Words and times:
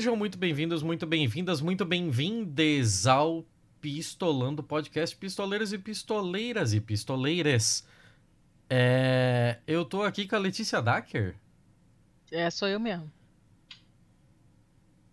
Sejam 0.00 0.16
muito 0.16 0.38
bem-vindos, 0.38 0.82
muito 0.82 1.06
bem-vindas, 1.06 1.60
muito 1.60 1.84
bem-vindes 1.84 3.06
ao 3.06 3.44
Pistolando 3.82 4.62
Podcast 4.62 5.14
Pistoleiros 5.14 5.74
e 5.74 5.78
Pistoleiras 5.78 6.72
e 6.72 6.80
Pistoleiras. 6.80 7.86
É... 8.70 9.58
Eu 9.66 9.84
tô 9.84 10.02
aqui 10.02 10.26
com 10.26 10.36
a 10.36 10.38
Letícia 10.38 10.80
Dacker. 10.80 11.34
É, 12.32 12.48
sou 12.48 12.66
eu 12.66 12.80
mesmo. 12.80 13.12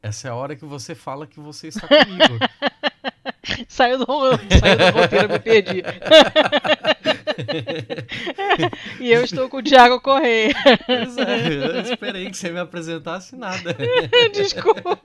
Essa 0.01 0.29
é 0.29 0.31
a 0.31 0.35
hora 0.35 0.55
que 0.55 0.63
você 0.63 0.95
fala 0.95 1.27
que 1.27 1.41
você 1.41 1.67
está 1.67 1.85
comigo. 2.05 2.39
saiu, 3.67 3.97
do, 3.97 4.05
saiu 4.05 4.77
do 4.77 4.97
roteiro, 4.97 5.29
me 5.33 5.39
perdi. 5.39 5.83
e 8.99 9.11
eu 9.11 9.23
estou 9.23 9.49
com 9.49 9.57
o 9.57 9.63
Thiago 9.63 10.01
Correia. 10.01 10.53
Pois 10.85 11.17
é, 11.17 11.47
eu 11.47 11.81
esperei 11.81 12.29
que 12.29 12.37
você 12.37 12.49
me 12.49 12.59
apresentasse 12.59 13.35
nada. 13.35 13.75
Desculpa. 14.33 14.99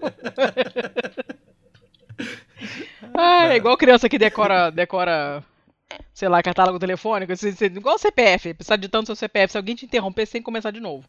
Ah, 3.14 3.52
é 3.52 3.56
igual 3.56 3.76
criança 3.76 4.09
que 4.09 4.18
decora, 4.18 4.70
decora 4.70 5.45
sei 6.14 6.28
lá, 6.28 6.42
catálogo 6.42 6.78
telefônico, 6.78 7.32
igual 7.60 7.98
CPF, 7.98 8.54
precisa 8.54 8.79
de 8.79 8.88
tanto 8.88 9.07
seu 9.07 9.16
CPF, 9.16 9.52
se 9.52 9.59
alguém 9.59 9.74
te 9.74 9.85
interromper, 9.85 10.26
você 10.26 10.32
tem 10.32 10.40
que 10.40 10.46
começar 10.46 10.70
de 10.70 10.80
novo. 10.80 11.04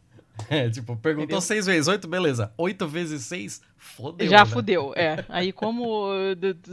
É, 0.50 0.68
tipo, 0.68 0.96
perguntou 0.96 1.24
Entendeu? 1.24 1.40
seis 1.40 1.66
vezes, 1.66 1.86
oito, 1.86 2.08
beleza. 2.08 2.52
Oito 2.58 2.88
vezes 2.88 3.22
seis, 3.22 3.62
fodeu. 3.76 4.28
Já 4.28 4.44
né? 4.44 4.46
fudeu, 4.46 4.92
é. 4.96 5.24
Aí 5.28 5.52
como 5.52 6.08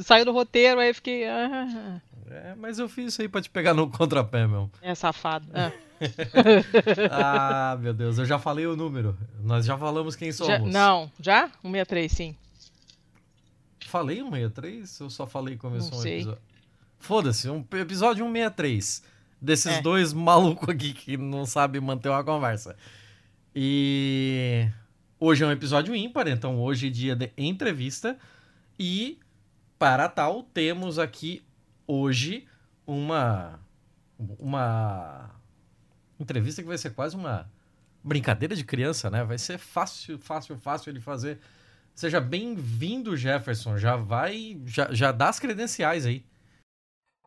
saiu 0.04 0.26
do 0.26 0.32
roteiro, 0.32 0.80
aí 0.80 0.90
eu 0.90 0.96
fiquei. 0.96 1.26
Ah, 1.28 1.50
ah, 1.52 1.68
ah. 1.76 2.11
É, 2.32 2.56
mas 2.56 2.80
eu 2.80 2.88
fiz 2.88 3.14
isso 3.14 3.22
aí 3.22 3.28
pra 3.28 3.42
te 3.42 3.50
pegar 3.50 3.74
no 3.74 3.90
contrapé, 3.92 4.48
meu. 4.48 4.72
É, 4.82 4.96
safado. 4.96 5.46
É. 5.54 5.72
ah, 7.12 7.78
meu 7.80 7.94
Deus, 7.94 8.18
eu 8.18 8.26
já 8.26 8.40
falei 8.40 8.66
o 8.66 8.76
número. 8.76 9.18
Nós 9.44 9.66
já 9.66 9.78
falamos 9.78 10.16
quem 10.16 10.32
somos. 10.32 10.54
Já, 10.54 10.60
não, 10.60 11.12
já? 11.20 11.48
163, 11.62 12.12
sim. 12.12 12.36
Falei 13.86 14.18
163? 14.18 15.00
Eu 15.02 15.10
só 15.10 15.28
falei 15.28 15.58
começou 15.58 16.00
um 16.00 16.06
episódio. 16.06 16.42
Foda-se, 16.98 17.50
um 17.50 17.66
episódio 17.74 18.26
163. 18.26 19.04
Desses 19.42 19.74
é. 19.74 19.82
dois 19.82 20.14
malucos 20.14 20.70
aqui 20.70 20.94
que 20.94 21.18
não 21.18 21.46
sabem 21.46 21.82
manter 21.82 22.10
uma 22.10 22.24
conversa. 22.24 22.78
E 23.54 24.68
hoje 25.20 25.44
é 25.44 25.48
um 25.48 25.52
episódio 25.52 25.94
ímpar, 25.94 26.28
então 26.28 26.60
hoje 26.60 26.88
é 26.88 26.90
dia 26.90 27.16
de 27.16 27.32
entrevista. 27.38 28.18
E 28.80 29.20
para 29.78 30.08
tal, 30.08 30.44
temos 30.44 30.98
aqui 30.98 31.44
hoje 31.92 32.48
uma 32.88 33.60
uma 34.40 35.32
entrevista 36.20 36.62
que 36.62 36.68
vai 36.68 36.78
ser 36.78 36.92
quase 36.92 37.16
uma 37.16 37.50
brincadeira 38.04 38.56
de 38.56 38.64
criança, 38.64 39.10
né? 39.10 39.24
Vai 39.24 39.38
ser 39.38 39.58
fácil, 39.58 40.18
fácil, 40.20 40.56
fácil 40.58 40.94
de 40.94 41.02
fazer. 41.02 41.40
Seja 41.94 42.22
bem-vindo, 42.22 43.18
Jefferson. 43.18 43.78
Já 43.78 43.96
vai, 43.96 44.60
já, 44.66 44.88
já 44.92 45.12
dá 45.12 45.30
as 45.30 45.40
credenciais 45.40 46.06
aí. 46.06 46.24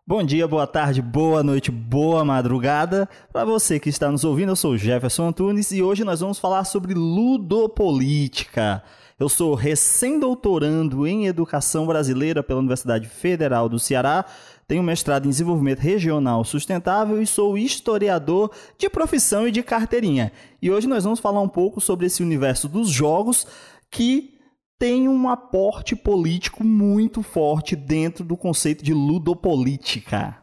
Bom 0.06 0.22
dia, 0.22 0.46
boa 0.46 0.66
tarde, 0.66 1.02
boa 1.02 1.42
noite, 1.42 1.70
boa 1.70 2.24
madrugada. 2.24 3.08
Para 3.32 3.44
você 3.44 3.80
que 3.80 3.88
está 3.88 4.10
nos 4.10 4.22
ouvindo, 4.22 4.52
eu 4.52 4.56
sou 4.56 4.76
Jefferson 4.76 5.28
Antunes 5.28 5.72
e 5.72 5.82
hoje 5.82 6.04
nós 6.04 6.20
vamos 6.20 6.39
falar 6.39 6.64
sobre 6.64 6.94
ludopolítica. 6.94 8.83
Eu 9.18 9.28
sou 9.28 9.55
recém-doutorando 9.55 11.06
em 11.06 11.27
Educação 11.27 11.86
Brasileira 11.86 12.42
pela 12.42 12.58
Universidade 12.58 13.08
Federal 13.08 13.68
do 13.68 13.78
Ceará, 13.78 14.24
tenho 14.67 14.83
mestrado 14.83 15.27
em 15.27 15.30
Desenvolvimento 15.30 15.80
Regional 15.80 16.45
Sustentável 16.45 17.20
e 17.20 17.27
sou 17.27 17.57
historiador 17.58 18.51
de 18.79 18.89
profissão 18.89 19.47
e 19.47 19.51
de 19.51 19.63
carteirinha. 19.63 20.33
E 20.61 20.70
hoje 20.70 20.86
nós 20.86 21.05
vamos 21.05 21.20
falar 21.20 21.41
um 21.41 21.48
pouco 21.48 21.80
sobre 21.80 22.07
esse 22.07 22.23
universo 22.23 22.69
dos 22.69 22.89
jogos 22.89 23.47
que 23.91 24.39
tem 24.79 25.08
um 25.08 25.29
aporte 25.29 25.95
político 25.95 26.64
muito 26.64 27.23
forte 27.23 27.77
dentro 27.77 28.25
do 28.25 28.36
conceito 28.36 28.85
de 28.85 28.92
ludopolítica. 28.92 30.36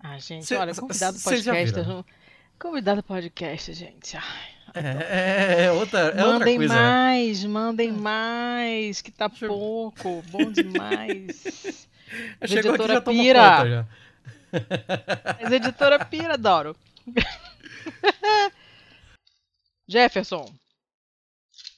Ah, 0.00 0.18
gente, 0.18 0.44
cê, 0.44 0.56
olha, 0.56 0.74
convidado 0.74 1.18
podcast. 1.18 1.74
Convidado 2.58 3.02
podcast, 3.02 3.72
gente. 3.72 4.16
Ai. 4.16 4.54
É, 4.74 5.64
é, 5.66 5.72
outra, 5.72 6.00
é 6.00 6.16
mandem 6.16 6.32
outra 6.32 6.56
coisa. 6.56 6.74
Né? 6.74 6.80
mais, 6.80 7.44
mandem 7.44 7.92
mais, 7.92 9.00
que 9.00 9.12
tá 9.12 9.28
pouco, 9.28 10.22
bom 10.30 10.50
demais. 10.50 11.86
Chegou 12.46 12.74
editora 12.74 12.98
aqui, 12.98 13.16
já 13.16 13.22
Pira. 13.22 13.56
Conta, 13.56 13.68
já. 13.70 13.86
Mas 15.42 15.52
editora 15.52 16.04
Pira, 16.04 16.34
adoro. 16.34 16.76
Jefferson, 19.86 20.50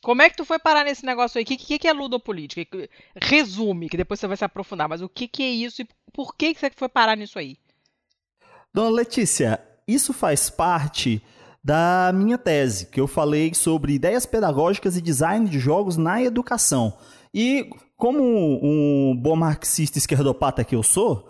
como 0.02 0.22
é 0.22 0.30
que 0.30 0.36
tu 0.36 0.44
foi 0.44 0.58
parar 0.58 0.84
nesse 0.84 1.04
negócio 1.04 1.38
aí? 1.38 1.42
O 1.42 1.46
que, 1.46 1.56
que, 1.56 1.78
que 1.80 1.88
é 1.88 1.92
ludopolítica? 1.92 2.88
Resume, 3.20 3.88
que 3.88 3.96
depois 3.96 4.20
você 4.20 4.28
vai 4.28 4.36
se 4.36 4.44
aprofundar, 4.44 4.88
mas 4.88 5.02
o 5.02 5.08
que, 5.08 5.26
que 5.26 5.42
é 5.42 5.50
isso 5.50 5.82
e 5.82 5.88
por 6.12 6.36
que, 6.36 6.54
que 6.54 6.60
você 6.60 6.70
foi 6.70 6.88
parar 6.88 7.16
nisso 7.16 7.38
aí? 7.38 7.56
Dona 8.72 8.90
Letícia, 8.90 9.60
isso 9.88 10.12
faz 10.12 10.48
parte 10.48 11.20
da 11.64 12.12
minha 12.14 12.38
tese, 12.38 12.86
que 12.86 13.00
eu 13.00 13.08
falei 13.08 13.52
sobre 13.52 13.94
ideias 13.94 14.24
pedagógicas 14.24 14.96
e 14.96 15.02
design 15.02 15.48
de 15.48 15.58
jogos 15.58 15.96
na 15.96 16.22
educação. 16.22 16.96
E 17.38 17.68
como 17.98 18.22
um 18.22 19.14
bom 19.14 19.36
marxista 19.36 19.98
esquerdopata 19.98 20.64
que 20.64 20.74
eu 20.74 20.82
sou, 20.82 21.28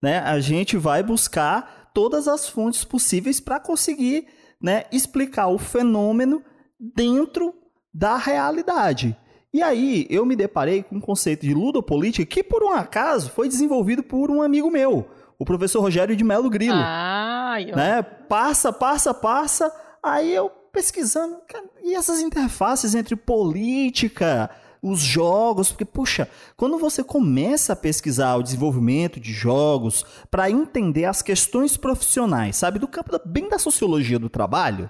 né, 0.00 0.20
a 0.20 0.38
gente 0.38 0.76
vai 0.76 1.02
buscar 1.02 1.90
todas 1.92 2.28
as 2.28 2.48
fontes 2.48 2.84
possíveis 2.84 3.40
para 3.40 3.58
conseguir 3.58 4.28
né, 4.62 4.84
explicar 4.92 5.48
o 5.48 5.58
fenômeno 5.58 6.40
dentro 6.78 7.52
da 7.92 8.16
realidade. 8.16 9.16
E 9.52 9.60
aí 9.60 10.06
eu 10.08 10.24
me 10.24 10.36
deparei 10.36 10.84
com 10.84 10.94
o 10.94 10.98
um 10.98 11.00
conceito 11.00 11.44
de 11.44 11.52
ludopolítica 11.52 12.24
que, 12.24 12.44
por 12.44 12.62
um 12.62 12.70
acaso, 12.70 13.28
foi 13.30 13.48
desenvolvido 13.48 14.04
por 14.04 14.30
um 14.30 14.40
amigo 14.40 14.70
meu, 14.70 15.08
o 15.36 15.44
professor 15.44 15.80
Rogério 15.80 16.14
de 16.14 16.22
Melo 16.22 16.48
Grilo. 16.48 16.78
Ah, 16.78 17.56
eu... 17.60 17.74
né? 17.74 18.00
Passa, 18.02 18.72
passa, 18.72 19.12
passa. 19.12 19.72
Aí 20.00 20.32
eu 20.32 20.50
pesquisando, 20.72 21.38
e 21.82 21.96
essas 21.96 22.20
interfaces 22.20 22.94
entre 22.94 23.16
política, 23.16 24.48
os 24.82 25.00
jogos, 25.00 25.70
porque, 25.70 25.84
puxa, 25.84 26.28
quando 26.56 26.78
você 26.78 27.02
começa 27.02 27.72
a 27.72 27.76
pesquisar 27.76 28.36
o 28.36 28.42
desenvolvimento 28.42 29.18
de 29.18 29.32
jogos 29.32 30.04
para 30.30 30.50
entender 30.50 31.04
as 31.04 31.22
questões 31.22 31.76
profissionais, 31.76 32.56
sabe, 32.56 32.78
do 32.78 32.88
campo 32.88 33.12
da, 33.12 33.20
bem 33.24 33.48
da 33.48 33.58
sociologia 33.58 34.18
do 34.18 34.28
trabalho, 34.28 34.88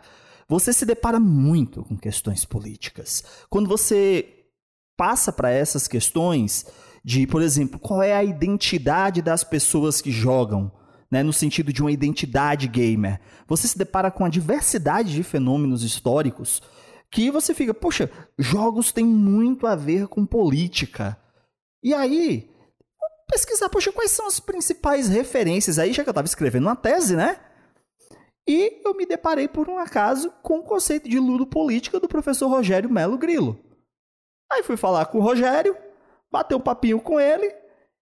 você 0.48 0.72
se 0.72 0.86
depara 0.86 1.20
muito 1.20 1.82
com 1.84 1.96
questões 1.96 2.44
políticas. 2.44 3.22
Quando 3.50 3.68
você 3.68 4.34
passa 4.96 5.32
para 5.32 5.50
essas 5.50 5.86
questões 5.86 6.66
de, 7.04 7.26
por 7.26 7.42
exemplo, 7.42 7.78
qual 7.78 8.02
é 8.02 8.14
a 8.14 8.24
identidade 8.24 9.22
das 9.22 9.44
pessoas 9.44 10.00
que 10.00 10.10
jogam, 10.10 10.70
né, 11.10 11.22
no 11.22 11.32
sentido 11.32 11.72
de 11.72 11.80
uma 11.80 11.92
identidade 11.92 12.66
gamer, 12.68 13.20
você 13.46 13.68
se 13.68 13.78
depara 13.78 14.10
com 14.10 14.24
a 14.24 14.28
diversidade 14.28 15.14
de 15.14 15.22
fenômenos 15.22 15.82
históricos 15.82 16.62
que 17.10 17.30
você 17.30 17.54
fica, 17.54 17.72
poxa, 17.72 18.10
jogos 18.38 18.92
têm 18.92 19.04
muito 19.04 19.66
a 19.66 19.74
ver 19.74 20.08
com 20.08 20.26
política. 20.26 21.18
E 21.82 21.94
aí, 21.94 22.50
pesquisar, 23.30 23.68
poxa, 23.68 23.92
quais 23.92 24.10
são 24.10 24.26
as 24.26 24.40
principais 24.40 25.08
referências 25.08 25.78
aí, 25.78 25.92
já 25.92 26.02
que 26.02 26.08
eu 26.08 26.12
estava 26.12 26.26
escrevendo 26.26 26.64
uma 26.66 26.76
tese, 26.76 27.16
né? 27.16 27.40
E 28.48 28.80
eu 28.84 28.94
me 28.94 29.04
deparei, 29.04 29.46
por 29.46 29.68
um 29.68 29.78
acaso, 29.78 30.32
com 30.42 30.58
o 30.58 30.64
conceito 30.64 31.08
de 31.08 31.18
ludopolítica 31.18 32.00
do 32.00 32.08
professor 32.08 32.48
Rogério 32.48 32.90
Melo 32.90 33.18
Grilo. 33.18 33.58
Aí 34.50 34.62
fui 34.62 34.76
falar 34.76 35.06
com 35.06 35.18
o 35.18 35.22
Rogério, 35.22 35.76
bateu 36.30 36.56
um 36.56 36.62
papinho 36.62 36.98
com 37.00 37.20
ele, 37.20 37.54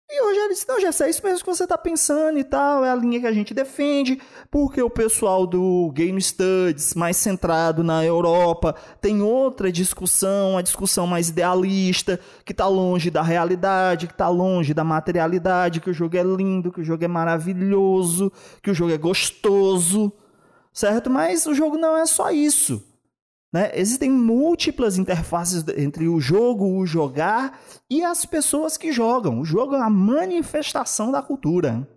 e 0.10 0.22
o 0.22 0.28
Rogério 0.28 0.50
disse: 0.50 0.68
Não, 0.68 0.80
Jess, 0.80 1.02
é 1.02 1.10
isso 1.10 1.22
mesmo 1.24 1.40
que 1.40 1.46
você 1.46 1.64
está 1.64 1.78
pensando 1.78 2.38
e 2.38 2.44
tal, 2.44 2.86
é 2.86 2.90
a 2.90 2.96
linha 2.96 3.20
que 3.20 3.28
a 3.28 3.34
gente 3.34 3.54
defende, 3.54 4.22
porque 4.52 4.82
o 4.82 4.90
pessoal 4.90 5.48
do 5.48 5.92
Game 5.94 6.22
Studies, 6.22 6.94
mais 6.94 7.18
centrado 7.18 7.84
na 7.84 8.06
Europa, 8.06 8.76
tem 9.02 9.22
outra 9.22 9.72
discussão, 9.72 10.52
uma 10.52 10.64
discussão 10.64 11.08
mais 11.08 11.30
idealista, 11.30 12.20
que 12.44 12.52
está 12.52 12.68
longe 12.68 13.10
da 13.10 13.22
realidade, 13.22 14.08
que 14.08 14.14
está 14.14 14.30
longe 14.30 14.74
da 14.74 14.84
materialidade, 14.84 15.82
que 15.82 15.90
o 15.90 15.94
jogo 15.94 16.18
é 16.18 16.24
lindo, 16.24 16.72
que 16.72 16.82
o 16.82 16.86
jogo 16.86 17.04
é 17.04 17.08
maravilhoso, 17.08 18.32
que 18.62 18.72
o 18.72 18.74
jogo 18.74 18.92
é 18.92 18.98
gostoso 18.98 20.14
certo? 20.76 21.10
Mas 21.10 21.46
o 21.48 21.54
jogo 21.54 21.78
não 21.78 21.98
é 21.98 22.06
só 22.06 22.30
isso. 22.30 22.84
Né? 23.56 23.72
Existem 23.74 24.12
múltiplas 24.12 24.98
interfaces 24.98 25.66
entre 25.78 26.10
o 26.10 26.20
jogo, 26.20 26.78
o 26.78 26.86
jogar 26.86 27.58
e 27.90 28.04
as 28.04 28.26
pessoas 28.26 28.76
que 28.76 28.92
jogam. 28.92 29.40
O 29.40 29.46
jogo 29.46 29.76
é 29.76 29.78
uma 29.78 29.90
manifestação 29.90 31.10
da 31.10 31.22
cultura. 31.22 31.88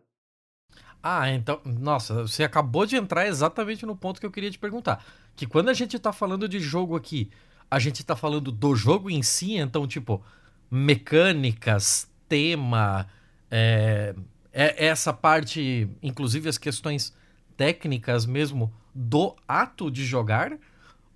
Ah, 1.02 1.28
então, 1.28 1.60
nossa, 1.64 2.22
você 2.22 2.44
acabou 2.44 2.86
de 2.86 2.94
entrar 2.94 3.26
exatamente 3.26 3.84
no 3.84 3.96
ponto 3.96 4.20
que 4.20 4.26
eu 4.26 4.30
queria 4.30 4.52
te 4.52 4.58
perguntar. 4.58 5.04
Que 5.34 5.48
quando 5.48 5.68
a 5.68 5.74
gente 5.74 5.96
está 5.96 6.12
falando 6.12 6.48
de 6.48 6.60
jogo 6.60 6.94
aqui, 6.94 7.28
a 7.68 7.80
gente 7.80 8.02
está 8.02 8.14
falando 8.14 8.52
do 8.52 8.76
jogo 8.76 9.10
em 9.10 9.24
si, 9.24 9.56
então, 9.56 9.84
tipo, 9.84 10.22
mecânicas, 10.70 12.08
tema, 12.28 13.08
é, 13.50 14.14
é 14.52 14.86
essa 14.86 15.12
parte, 15.12 15.90
inclusive 16.00 16.48
as 16.48 16.56
questões 16.56 17.12
técnicas 17.56 18.26
mesmo 18.26 18.72
do 18.94 19.34
ato 19.48 19.90
de 19.90 20.04
jogar? 20.04 20.56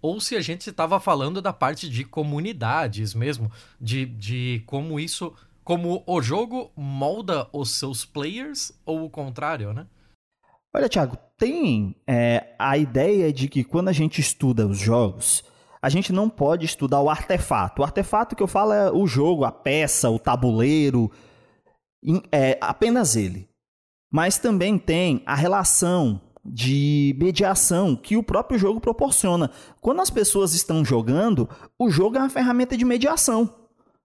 Ou 0.03 0.21
se 0.21 0.35
a 0.35 0.41
gente 0.41 0.69
estava 0.69 0.99
falando 0.99 1.41
da 1.41 1.53
parte 1.53 1.89
de 1.89 2.05
comunidades 2.05 3.15
mesmo, 3.15 3.51
de, 3.81 4.05
de 4.05 4.63
como 4.67 4.99
isso, 4.99 5.33
como 5.63 6.03
o 6.05 6.21
jogo 6.21 6.73
molda 6.77 7.49
os 7.53 7.71
seus 7.71 8.05
players 8.05 8.73
ou 8.85 9.05
o 9.05 9.11
contrário, 9.11 9.73
né? 9.73 9.87
Olha, 10.75 10.89
Thiago, 10.89 11.17
tem 11.39 11.95
é, 12.07 12.55
a 12.59 12.77
ideia 12.77 13.33
de 13.33 13.47
que 13.47 13.63
quando 13.63 13.89
a 13.89 13.93
gente 13.93 14.21
estuda 14.21 14.67
os 14.67 14.79
jogos, 14.79 15.45
a 15.81 15.89
gente 15.89 16.13
não 16.13 16.29
pode 16.29 16.65
estudar 16.65 17.01
o 17.01 17.11
artefato. 17.11 17.83
O 17.83 17.85
artefato 17.85 18.35
que 18.35 18.43
eu 18.43 18.49
falo 18.49 18.73
é 18.73 18.91
o 18.91 19.07
jogo, 19.07 19.45
a 19.45 19.53
peça, 19.53 20.11
o 20.11 20.19
tabuleiro, 20.19 21.11
é 22.33 22.59
apenas 22.61 23.17
ele. 23.17 23.49
Mas 24.11 24.39
também 24.39 24.79
tem 24.79 25.23
a 25.27 25.35
relação 25.35 26.21
de 26.45 27.15
mediação 27.19 27.95
que 27.95 28.17
o 28.17 28.23
próprio 28.23 28.59
jogo 28.59 28.81
proporciona. 28.81 29.51
Quando 29.81 30.01
as 30.01 30.11
pessoas 30.11 30.55
estão 30.55 30.85
jogando, 30.85 31.49
o 31.79 31.91
jogo 31.91 32.17
é 32.17 32.21
uma 32.21 32.31
ferramenta 32.31 32.77
de 32.77 32.85
mediação. 32.85 33.63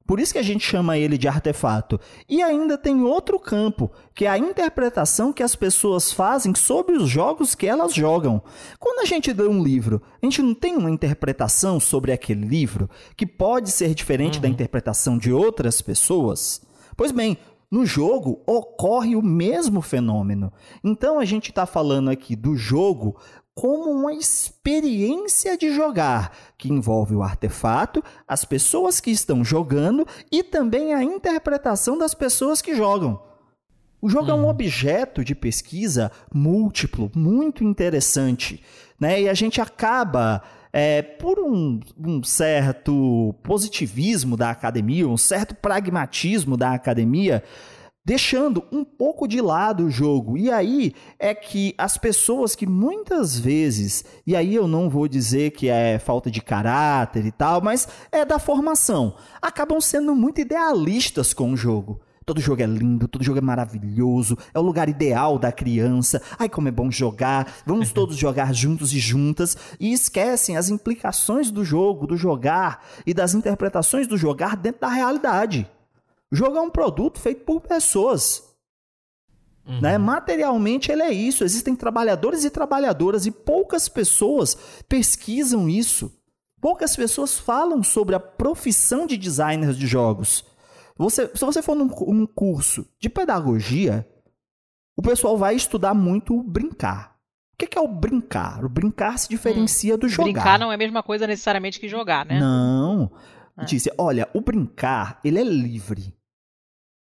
Por 0.07 0.21
isso 0.21 0.31
que 0.31 0.39
a 0.39 0.43
gente 0.43 0.65
chama 0.65 0.97
ele 0.97 1.17
de 1.17 1.27
artefato. 1.27 1.99
E 2.29 2.41
ainda 2.41 2.77
tem 2.77 3.03
outro 3.03 3.37
campo, 3.37 3.91
que 4.15 4.23
é 4.23 4.29
a 4.29 4.37
interpretação 4.37 5.33
que 5.33 5.43
as 5.43 5.53
pessoas 5.53 6.13
fazem 6.13 6.55
sobre 6.55 6.95
os 6.95 7.09
jogos 7.09 7.53
que 7.53 7.67
elas 7.67 7.93
jogam. 7.93 8.41
Quando 8.79 9.01
a 9.01 9.05
gente 9.05 9.33
lê 9.33 9.45
um 9.45 9.61
livro, 9.61 10.01
a 10.21 10.25
gente 10.25 10.41
não 10.41 10.55
tem 10.55 10.77
uma 10.77 10.89
interpretação 10.89 11.77
sobre 11.77 12.13
aquele 12.13 12.47
livro 12.47 12.89
que 13.17 13.27
pode 13.27 13.69
ser 13.69 13.93
diferente 13.93 14.35
uhum. 14.35 14.43
da 14.43 14.47
interpretação 14.47 15.17
de 15.17 15.33
outras 15.33 15.81
pessoas? 15.81 16.61
Pois 16.95 17.11
bem, 17.11 17.37
no 17.71 17.85
jogo 17.85 18.41
ocorre 18.45 19.15
o 19.15 19.21
mesmo 19.21 19.81
fenômeno. 19.81 20.51
Então 20.83 21.19
a 21.19 21.25
gente 21.25 21.49
está 21.49 21.65
falando 21.65 22.09
aqui 22.09 22.35
do 22.35 22.55
jogo 22.55 23.17
como 23.53 23.89
uma 23.89 24.13
experiência 24.13 25.57
de 25.57 25.73
jogar, 25.73 26.31
que 26.57 26.71
envolve 26.71 27.15
o 27.15 27.23
artefato, 27.23 28.03
as 28.27 28.45
pessoas 28.45 28.99
que 28.99 29.09
estão 29.09 29.43
jogando 29.43 30.05
e 30.31 30.43
também 30.43 30.93
a 30.93 31.03
interpretação 31.03 31.97
das 31.97 32.13
pessoas 32.13 32.61
que 32.61 32.75
jogam. 32.75 33.19
O 33.99 34.09
jogo 34.09 34.29
é 34.29 34.33
um 34.33 34.43
uhum. 34.43 34.49
objeto 34.49 35.23
de 35.23 35.33
pesquisa 35.33 36.11
múltiplo, 36.31 37.11
muito 37.15 37.63
interessante, 37.63 38.63
né? 38.99 39.21
E 39.23 39.27
a 39.27 39.33
gente 39.33 39.59
acaba 39.59 40.43
é, 40.71 41.01
por 41.01 41.39
um, 41.39 41.79
um, 41.97 42.23
certo 42.23 43.33
positivismo 43.43 44.35
da 44.35 44.49
academia, 44.49 45.07
um 45.07 45.17
certo 45.17 45.55
pragmatismo 45.55 46.57
da 46.57 46.73
academia, 46.73 47.43
deixando 48.05 48.63
um 48.71 48.85
pouco 48.85 49.27
de 49.27 49.41
lado 49.41 49.85
o 49.85 49.91
jogo. 49.91 50.37
E 50.37 50.49
aí 50.49 50.93
é 51.19 51.35
que 51.35 51.75
as 51.77 51.97
pessoas 51.97 52.55
que 52.55 52.65
muitas 52.65 53.37
vezes, 53.37 54.05
e 54.25 54.35
aí 54.35 54.55
eu 54.55 54.67
não 54.67 54.89
vou 54.89 55.07
dizer 55.07 55.51
que 55.51 55.67
é 55.67 55.99
falta 55.99 56.31
de 56.31 56.41
caráter 56.41 57.25
e 57.25 57.31
tal, 57.31 57.61
mas 57.61 57.87
é 58.11 58.23
da 58.23 58.39
formação, 58.39 59.15
acabam 59.41 59.81
sendo 59.81 60.15
muito 60.15 60.39
idealistas 60.39 61.33
com 61.33 61.51
o 61.51 61.57
jogo. 61.57 61.99
Todo 62.27 62.41
jogo 62.41 62.62
é 62.62 62.65
lindo, 62.65 63.07
todo 63.07 63.24
jogo 63.24 63.38
é 63.38 63.41
maravilhoso, 63.41 64.38
é 64.53 64.59
o 64.59 64.62
lugar 64.62 64.89
ideal 64.89 65.39
da 65.39 65.50
criança. 65.50 66.21
Ai, 66.38 66.50
como 66.50 66.68
é 66.68 66.71
bom 66.71 66.91
jogar, 66.91 67.50
vamos 67.65 67.94
todos 67.94 68.18
jogar 68.18 68.53
juntos 68.53 68.91
e 68.91 69.00
juntas. 69.00 69.56
E 69.79 69.94
esquecem 69.94 70.57
as 70.57 70.69
implicações 70.69 71.50
do 71.50 71.63
jogo, 71.63 72.06
do 72.06 72.18
jogar 72.18 72.85
e 73.06 73.13
das 73.13 73.33
interpretações 73.33 74.07
do 74.07 74.18
jogar 74.18 74.57
dentro 74.57 74.81
da 74.81 74.89
realidade. 74.89 75.71
O 76.29 76.35
jogo 76.35 76.57
é 76.57 76.62
um 76.62 76.69
produto 76.69 77.18
feito 77.18 77.45
por 77.45 77.62
pessoas. 77.62 78.44
Uhum. 79.65 79.80
Né? 79.80 79.97
Materialmente 79.97 80.91
ele 80.91 81.03
é 81.03 81.13
isso. 81.13 81.45
Existem 81.45 81.77
trabalhadores 81.77 82.44
e 82.44 82.50
trabalhadoras 82.50 83.25
e 83.25 83.31
poucas 83.31 83.88
pessoas 83.88 84.57
pesquisam 84.89 85.69
isso. 85.69 86.12
Poucas 86.59 86.94
pessoas 86.94 87.39
falam 87.39 87.81
sobre 87.81 88.15
a 88.15 88.19
profissão 88.19 89.07
de 89.07 89.15
designers 89.15 89.77
de 89.77 89.88
jogos. 89.88 90.44
Você, 90.97 91.27
se 91.33 91.45
você 91.45 91.61
for 91.61 91.75
num 91.75 91.89
um 92.07 92.25
curso 92.25 92.88
de 92.99 93.09
pedagogia, 93.09 94.07
o 94.95 95.01
pessoal 95.01 95.38
vai 95.38 95.55
estudar 95.55 95.94
muito 95.94 96.41
brincar. 96.44 97.17
O 97.53 97.65
que 97.65 97.77
é 97.77 97.81
o 97.81 97.88
brincar? 97.88 98.63
O 98.63 98.69
brincar 98.69 99.17
se 99.17 99.29
diferencia 99.29 99.95
hum. 99.95 99.97
do 99.97 100.09
jogar. 100.09 100.31
Brincar 100.31 100.59
não 100.59 100.71
é 100.71 100.75
a 100.75 100.77
mesma 100.77 101.01
coisa 101.01 101.25
necessariamente 101.25 101.79
que 101.79 101.88
jogar, 101.88 102.25
né? 102.25 102.39
Não. 102.39 103.11
É. 103.57 103.65
Disse, 103.65 103.91
olha, 103.97 104.29
o 104.33 104.41
brincar, 104.41 105.19
ele 105.23 105.39
é 105.39 105.44
livre 105.44 106.17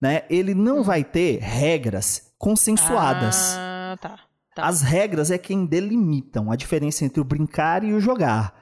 né? 0.02 0.24
Ele 0.30 0.54
não 0.54 0.80
hum. 0.80 0.84
vai 0.84 1.04
ter 1.04 1.40
regras 1.40 2.34
consensuadas. 2.38 3.56
Ah, 3.58 3.98
tá, 4.00 4.20
tá. 4.56 4.66
As 4.66 4.82
regras 4.82 5.32
é 5.32 5.38
quem 5.38 5.66
delimitam 5.66 6.52
a 6.52 6.56
diferença 6.56 7.04
entre 7.04 7.20
o 7.20 7.26
brincar 7.26 7.84
e 7.84 7.94
o 7.94 8.00
jogar. 8.00 8.57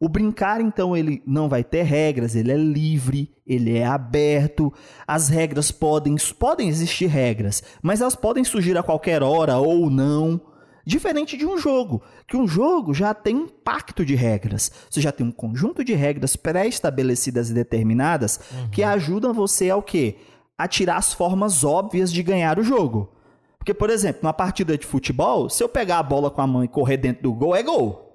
O 0.00 0.08
brincar, 0.08 0.62
então, 0.62 0.96
ele 0.96 1.22
não 1.26 1.46
vai 1.48 1.62
ter 1.62 1.82
regras, 1.82 2.34
ele 2.34 2.50
é 2.50 2.56
livre, 2.56 3.30
ele 3.46 3.76
é 3.76 3.84
aberto. 3.84 4.72
As 5.06 5.28
regras 5.28 5.70
podem, 5.70 6.16
podem 6.38 6.68
existir 6.68 7.06
regras, 7.06 7.62
mas 7.82 8.00
elas 8.00 8.16
podem 8.16 8.42
surgir 8.42 8.78
a 8.78 8.82
qualquer 8.82 9.22
hora 9.22 9.58
ou 9.58 9.90
não. 9.90 10.40
Diferente 10.86 11.36
de 11.36 11.44
um 11.44 11.58
jogo, 11.58 12.02
que 12.26 12.36
um 12.36 12.48
jogo 12.48 12.94
já 12.94 13.12
tem 13.12 13.36
um 13.36 13.46
pacto 13.46 14.04
de 14.04 14.14
regras. 14.14 14.72
Você 14.88 15.02
já 15.02 15.12
tem 15.12 15.26
um 15.26 15.30
conjunto 15.30 15.84
de 15.84 15.92
regras 15.92 16.34
pré-estabelecidas 16.34 17.50
e 17.50 17.54
determinadas 17.54 18.40
uhum. 18.50 18.70
que 18.70 18.82
ajudam 18.82 19.34
você 19.34 19.68
ao 19.68 19.82
quê? 19.82 20.16
a 20.60 20.68
tirar 20.68 20.98
as 20.98 21.14
formas 21.14 21.64
óbvias 21.64 22.12
de 22.12 22.22
ganhar 22.22 22.58
o 22.58 22.62
jogo. 22.62 23.10
Porque, 23.56 23.72
por 23.72 23.88
exemplo, 23.88 24.20
numa 24.22 24.32
partida 24.34 24.76
de 24.76 24.84
futebol, 24.84 25.48
se 25.48 25.64
eu 25.64 25.70
pegar 25.70 25.98
a 25.98 26.02
bola 26.02 26.30
com 26.30 26.42
a 26.42 26.46
mão 26.46 26.62
e 26.62 26.68
correr 26.68 26.98
dentro 26.98 27.22
do 27.22 27.32
gol, 27.32 27.56
é 27.56 27.62
gol. 27.62 28.09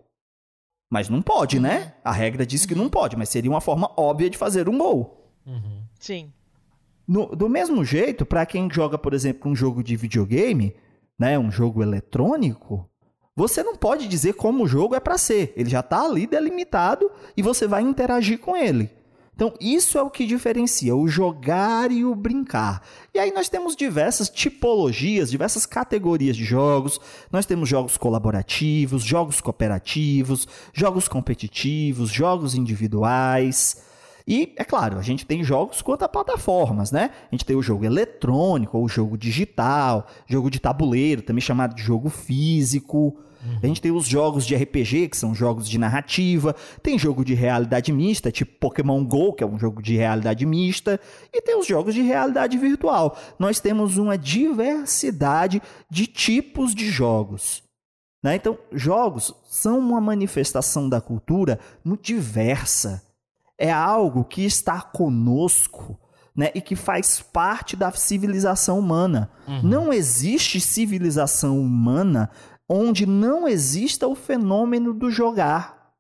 Mas 0.95 1.09
não 1.09 1.21
pode, 1.21 1.59
né? 1.59 1.94
A 2.01 2.13
regra 2.13 2.45
diz 2.45 2.65
que 2.65 2.74
não 2.74 2.88
pode, 2.88 3.18
mas 3.18 3.27
seria 3.27 3.51
uma 3.51 3.59
forma 3.59 3.92
óbvia 3.97 4.30
de 4.30 4.38
fazer 4.38 4.69
um 4.69 4.77
gol. 4.77 5.30
Uhum. 5.45 5.81
Sim. 6.00 6.31
No, 7.06 7.36
do 7.36 7.50
mesmo 7.50 7.83
jeito, 7.83 8.25
para 8.25 8.45
quem 8.45 8.71
joga, 8.71 8.97
por 8.97 9.13
exemplo, 9.13 9.51
um 9.51 9.53
jogo 9.53 9.83
de 9.83 9.94
videogame, 9.97 10.74
né, 11.19 11.38
um 11.38 11.51
jogo 11.51 11.84
eletrônico, 11.84 12.89
você 13.36 13.62
não 13.62 13.75
pode 13.75 14.08
dizer 14.08 14.36
como 14.36 14.63
o 14.63 14.67
jogo 14.69 14.96
é 14.96 15.01
para 15.01 15.17
ser. 15.17 15.51
Ele 15.58 15.69
já 15.69 15.81
está 15.81 16.01
ali 16.01 16.25
delimitado 16.25 17.12
e 17.36 17.41
você 17.41 17.67
vai 17.67 17.81
interagir 17.81 18.39
com 18.39 18.55
ele. 18.55 18.89
Então, 19.36 19.54
isso 19.60 19.98
é 19.98 20.01
o 20.01 20.10
que 20.10 20.25
diferencia 20.25 20.96
o 20.96 21.10
jogar 21.10 21.92
e 21.92 22.06
o 22.06 22.15
brincar. 22.15 22.82
E 23.13 23.20
aí 23.20 23.34
nós 23.34 23.50
temos 23.50 23.75
diversas 23.75 24.30
tipologias, 24.30 25.30
diversas 25.30 25.65
categorias 25.65 26.38
de 26.38 26.46
jogos. 26.46 27.01
Nós 27.30 27.46
temos 27.46 27.68
jogos 27.68 27.98
colaborativos, 27.98 29.04
jogos 29.04 29.42
cooperativos, 29.42 30.48
jogos 30.74 31.10
competitivos, 31.10 32.10
jogos 32.10 32.56
individuais. 32.56 33.84
E, 34.25 34.54
é 34.56 34.63
claro, 34.63 34.98
a 34.98 35.01
gente 35.01 35.25
tem 35.25 35.44
jogos 35.44 35.82
quanto 35.82 36.04
a 36.04 36.10
plataformas, 36.10 36.92
né? 36.94 37.12
A 37.30 37.36
gente 37.36 37.46
tem 37.46 37.58
o 37.58 37.62
jogo 37.62 37.84
eletrônico, 37.84 38.77
ou 38.77 38.86
o 38.86 38.89
jogo 38.89 39.18
digital, 39.18 40.08
jogo 40.25 40.50
de 40.50 40.62
tabuleiro, 40.62 41.22
também 41.22 41.42
chamado 41.42 41.75
de 41.75 41.84
jogo 41.84 42.10
físico. 42.10 43.18
Uhum. 43.45 43.59
A 43.61 43.67
gente 43.67 43.81
tem 43.81 43.91
os 43.91 44.07
jogos 44.07 44.45
de 44.45 44.55
RPG, 44.55 45.09
que 45.09 45.17
são 45.17 45.35
jogos 45.35 45.69
de 45.69 45.77
narrativa, 45.77 46.55
tem 46.81 46.97
jogo 46.97 47.23
de 47.23 47.33
realidade 47.33 47.91
mista, 47.91 48.31
tipo 48.31 48.59
Pokémon 48.59 49.03
Go, 49.05 49.33
que 49.33 49.43
é 49.43 49.47
um 49.47 49.59
jogo 49.59 49.81
de 49.81 49.95
realidade 49.95 50.45
mista, 50.45 50.99
e 51.31 51.41
tem 51.41 51.57
os 51.57 51.67
jogos 51.67 51.93
de 51.93 52.01
realidade 52.01 52.57
virtual. 52.57 53.17
Nós 53.37 53.59
temos 53.59 53.97
uma 53.97 54.17
diversidade 54.17 55.61
de 55.89 56.07
tipos 56.07 56.73
de 56.73 56.89
jogos. 56.89 57.63
Né? 58.23 58.35
Então, 58.37 58.57
jogos 58.71 59.35
são 59.47 59.77
uma 59.77 60.01
manifestação 60.01 60.89
da 60.89 60.99
cultura 60.99 61.59
muito 61.83 62.01
diversa. 62.01 63.03
É 63.55 63.71
algo 63.71 64.23
que 64.23 64.43
está 64.43 64.81
conosco. 64.81 65.99
Né, 66.37 66.51
e 66.53 66.59
que 66.59 66.75
faz 66.75 67.21
parte 67.21 67.77
da 67.77 67.89
civilização 67.93 68.77
humana. 68.77 69.31
Uhum. 69.47 69.61
Não 69.63 69.93
existe 69.93 70.59
civilização 70.59 71.57
humana 71.57 72.29
onde 72.69 73.05
não 73.05 73.48
exista 73.48 74.07
o 74.07 74.15
fenômeno 74.15 74.93
do 74.93 75.10
jogar. 75.10 75.93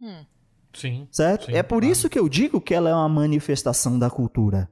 Hum. 0.00 0.24
Sim. 0.72 1.08
Certo? 1.10 1.46
Sim, 1.46 1.52
é 1.52 1.62
por 1.62 1.80
claro. 1.80 1.92
isso 1.92 2.10
que 2.10 2.18
eu 2.18 2.28
digo 2.28 2.60
que 2.60 2.74
ela 2.74 2.90
é 2.90 2.94
uma 2.94 3.08
manifestação 3.08 3.98
da 3.98 4.10
cultura. 4.10 4.68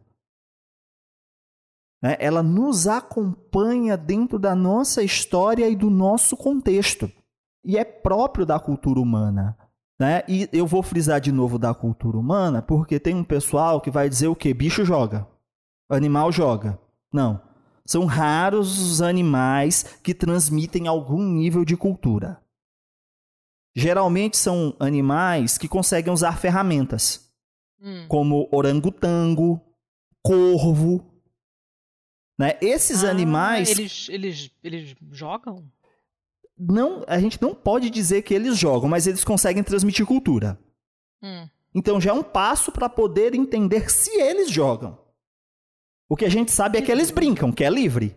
Né? 2.02 2.16
Ela 2.18 2.42
nos 2.42 2.88
acompanha 2.88 3.96
dentro 3.96 4.38
da 4.38 4.54
nossa 4.54 5.02
história 5.02 5.68
e 5.68 5.76
do 5.76 5.88
nosso 5.88 6.36
contexto. 6.36 7.10
E 7.64 7.78
é 7.78 7.84
próprio 7.84 8.44
da 8.44 8.58
cultura 8.58 8.98
humana. 8.98 9.56
Né? 9.98 10.24
E 10.26 10.48
eu 10.52 10.66
vou 10.66 10.82
frisar 10.82 11.20
de 11.20 11.30
novo 11.30 11.58
da 11.58 11.72
cultura 11.72 12.18
humana, 12.18 12.60
porque 12.60 12.98
tem 12.98 13.14
um 13.14 13.22
pessoal 13.22 13.80
que 13.80 13.90
vai 13.90 14.08
dizer 14.08 14.26
o 14.26 14.34
que? 14.34 14.52
Bicho 14.52 14.84
joga, 14.84 15.28
animal 15.88 16.32
joga. 16.32 16.76
Não. 17.12 17.40
São 17.92 18.06
raros 18.06 18.78
os 18.78 19.02
animais 19.02 19.82
que 20.02 20.14
transmitem 20.14 20.88
algum 20.88 21.22
nível 21.22 21.62
de 21.62 21.76
cultura. 21.76 22.42
Geralmente 23.76 24.38
são 24.38 24.74
animais 24.80 25.58
que 25.58 25.68
conseguem 25.68 26.10
usar 26.10 26.38
ferramentas, 26.38 27.30
hum. 27.78 28.06
como 28.08 28.48
orangotango, 28.50 29.60
corvo. 30.22 31.04
Né? 32.38 32.56
Esses 32.62 33.04
ah, 33.04 33.10
animais. 33.10 33.68
Eles, 33.68 34.08
eles, 34.08 34.50
eles 34.64 34.96
jogam? 35.10 35.70
não, 36.58 37.04
a 37.06 37.20
gente 37.20 37.42
não 37.42 37.54
pode 37.54 37.90
dizer 37.90 38.22
que 38.22 38.32
eles 38.32 38.56
jogam, 38.56 38.88
mas 38.88 39.06
eles 39.06 39.22
conseguem 39.22 39.62
transmitir 39.62 40.06
cultura. 40.06 40.58
Hum. 41.22 41.46
Então 41.74 42.00
já 42.00 42.12
é 42.12 42.14
um 42.14 42.22
passo 42.22 42.72
para 42.72 42.88
poder 42.88 43.34
entender 43.34 43.90
se 43.90 44.18
eles 44.18 44.50
jogam. 44.50 45.01
O 46.12 46.16
que 46.16 46.26
a 46.26 46.30
gente 46.30 46.52
sabe 46.52 46.76
é 46.76 46.82
que 46.82 46.92
eles 46.92 47.10
brincam, 47.10 47.50
que 47.50 47.64
é 47.64 47.70
livre. 47.70 48.14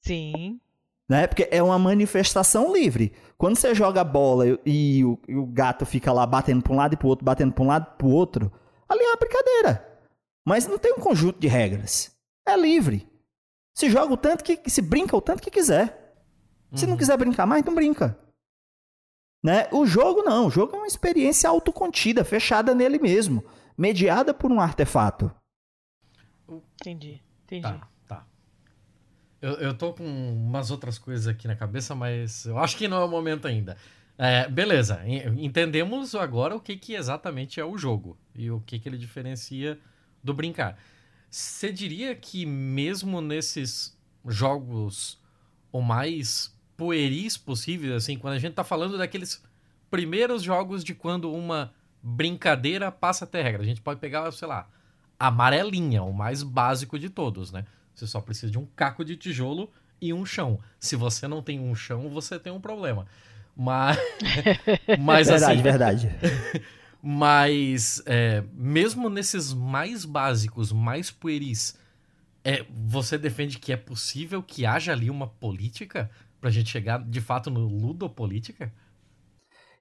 Sim. 0.00 0.58
Né? 1.06 1.26
Porque 1.26 1.46
é 1.50 1.62
uma 1.62 1.78
manifestação 1.78 2.72
livre. 2.72 3.12
Quando 3.36 3.58
você 3.58 3.74
joga 3.74 4.02
bola 4.02 4.48
e, 4.48 4.58
e, 4.64 5.04
o, 5.04 5.18
e 5.28 5.36
o, 5.36 5.44
gato 5.44 5.84
fica 5.84 6.10
lá 6.14 6.24
batendo 6.24 6.62
para 6.62 6.72
um 6.72 6.76
lado 6.76 6.94
e 6.94 6.96
para 6.96 7.06
o 7.06 7.10
outro, 7.10 7.26
batendo 7.26 7.52
para 7.52 7.62
um 7.62 7.66
lado 7.66 7.88
e 7.92 7.98
para 7.98 8.06
o 8.06 8.10
outro, 8.10 8.50
ali 8.88 9.02
é 9.02 9.10
uma 9.10 9.18
brincadeira. 9.18 10.00
Mas 10.46 10.66
não 10.66 10.78
tem 10.78 10.94
um 10.94 10.98
conjunto 10.98 11.38
de 11.38 11.46
regras. 11.46 12.10
É 12.48 12.56
livre. 12.56 13.06
Se 13.74 13.90
joga 13.90 14.14
o 14.14 14.16
tanto 14.16 14.42
que. 14.42 14.58
se 14.70 14.80
brinca 14.80 15.14
o 15.14 15.20
tanto 15.20 15.42
que 15.42 15.50
quiser. 15.50 16.16
Se 16.74 16.84
uhum. 16.84 16.92
não 16.92 16.96
quiser 16.96 17.18
brincar 17.18 17.44
mais, 17.44 17.62
não 17.62 17.74
brinca. 17.74 18.18
Né? 19.44 19.68
O 19.72 19.84
jogo 19.84 20.22
não. 20.22 20.46
O 20.46 20.50
jogo 20.50 20.74
é 20.74 20.78
uma 20.78 20.86
experiência 20.86 21.50
autocontida, 21.50 22.24
fechada 22.24 22.74
nele 22.74 22.98
mesmo, 22.98 23.44
mediada 23.76 24.32
por 24.32 24.50
um 24.50 24.58
artefato. 24.58 25.30
Entendi, 26.48 27.20
entendi. 27.46 27.62
Tá, 27.62 27.88
tá. 28.06 28.26
Eu, 29.40 29.52
eu 29.54 29.74
tô 29.74 29.92
com 29.92 30.04
umas 30.04 30.70
outras 30.70 30.98
coisas 30.98 31.26
aqui 31.26 31.46
na 31.46 31.56
cabeça, 31.56 31.94
mas 31.94 32.44
eu 32.46 32.58
acho 32.58 32.76
que 32.76 32.88
não 32.88 32.98
é 32.98 33.04
o 33.04 33.08
momento 33.08 33.46
ainda. 33.46 33.76
É, 34.18 34.48
beleza, 34.48 35.02
entendemos 35.36 36.14
agora 36.14 36.56
o 36.56 36.60
que, 36.60 36.76
que 36.76 36.94
exatamente 36.94 37.60
é 37.60 37.64
o 37.64 37.76
jogo 37.76 38.16
e 38.34 38.50
o 38.50 38.60
que, 38.60 38.78
que 38.78 38.88
ele 38.88 38.96
diferencia 38.96 39.78
do 40.24 40.32
brincar. 40.32 40.78
Você 41.30 41.70
diria 41.70 42.14
que 42.14 42.46
mesmo 42.46 43.20
nesses 43.20 43.94
jogos 44.26 45.20
o 45.70 45.82
mais 45.82 46.54
pueris 46.76 47.36
possíveis, 47.36 47.92
assim, 47.92 48.16
quando 48.18 48.34
a 48.34 48.38
gente 48.38 48.54
tá 48.54 48.64
falando 48.64 48.96
daqueles 48.96 49.42
primeiros 49.90 50.42
jogos 50.42 50.82
de 50.82 50.94
quando 50.94 51.32
uma 51.32 51.74
brincadeira 52.02 52.90
passa 52.90 53.24
a 53.24 53.28
ter 53.28 53.42
regra. 53.42 53.62
A 53.62 53.66
gente 53.66 53.80
pode 53.80 54.00
pegar, 54.00 54.30
sei 54.32 54.48
lá, 54.48 54.68
amarelinha, 55.18 56.02
o 56.02 56.12
mais 56.12 56.42
básico 56.42 56.98
de 56.98 57.08
todos, 57.08 57.52
né? 57.52 57.64
Você 57.94 58.06
só 58.06 58.20
precisa 58.20 58.52
de 58.52 58.58
um 58.58 58.66
caco 58.76 59.04
de 59.04 59.16
tijolo 59.16 59.70
e 60.00 60.12
um 60.12 60.24
chão. 60.24 60.60
Se 60.78 60.96
você 60.96 61.26
não 61.26 61.42
tem 61.42 61.58
um 61.58 61.74
chão, 61.74 62.08
você 62.10 62.38
tem 62.38 62.52
um 62.52 62.60
problema. 62.60 63.06
Mas. 63.56 63.96
mas 65.00 65.28
verdade, 65.28 65.52
assim, 65.52 65.62
verdade. 65.62 66.10
mas, 67.02 68.02
é, 68.04 68.44
mesmo 68.52 69.08
nesses 69.08 69.52
mais 69.52 70.04
básicos, 70.04 70.72
mais 70.72 71.10
pueris, 71.10 71.78
é, 72.44 72.66
você 72.70 73.16
defende 73.16 73.58
que 73.58 73.72
é 73.72 73.76
possível 73.76 74.42
que 74.42 74.66
haja 74.66 74.92
ali 74.92 75.08
uma 75.08 75.26
política 75.26 76.10
pra 76.40 76.50
gente 76.50 76.68
chegar 76.70 77.02
de 77.02 77.20
fato 77.20 77.50
no 77.50 77.66
ludopolítica? 77.66 78.72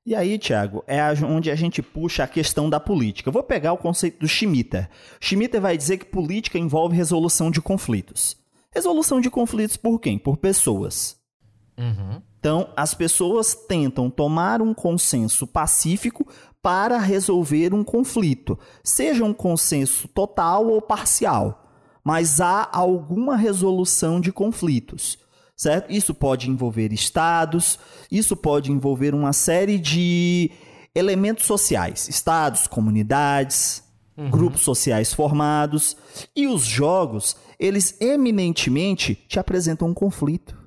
E 0.05 0.13
aí, 0.13 0.37
Thiago, 0.37 0.83
é 0.85 1.01
onde 1.23 1.49
a 1.49 1.55
gente 1.55 1.81
puxa 1.81 2.23
a 2.23 2.27
questão 2.27 2.69
da 2.69 2.79
política. 2.79 3.29
Eu 3.29 3.33
vou 3.33 3.41
pegar 3.41 3.73
o 3.73 3.77
conceito 3.77 4.19
do 4.19 4.27
Schmitter. 4.27 4.87
Schmitter 5.19 5.59
vai 5.59 5.75
dizer 5.75 5.97
que 5.97 6.05
política 6.05 6.59
envolve 6.59 6.95
resolução 6.95 7.49
de 7.49 7.59
conflitos. 7.59 8.37
Resolução 8.71 9.19
de 9.19 9.31
conflitos 9.31 9.77
por 9.77 9.99
quem? 9.99 10.19
Por 10.19 10.37
pessoas. 10.37 11.17
Uhum. 11.75 12.21
Então, 12.39 12.69
as 12.77 12.93
pessoas 12.93 13.55
tentam 13.55 14.07
tomar 14.07 14.61
um 14.61 14.75
consenso 14.75 15.47
pacífico 15.47 16.27
para 16.61 16.99
resolver 16.99 17.73
um 17.73 17.83
conflito, 17.83 18.59
seja 18.83 19.23
um 19.23 19.33
consenso 19.33 20.07
total 20.07 20.67
ou 20.67 20.81
parcial, 20.81 21.67
mas 22.03 22.39
há 22.39 22.69
alguma 22.71 23.35
resolução 23.35 24.21
de 24.21 24.31
conflitos 24.31 25.17
certo? 25.55 25.91
Isso 25.91 26.13
pode 26.13 26.49
envolver 26.49 26.91
estados, 26.91 27.79
isso 28.11 28.35
pode 28.35 28.71
envolver 28.71 29.13
uma 29.13 29.33
série 29.33 29.77
de 29.77 30.51
elementos 30.93 31.45
sociais, 31.45 32.07
estados, 32.07 32.67
comunidades, 32.67 33.83
uhum. 34.17 34.29
grupos 34.29 34.61
sociais 34.61 35.13
formados, 35.13 35.95
e 36.35 36.47
os 36.47 36.63
jogos, 36.63 37.35
eles 37.59 37.99
eminentemente 38.01 39.15
te 39.27 39.39
apresentam 39.39 39.89
um 39.89 39.93
conflito. 39.93 40.57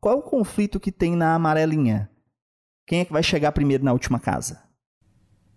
Qual 0.00 0.14
é 0.14 0.18
o 0.18 0.22
conflito 0.22 0.80
que 0.80 0.92
tem 0.92 1.14
na 1.14 1.34
amarelinha? 1.34 2.10
Quem 2.86 3.00
é 3.00 3.04
que 3.04 3.12
vai 3.12 3.22
chegar 3.22 3.52
primeiro 3.52 3.84
na 3.84 3.92
última 3.92 4.18
casa? 4.18 4.62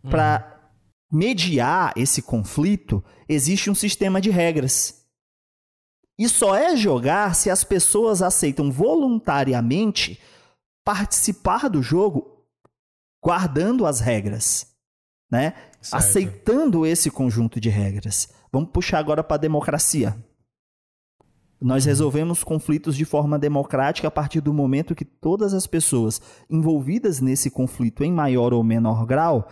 Uhum. 0.04 0.10
Para 0.10 0.72
mediar 1.12 1.94
esse 1.96 2.22
conflito, 2.22 3.04
existe 3.30 3.70
um 3.70 3.76
sistema 3.76 4.20
de 4.20 4.30
regras. 4.30 5.03
E 6.18 6.30
só 6.30 6.56
é 6.56 6.76
jogar 6.76 7.36
se 7.36 7.50
as 7.50 7.64
pessoas 7.64 8.22
aceitam 8.22 8.72
voluntariamente 8.72 10.20
participar 10.84 11.70
do 11.70 11.82
jogo 11.82 12.46
guardando 13.24 13.86
as 13.86 14.00
regras, 14.00 14.68
né? 15.32 15.54
Certo. 15.82 15.96
Aceitando 15.96 16.86
esse 16.86 17.10
conjunto 17.10 17.60
de 17.60 17.70
regras. 17.70 18.30
Vamos 18.52 18.70
puxar 18.70 19.00
agora 19.00 19.24
para 19.24 19.36
a 19.36 19.40
democracia. 19.40 20.16
Nós 21.60 21.86
resolvemos 21.86 22.44
conflitos 22.44 22.96
de 22.96 23.06
forma 23.06 23.40
democrática 23.40 24.10
a 24.10 24.12
partir 24.12 24.42
do 24.42 24.54
momento 24.54 24.94
que 24.94 25.06
todas 25.06 25.54
as 25.54 25.66
pessoas 25.66 26.22
envolvidas 26.50 27.22
nesse 27.22 27.50
conflito, 27.50 28.04
em 28.04 28.12
maior 28.12 28.54
ou 28.54 28.62
menor 28.62 29.06
grau, 29.06 29.48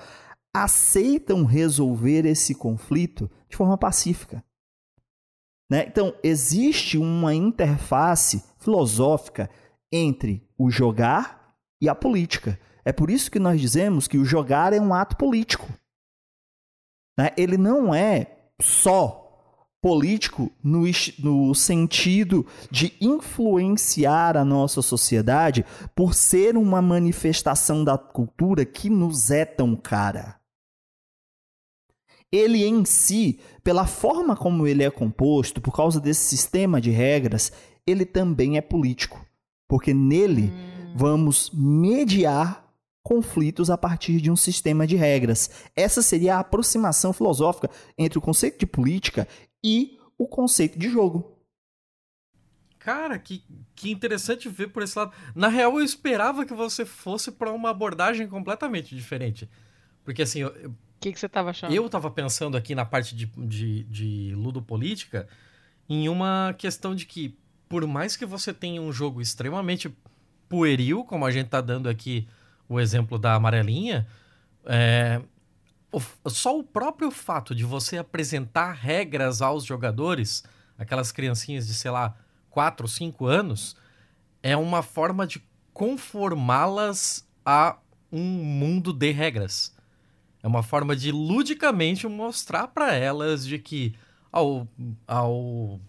aceitam 0.53 1.45
resolver 1.45 2.25
esse 2.25 2.53
conflito 2.53 3.31
de 3.49 3.55
forma 3.55 3.77
pacífica. 3.77 4.43
Né? 5.71 5.85
Então, 5.87 6.13
existe 6.21 6.97
uma 6.97 7.33
interface 7.33 8.43
filosófica 8.59 9.49
entre 9.89 10.45
o 10.57 10.69
jogar 10.69 11.55
e 11.81 11.87
a 11.87 11.95
política. 11.95 12.59
É 12.83 12.91
por 12.91 13.09
isso 13.09 13.31
que 13.31 13.39
nós 13.39 13.61
dizemos 13.61 14.05
que 14.05 14.17
o 14.17 14.25
jogar 14.25 14.73
é 14.73 14.81
um 14.81 14.93
ato 14.93 15.15
político. 15.15 15.71
Né? 17.17 17.29
Ele 17.37 17.55
não 17.55 17.95
é 17.95 18.49
só 18.61 19.65
político 19.81 20.51
no, 20.61 20.83
no 21.19 21.55
sentido 21.55 22.45
de 22.69 22.93
influenciar 22.99 24.35
a 24.35 24.43
nossa 24.43 24.81
sociedade 24.81 25.65
por 25.95 26.13
ser 26.13 26.57
uma 26.57 26.81
manifestação 26.81 27.81
da 27.81 27.97
cultura 27.97 28.65
que 28.65 28.89
nos 28.89 29.31
é 29.31 29.45
tão 29.45 29.73
cara 29.77 30.40
ele 32.31 32.63
em 32.63 32.85
si, 32.85 33.39
pela 33.63 33.85
forma 33.85 34.35
como 34.35 34.65
ele 34.65 34.83
é 34.83 34.89
composto, 34.89 35.59
por 35.59 35.75
causa 35.75 35.99
desse 35.99 36.23
sistema 36.23 36.79
de 36.79 36.89
regras, 36.89 37.51
ele 37.85 38.05
também 38.05 38.57
é 38.57 38.61
político. 38.61 39.23
Porque 39.67 39.93
nele 39.93 40.43
hum. 40.43 40.93
vamos 40.95 41.51
mediar 41.53 42.61
conflitos 43.03 43.69
a 43.69 43.77
partir 43.77 44.21
de 44.21 44.31
um 44.31 44.35
sistema 44.35 44.85
de 44.85 44.95
regras. 44.95 45.49
Essa 45.75 46.01
seria 46.01 46.35
a 46.35 46.39
aproximação 46.39 47.11
filosófica 47.11 47.69
entre 47.97 48.17
o 48.17 48.21
conceito 48.21 48.59
de 48.59 48.65
política 48.65 49.27
e 49.63 49.97
o 50.17 50.27
conceito 50.27 50.77
de 50.77 50.89
jogo. 50.89 51.37
Cara, 52.77 53.19
que, 53.19 53.43
que 53.75 53.91
interessante 53.91 54.49
ver 54.49 54.69
por 54.69 54.81
esse 54.81 54.97
lado. 54.97 55.11
Na 55.35 55.47
real, 55.47 55.77
eu 55.77 55.85
esperava 55.85 56.45
que 56.45 56.53
você 56.53 56.83
fosse 56.83 57.31
para 57.31 57.51
uma 57.51 57.69
abordagem 57.69 58.27
completamente 58.27 58.95
diferente. 58.95 59.49
Porque 60.03 60.23
assim, 60.23 60.39
eu, 60.39 60.75
que, 61.01 61.11
que 61.11 61.19
você 61.19 61.25
estava 61.25 61.49
achando? 61.49 61.73
Eu 61.73 61.87
estava 61.87 62.11
pensando 62.11 62.55
aqui 62.55 62.75
na 62.75 62.85
parte 62.85 63.15
de, 63.15 63.25
de, 63.25 63.83
de 63.85 64.35
ludopolítica 64.35 65.27
em 65.89 66.07
uma 66.07 66.53
questão 66.57 66.93
de 66.93 67.07
que, 67.07 67.35
por 67.67 67.85
mais 67.87 68.15
que 68.15 68.25
você 68.25 68.53
tenha 68.53 68.79
um 68.79 68.93
jogo 68.93 69.19
extremamente 69.19 69.93
pueril, 70.47 71.03
como 71.03 71.25
a 71.25 71.31
gente 71.31 71.47
está 71.47 71.59
dando 71.59 71.89
aqui 71.89 72.27
o 72.69 72.79
exemplo 72.79 73.17
da 73.17 73.33
amarelinha, 73.33 74.07
é, 74.65 75.19
o, 75.91 76.29
só 76.29 76.57
o 76.57 76.63
próprio 76.63 77.09
fato 77.09 77.55
de 77.55 77.65
você 77.65 77.97
apresentar 77.97 78.71
regras 78.73 79.41
aos 79.41 79.65
jogadores, 79.65 80.43
aquelas 80.77 81.11
criancinhas 81.11 81.65
de, 81.65 81.73
sei 81.73 81.89
lá, 81.89 82.15
4, 82.51 82.87
5 82.87 83.25
anos, 83.25 83.75
é 84.43 84.55
uma 84.55 84.83
forma 84.83 85.25
de 85.25 85.43
conformá-las 85.73 87.27
a 87.43 87.77
um 88.11 88.21
mundo 88.21 88.93
de 88.93 89.11
regras. 89.11 89.73
É 90.43 90.47
uma 90.47 90.63
forma 90.63 90.95
de 90.95 91.11
ludicamente 91.11 92.07
mostrar 92.07 92.67
para 92.67 92.93
elas 92.93 93.45
de 93.45 93.59
que 93.59 93.93
ao, 94.31 94.67
ao 95.07 95.79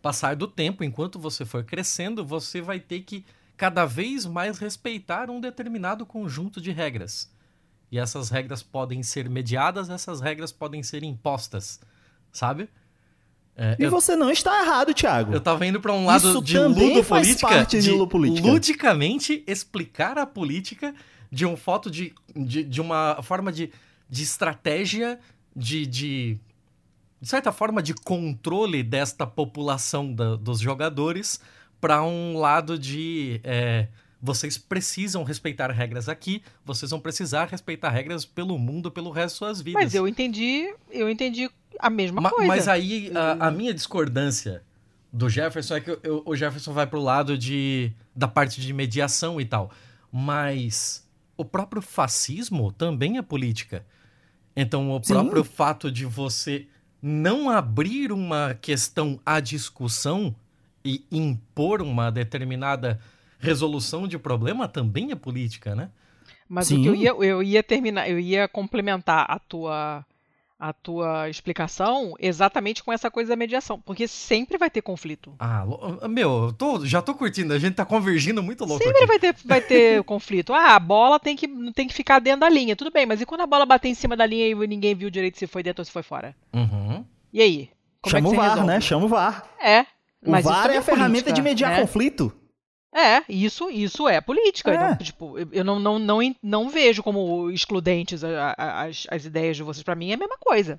passar 0.00 0.36
do 0.36 0.46
tempo, 0.46 0.84
enquanto 0.84 1.18
você 1.18 1.44
for 1.44 1.64
crescendo, 1.64 2.24
você 2.24 2.60
vai 2.60 2.78
ter 2.78 3.00
que 3.00 3.24
cada 3.56 3.84
vez 3.84 4.26
mais 4.26 4.58
respeitar 4.58 5.30
um 5.30 5.40
determinado 5.40 6.04
conjunto 6.04 6.60
de 6.60 6.70
regras. 6.70 7.30
E 7.90 7.98
essas 7.98 8.30
regras 8.30 8.62
podem 8.62 9.02
ser 9.02 9.28
mediadas, 9.28 9.90
essas 9.90 10.20
regras 10.20 10.50
podem 10.50 10.82
ser 10.82 11.02
impostas, 11.02 11.80
sabe? 12.32 12.68
É, 13.54 13.76
e 13.78 13.84
eu, 13.84 13.90
você 13.90 14.16
não 14.16 14.30
está 14.30 14.62
errado, 14.62 14.94
Thiago. 14.94 15.34
Eu 15.34 15.40
tava 15.40 15.66
indo 15.66 15.78
para 15.78 15.92
um 15.92 16.06
lado 16.06 16.26
Isso 16.26 16.42
de 16.42 16.58
ludopolítica, 16.58 17.64
de, 17.66 17.80
de 17.82 17.90
ludopolítica. 17.90 18.48
ludicamente 18.48 19.44
explicar 19.46 20.16
a 20.16 20.24
política 20.24 20.94
de 21.32 21.46
um 21.46 21.56
foto 21.56 21.90
de, 21.90 22.12
de, 22.36 22.62
de 22.62 22.80
uma 22.80 23.18
forma 23.22 23.50
de, 23.50 23.72
de 24.08 24.22
estratégia 24.22 25.18
de, 25.56 25.86
de, 25.86 26.38
de 27.20 27.28
certa 27.28 27.50
forma, 27.50 27.82
de 27.82 27.94
controle 27.94 28.82
desta 28.82 29.26
população 29.26 30.12
da, 30.12 30.36
dos 30.36 30.60
jogadores 30.60 31.40
para 31.80 32.02
um 32.04 32.36
lado 32.38 32.78
de 32.78 33.40
é, 33.42 33.88
vocês 34.20 34.56
precisam 34.58 35.24
respeitar 35.24 35.70
regras 35.72 36.08
aqui, 36.08 36.42
vocês 36.64 36.90
vão 36.90 37.00
precisar 37.00 37.46
respeitar 37.46 37.88
regras 37.88 38.24
pelo 38.26 38.58
mundo, 38.58 38.90
pelo 38.90 39.10
resto 39.10 39.34
de 39.34 39.38
suas 39.38 39.60
vidas. 39.62 39.82
Mas 39.84 39.94
eu 39.94 40.06
entendi, 40.06 40.72
eu 40.90 41.08
entendi 41.10 41.50
a 41.78 41.88
mesma 41.90 42.20
Ma- 42.20 42.30
coisa. 42.30 42.46
Mas 42.46 42.68
aí 42.68 43.10
a, 43.14 43.48
a 43.48 43.50
minha 43.50 43.72
discordância 43.72 44.62
do 45.12 45.28
Jefferson 45.30 45.76
é 45.76 45.80
que 45.80 45.90
eu- 45.90 46.00
eu- 46.02 46.22
o 46.26 46.36
Jefferson 46.36 46.72
vai 46.72 46.86
pro 46.86 47.00
lado 47.00 47.36
de, 47.38 47.90
da 48.14 48.28
parte 48.28 48.60
de 48.60 48.72
mediação 48.72 49.40
e 49.40 49.44
tal. 49.44 49.70
Mas 50.10 51.01
o 51.42 51.44
próprio 51.44 51.82
fascismo 51.82 52.72
também 52.72 53.18
é 53.18 53.22
política. 53.22 53.84
Então 54.56 54.90
o 54.90 55.02
Sim. 55.02 55.14
próprio 55.14 55.44
fato 55.44 55.90
de 55.90 56.06
você 56.06 56.66
não 57.02 57.50
abrir 57.50 58.12
uma 58.12 58.54
questão 58.54 59.20
à 59.26 59.40
discussão 59.40 60.34
e 60.84 61.04
impor 61.10 61.82
uma 61.82 62.10
determinada 62.10 63.00
resolução 63.38 64.06
de 64.06 64.18
problema 64.18 64.68
também 64.68 65.10
é 65.10 65.16
política, 65.16 65.74
né? 65.74 65.90
Mas 66.48 66.68
Sim. 66.68 66.78
o 66.78 66.82
que 66.82 66.88
eu 66.88 66.94
ia, 66.94 67.10
eu 67.10 67.42
ia 67.42 67.62
terminar, 67.62 68.08
eu 68.08 68.18
ia 68.18 68.46
complementar 68.46 69.26
a 69.28 69.38
tua 69.38 70.04
a 70.64 70.72
tua 70.72 71.28
explicação 71.28 72.14
exatamente 72.20 72.84
com 72.84 72.92
essa 72.92 73.10
coisa 73.10 73.30
da 73.30 73.36
mediação, 73.36 73.80
porque 73.80 74.06
sempre 74.06 74.56
vai 74.56 74.70
ter 74.70 74.80
conflito. 74.80 75.34
Ah, 75.38 75.64
lo- 75.64 76.08
meu, 76.08 76.44
eu 76.44 76.52
tô- 76.52 76.86
já 76.86 77.02
tô 77.02 77.14
curtindo, 77.14 77.52
a 77.52 77.58
gente 77.58 77.74
tá 77.74 77.84
convergindo 77.84 78.42
muito 78.42 78.64
louco 78.64 78.82
Sempre 78.82 78.98
aqui. 78.98 79.06
vai 79.06 79.18
ter, 79.18 79.34
vai 79.44 79.60
ter 79.60 80.02
conflito. 80.04 80.52
Ah, 80.54 80.76
a 80.76 80.78
bola 80.78 81.18
tem 81.18 81.34
que, 81.34 81.48
tem 81.72 81.88
que 81.88 81.94
ficar 81.94 82.20
dentro 82.20 82.40
da 82.40 82.48
linha. 82.48 82.76
Tudo 82.76 82.92
bem, 82.92 83.04
mas 83.06 83.20
e 83.20 83.26
quando 83.26 83.40
a 83.40 83.46
bola 83.46 83.66
bater 83.66 83.88
em 83.88 83.94
cima 83.94 84.16
da 84.16 84.24
linha 84.24 84.46
e 84.46 84.54
ninguém 84.68 84.94
viu 84.94 85.10
direito 85.10 85.38
se 85.38 85.46
foi 85.48 85.62
dentro 85.62 85.80
ou 85.80 85.84
se 85.84 85.90
foi 85.90 86.02
fora? 86.04 86.34
Uhum. 86.54 87.04
E 87.32 87.42
aí? 87.42 87.68
Como 88.00 88.16
Chama 88.16 88.28
é 88.28 88.32
o 88.32 88.34
VAR, 88.36 88.48
resolve? 88.50 88.66
né? 88.68 88.80
Chama 88.80 89.04
o 89.04 89.08
VAR. 89.08 89.44
É. 89.60 89.80
O 90.24 90.30
Mas 90.30 90.44
VAR 90.44 90.62
também 90.62 90.76
é 90.76 90.78
a 90.78 90.82
ferramenta 90.82 91.32
de 91.32 91.42
mediar 91.42 91.72
né? 91.72 91.80
conflito. 91.80 92.32
É, 92.94 93.22
isso, 93.28 93.70
isso 93.70 94.06
é 94.08 94.20
política. 94.20 94.70
É. 94.72 94.74
Então, 94.92 94.96
tipo, 95.04 95.38
eu- 95.50 95.64
não, 95.64 95.78
não, 95.80 95.98
não, 95.98 96.18
não 96.42 96.68
vejo 96.68 97.02
como 97.02 97.50
excludentes 97.50 98.22
a- 98.22 98.54
a- 98.56 98.82
as, 98.84 99.06
as 99.10 99.24
ideias 99.24 99.56
de 99.56 99.62
vocês. 99.62 99.82
Pra 99.82 99.94
mim 99.94 100.10
é 100.10 100.14
a 100.14 100.18
mesma 100.18 100.36
coisa. 100.38 100.78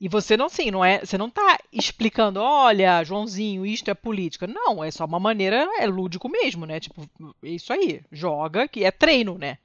E 0.00 0.08
você 0.08 0.36
não, 0.36 0.48
sim, 0.48 0.72
não 0.72 0.84
é, 0.84 0.98
você 1.04 1.16
não 1.16 1.30
tá 1.30 1.56
explicando, 1.72 2.40
olha, 2.40 3.02
Joãozinho, 3.04 3.64
isto 3.64 3.88
é 3.90 3.94
política. 3.94 4.46
Não, 4.46 4.82
é 4.82 4.90
só 4.90 5.04
uma 5.04 5.20
maneira, 5.20 5.68
é 5.78 5.86
lúdico 5.86 6.28
mesmo, 6.28 6.66
né? 6.66 6.80
Tipo, 6.80 7.08
é 7.44 7.48
isso 7.48 7.72
aí, 7.72 8.00
joga, 8.10 8.66
que 8.66 8.84
é 8.84 8.90
treino, 8.90 9.38
né? 9.38 9.56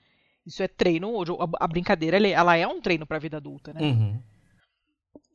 Isso 0.45 0.61
é 0.61 0.67
treino, 0.67 1.19
a, 1.21 1.63
a 1.65 1.67
brincadeira, 1.67 2.15
ela 2.17 2.55
é- 2.55 2.61
é 2.61 2.67
um 2.67 2.79
treino 2.79 3.05
pra 3.07 3.17
vida 3.19 3.37
adulta, 3.37 3.73
né? 3.73 3.81
Uhum. 3.81 4.19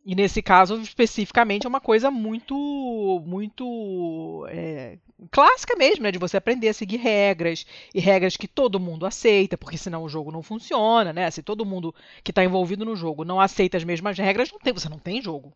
E 0.05 0.15
nesse 0.15 0.43
caso, 0.43 0.79
especificamente, 0.81 1.65
é 1.65 1.69
uma 1.69 1.81
coisa 1.81 2.11
muito, 2.11 3.23
muito 3.25 4.47
é, 4.51 4.99
clássica 5.31 5.75
mesmo, 5.77 6.03
né? 6.03 6.11
De 6.11 6.19
você 6.19 6.37
aprender 6.37 6.69
a 6.69 6.75
seguir 6.75 6.99
regras, 6.99 7.65
e 7.95 8.01
regras 8.01 8.37
que 8.37 8.47
todo 8.47 8.79
mundo 8.79 9.07
aceita, 9.07 9.57
porque 9.57 9.79
senão 9.79 10.03
o 10.03 10.09
jogo 10.09 10.31
não 10.31 10.43
funciona, 10.43 11.11
né? 11.11 11.31
Se 11.31 11.43
todo 11.43 11.65
mundo 11.65 11.95
que 12.23 12.31
está 12.31 12.45
envolvido 12.45 12.85
no 12.85 12.95
jogo 12.95 13.25
não 13.25 13.41
aceita 13.41 13.79
as 13.79 13.85
mesmas 13.85 14.19
regras, 14.19 14.53
não 14.53 14.59
tem, 14.59 14.75
você 14.75 14.91
não 14.91 14.99
tem 14.99 15.23
jogo. 15.23 15.55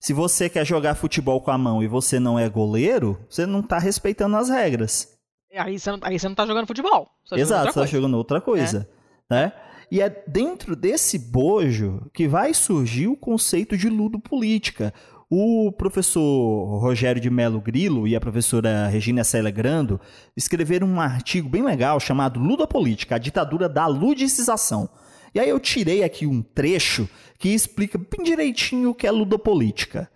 Se 0.00 0.12
você 0.12 0.48
quer 0.48 0.66
jogar 0.66 0.96
futebol 0.96 1.40
com 1.40 1.52
a 1.52 1.58
mão 1.58 1.82
e 1.82 1.86
você 1.86 2.18
não 2.18 2.36
é 2.36 2.48
goleiro, 2.48 3.24
você 3.30 3.46
não 3.46 3.62
tá 3.62 3.78
respeitando 3.78 4.36
as 4.36 4.48
regras. 4.48 5.16
Aí 5.54 5.78
você 5.78 5.90
não, 5.90 5.98
aí 6.02 6.18
você 6.18 6.28
não 6.28 6.34
tá 6.34 6.44
jogando 6.44 6.66
futebol. 6.66 7.08
Você 7.24 7.36
tá 7.36 7.40
Exato, 7.40 7.62
você 7.62 7.68
tá 7.68 7.80
coisa. 7.80 7.92
jogando 7.92 8.16
outra 8.16 8.40
coisa. 8.40 8.88
Né? 9.30 9.52
E 9.90 10.00
é 10.00 10.24
dentro 10.26 10.74
desse 10.74 11.18
bojo 11.18 12.10
que 12.12 12.26
vai 12.26 12.52
surgir 12.52 13.06
o 13.06 13.16
conceito 13.16 13.76
de 13.76 13.88
ludopolítica. 13.88 14.92
O 15.30 15.72
professor 15.72 16.78
Rogério 16.78 17.20
de 17.20 17.30
Melo 17.30 17.60
Grilo 17.60 18.06
e 18.06 18.14
a 18.14 18.20
professora 18.20 18.88
Regina 18.88 19.24
Célia 19.24 19.50
Grando 19.50 20.00
escreveram 20.36 20.86
um 20.86 21.00
artigo 21.00 21.48
bem 21.48 21.62
legal 21.62 21.98
chamado 21.98 22.38
Ludopolítica, 22.38 23.16
a 23.16 23.18
ditadura 23.18 23.68
da 23.68 23.86
ludicização. 23.86 24.88
E 25.34 25.40
aí 25.40 25.48
eu 25.48 25.60
tirei 25.60 26.02
aqui 26.02 26.26
um 26.26 26.42
trecho 26.42 27.08
que 27.38 27.50
explica 27.50 27.98
bem 27.98 28.24
direitinho 28.24 28.90
o 28.90 28.94
que 28.94 29.06
é 29.06 29.10
ludopolítica. 29.10 30.10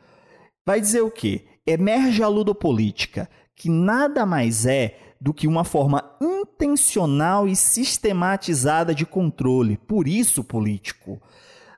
Vai 0.64 0.80
dizer 0.80 1.02
o 1.02 1.10
quê? 1.10 1.44
Emerge 1.66 2.22
a 2.22 2.28
ludopolítica, 2.28 3.28
que 3.54 3.68
nada 3.68 4.24
mais 4.24 4.64
é 4.64 4.96
do 5.20 5.34
que 5.34 5.46
uma 5.46 5.64
forma 5.64 6.02
intencional 6.20 7.46
e 7.46 7.54
sistematizada 7.54 8.94
de 8.94 9.04
controle, 9.04 9.76
por 9.76 10.08
isso 10.08 10.42
político, 10.42 11.20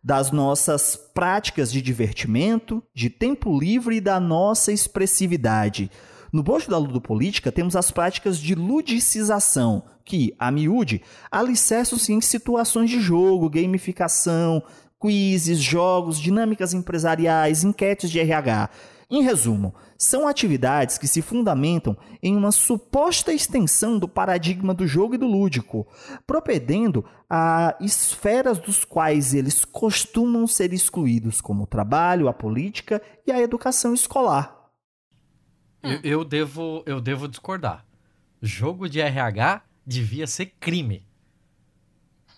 das 0.02 0.30
nossas 0.30 0.96
práticas 0.96 1.72
de 1.72 1.82
divertimento, 1.82 2.82
de 2.94 3.10
tempo 3.10 3.58
livre 3.58 3.96
e 3.96 4.00
da 4.00 4.20
nossa 4.20 4.72
expressividade. 4.72 5.90
No 6.32 6.42
bojo 6.42 6.70
da 6.70 6.78
ludopolítica 6.78 7.52
temos 7.52 7.76
as 7.76 7.90
práticas 7.90 8.38
de 8.38 8.54
ludicização, 8.54 9.84
que, 10.04 10.34
a 10.38 10.50
miúde, 10.50 11.02
alicerçam-se 11.30 12.12
em 12.12 12.20
situações 12.20 12.90
de 12.90 13.00
jogo, 13.00 13.50
gamificação, 13.50 14.62
quizzes, 15.00 15.58
jogos, 15.58 16.18
dinâmicas 16.18 16.74
empresariais, 16.74 17.64
enquetes 17.64 18.10
de 18.10 18.18
RH. 18.18 18.70
Em 19.14 19.20
resumo, 19.20 19.74
são 19.98 20.26
atividades 20.26 20.96
que 20.96 21.06
se 21.06 21.20
fundamentam 21.20 21.94
em 22.22 22.34
uma 22.34 22.50
suposta 22.50 23.30
extensão 23.30 23.98
do 23.98 24.08
paradigma 24.08 24.72
do 24.72 24.86
jogo 24.86 25.16
e 25.16 25.18
do 25.18 25.26
lúdico, 25.26 25.86
propedendo 26.26 27.04
a 27.28 27.76
esferas 27.78 28.58
dos 28.58 28.86
quais 28.86 29.34
eles 29.34 29.66
costumam 29.66 30.46
ser 30.46 30.72
excluídos, 30.72 31.42
como 31.42 31.64
o 31.64 31.66
trabalho, 31.66 32.26
a 32.26 32.32
política 32.32 33.02
e 33.26 33.30
a 33.30 33.38
educação 33.38 33.92
escolar. 33.92 34.56
Eu, 35.82 36.00
eu 36.02 36.24
devo, 36.24 36.82
eu 36.86 36.98
devo 36.98 37.28
discordar. 37.28 37.84
Jogo 38.40 38.88
de 38.88 38.98
RH 38.98 39.60
devia 39.86 40.26
ser 40.26 40.46
crime. 40.58 41.06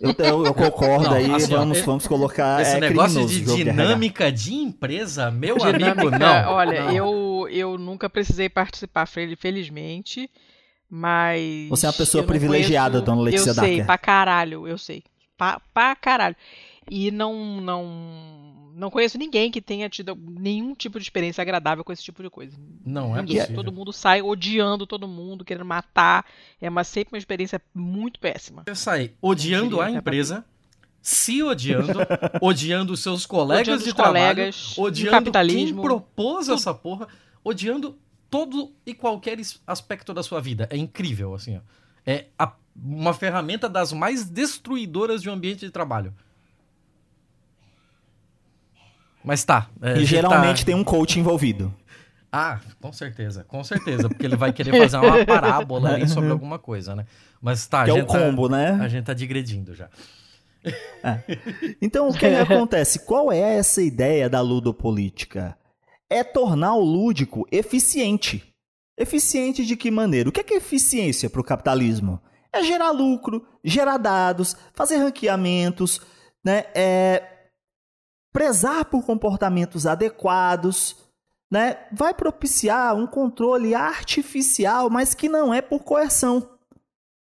Eu, 0.04 0.24
eu- 0.24 0.46
eu 0.46 0.54
concordo 0.54 1.04
Não, 1.10 1.14
aí, 1.14 1.30
assim, 1.34 1.54
vamos, 1.54 1.78
e- 1.78 1.82
vamos 1.82 2.06
colocar. 2.06 2.60
Esse 2.60 2.76
é, 2.76 2.80
negócio 2.80 3.26
de 3.26 3.40
dinâmica 3.42 4.30
de, 4.30 4.54
empresa, 4.54 5.30
meu 5.30 5.56
amigo, 5.62 6.10
não. 6.10 6.52
Olha, 6.52 6.84
não. 6.84 6.92
Eu, 6.92 7.48
eu 7.50 7.78
nunca 7.78 8.08
precisei 8.10 8.48
participar, 8.48 9.06
fel- 9.06 9.36
felizmente, 9.36 10.30
mas. 10.90 11.68
Você 11.70 11.86
é 11.86 11.88
uma 11.88 11.94
pessoa 11.94 12.24
privilegiada, 12.24 13.00
conheço- 13.00 13.06
dona 13.06 13.22
Letícia 13.22 13.50
Eu 13.50 13.54
sei, 13.54 13.82
pra 13.84 13.98
caralho, 13.98 14.68
eu 14.68 14.78
sei. 14.78 15.02
Pra, 15.36 15.60
pra 15.72 15.96
caralho. 15.96 16.36
E 16.90 17.10
não, 17.10 17.60
não, 17.60 18.63
não 18.74 18.90
conheço 18.90 19.16
ninguém 19.18 19.50
que 19.50 19.60
tenha 19.60 19.88
tido 19.88 20.16
nenhum 20.16 20.74
tipo 20.74 20.98
de 20.98 21.04
experiência 21.04 21.40
agradável 21.42 21.84
com 21.84 21.92
esse 21.92 22.02
tipo 22.02 22.22
de 22.22 22.28
coisa. 22.30 22.56
Não 22.84 23.16
é 23.16 23.20
Ninguém. 23.20 23.36
possível. 23.38 23.56
Todo 23.56 23.72
mundo 23.72 23.92
sai 23.92 24.20
odiando 24.22 24.86
todo 24.86 25.06
mundo, 25.08 25.44
querendo 25.44 25.64
matar. 25.64 26.24
É 26.60 26.68
uma, 26.68 26.84
sempre 26.84 27.14
uma 27.14 27.18
experiência 27.18 27.60
muito 27.74 28.18
péssima. 28.20 28.64
Você 28.66 28.74
sai 28.74 29.12
odiando 29.22 29.80
a 29.80 29.84
pra 29.86 29.90
empresa, 29.94 30.44
se 31.00 31.42
odiando, 31.42 31.98
odiando 32.40 32.92
os 32.92 33.00
seus 33.00 33.24
colegas 33.26 33.62
Odiando 33.68 33.84
de 33.84 33.94
trabalho, 33.94 34.34
colegas, 34.36 34.76
o 34.78 34.82
odiando 34.82 35.10
capitalismo, 35.10 35.74
quem 35.80 35.82
propôs 35.82 36.46
tudo. 36.46 36.54
essa 36.56 36.72
porra, 36.74 37.08
odiando 37.44 37.96
todo 38.30 38.72
e 38.84 38.92
qualquer 38.94 39.38
aspecto 39.66 40.12
da 40.12 40.22
sua 40.22 40.40
vida. 40.40 40.66
É 40.70 40.76
incrível, 40.76 41.34
assim, 41.34 41.56
ó. 41.58 41.60
É 42.06 42.26
a- 42.38 42.52
uma 42.76 43.14
ferramenta 43.14 43.68
das 43.68 43.92
mais 43.92 44.24
destruidoras 44.24 45.22
de 45.22 45.30
um 45.30 45.32
ambiente 45.32 45.60
de 45.60 45.70
trabalho. 45.70 46.12
Mas 49.24 49.42
tá. 49.44 49.68
é, 49.80 49.98
E 49.98 50.04
geralmente 50.04 50.60
tá- 50.60 50.66
tem 50.66 50.74
um 50.74 50.84
coach 50.84 51.18
envolvido. 51.18 51.74
Ah, 52.30 52.60
com 52.80 52.92
certeza, 52.92 53.44
com 53.44 53.62
certeza, 53.62 54.08
porque 54.08 54.26
ele 54.26 54.36
vai 54.36 54.52
querer 54.52 54.76
fazer 54.76 54.96
uma 54.98 55.24
parábola 55.24 55.94
aí 55.94 56.08
sobre 56.08 56.30
alguma 56.30 56.58
coisa, 56.58 56.94
né? 56.94 57.06
Mas 57.40 57.64
tá, 57.66 57.82
a 57.82 57.84
que 57.84 57.90
é 57.90 57.94
o 57.94 58.04
tá- 58.06 58.18
combo, 58.18 58.48
né? 58.48 58.72
a 58.80 58.88
gente 58.88 59.04
tá 59.04 59.14
digredindo 59.14 59.72
já. 59.74 59.88
Então, 61.80 62.08
o 62.08 62.12
que, 62.12 62.20
que 62.28 62.34
acontece? 62.36 63.00
Qual 63.00 63.30
é 63.30 63.38
essa 63.56 63.82
ideia 63.82 64.28
da 64.28 64.40
ludopolítica? 64.40 65.56
É 66.10 66.22
tornar 66.24 66.74
o 66.74 66.80
lúdico 66.84 67.46
eficiente. 67.50 68.42
Eficiente 68.98 69.64
de 69.64 69.76
que 69.76 69.90
maneira? 69.90 70.28
O 70.28 70.32
que 70.32 70.40
é, 70.40 70.44
que 70.44 70.54
é 70.54 70.58
eficiência 70.58 71.28
para 71.28 71.40
o 71.40 71.44
capitalismo? 71.44 72.20
É 72.52 72.62
gerar 72.62 72.90
lucro, 72.92 73.44
gerar 73.64 73.96
dados, 73.96 74.56
fazer 74.72 74.98
ranqueamentos, 74.98 76.00
né? 76.44 76.64
é 76.74 77.22
prezar 78.34 78.86
por 78.86 79.06
comportamentos 79.06 79.86
adequados, 79.86 80.96
né? 81.48 81.86
vai 81.92 82.12
propiciar 82.12 82.96
um 82.96 83.06
controle 83.06 83.76
artificial, 83.76 84.90
mas 84.90 85.14
que 85.14 85.28
não 85.28 85.54
é 85.54 85.62
por 85.62 85.84
coerção. 85.84 86.50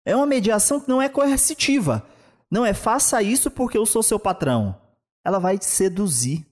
É 0.04 0.14
uma 0.14 0.24
mediação 0.24 0.78
que 0.80 0.88
não 0.88 1.02
é 1.02 1.08
coercitiva. 1.08 2.06
Não 2.48 2.64
é 2.64 2.72
faça 2.72 3.20
isso 3.20 3.50
porque 3.50 3.76
eu 3.76 3.84
sou 3.84 4.04
seu 4.04 4.20
patrão. 4.20 4.80
Ela 5.24 5.40
vai 5.40 5.58
te 5.58 5.64
seduzir. 5.64 6.46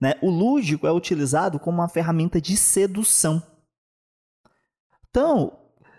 Né? 0.00 0.14
O 0.22 0.30
lúdico 0.30 0.86
é 0.86 0.92
utilizado 0.92 1.60
como 1.60 1.78
uma 1.78 1.88
ferramenta 1.88 2.40
de 2.40 2.56
sedução. 2.56 3.42
Então, 5.10 5.58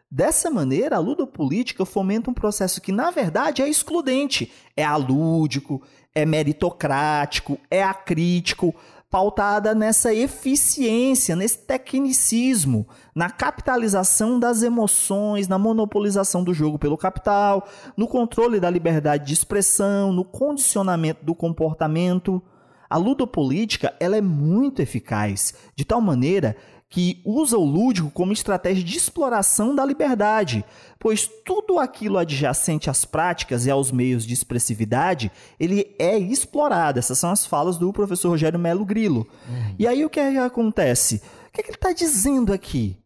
dessa 0.09 0.49
maneira, 0.49 0.95
a 0.95 0.99
ludopolítica 0.99 1.85
fomenta 1.85 2.31
um 2.31 2.33
processo 2.33 2.81
que, 2.81 2.91
na 2.91 3.11
verdade, 3.11 3.61
é 3.61 3.69
excludente. 3.69 4.51
É 4.75 4.83
alúdico, 4.83 5.83
é 6.19 6.25
meritocrático, 6.25 7.57
é 7.69 7.83
acrítico, 7.83 8.75
pautada 9.09 9.73
nessa 9.73 10.13
eficiência, 10.13 11.35
nesse 11.35 11.57
tecnicismo, 11.59 12.87
na 13.15 13.29
capitalização 13.29 14.39
das 14.39 14.61
emoções, 14.61 15.47
na 15.47 15.57
monopolização 15.57 16.43
do 16.43 16.53
jogo 16.53 16.77
pelo 16.77 16.97
capital, 16.97 17.67
no 17.97 18.07
controle 18.07 18.59
da 18.59 18.69
liberdade 18.69 19.25
de 19.25 19.33
expressão, 19.33 20.13
no 20.13 20.23
condicionamento 20.23 21.25
do 21.25 21.33
comportamento. 21.33 22.41
A 22.87 22.97
ludopolítica 22.97 23.95
ela 23.99 24.15
é 24.15 24.21
muito 24.21 24.81
eficaz, 24.81 25.53
de 25.75 25.85
tal 25.85 26.01
maneira 26.01 26.55
que 26.89 27.21
usa 27.23 27.55
o 27.55 27.63
lúdico 27.63 28.09
como 28.09 28.33
estratégia 28.33 28.83
de 28.83 28.97
exploração 28.97 29.75
da 29.75 29.85
liberdade, 29.85 30.65
pois 30.97 31.29
tudo 31.45 31.77
aquilo 31.77 32.17
adjacente 32.17 32.89
às 32.89 33.05
práticas 33.05 33.67
e 33.67 33.71
aos 33.71 33.91
meios 33.91 34.25
de 34.25 34.33
expressividade, 34.33 35.31
ele 35.59 35.95
é 35.99 36.17
explorado. 36.17 36.97
Essas 36.97 37.19
são 37.19 37.29
as 37.29 37.45
falas 37.45 37.77
do 37.77 37.93
professor 37.93 38.29
Rogério 38.29 38.57
Melo 38.57 38.83
Grilo. 38.83 39.27
Uhum. 39.47 39.75
E 39.77 39.87
aí 39.87 40.03
o 40.03 40.09
que, 40.09 40.19
é 40.19 40.31
que 40.31 40.37
acontece? 40.39 41.21
O 41.49 41.51
que, 41.51 41.61
é 41.61 41.63
que 41.63 41.69
ele 41.69 41.77
está 41.77 41.93
dizendo 41.93 42.51
aqui? 42.51 42.97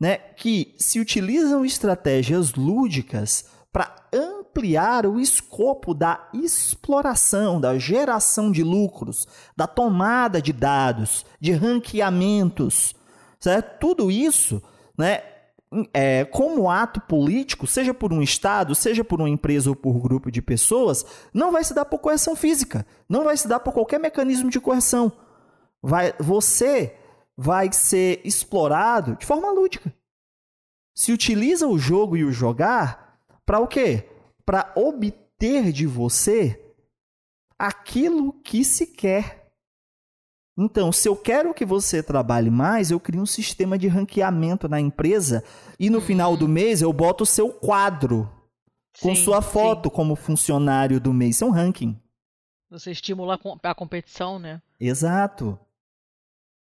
Né? 0.00 0.16
Que 0.16 0.74
se 0.78 0.98
utilizam 0.98 1.64
estratégias 1.64 2.54
lúdicas 2.54 3.44
para 3.70 3.94
ampliar 4.10 5.04
o 5.04 5.20
escopo 5.20 5.92
da 5.92 6.30
exploração, 6.32 7.60
da 7.60 7.78
geração 7.78 8.50
de 8.50 8.62
lucros, 8.62 9.28
da 9.54 9.66
tomada 9.66 10.40
de 10.40 10.54
dados, 10.54 11.26
de 11.38 11.52
ranqueamentos, 11.52 12.95
certo? 13.40 13.78
Tudo 13.78 14.10
isso, 14.10 14.62
né, 14.96 15.22
é, 15.92 16.24
como 16.24 16.70
ato 16.70 17.00
político, 17.00 17.66
seja 17.66 17.92
por 17.92 18.12
um 18.12 18.22
Estado, 18.22 18.74
seja 18.74 19.04
por 19.04 19.20
uma 19.20 19.28
empresa 19.28 19.70
ou 19.70 19.76
por 19.76 19.94
um 19.94 20.00
grupo 20.00 20.30
de 20.30 20.40
pessoas, 20.40 21.04
não 21.32 21.50
vai 21.50 21.64
se 21.64 21.74
dar 21.74 21.84
por 21.84 21.98
coerção 21.98 22.36
física, 22.36 22.86
não 23.08 23.24
vai 23.24 23.36
se 23.36 23.48
dar 23.48 23.60
por 23.60 23.72
qualquer 23.72 23.98
mecanismo 23.98 24.50
de 24.50 24.60
coerção. 24.60 25.12
Vai, 25.82 26.14
você 26.18 26.96
vai 27.36 27.72
ser 27.72 28.20
explorado 28.24 29.16
de 29.16 29.26
forma 29.26 29.50
lúdica. 29.50 29.92
Se 30.94 31.12
utiliza 31.12 31.66
o 31.66 31.78
jogo 31.78 32.16
e 32.16 32.24
o 32.24 32.32
jogar 32.32 33.20
para 33.44 33.60
o 33.60 33.68
quê? 33.68 34.08
Para 34.44 34.72
obter 34.74 35.70
de 35.70 35.86
você 35.86 36.74
aquilo 37.58 38.32
que 38.32 38.64
se 38.64 38.86
quer. 38.86 39.45
Então, 40.58 40.90
se 40.90 41.06
eu 41.06 41.14
quero 41.14 41.52
que 41.52 41.66
você 41.66 42.02
trabalhe 42.02 42.50
mais, 42.50 42.90
eu 42.90 42.98
crio 42.98 43.20
um 43.20 43.26
sistema 43.26 43.76
de 43.76 43.88
ranqueamento 43.88 44.66
na 44.66 44.80
empresa 44.80 45.44
e 45.78 45.90
no 45.90 46.00
final 46.00 46.34
do 46.34 46.48
mês 46.48 46.80
eu 46.80 46.90
boto 46.92 47.24
o 47.24 47.26
seu 47.26 47.50
quadro 47.50 48.30
com 49.02 49.14
sim, 49.14 49.22
sua 49.22 49.42
foto 49.42 49.90
sim. 49.90 49.94
como 49.94 50.16
funcionário 50.16 50.98
do 50.98 51.12
mês. 51.12 51.36
Isso 51.36 51.44
é 51.44 51.46
um 51.46 51.50
ranking. 51.50 52.00
Você 52.70 52.90
estimula 52.90 53.38
a 53.62 53.74
competição, 53.74 54.38
né? 54.38 54.62
Exato. 54.80 55.58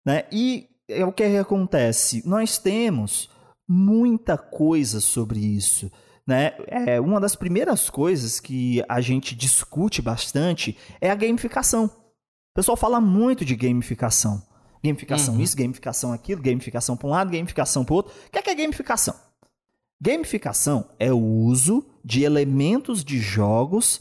Né? 0.05 0.27
E 0.31 0.69
é 0.87 1.05
o 1.07 1.13
que 1.13 1.25
acontece. 1.25 2.27
Nós 2.29 2.59
temos 2.59 3.31
muita 3.67 4.37
coisa 4.37 5.01
sobre 5.01 5.41
isso. 5.41 5.91
Né? 6.27 6.53
É, 6.67 7.01
uma 7.01 7.19
das 7.19 7.35
primeiras 7.35 7.89
coisas 7.89 8.39
que 8.39 8.85
a 8.87 9.01
gente 9.01 9.35
discute 9.35 10.03
bastante 10.03 10.77
é 11.01 11.11
a 11.11 11.15
gamificação 11.15 11.91
pessoal 12.55 12.77
fala 12.77 13.01
muito 13.01 13.45
de 13.45 13.55
gamificação. 13.55 14.43
Gamificação 14.83 15.35
uhum. 15.35 15.41
isso, 15.41 15.57
gamificação 15.57 16.13
aquilo, 16.13 16.41
gamificação 16.41 16.97
para 16.97 17.09
um 17.09 17.11
lado, 17.11 17.31
gamificação 17.31 17.85
para 17.85 17.93
o 17.93 17.97
outro. 17.97 18.13
O 18.27 18.31
que 18.31 18.39
é, 18.39 18.43
que 18.43 18.51
é 18.51 18.55
gamificação? 18.55 19.15
Gamificação 20.01 20.89
é 20.99 21.13
o 21.13 21.19
uso 21.19 21.85
de 22.05 22.23
elementos 22.23 23.05
de 23.05 23.19
jogos 23.19 24.01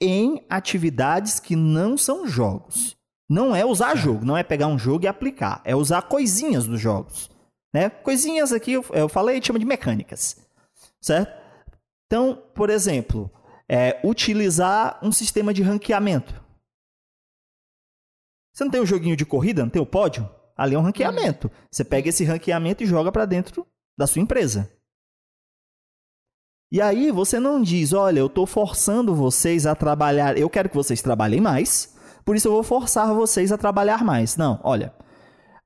em 0.00 0.44
atividades 0.48 1.40
que 1.40 1.56
não 1.56 1.96
são 1.98 2.26
jogos. 2.26 2.96
Não 3.28 3.56
é 3.56 3.64
usar 3.64 3.96
jogo, 3.96 4.24
não 4.24 4.36
é 4.36 4.42
pegar 4.42 4.66
um 4.66 4.78
jogo 4.78 5.04
e 5.04 5.08
aplicar, 5.08 5.60
é 5.64 5.74
usar 5.74 6.02
coisinhas 6.02 6.66
dos 6.66 6.80
jogos. 6.80 7.30
Né? 7.72 7.88
Coisinhas 7.88 8.52
aqui, 8.52 8.74
eu, 8.74 8.84
eu 8.92 9.08
falei, 9.08 9.42
chama 9.42 9.58
de 9.58 9.64
mecânicas. 9.64 10.36
Certo? 11.00 11.32
Então, 12.06 12.40
por 12.54 12.70
exemplo, 12.70 13.30
é, 13.68 13.98
utilizar 14.04 14.98
um 15.02 15.10
sistema 15.10 15.52
de 15.52 15.62
ranqueamento. 15.62 16.43
Você 18.54 18.62
não 18.62 18.70
tem 18.70 18.80
um 18.80 18.86
joguinho 18.86 19.16
de 19.16 19.26
corrida, 19.26 19.62
não 19.62 19.68
tem 19.68 19.82
o 19.82 19.86
pódio? 19.86 20.30
Ali 20.56 20.76
é 20.76 20.78
um 20.78 20.82
ranqueamento. 20.82 21.50
Você 21.68 21.82
pega 21.82 22.08
esse 22.08 22.24
ranqueamento 22.24 22.84
e 22.84 22.86
joga 22.86 23.10
para 23.10 23.26
dentro 23.26 23.66
da 23.98 24.06
sua 24.06 24.22
empresa. 24.22 24.70
E 26.70 26.80
aí 26.80 27.10
você 27.10 27.40
não 27.40 27.60
diz, 27.60 27.92
olha, 27.92 28.20
eu 28.20 28.26
estou 28.26 28.46
forçando 28.46 29.14
vocês 29.14 29.66
a 29.66 29.74
trabalhar, 29.74 30.38
eu 30.38 30.48
quero 30.48 30.68
que 30.68 30.76
vocês 30.76 31.02
trabalhem 31.02 31.40
mais, 31.40 31.94
por 32.24 32.34
isso 32.34 32.48
eu 32.48 32.52
vou 32.52 32.62
forçar 32.62 33.12
vocês 33.12 33.52
a 33.52 33.58
trabalhar 33.58 34.04
mais. 34.04 34.36
Não, 34.36 34.60
olha, 34.62 34.92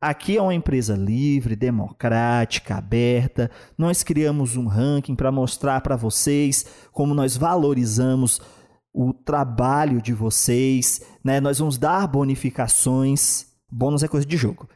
aqui 0.00 0.36
é 0.36 0.42
uma 0.42 0.54
empresa 0.54 0.94
livre, 0.94 1.56
democrática, 1.56 2.76
aberta. 2.76 3.50
Nós 3.76 4.02
criamos 4.02 4.56
um 4.56 4.66
ranking 4.66 5.14
para 5.14 5.32
mostrar 5.32 5.80
para 5.82 5.96
vocês 5.96 6.66
como 6.92 7.14
nós 7.14 7.36
valorizamos 7.36 8.40
o 8.92 9.12
trabalho 9.12 10.00
de 10.02 10.12
vocês, 10.12 11.00
né? 11.22 11.40
Nós 11.40 11.58
vamos 11.58 11.78
dar 11.78 12.06
bonificações. 12.06 13.46
Bônus 13.70 14.02
é 14.02 14.08
coisa 14.08 14.26
de 14.26 14.36
jogo. 14.36 14.68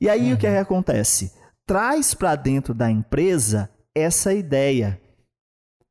E 0.00 0.08
aí 0.08 0.28
uhum. 0.28 0.34
o 0.34 0.38
que, 0.38 0.46
é 0.46 0.52
que 0.52 0.58
acontece? 0.58 1.32
Traz 1.66 2.14
para 2.14 2.36
dentro 2.36 2.74
da 2.74 2.90
empresa 2.90 3.70
essa 3.94 4.34
ideia, 4.34 5.00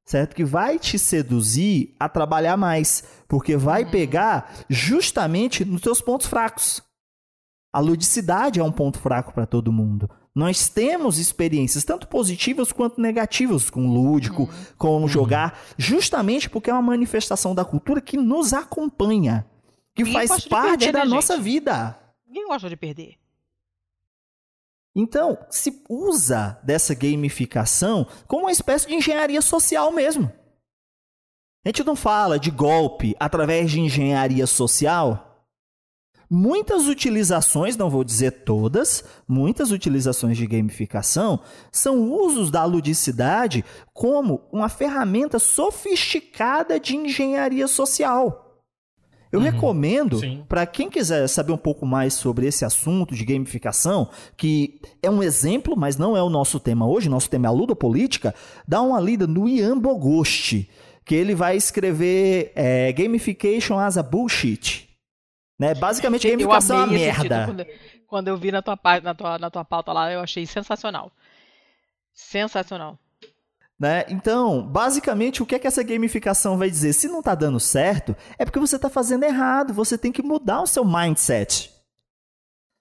certo? 0.05 0.35
Que 0.35 0.43
vai 0.43 0.77
te 0.77 0.99
seduzir 0.99 1.95
a 1.99 2.07
trabalhar 2.07 2.57
mais, 2.57 3.03
porque 3.27 3.57
vai 3.57 3.83
uhum. 3.83 3.91
pegar 3.91 4.53
justamente 4.69 5.65
nos 5.65 5.81
teus 5.81 6.01
pontos 6.01 6.27
fracos. 6.27 6.81
A 7.73 7.79
ludicidade 7.79 8.59
é 8.59 8.63
um 8.63 8.71
ponto 8.71 8.99
fraco 8.99 9.33
para 9.33 9.47
todo 9.47 9.71
mundo. 9.73 10.07
Nós 10.35 10.67
temos 10.67 11.19
experiências 11.19 11.83
tanto 11.83 12.07
positivas 12.07 12.71
quanto 12.71 12.99
negativas 12.99 13.69
com 13.69 13.87
o 13.87 13.93
lúdico, 13.93 14.43
uhum. 14.43 14.49
com 14.77 15.07
jogar, 15.07 15.59
justamente 15.77 16.49
porque 16.49 16.71
é 16.71 16.73
uma 16.73 16.81
manifestação 16.81 17.53
da 17.53 17.63
cultura 17.63 18.01
que 18.01 18.17
nos 18.17 18.51
acompanha, 18.51 19.45
que 19.93 20.03
Ninguém 20.03 20.27
faz 20.27 20.45
parte 20.45 20.85
perder, 20.85 20.91
da 20.91 21.05
né, 21.05 21.11
nossa 21.11 21.35
gente? 21.35 21.43
vida. 21.43 21.99
Ninguém 22.25 22.47
gosta 22.47 22.67
de 22.67 22.75
perder. 22.75 23.15
Então, 24.95 25.37
se 25.49 25.83
usa 25.87 26.59
dessa 26.63 26.93
gamificação 26.95 28.07
como 28.27 28.43
uma 28.43 28.51
espécie 28.51 28.87
de 28.87 28.95
engenharia 28.95 29.41
social 29.41 29.91
mesmo. 29.91 30.31
A 31.65 31.69
gente 31.69 31.83
não 31.83 31.95
fala 31.95 32.39
de 32.39 32.51
golpe 32.51 33.15
através 33.19 33.71
de 33.71 33.79
engenharia 33.79 34.45
social, 34.45 35.32
Muitas 36.35 36.87
utilizações, 36.87 37.77
não 37.77 37.91
vou 37.91 38.03
dizer 38.03 38.31
todas, 38.43 39.03
muitas 39.27 39.69
utilizações 39.69 40.35
de 40.35 40.47
gamificação 40.47 41.39
são 41.71 42.11
usos 42.11 42.49
da 42.49 42.65
ludicidade 42.65 43.63
como 43.93 44.41
uma 44.51 44.67
ferramenta 44.67 45.37
sofisticada 45.37 46.79
de 46.79 46.95
engenharia 46.95 47.67
social. 47.67 48.63
Eu 49.31 49.39
uhum, 49.39 49.45
recomendo, 49.45 50.19
para 50.49 50.65
quem 50.65 50.89
quiser 50.89 51.27
saber 51.27 51.51
um 51.51 51.57
pouco 51.57 51.85
mais 51.85 52.15
sobre 52.15 52.47
esse 52.47 52.65
assunto 52.65 53.13
de 53.13 53.23
gamificação, 53.25 54.09
que 54.35 54.81
é 55.03 55.11
um 55.11 55.21
exemplo, 55.21 55.77
mas 55.77 55.97
não 55.97 56.17
é 56.17 56.23
o 56.23 56.31
nosso 56.31 56.59
tema 56.59 56.87
hoje, 56.87 57.09
nosso 57.09 57.29
tema 57.29 57.45
é 57.45 57.49
a 57.49 57.51
ludopolítica, 57.51 58.33
dá 58.67 58.81
uma 58.81 58.99
lida 58.99 59.27
no 59.27 59.47
Ian 59.47 59.77
Bogost, 59.77 60.67
que 61.05 61.13
ele 61.13 61.35
vai 61.35 61.55
escrever 61.55 62.51
é, 62.55 62.91
Gamification 62.91 63.77
as 63.77 63.99
a 63.99 64.01
Bullshit. 64.01 64.92
Né? 65.59 65.73
Basicamente, 65.75 66.29
gamificação 66.29 66.77
é 66.77 66.79
uma 66.79 66.87
merda. 66.87 67.45
Quando, 67.45 67.65
quando, 68.07 68.27
eu 68.27 68.37
vi 68.37 68.51
na 68.51 68.61
tua, 68.61 68.77
na, 69.01 69.13
tua, 69.13 69.37
na 69.37 69.49
tua 69.49 69.65
pauta 69.65 69.93
lá, 69.93 70.11
eu 70.11 70.19
achei 70.19 70.45
sensacional. 70.45 71.11
Sensacional. 72.13 72.97
Né? 73.79 74.05
Então, 74.09 74.65
basicamente, 74.65 75.43
o 75.43 75.45
que 75.45 75.55
é 75.55 75.59
que 75.59 75.67
essa 75.67 75.83
gamificação 75.83 76.57
vai 76.57 76.69
dizer? 76.69 76.93
Se 76.93 77.07
não 77.07 77.19
está 77.19 77.35
dando 77.35 77.59
certo, 77.59 78.15
é 78.37 78.45
porque 78.45 78.59
você 78.59 78.75
está 78.75 78.89
fazendo 78.89 79.23
errado. 79.23 79.73
Você 79.73 79.97
tem 79.97 80.11
que 80.11 80.21
mudar 80.21 80.61
o 80.61 80.67
seu 80.67 80.85
mindset. 80.85 81.71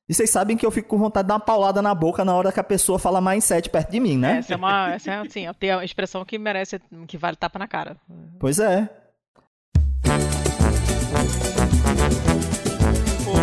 E 0.09 0.15
vocês 0.15 0.31
sabem 0.31 0.57
que 0.57 0.67
eu 0.67 0.71
fico 0.71 0.89
com 0.89 0.99
vontade 0.99 1.25
de 1.25 1.29
dar 1.29 1.35
uma 1.35 1.41
paulada 1.41 1.81
na 1.81 1.95
boca 1.95 2.25
na 2.25 2.35
hora 2.35 2.53
que 2.53 2.61
a 2.61 2.65
pessoa 2.65 2.99
fala 2.99 3.21
mindset 3.21 3.71
perto 3.71 3.91
de 3.91 4.01
mim, 4.01 4.19
né? 4.19 4.39
Essa 4.39 4.55
é 4.55 4.57
uma, 4.57 4.93
essa 4.93 5.11
é, 5.11 5.21
assim, 5.21 5.47
tem 5.59 5.73
uma 5.73 5.85
expressão 5.85 6.25
que 6.25 6.39
merece, 6.39 6.81
que 7.07 7.17
vale 7.17 7.37
tapa 7.37 7.59
na 7.59 7.69
cara. 7.69 7.97
Pois 8.39 8.59
é. 8.59 8.91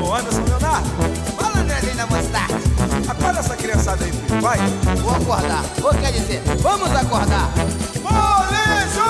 Ô 0.10 0.16
Anderson 0.16 0.44
Leonardo, 0.44 0.90
fala 1.38 1.64
nelinha 1.64 2.08
mostarda. 2.08 2.56
Acorda 3.08 3.40
essa 3.42 3.56
criançada 3.56 4.04
aí, 4.04 4.12
filho, 4.12 4.42
vai. 4.42 4.58
Vou 5.04 5.12
acordar. 5.12 5.64
Ou 5.84 5.94
quer 5.94 6.12
dizer, 6.12 6.42
vamos 6.64 6.90
acordar. 6.90 7.52
Molejo! 8.02 9.06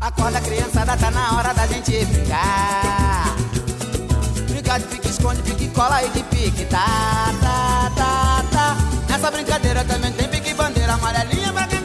Acorda 0.00 0.40
criançada, 0.40 0.96
tá 0.96 1.10
na 1.10 1.36
hora 1.36 1.52
da 1.52 1.66
gente 1.66 2.04
brincar. 2.04 3.36
Brincar 4.48 4.78
de 4.78 4.84
pique, 4.86 5.08
esconde, 5.08 5.42
pique, 5.42 5.66
cola 5.70 6.00
e 6.04 6.10
de 6.10 6.22
pique, 6.22 6.64
tá, 6.66 7.34
tá, 7.40 7.90
tá, 7.96 8.44
tá. 8.52 8.76
Nessa 9.08 9.32
brincadeira 9.32 9.82
também 9.82 10.12
tem 10.12 10.28
pique, 10.28 10.54
bandeira 10.54 10.92
amarelinha 10.92 11.52
pra 11.52 11.75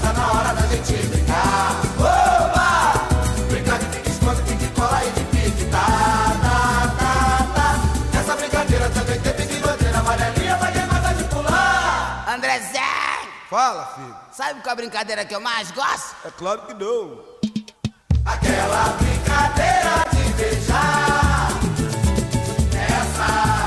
Tá 0.00 0.12
na 0.12 0.32
hora 0.32 0.54
da 0.54 0.66
gente 0.68 0.92
brincar. 1.08 1.80
Oba! 1.98 2.92
Brincar 3.50 3.78
de 3.78 3.86
pique, 3.86 4.10
esconde, 4.10 4.42
pique, 4.42 4.66
cola 4.74 5.00
e 5.04 5.10
de 5.10 5.24
pique. 5.24 5.64
Tá, 5.70 5.86
tá, 6.42 6.94
tá, 6.98 7.46
tá. 7.54 7.78
Nessa 8.14 8.36
brincadeira 8.36 8.88
também 8.90 9.20
tem 9.20 9.34
pique, 9.34 9.60
bandeira 9.60 9.98
amarelinha, 9.98 10.56
vai 10.56 10.72
ter 10.72 10.86
nada 10.86 11.12
de 11.14 11.24
pular. 11.24 12.24
Andrezé, 12.28 12.80
Fala, 13.50 13.86
filho. 13.94 14.16
sabe 14.32 14.60
qual 14.62 14.70
é 14.70 14.72
a 14.72 14.76
brincadeira 14.76 15.24
que 15.24 15.34
eu 15.34 15.40
mais 15.40 15.70
gosto? 15.72 16.16
É 16.24 16.30
claro 16.30 16.62
que 16.62 16.74
não. 16.74 17.20
Aquela 18.24 18.96
brincadeira 18.98 20.04
de 20.12 20.32
beijar. 20.34 21.48
Essa, 22.74 23.61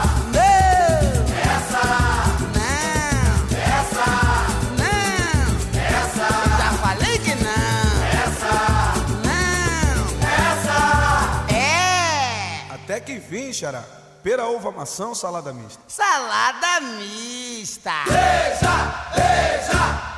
que 13.05 13.13
enfim, 13.13 13.53
Xará. 13.53 13.83
Pera, 14.23 14.47
uva, 14.47 14.71
maçã 14.71 15.07
ou 15.07 15.15
salada 15.15 15.53
mista? 15.53 15.79
Salada 15.87 16.81
mista! 16.81 17.91
Beija, 18.07 19.11
beija. 19.15 20.14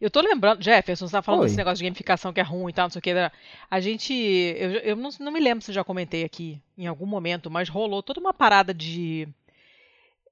Eu 0.00 0.10
tô 0.10 0.20
lembrando, 0.20 0.62
Jefferson, 0.62 1.08
você 1.08 1.12
tá 1.12 1.22
falando 1.22 1.40
Oi. 1.40 1.46
desse 1.46 1.56
negócio 1.56 1.78
de 1.78 1.84
gamificação 1.84 2.32
que 2.32 2.40
é 2.40 2.42
ruim 2.42 2.70
e 2.70 2.72
tal, 2.72 2.84
não 2.84 2.90
sei 2.90 3.00
o 3.00 3.02
que. 3.02 3.10
A 3.70 3.80
gente. 3.80 4.12
Eu, 4.12 4.70
eu 4.70 4.96
não, 4.96 5.10
não 5.18 5.32
me 5.32 5.40
lembro 5.40 5.64
se 5.64 5.70
eu 5.70 5.74
já 5.74 5.82
comentei 5.82 6.24
aqui 6.24 6.60
em 6.76 6.86
algum 6.86 7.06
momento, 7.06 7.50
mas 7.50 7.68
rolou 7.68 8.02
toda 8.02 8.20
uma 8.20 8.32
parada 8.32 8.72
de. 8.72 9.28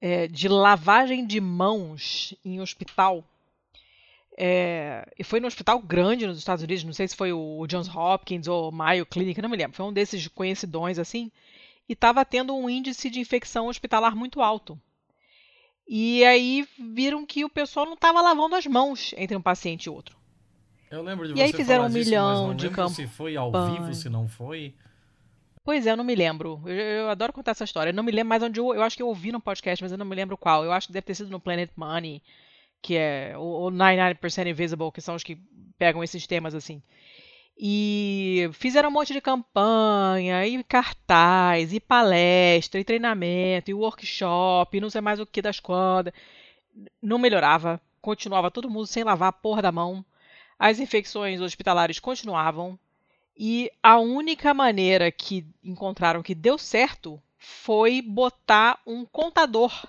é, 0.01 0.29
de 0.29 0.49
lavagem 0.49 1.27
de 1.27 1.41
mãos 1.41 2.35
em 2.45 2.61
hospital. 2.61 3.25
É, 4.39 5.09
e 5.19 5.25
foi 5.25 5.41
num 5.41 5.47
hospital 5.47 5.81
grande 5.81 6.27
nos 6.27 6.39
Estados 6.39 6.63
Unidos, 6.63 6.85
não 6.85 6.93
sei 6.93 7.09
se 7.09 7.17
foi 7.17 7.33
o 7.33 7.67
Johns 7.67 7.89
Hopkins 7.89 8.47
ou 8.47 8.71
Mayo 8.71 9.07
Clinic, 9.07 9.41
não 9.41 9.49
me 9.49 9.57
lembro. 9.57 9.77
Foi 9.77 9.87
um 9.87 9.93
desses 9.93 10.29
conhecidões 10.29 10.99
assim. 10.99 11.31
E 11.89 11.93
estava 11.93 12.25
tendo 12.25 12.55
um 12.55 12.69
índice 12.69 13.09
de 13.09 13.21
infecção 13.21 13.69
hospitalar 13.69 14.15
muito 14.15 14.43
alto. 14.43 14.79
E 15.89 16.25
aí 16.25 16.67
viram 16.79 17.25
que 17.25 17.45
o 17.45 17.49
pessoal 17.49 17.87
não 17.87 17.95
estava 17.95 18.21
lavando 18.21 18.57
as 18.57 18.67
mãos 18.67 19.15
entre 19.17 19.37
um 19.37 19.43
paciente 19.43 19.85
e 19.85 19.91
outro. 19.91 20.17
Eu 20.91 21.03
lembro 21.03 21.27
de 21.27 21.39
E 21.39 21.43
aí 21.43 21.51
você 21.51 21.57
fizeram 21.57 21.85
falar 21.85 21.91
um 21.91 21.95
disso, 21.95 22.11
milhão 22.11 22.47
não 22.49 22.57
de 22.57 22.69
lembro 22.69 22.89
se 22.89 23.07
foi 23.07 23.37
ao 23.37 23.53
campanha. 23.53 23.81
vivo, 23.83 23.95
se 23.95 24.09
não 24.09 24.29
foi. 24.29 24.75
Pois 25.65 25.87
é, 25.87 25.91
eu 25.91 25.97
não 25.97 26.05
me 26.05 26.15
lembro. 26.15 26.61
Eu, 26.65 26.75
eu 26.75 27.09
adoro 27.11 27.33
contar 27.33 27.53
essa 27.53 27.65
história. 27.65 27.91
Eu 27.91 27.95
não 27.95 28.03
me 28.05 28.13
lembro 28.13 28.29
mais 28.29 28.43
onde 28.43 28.61
eu, 28.61 28.73
eu 28.75 28.83
acho 28.83 28.97
que 28.97 29.03
eu 29.03 29.09
ouvi 29.09 29.33
no 29.33 29.41
podcast, 29.41 29.83
mas 29.83 29.91
eu 29.93 29.99
não 29.99 30.07
me 30.07 30.15
lembro 30.15 30.37
qual. 30.37 30.65
Eu 30.65 30.73
acho 30.73 30.87
que 30.87 30.93
deve 30.93 31.07
ter 31.07 31.15
sido 31.15 31.31
no 31.31 31.41
Planet 31.41 31.71
Money, 31.77 32.23
que 32.81 32.97
é 32.97 33.35
o, 33.37 33.67
o 33.67 33.71
99% 33.71 34.47
Invisible, 34.47 34.93
que 34.93 35.01
são 35.01 35.17
os 35.17 35.25
que 35.25 35.39
pegam 35.77 36.05
esses 36.05 36.25
temas 36.27 36.55
assim. 36.55 36.81
E 37.59 38.51
fizeram 38.53 38.91
um 38.91 38.93
monte 38.93 39.15
de 39.15 39.21
campanha, 39.21 40.47
e 40.47 40.63
cartaz, 40.63 41.73
e 41.73 41.81
palestra, 41.81 42.79
e 42.79 42.85
treinamento, 42.85 43.71
e 43.71 43.75
workshop, 43.75 44.77
e 44.77 44.81
não 44.81 44.91
sei 44.91 45.01
mais 45.01 45.19
o 45.19 45.27
que 45.27 45.41
das 45.41 45.59
quantas. 45.59 46.13
Não 47.01 47.19
melhorava. 47.19 47.81
Continuava 48.03 48.51
todo 48.51 48.71
mundo 48.71 48.87
sem 48.87 49.03
lavar 49.03 49.31
a 49.31 49.33
porra 49.33 49.63
da 49.63 49.73
mão. 49.73 50.05
As 50.59 50.79
infecções 50.79 51.41
hospitalares 51.41 51.99
continuavam. 51.99 52.79
E 53.37 53.71
a 53.83 53.99
única 53.99 54.53
maneira 54.53 55.11
que 55.11 55.47
encontraram 55.65 56.23
que 56.23 56.35
deu 56.35 56.59
certo 56.59 57.21
foi 57.39 58.03
botar 58.03 58.81
um 58.87 59.05
contador 59.05 59.87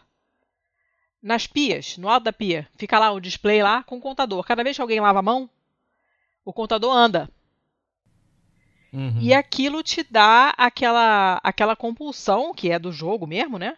nas 1.21 1.47
pias, 1.47 1.97
no 1.97 2.08
alto 2.08 2.25
da 2.25 2.34
pia. 2.34 2.67
Fica 2.75 2.97
lá 2.99 3.12
o 3.12 3.19
display 3.19 3.62
lá 3.62 3.84
com 3.84 3.97
o 3.97 4.01
contador. 4.01 4.45
Cada 4.45 4.63
vez 4.63 4.75
que 4.75 4.82
alguém 4.82 4.99
lava 4.99 5.19
a 5.19 5.23
mão, 5.23 5.49
o 6.45 6.53
contador 6.53 6.95
anda. 6.95 7.30
Uhum. 8.93 9.19
E 9.19 9.34
aquilo 9.34 9.84
te 9.84 10.04
dá 10.10 10.54
aquela, 10.58 11.39
aquela 11.43 11.76
compulsão, 11.76 12.54
que 12.54 12.71
é 12.71 12.80
do 12.80 12.91
jogo 12.91 13.28
mesmo, 13.28 13.58
né? 13.58 13.78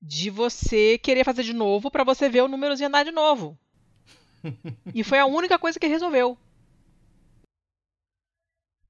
De 0.00 0.30
você 0.30 0.98
querer 0.98 1.24
fazer 1.24 1.42
de 1.42 1.52
novo 1.52 1.90
para 1.90 2.04
você 2.04 2.28
ver 2.28 2.42
o 2.42 2.48
númerozinho 2.48 2.88
andar 2.88 3.04
de 3.04 3.12
novo. 3.12 3.56
e 4.94 5.04
foi 5.04 5.18
a 5.18 5.26
única 5.26 5.58
coisa 5.58 5.78
que 5.78 5.86
resolveu. 5.86 6.36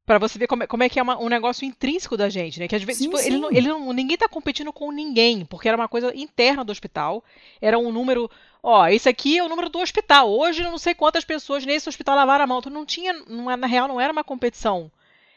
Pra 0.04 0.18
você 0.18 0.36
ver 0.38 0.48
como 0.48 0.64
é, 0.64 0.66
como 0.66 0.82
é 0.82 0.88
que 0.88 0.98
é 0.98 1.02
uma- 1.02 1.18
um 1.18 1.28
negócio 1.28 1.64
intrínseco 1.64 2.16
da 2.16 2.28
gente, 2.28 2.58
né? 2.58 2.66
Que 2.66 2.74
às 2.74 2.82
vezes, 2.82 2.98
Sim, 3.02 3.08
tipo, 3.10 3.18
ele 3.20 3.36
sim. 3.36 3.40
não- 3.40 3.50
ele 3.52 3.68
não- 3.68 3.92
ninguém 3.92 4.16
tá 4.16 4.28
competindo 4.28 4.72
com 4.72 4.90
ninguém, 4.90 5.44
porque 5.44 5.68
era 5.68 5.76
uma 5.76 5.88
coisa 5.88 6.12
interna 6.16 6.64
do 6.64 6.72
hospital. 6.72 7.22
Era 7.60 7.78
um 7.78 7.92
número. 7.92 8.28
Ó, 8.62 8.86
esse 8.88 9.08
aqui 9.08 9.38
é 9.38 9.44
o 9.44 9.48
número 9.48 9.68
do 9.68 9.78
hospital. 9.78 10.28
Hoje 10.28 10.62
eu 10.62 10.70
não 10.70 10.78
sei 10.78 10.94
quantas 10.94 11.24
pessoas 11.24 11.64
nesse 11.64 11.88
hospital 11.88 12.16
lavaram 12.16 12.44
a 12.44 12.46
mão. 12.46 12.58
Então 12.58 12.72
não 12.72 12.84
tinha. 12.84 13.12
não 13.28 13.48
é- 13.50 13.56
na 13.56 13.66
real, 13.66 13.86
não 13.86 14.00
era 14.00 14.12
uma 14.12 14.24
competição. 14.24 14.90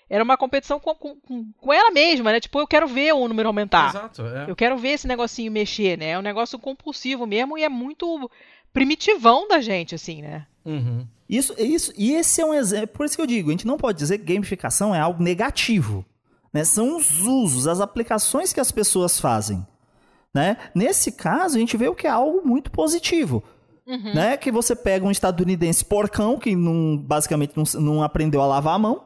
Era 0.09 0.23
uma 0.23 0.37
competição 0.37 0.79
com, 0.79 0.93
com, 0.93 1.15
com- 1.15 1.51
com 1.59 1.73
ela 1.73 1.89
mesma, 1.91 2.31
né? 2.31 2.39
Tipo, 2.39 2.59
eu 2.59 2.67
quero 2.67 2.87
ver 2.87 3.13
o 3.13 3.27
número 3.27 3.49
aumentar. 3.49 3.89
Exato, 3.89 4.21
é. 4.27 4.45
Eu 4.49 4.55
quero 4.55 4.77
ver 4.77 4.89
esse 4.89 5.07
negocinho 5.07 5.51
mexer, 5.51 5.97
né? 5.97 6.09
É 6.11 6.19
um 6.19 6.21
negócio 6.21 6.59
compulsivo 6.59 7.25
mesmo 7.25 7.57
e 7.57 7.63
é 7.63 7.69
muito 7.69 8.29
primitivão 8.71 9.47
da 9.47 9.59
gente, 9.61 9.95
assim, 9.95 10.21
né? 10.21 10.45
Uhum. 10.65 11.07
Isso, 11.27 11.55
isso, 11.57 11.91
e 11.97 12.13
esse 12.13 12.41
é 12.41 12.45
um 12.45 12.53
exemplo. 12.53 12.89
Por 12.89 13.05
isso 13.05 13.15
que 13.15 13.21
eu 13.21 13.25
digo, 13.27 13.49
a 13.49 13.51
gente 13.53 13.65
não 13.65 13.77
pode 13.77 13.97
dizer 13.97 14.19
que 14.19 14.33
gamificação 14.33 14.93
é 14.93 14.99
algo 14.99 15.23
negativo. 15.23 16.05
Né? 16.53 16.63
São 16.63 16.95
os 16.97 17.21
usos, 17.21 17.67
as 17.67 17.81
aplicações 17.81 18.53
que 18.53 18.59
as 18.59 18.71
pessoas 18.71 19.19
fazem. 19.19 19.65
Né? 20.33 20.57
Nesse 20.75 21.11
caso, 21.11 21.55
a 21.55 21.59
gente 21.59 21.75
vê 21.77 21.87
o 21.87 21.95
que 21.95 22.05
é 22.07 22.09
algo 22.11 22.45
muito 22.45 22.69
positivo. 22.69 23.43
Uhum. 23.87 24.13
Né? 24.13 24.37
Que 24.37 24.51
você 24.51 24.75
pega 24.75 25.05
um 25.05 25.11
estadunidense 25.11 25.83
porcão, 25.83 26.37
que 26.37 26.55
não, 26.55 26.97
basicamente 26.97 27.53
não, 27.55 27.63
não 27.81 28.03
aprendeu 28.03 28.41
a 28.41 28.45
lavar 28.45 28.75
a 28.75 28.79
mão, 28.79 29.04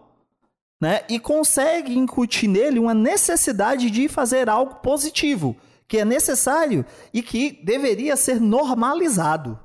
né? 0.79 1.01
e 1.09 1.19
consegue 1.19 1.97
incutir 1.97 2.47
nele 2.47 2.79
uma 2.79 2.93
necessidade 2.93 3.89
de 3.89 4.07
fazer 4.07 4.49
algo 4.49 4.75
positivo, 4.75 5.55
que 5.87 5.97
é 5.97 6.05
necessário 6.05 6.85
e 7.13 7.21
que 7.21 7.59
deveria 7.63 8.15
ser 8.15 8.39
normalizado. 8.39 9.59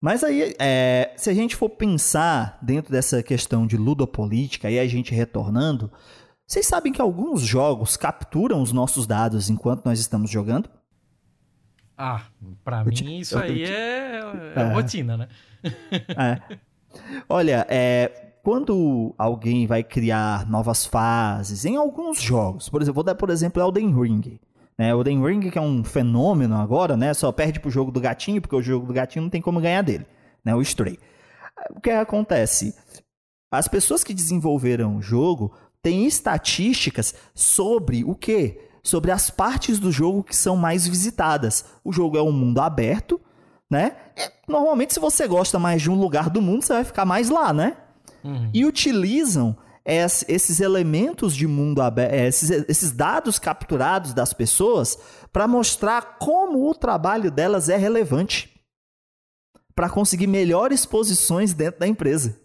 Mas 0.00 0.22
aí, 0.22 0.54
é, 0.60 1.14
se 1.16 1.30
a 1.30 1.34
gente 1.34 1.56
for 1.56 1.70
pensar 1.70 2.58
dentro 2.62 2.92
dessa 2.92 3.22
questão 3.22 3.66
de 3.66 3.76
ludopolítica, 3.76 4.70
e 4.70 4.78
a 4.78 4.86
gente 4.86 5.12
retornando, 5.14 5.90
vocês 6.46 6.66
sabem 6.66 6.92
que 6.92 7.00
alguns 7.00 7.40
jogos 7.42 7.96
capturam 7.96 8.62
os 8.62 8.72
nossos 8.72 9.06
dados 9.06 9.50
enquanto 9.50 9.84
nós 9.84 9.98
estamos 9.98 10.30
jogando? 10.30 10.70
Ah, 11.96 12.26
pra 12.62 12.80
Eu 12.82 12.84
mim 12.86 13.18
isso 13.18 13.38
aí 13.38 13.64
é, 13.64 14.20
é 14.20 14.60
É. 14.60 14.72
rotina, 14.74 15.16
né? 15.16 15.28
É. 15.64 16.56
Olha, 17.28 17.66
é, 17.68 18.26
quando 18.42 19.14
alguém 19.18 19.66
vai 19.66 19.82
criar 19.82 20.48
novas 20.48 20.86
fases 20.86 21.64
em 21.64 21.76
alguns 21.76 22.20
jogos, 22.20 22.68
por 22.68 22.80
exemplo, 22.80 22.94
vou 22.94 23.04
dar 23.04 23.14
por 23.14 23.30
exemplo 23.30 23.60
Elden 23.60 23.92
Ring. 24.00 24.38
Né? 24.78 24.90
Elden 24.90 25.24
Ring 25.24 25.50
que 25.50 25.58
é 25.58 25.60
um 25.60 25.82
fenômeno 25.82 26.54
agora, 26.56 26.96
né? 26.96 27.12
Só 27.14 27.32
perde 27.32 27.58
pro 27.58 27.70
jogo 27.70 27.90
do 27.90 28.00
gatinho, 28.00 28.40
porque 28.40 28.54
o 28.54 28.62
jogo 28.62 28.86
do 28.86 28.92
gatinho 28.92 29.24
não 29.24 29.30
tem 29.30 29.42
como 29.42 29.60
ganhar 29.60 29.82
dele, 29.82 30.06
né? 30.44 30.54
O 30.54 30.60
Stray. 30.60 30.98
O 31.70 31.80
que 31.80 31.90
acontece? 31.90 32.74
As 33.50 33.66
pessoas 33.66 34.04
que 34.04 34.14
desenvolveram 34.14 34.96
o 34.96 35.02
jogo 35.02 35.52
têm 35.82 36.06
estatísticas 36.06 37.14
sobre 37.34 38.04
o 38.04 38.14
quê? 38.14 38.60
Sobre 38.82 39.10
as 39.10 39.30
partes 39.30 39.78
do 39.78 39.90
jogo 39.90 40.22
que 40.22 40.36
são 40.36 40.56
mais 40.56 40.86
visitadas. 40.86 41.64
O 41.82 41.92
jogo 41.92 42.16
é 42.16 42.22
um 42.22 42.32
mundo 42.32 42.60
aberto, 42.60 43.20
né? 43.70 43.96
É, 44.16 44.32
Normalmente, 44.48 44.94
se 44.94 45.00
você 45.00 45.26
gosta 45.26 45.58
mais 45.58 45.82
de 45.82 45.90
um 45.90 45.94
lugar 45.98 46.30
do 46.30 46.40
mundo, 46.40 46.62
você 46.62 46.72
vai 46.72 46.84
ficar 46.84 47.04
mais 47.04 47.28
lá, 47.28 47.52
né? 47.52 47.76
Uhum. 48.24 48.50
E 48.54 48.64
utilizam 48.64 49.56
es- 49.84 50.24
esses 50.28 50.60
elementos 50.60 51.34
de 51.34 51.46
mundo 51.46 51.80
aberto, 51.82 52.12
esses, 52.14 52.50
esses 52.68 52.92
dados 52.92 53.38
capturados 53.38 54.12
das 54.12 54.32
pessoas 54.32 54.96
para 55.32 55.46
mostrar 55.48 56.18
como 56.18 56.68
o 56.68 56.74
trabalho 56.74 57.30
delas 57.30 57.68
é 57.68 57.76
relevante 57.76 58.52
para 59.74 59.90
conseguir 59.90 60.26
melhores 60.26 60.86
posições 60.86 61.52
dentro 61.52 61.80
da 61.80 61.86
empresa. 61.86 62.40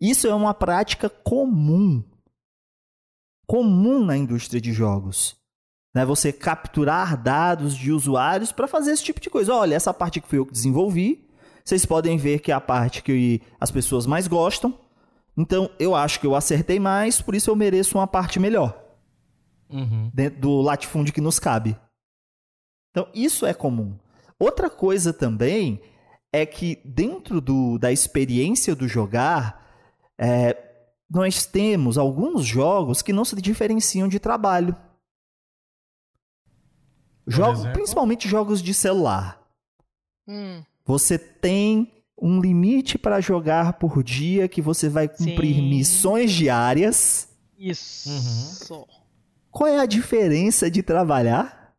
Isso 0.00 0.26
é 0.26 0.34
uma 0.34 0.54
prática 0.54 1.08
comum. 1.10 2.02
Comum 3.46 4.04
na 4.04 4.16
indústria 4.16 4.60
de 4.60 4.72
jogos. 4.72 5.36
Né? 5.94 6.04
Você 6.04 6.32
capturar 6.32 7.16
dados 7.16 7.76
de 7.76 7.92
usuários 7.92 8.52
para 8.52 8.68
fazer 8.68 8.92
esse 8.92 9.04
tipo 9.04 9.20
de 9.20 9.30
coisa. 9.30 9.54
Olha, 9.54 9.74
essa 9.74 9.92
parte 9.92 10.20
que 10.20 10.28
fui 10.28 10.38
eu 10.38 10.46
que 10.46 10.52
desenvolvi. 10.52 11.28
Vocês 11.64 11.86
podem 11.86 12.16
ver 12.16 12.40
que 12.40 12.50
é 12.50 12.54
a 12.54 12.60
parte 12.60 13.02
que 13.02 13.40
as 13.60 13.70
pessoas 13.70 14.06
mais 14.06 14.26
gostam. 14.26 14.76
Então, 15.36 15.70
eu 15.78 15.94
acho 15.94 16.20
que 16.20 16.26
eu 16.26 16.34
acertei 16.34 16.78
mais, 16.78 17.22
por 17.22 17.34
isso 17.34 17.50
eu 17.50 17.56
mereço 17.56 17.98
uma 17.98 18.06
parte 18.06 18.38
melhor. 18.38 18.82
Uhum. 19.72 20.10
dentro 20.12 20.38
do 20.38 20.60
latifúndio 20.60 21.14
que 21.14 21.20
nos 21.20 21.38
cabe. 21.38 21.74
Então, 22.90 23.08
isso 23.14 23.46
é 23.46 23.54
comum. 23.54 23.98
Outra 24.38 24.68
coisa 24.68 25.14
também 25.14 25.80
é 26.30 26.44
que 26.44 26.78
dentro 26.84 27.40
do, 27.40 27.78
da 27.78 27.90
experiência 27.90 28.74
do 28.74 28.86
jogar, 28.86 29.66
é, 30.18 30.56
nós 31.10 31.46
temos 31.46 31.96
alguns 31.96 32.44
jogos 32.44 33.00
que 33.00 33.12
não 33.12 33.24
se 33.24 33.34
diferenciam 33.40 34.08
de 34.08 34.18
trabalho. 34.18 34.76
Jogos, 37.36 37.58
exemplo? 37.60 37.72
principalmente 37.72 38.28
jogos 38.28 38.62
de 38.62 38.72
celular. 38.74 39.40
Hum, 40.26 40.62
Você 40.84 41.18
tem 41.18 41.92
um 42.20 42.40
limite 42.40 42.96
para 42.98 43.20
jogar 43.20 43.74
por 43.74 44.02
dia 44.02 44.48
que 44.48 44.62
você 44.62 44.88
vai 44.88 45.08
cumprir 45.08 45.54
Sim. 45.56 45.68
missões 45.68 46.30
diárias. 46.32 47.28
isso. 47.58 48.86
Qual 49.50 49.68
é 49.68 49.78
a 49.78 49.86
diferença 49.86 50.70
de 50.70 50.82
trabalhar? 50.82 51.74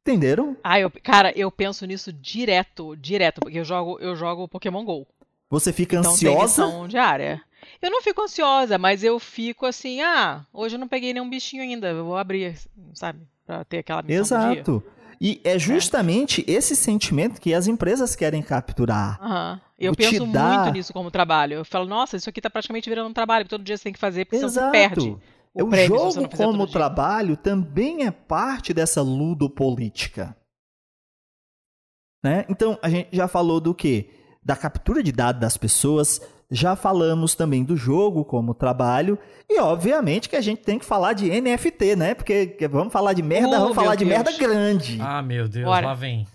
Entenderam? 0.00 0.56
Ah, 0.64 0.80
eu, 0.80 0.90
cara, 0.90 1.32
eu 1.38 1.50
penso 1.50 1.86
nisso 1.86 2.12
direto, 2.12 2.96
direto, 2.96 3.40
porque 3.40 3.58
eu 3.58 3.64
jogo, 3.64 3.98
eu 4.00 4.16
jogo 4.16 4.48
Pokémon 4.48 4.84
GO. 4.84 5.06
Você 5.48 5.72
fica 5.72 5.96
Então 5.98 6.16
tem 6.16 6.28
ansiosa? 6.34 6.66
missão 6.66 6.88
diária. 6.88 7.42
Eu 7.80 7.90
não 7.90 8.02
fico 8.02 8.22
ansiosa, 8.22 8.78
mas 8.78 9.02
eu 9.04 9.18
fico 9.18 9.66
assim, 9.66 10.00
ah, 10.00 10.44
hoje 10.52 10.76
eu 10.76 10.78
não 10.80 10.88
peguei 10.88 11.12
nenhum 11.12 11.28
bichinho 11.28 11.62
ainda, 11.62 11.88
eu 11.88 12.04
vou 12.04 12.16
abrir, 12.16 12.56
sabe? 12.94 13.20
Pra 13.46 13.64
ter 13.64 13.78
aquela 13.78 14.02
missão. 14.02 14.20
Exato. 14.52 14.82
E 15.20 15.40
é 15.44 15.56
justamente 15.58 16.44
esse 16.48 16.74
sentimento 16.74 17.40
que 17.40 17.54
as 17.54 17.68
empresas 17.68 18.16
querem 18.16 18.42
capturar. 18.42 19.18
Aham. 19.22 19.60
Eu 19.78 19.92
O 19.92 19.96
penso 19.96 20.26
dá- 20.26 20.48
muito 20.62 20.72
nisso 20.74 20.92
como 20.92 21.10
trabalho. 21.10 21.54
Eu 21.54 21.64
falo, 21.64 21.86
nossa, 21.86 22.16
isso 22.16 22.28
aqui 22.28 22.40
tá 22.40 22.50
praticamente 22.50 22.88
virando 22.88 23.08
um 23.10 23.12
trabalho, 23.12 23.46
todo 23.48 23.62
dia 23.64 23.76
você 23.76 23.84
tem 23.84 23.92
que 23.92 23.98
fazer, 23.98 24.24
porque 24.24 24.36
senão 24.38 24.48
você 24.50 24.58
Exato. 24.58 24.72
perde. 24.72 25.16
O, 25.54 25.64
O 25.64 25.68
prêmio, 25.70 25.98
se 25.98 26.04
você 26.04 26.20
jogo 26.20 26.36
como 26.36 26.66
trabalho 26.66 27.36
também 27.36 28.06
é 28.06 28.10
parte 28.10 28.72
dessa 28.72 29.02
ludopolítica. 29.02 30.36
Né? 32.24 32.44
Então, 32.48 32.78
a 32.82 32.88
gente 32.88 33.08
já 33.12 33.26
falou 33.28 33.60
do 33.60 33.74
quê? 33.74 34.08
Da 34.42 34.56
captura 34.56 35.02
de 35.02 35.12
dados 35.12 35.40
das 35.40 35.56
pessoas, 35.56 36.20
já 36.54 36.76
falamos 36.76 37.34
também 37.34 37.64
do 37.64 37.76
jogo 37.76 38.24
como 38.24 38.52
trabalho, 38.54 39.18
e 39.48 39.58
obviamente 39.58 40.28
que 40.28 40.36
a 40.36 40.40
gente 40.40 40.60
tem 40.62 40.78
que 40.78 40.84
falar 40.84 41.14
de 41.14 41.28
NFT, 41.40 41.96
né? 41.96 42.14
Porque 42.14 42.46
que- 42.46 42.68
vamos 42.68 42.92
falar 42.92 43.14
de 43.14 43.22
merda, 43.22 43.56
Oh, 43.56 43.60
vamos 43.60 43.74
falar 43.74 43.88
meu 43.88 43.96
de 43.96 44.04
Deus. 44.04 44.16
merda 44.16 44.38
grande, 44.38 44.98
Ah, 45.00 45.22
meu 45.22 45.48
Deus, 45.48 45.64
Bora. 45.64 45.86
lá 45.86 45.94
vem. 45.94 46.26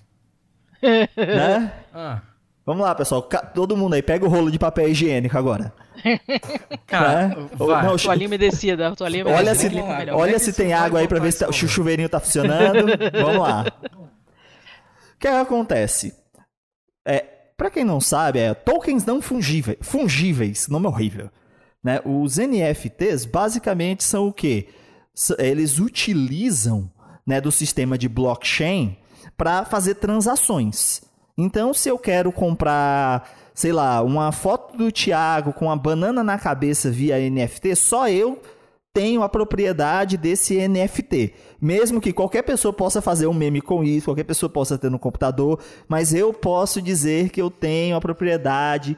né? 0.81 1.71
Ah, 1.93 2.21
Vamos 2.65 2.83
lá, 2.85 2.93
pessoal, 2.93 3.21
todo 3.53 3.77
mundo 3.77 3.93
aí, 3.93 4.01
pega 4.01 4.25
o 4.25 4.27
rolo 4.29 4.51
de 4.51 4.59
papel 4.59 4.89
higiênico 4.89 5.37
agora. 5.37 5.71
cara, 6.85 7.29
né? 7.29 7.35
vai. 7.57 7.85
Não, 7.85 7.95
Toalhinha 7.95 8.27
umedecida, 8.27 8.93
toalhinha 8.93 9.25
Olha 9.25 9.55
se, 9.55 9.69
olha 10.13 10.33
que 10.33 10.39
se 10.39 10.51
tem 10.53 10.73
água 10.73 10.99
aí 10.99 11.07
pra 11.07 11.17
ver 11.17 11.31
se 11.31 11.39
tá- 11.39 11.47
o 11.49 11.53
chuveirinho 11.53 12.09
tá 12.09 12.19
funcionando. 12.19 12.85
Vamos 13.23 13.37
lá. 13.41 13.65
O 13.93 15.19
que 15.19 15.27
acontece? 15.29 16.13
É, 17.07 17.23
para 17.57 17.71
quem 17.71 17.83
não 17.83 17.99
sabe, 17.99 18.39
é 18.39 18.53
tokens 18.53 19.03
não 19.03 19.19
fungíveis, 19.19 19.79
fungíveis, 19.81 20.67
nome 20.67 20.85
horrível. 20.85 21.29
Né? 21.83 21.99
Os 22.05 22.37
NFTs 22.37 23.25
basicamente 23.25 24.03
são 24.03 24.27
o 24.27 24.33
quê? 24.33 24.69
Eles 25.39 25.79
utilizam 25.79 26.89
né, 27.25 27.41
do 27.41 27.51
sistema 27.51 27.97
de 27.97 28.07
blockchain 28.07 28.95
para 29.35 29.65
fazer 29.65 29.95
transações. 29.95 31.01
Então, 31.37 31.73
se 31.73 31.89
eu 31.89 31.97
quero 31.97 32.31
comprar, 32.31 33.29
sei 33.53 33.71
lá, 33.71 34.01
uma 34.01 34.31
foto 34.31 34.77
do 34.77 34.91
Thiago 34.91 35.51
com 35.53 35.65
uma 35.65 35.75
banana 35.75 36.23
na 36.23 36.37
cabeça 36.37 36.89
via 36.91 37.17
NFT, 37.29 37.75
só 37.75 38.07
eu 38.07 38.41
tenho 38.97 39.21
a 39.21 39.29
propriedade 39.29 40.17
desse 40.17 40.67
NFT. 40.67 41.35
Mesmo 41.61 42.01
que 42.01 42.11
qualquer 42.11 42.41
pessoa 42.41 42.73
possa 42.73 42.99
fazer 42.99 43.27
um 43.27 43.33
meme 43.33 43.61
com 43.61 43.83
isso, 43.83 44.05
qualquer 44.05 44.23
pessoa 44.23 44.49
possa 44.49 44.75
ter 44.75 44.89
no 44.89 44.97
computador, 44.97 45.59
mas 45.87 46.15
eu 46.15 46.33
posso 46.33 46.81
dizer 46.81 47.29
que 47.29 47.39
eu 47.39 47.51
tenho 47.51 47.95
a 47.95 48.01
propriedade 48.01 48.97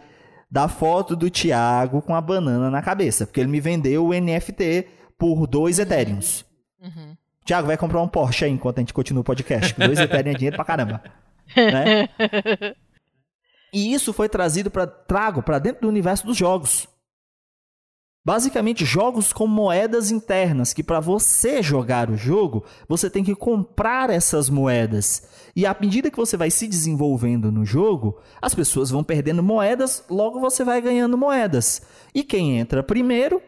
da 0.50 0.70
foto 0.70 1.18
do 1.18 1.30
Thiago 1.30 2.02
com 2.02 2.16
a 2.16 2.22
banana 2.22 2.72
na 2.72 2.82
cabeça, 2.82 3.26
porque 3.26 3.42
ele 3.42 3.50
me 3.50 3.60
vendeu 3.60 4.06
o 4.06 4.14
NFT 4.14 4.88
por 5.18 5.46
dois 5.46 5.80
Ethereums. 5.80 6.46
Uhum. 6.82 7.18
Thiago, 7.44 7.68
vai 7.68 7.76
comprar 7.76 8.02
um 8.02 8.08
Porsche 8.08 8.46
aí 8.46 8.52
enquanto 8.52 8.78
a 8.78 8.82
gente 8.82 8.94
continua 8.94 9.20
o 9.20 9.26
podcast, 9.26 9.78
dois 9.78 10.00
Ethereum 10.00 10.32
é 10.32 10.36
dinheiro 10.36 10.56
pra 10.56 10.64
caramba. 10.64 11.04
né? 11.58 12.08
E 13.72 13.94
isso 13.94 14.12
foi 14.12 14.28
trazido 14.28 14.72
para 14.72 14.88
trago 14.88 15.44
para 15.44 15.60
dentro 15.60 15.82
do 15.84 15.90
universo 15.90 16.26
dos 16.26 16.36
jogos. 16.36 16.88
Basicamente, 18.30 18.86
jogos 18.86 19.34
com 19.34 19.48
moedas 19.48 20.12
internas, 20.12 20.72
que 20.72 20.84
para 20.84 21.00
você 21.00 21.64
jogar 21.64 22.12
o 22.12 22.16
jogo, 22.16 22.64
você 22.88 23.10
tem 23.10 23.24
que 23.24 23.34
comprar 23.34 24.12
essas 24.12 24.52
moedas. 24.52 25.28
E 25.56 25.66
à 25.66 25.76
medida 25.82 26.12
que 26.12 26.16
você 26.16 26.38
vai 26.38 26.52
se 26.52 26.68
desenvolvendo 26.68 27.52
no 27.52 27.66
jogo, 27.66 28.22
as 28.40 28.54
pessoas 28.54 28.92
vão 28.92 29.04
perdendo 29.04 29.42
moedas, 29.42 30.06
logo 30.08 30.40
você 30.40 30.64
vai 30.64 30.80
ganhando 30.80 31.18
moedas. 31.18 31.82
E 32.14 32.24
quem 32.24 32.60
entra 32.60 32.84
primeiro, 32.84 33.42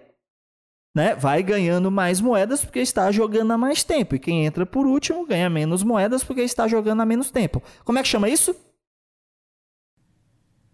né, 0.95 1.13
vai 1.13 1.43
ganhando 1.43 1.91
mais 1.91 2.19
moedas 2.19 2.65
porque 2.65 2.79
está 2.79 3.11
jogando 3.11 3.51
há 3.51 3.57
mais 3.59 3.83
tempo. 3.83 4.15
E 4.15 4.19
quem 4.19 4.47
entra 4.47 4.65
por 4.65 4.87
último 4.87 5.27
ganha 5.27 5.47
menos 5.47 5.83
moedas 5.83 6.23
porque 6.23 6.41
está 6.41 6.67
jogando 6.67 7.01
há 7.01 7.05
menos 7.05 7.29
tempo. 7.29 7.61
Como 7.85 7.99
é 7.99 8.01
que 8.01 8.07
chama 8.07 8.29
isso? 8.29 8.55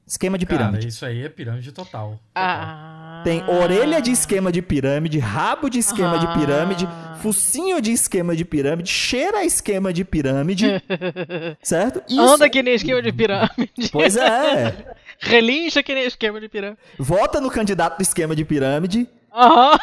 Esquema 0.06 0.38
de 0.38 0.46
pirâmide. 0.46 0.78
Cara, 0.78 0.88
isso 0.88 1.06
aí 1.06 1.24
é 1.24 1.28
pirâmide 1.28 1.74
total. 1.74 2.12
total. 2.12 2.20
Ah. 2.34 2.97
Tem 3.24 3.44
orelha 3.50 4.02
de 4.02 4.12
esquema 4.12 4.52
de 4.52 4.62
pirâmide, 4.62 5.20
rabo 5.20 5.70
de 5.70 5.80
esquema 5.80 6.18
de 6.20 6.26
Ah. 6.28 6.34
pirâmide, 6.34 6.88
focinho 7.22 7.82
de 7.82 7.92
esquema 7.92 8.36
de 8.36 8.46
pirâmide, 8.46 8.90
cheira 8.90 9.44
esquema 9.44 9.92
de 9.92 10.04
pirâmide, 10.06 10.82
certo? 11.62 12.02
Isso- 12.08 12.22
Anda 12.22 12.50
que 12.50 12.62
nem 12.64 12.74
esquema 12.76 13.02
de 13.02 13.12
pirâmide. 13.12 13.90
Pois 13.92 14.16
é. 14.16 14.74
Relincha 15.20 15.82
que 15.84 15.94
nem 15.94 16.06
esquema 16.06 16.40
de 16.40 16.48
pirâmide. 16.48 16.80
Vota 16.98 17.42
no 17.42 17.50
candidato 17.50 17.98
do 17.98 18.02
esquema 18.02 18.36
de 18.36 18.46
pirâmide, 18.46 19.08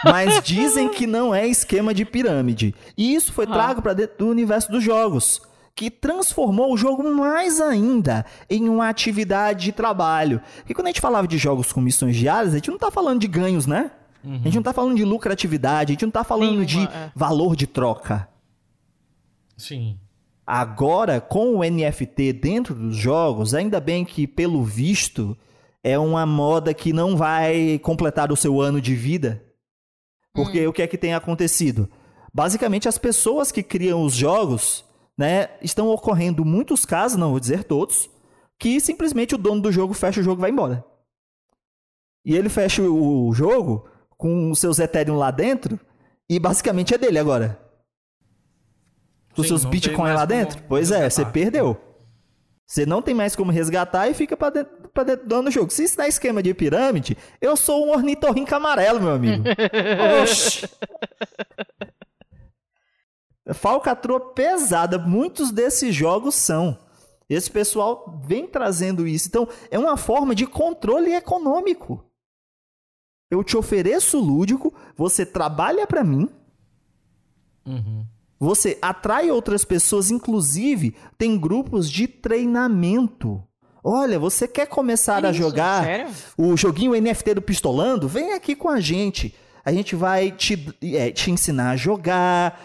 mas 0.04 0.40
dizem 0.42 0.88
que 0.88 1.06
não 1.06 1.34
é 1.34 1.46
esquema 1.46 1.92
de 1.92 2.04
pirâmide. 2.04 2.74
E 2.96 3.14
isso 3.14 3.32
foi 3.32 3.44
Ah. 3.46 3.52
trago 3.52 3.82
para 3.82 3.92
dentro 3.94 4.16
do 4.18 4.28
universo 4.28 4.70
dos 4.70 4.82
jogos, 4.82 5.42
que 5.74 5.90
transformou 5.90 6.72
o 6.72 6.76
jogo 6.76 7.02
mais 7.02 7.60
ainda 7.60 8.24
em 8.48 8.68
uma 8.68 8.88
atividade 8.88 9.64
de 9.64 9.72
trabalho. 9.72 10.40
Porque 10.58 10.74
quando 10.74 10.86
a 10.86 10.90
gente 10.90 11.00
falava 11.00 11.26
de 11.26 11.36
jogos 11.36 11.72
com 11.72 11.80
missões 11.80 12.16
diárias, 12.16 12.52
a 12.52 12.56
gente 12.56 12.70
não 12.70 12.78
tá 12.78 12.90
falando 12.90 13.20
de 13.20 13.26
ganhos, 13.26 13.66
né? 13.66 13.90
A 14.24 14.44
gente 14.44 14.54
não 14.54 14.62
tá 14.62 14.72
falando 14.72 14.96
de 14.96 15.04
lucratividade, 15.04 15.92
a 15.92 15.94
gente 15.94 16.04
não 16.04 16.10
tá 16.10 16.24
falando 16.24 16.64
de 16.64 16.80
é. 16.80 17.12
valor 17.14 17.54
de 17.54 17.66
troca. 17.66 18.26
Sim. 19.56 19.98
Agora, 20.46 21.20
com 21.20 21.56
o 21.56 21.62
NFT 21.62 22.32
dentro 22.32 22.74
dos 22.74 22.96
jogos, 22.96 23.52
ainda 23.52 23.80
bem 23.80 24.04
que, 24.04 24.26
pelo 24.26 24.62
visto, 24.64 25.36
é 25.82 25.98
uma 25.98 26.24
moda 26.24 26.72
que 26.72 26.92
não 26.92 27.16
vai 27.16 27.78
completar 27.82 28.32
o 28.32 28.36
seu 28.36 28.60
ano 28.60 28.80
de 28.80 28.94
vida. 28.94 29.42
Porque 30.32 30.66
o 30.66 30.72
que 30.72 30.82
é 30.82 30.86
que 30.86 30.98
tem 30.98 31.14
acontecido? 31.14 31.88
Basicamente, 32.32 32.88
as 32.88 32.98
pessoas 32.98 33.52
que 33.52 33.62
criam 33.62 34.02
os 34.02 34.14
jogos, 34.14 34.84
né, 35.16 35.48
estão 35.62 35.88
ocorrendo 35.88 36.44
muitos 36.44 36.84
casos, 36.84 37.18
não 37.18 37.30
vou 37.30 37.40
dizer 37.40 37.64
todos, 37.64 38.10
que 38.58 38.80
simplesmente 38.80 39.34
o 39.34 39.38
dono 39.38 39.60
do 39.60 39.72
jogo 39.72 39.94
fecha 39.94 40.20
o 40.20 40.24
jogo 40.24 40.40
e 40.40 40.42
vai 40.42 40.50
embora. 40.50 40.84
E 42.24 42.34
ele 42.34 42.48
fecha 42.48 42.82
o 42.82 43.32
jogo 43.32 43.88
com 44.16 44.50
os 44.50 44.58
seus 44.58 44.78
Ethereum 44.78 45.16
lá 45.16 45.30
dentro 45.30 45.78
e 46.28 46.38
basicamente 46.38 46.94
é 46.94 46.98
dele 46.98 47.18
agora. 47.18 47.60
Com 49.34 49.42
Sim, 49.42 49.48
seus 49.48 49.64
não 49.64 49.70
Bitcoin 49.70 50.12
lá 50.12 50.24
dentro? 50.24 50.62
Pois 50.68 50.90
é, 50.90 51.10
você 51.10 51.22
resgatar. 51.22 51.32
perdeu. 51.32 51.80
Você 52.66 52.86
não 52.86 53.02
tem 53.02 53.14
mais 53.14 53.36
como 53.36 53.52
resgatar 53.52 54.08
e 54.08 54.14
fica 54.14 54.36
pra 54.36 54.48
dentro, 54.48 54.88
pra 54.88 55.04
dentro 55.04 55.24
do 55.24 55.28
dono 55.28 55.42
do 55.44 55.50
jogo. 55.50 55.70
Se 55.70 55.84
isso 55.84 55.96
dá 55.96 56.08
esquema 56.08 56.42
de 56.42 56.54
pirâmide, 56.54 57.16
eu 57.40 57.56
sou 57.56 57.86
um 57.86 57.90
ornitorrinco 57.90 58.54
amarelo, 58.54 59.00
meu 59.00 59.12
amigo. 59.12 59.44
Oxi. 60.22 60.66
Falcatrua 63.52 64.20
pesada, 64.32 64.98
muitos 64.98 65.50
desses 65.50 65.94
jogos 65.94 66.34
são. 66.34 66.78
Esse 67.28 67.50
pessoal 67.50 68.20
vem 68.24 68.46
trazendo 68.46 69.06
isso. 69.06 69.28
Então, 69.28 69.48
é 69.70 69.78
uma 69.78 69.96
forma 69.96 70.34
de 70.34 70.46
controle 70.46 71.12
econômico. 71.12 72.04
Eu 73.30 73.42
te 73.42 73.56
ofereço 73.56 74.18
lúdico, 74.18 74.72
você 74.96 75.26
trabalha 75.26 75.86
pra 75.86 76.04
mim, 76.04 76.28
Uhum. 77.66 78.04
você 78.38 78.78
atrai 78.82 79.30
outras 79.30 79.64
pessoas, 79.64 80.10
inclusive 80.10 80.94
tem 81.16 81.38
grupos 81.38 81.90
de 81.90 82.06
treinamento. 82.06 83.42
Olha, 83.82 84.18
você 84.18 84.46
quer 84.46 84.66
começar 84.66 85.24
a 85.24 85.30
Isso, 85.30 85.38
jogar 85.38 85.84
Sério? 85.84 86.12
o 86.38 86.56
joguinho 86.56 86.94
NFT 86.94 87.34
do 87.34 87.42
Pistolando? 87.42 88.06
Vem 88.08 88.32
aqui 88.32 88.54
com 88.54 88.68
a 88.68 88.80
gente. 88.80 89.34
A 89.64 89.72
gente 89.72 89.96
vai 89.96 90.30
te, 90.30 90.74
é, 90.82 91.10
te 91.10 91.30
ensinar 91.30 91.70
a 91.70 91.76
jogar. 91.76 92.62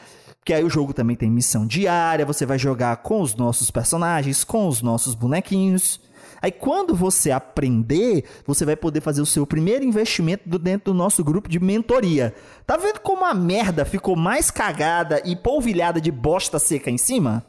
Que 0.49 0.53
aí 0.55 0.63
o 0.63 0.69
jogo 0.69 0.95
também 0.95 1.15
tem 1.15 1.29
missão 1.29 1.67
diária. 1.67 2.25
Você 2.25 2.43
vai 2.43 2.57
jogar 2.57 2.97
com 3.03 3.21
os 3.21 3.35
nossos 3.35 3.69
personagens, 3.69 4.43
com 4.43 4.67
os 4.67 4.81
nossos 4.81 5.13
bonequinhos. 5.13 6.01
Aí 6.41 6.51
quando 6.51 6.95
você 6.95 7.29
aprender, 7.29 8.25
você 8.47 8.65
vai 8.65 8.75
poder 8.75 8.99
fazer 8.99 9.21
o 9.21 9.27
seu 9.27 9.45
primeiro 9.45 9.85
investimento 9.85 10.57
dentro 10.57 10.91
do 10.91 10.97
nosso 10.97 11.23
grupo 11.23 11.47
de 11.47 11.59
mentoria. 11.59 12.33
Tá 12.65 12.77
vendo 12.77 12.99
como 12.99 13.25
a 13.25 13.33
merda 13.35 13.85
ficou 13.85 14.15
mais 14.15 14.49
cagada 14.49 15.21
e 15.23 15.35
polvilhada 15.35 16.01
de 16.01 16.11
bosta 16.11 16.57
seca 16.57 16.89
em 16.89 16.97
cima? 16.97 17.45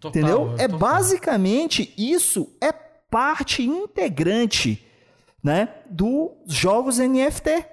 Total, 0.00 0.08
Entendeu? 0.08 0.54
É 0.56 0.66
total. 0.66 0.78
basicamente 0.78 1.92
isso 1.98 2.48
é 2.62 2.72
parte 2.72 3.62
integrante, 3.62 4.82
né, 5.44 5.68
dos 5.90 6.30
jogos 6.46 6.96
NFT. 6.96 7.66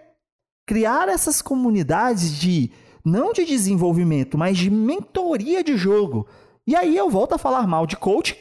Criar 0.68 1.08
essas 1.08 1.42
comunidades 1.42 2.38
de 2.38 2.70
não 3.04 3.34
de 3.34 3.46
desenvolvimento, 3.46 4.38
mas 4.38 4.58
de 4.58 4.70
mentoria 4.70 5.64
de 5.64 5.78
jogo. 5.78 6.28
E 6.68 6.76
aí 6.76 6.96
eu 6.96 7.10
volto 7.10 7.34
a 7.34 7.38
falar 7.38 7.66
mal 7.68 7.86
de 7.88 7.98
coach. 7.98 8.38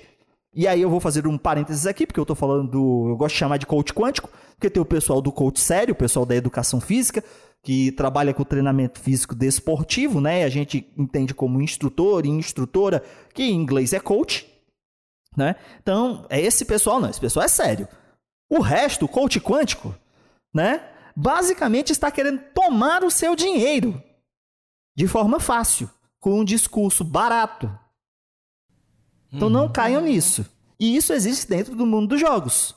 E 0.54 0.66
aí 0.66 0.82
eu 0.82 0.90
vou 0.90 1.00
fazer 1.00 1.26
um 1.26 1.38
parênteses 1.38 1.86
aqui, 1.86 2.06
porque 2.06 2.18
eu 2.18 2.26
tô 2.26 2.34
falando 2.34 2.70
do, 2.70 3.08
eu 3.10 3.16
gosto 3.16 3.34
de 3.34 3.38
chamar 3.38 3.58
de 3.58 3.66
coach 3.66 3.92
quântico, 3.92 4.30
porque 4.54 4.70
tem 4.70 4.82
o 4.82 4.86
pessoal 4.86 5.20
do 5.20 5.30
coach 5.30 5.60
sério, 5.60 5.92
o 5.92 5.96
pessoal 5.96 6.26
da 6.26 6.34
educação 6.34 6.80
física, 6.80 7.22
que 7.62 7.92
trabalha 7.92 8.34
com 8.34 8.44
treinamento 8.44 8.98
físico 8.98 9.34
desportivo, 9.34 10.20
né? 10.20 10.44
A 10.44 10.48
gente 10.48 10.90
entende 10.96 11.34
como 11.34 11.60
instrutor 11.60 12.26
e 12.26 12.28
instrutora, 12.28 13.02
que 13.34 13.42
em 13.42 13.54
inglês 13.54 13.92
é 13.92 14.00
coach, 14.00 14.46
né? 15.36 15.54
Então, 15.80 16.26
é 16.28 16.40
esse 16.40 16.64
pessoal 16.64 17.00
não, 17.00 17.10
esse 17.10 17.20
pessoal 17.20 17.44
é 17.44 17.48
sério. 17.48 17.86
O 18.50 18.60
resto, 18.60 19.04
o 19.04 19.08
coach 19.08 19.38
quântico, 19.40 19.94
né? 20.52 20.82
Basicamente 21.14 21.92
está 21.92 22.10
querendo 22.10 22.40
tomar 22.54 23.04
o 23.04 23.10
seu 23.10 23.36
dinheiro 23.36 24.02
de 24.98 25.06
forma 25.06 25.38
fácil, 25.38 25.88
com 26.18 26.40
um 26.40 26.44
discurso 26.44 27.04
barato. 27.04 27.70
Então 29.32 29.48
não 29.48 29.70
caiam 29.70 30.02
nisso. 30.02 30.44
E 30.76 30.96
isso 30.96 31.12
existe 31.12 31.48
dentro 31.48 31.76
do 31.76 31.86
mundo 31.86 32.08
dos 32.08 32.20
jogos. 32.20 32.74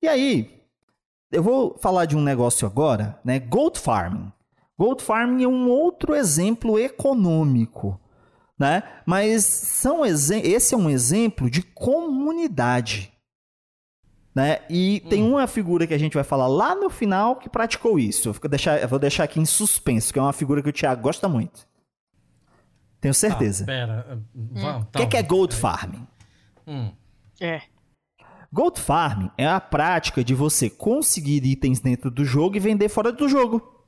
E 0.00 0.08
aí, 0.08 0.58
eu 1.30 1.42
vou 1.42 1.76
falar 1.82 2.06
de 2.06 2.16
um 2.16 2.22
negócio 2.22 2.66
agora, 2.66 3.20
né? 3.22 3.38
Gold 3.38 3.78
farming. 3.78 4.32
Gold 4.78 5.02
farming 5.02 5.44
é 5.44 5.46
um 5.46 5.68
outro 5.68 6.14
exemplo 6.14 6.78
econômico, 6.78 8.00
né? 8.58 8.84
Mas 9.04 9.44
são 9.44 10.02
esse 10.02 10.74
é 10.74 10.78
um 10.78 10.88
exemplo 10.88 11.50
de 11.50 11.60
comunidade, 11.60 13.11
né? 14.34 14.60
E 14.70 15.00
tem 15.08 15.22
uma 15.22 15.46
figura 15.46 15.86
que 15.86 15.94
a 15.94 15.98
gente 15.98 16.14
vai 16.14 16.24
falar 16.24 16.46
lá 16.46 16.74
no 16.74 16.88
final 16.88 17.36
que 17.36 17.48
praticou 17.48 17.98
isso. 17.98 18.28
Eu, 18.28 18.34
fico 18.34 18.48
deixar, 18.48 18.80
eu 18.80 18.88
vou 18.88 18.98
deixar 18.98 19.24
aqui 19.24 19.40
em 19.40 19.44
suspenso, 19.44 20.12
que 20.12 20.18
é 20.18 20.22
uma 20.22 20.32
figura 20.32 20.62
que 20.62 20.68
o 20.68 20.72
Thiago 20.72 21.02
gosta 21.02 21.28
muito. 21.28 21.66
Tenho 23.00 23.12
certeza. 23.14 23.64
Ah, 23.64 23.66
pera. 23.66 24.22
Vamos, 24.34 24.84
O 24.84 24.98
que, 24.98 25.06
que 25.06 25.16
é 25.16 25.22
gold 25.22 25.54
farming? 25.54 26.06
Hum. 26.66 26.92
É. 27.40 27.62
Gold 28.52 28.80
farming 28.80 29.30
é 29.36 29.46
a 29.46 29.60
prática 29.60 30.22
de 30.22 30.34
você 30.34 30.70
conseguir 30.70 31.44
itens 31.44 31.80
dentro 31.80 32.10
do 32.10 32.24
jogo 32.24 32.56
e 32.56 32.60
vender 32.60 32.88
fora 32.88 33.10
do 33.10 33.28
jogo. 33.28 33.84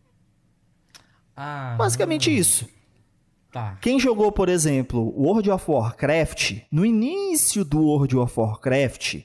Ah, 1.37 1.75
Basicamente 1.79 2.37
isso. 2.37 2.69
Tá. 3.53 3.77
Quem 3.81 4.01
jogou, 4.01 4.33
por 4.33 4.49
exemplo, 4.49 5.15
World 5.17 5.49
of 5.49 5.71
Warcraft, 5.71 6.63
no 6.73 6.85
início 6.85 7.65
do 7.65 7.81
World 7.81 8.17
of 8.17 8.41
Warcraft, 8.41 9.23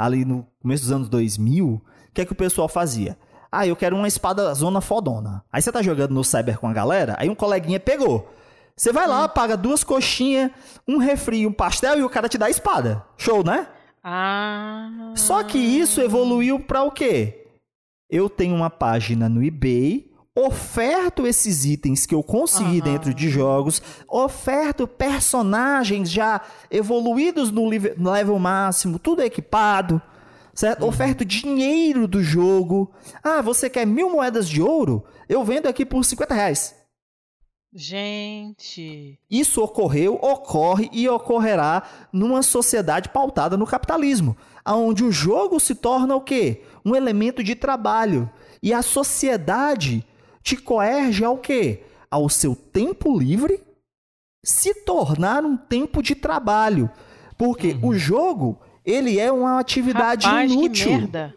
ali 0.00 0.24
no 0.24 0.46
começo 0.62 0.84
dos 0.84 0.92
anos 0.92 1.08
2000, 1.10 1.66
o 1.66 1.82
que 2.14 2.22
é 2.22 2.24
que 2.24 2.32
o 2.32 2.36
pessoal 2.36 2.68
fazia? 2.68 3.18
Ah, 3.52 3.66
eu 3.66 3.76
quero 3.76 3.94
uma 3.94 4.08
espada 4.08 4.54
zona 4.54 4.80
fodona. 4.80 5.44
Aí 5.52 5.60
você 5.60 5.70
tá 5.70 5.82
jogando 5.82 6.14
no 6.14 6.24
Cyber 6.24 6.58
com 6.58 6.66
a 6.66 6.72
galera, 6.72 7.16
aí 7.18 7.28
um 7.28 7.34
coleguinha 7.34 7.78
pegou. 7.78 8.32
Você 8.74 8.94
vai 8.94 9.06
lá, 9.06 9.28
paga 9.28 9.58
duas 9.58 9.84
coxinhas, 9.84 10.50
um 10.88 10.96
refri, 10.96 11.46
um 11.46 11.52
pastel 11.52 11.98
e 11.98 12.02
o 12.02 12.08
cara 12.08 12.30
te 12.30 12.38
dá 12.38 12.46
a 12.46 12.50
espada. 12.50 13.04
Show, 13.18 13.44
né? 13.44 13.66
Ah. 14.02 15.12
Só 15.16 15.42
que 15.42 15.58
isso 15.58 16.00
evoluiu 16.00 16.60
para 16.60 16.82
o 16.82 16.90
quê? 16.90 17.46
Eu 18.08 18.30
tenho 18.30 18.56
uma 18.56 18.70
página 18.70 19.28
no 19.28 19.44
eBay, 19.44 20.09
oferto 20.36 21.26
esses 21.26 21.64
itens 21.64 22.06
que 22.06 22.14
eu 22.14 22.22
consegui 22.22 22.80
Aham. 22.80 22.92
dentro 22.92 23.14
de 23.14 23.28
jogos, 23.28 23.82
oferto 24.08 24.86
personagens 24.86 26.10
já 26.10 26.40
evoluídos 26.70 27.50
no 27.50 27.68
level 27.68 28.38
máximo, 28.38 28.98
tudo 28.98 29.22
equipado, 29.22 30.00
certo? 30.54 30.86
Oferto 30.86 31.24
dinheiro 31.24 32.06
do 32.06 32.22
jogo. 32.22 32.90
Ah, 33.22 33.42
você 33.42 33.68
quer 33.68 33.86
mil 33.86 34.10
moedas 34.10 34.48
de 34.48 34.62
ouro? 34.62 35.04
Eu 35.28 35.44
vendo 35.44 35.66
aqui 35.66 35.84
por 35.84 36.04
50 36.04 36.34
reais. 36.34 36.74
Gente. 37.72 39.16
Isso 39.30 39.62
ocorreu, 39.62 40.14
ocorre 40.14 40.90
e 40.92 41.08
ocorrerá 41.08 41.84
numa 42.12 42.42
sociedade 42.42 43.10
pautada 43.10 43.56
no 43.56 43.64
capitalismo, 43.64 44.36
onde 44.66 45.04
o 45.04 45.12
jogo 45.12 45.60
se 45.60 45.76
torna 45.76 46.16
o 46.16 46.20
quê? 46.20 46.62
Um 46.84 46.96
elemento 46.96 47.44
de 47.44 47.54
trabalho. 47.54 48.28
E 48.60 48.74
a 48.74 48.82
sociedade 48.82 50.04
te 50.42 50.56
coerge 50.56 51.24
ao 51.24 51.38
quê? 51.38 51.82
Ao 52.10 52.28
seu 52.28 52.54
tempo 52.56 53.16
livre 53.18 53.62
se 54.44 54.74
tornar 54.84 55.44
um 55.44 55.56
tempo 55.56 56.02
de 56.02 56.14
trabalho. 56.14 56.90
Porque 57.36 57.76
o 57.82 57.94
jogo, 57.94 58.60
ele 58.84 59.18
é 59.18 59.30
uma 59.30 59.58
atividade 59.58 60.26
Rapaz, 60.26 60.50
inútil. 60.50 60.84
que 60.88 60.96
merda. 60.96 61.34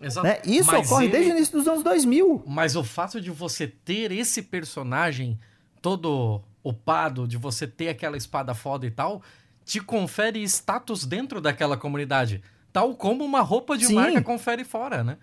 Exato. 0.00 0.26
né? 0.26 0.38
Isso 0.44 0.70
Mas 0.72 0.86
ocorre 0.86 1.04
ele- 1.06 1.12
desde 1.12 1.30
o 1.30 1.36
início 1.36 1.58
dos 1.58 1.68
anos 1.68 1.82
2000. 1.84 2.42
Mas 2.46 2.74
o 2.74 2.82
fato 2.82 3.20
de 3.20 3.30
você 3.30 3.66
ter 3.68 4.10
esse 4.10 4.42
personagem 4.42 5.38
todo 5.80 6.40
upado, 6.64 7.26
de 7.26 7.36
você 7.36 7.66
ter 7.66 7.88
aquela 7.88 8.16
espada 8.16 8.54
foda 8.54 8.84
e 8.86 8.90
tal, 8.90 9.22
te 9.64 9.80
confere 9.80 10.42
status 10.42 11.04
dentro 11.04 11.40
daquela 11.40 11.76
comunidade. 11.76 12.42
Tal 12.72 12.94
como 12.96 13.24
uma 13.24 13.40
roupa 13.40 13.76
de 13.78 13.86
Sim. 13.86 13.94
marca 13.94 14.20
confere 14.22 14.64
fora, 14.64 15.04
né? 15.04 15.18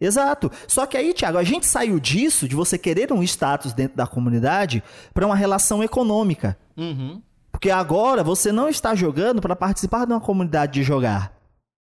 Exato. 0.00 0.50
Só 0.66 0.86
que 0.86 0.96
aí, 0.96 1.12
Thiago, 1.12 1.38
a 1.38 1.42
gente 1.42 1.66
saiu 1.66 1.98
disso, 1.98 2.46
de 2.46 2.54
você 2.54 2.78
querer 2.78 3.12
um 3.12 3.22
status 3.22 3.72
dentro 3.72 3.96
da 3.96 4.06
comunidade, 4.06 4.82
para 5.12 5.26
uma 5.26 5.34
relação 5.34 5.82
econômica. 5.82 6.56
Uhum. 6.76 7.20
Porque 7.50 7.70
agora 7.70 8.22
você 8.22 8.52
não 8.52 8.68
está 8.68 8.94
jogando 8.94 9.40
para 9.40 9.56
participar 9.56 10.06
de 10.06 10.12
uma 10.12 10.20
comunidade 10.20 10.74
de 10.74 10.82
jogar. 10.84 11.32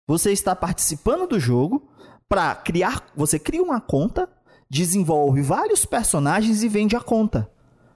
Você 0.08 0.32
está 0.32 0.56
participando 0.56 1.28
do 1.28 1.40
jogo 1.40 1.90
para 2.30 2.56
criar. 2.56 3.04
Você 3.16 3.38
cria 3.38 3.62
uma 3.62 3.82
conta, 3.82 4.30
desenvolve 4.70 5.42
vários 5.42 5.86
personagens 5.86 6.64
e 6.64 6.70
vende 6.70 6.96
a 6.96 7.02
conta. 7.02 7.50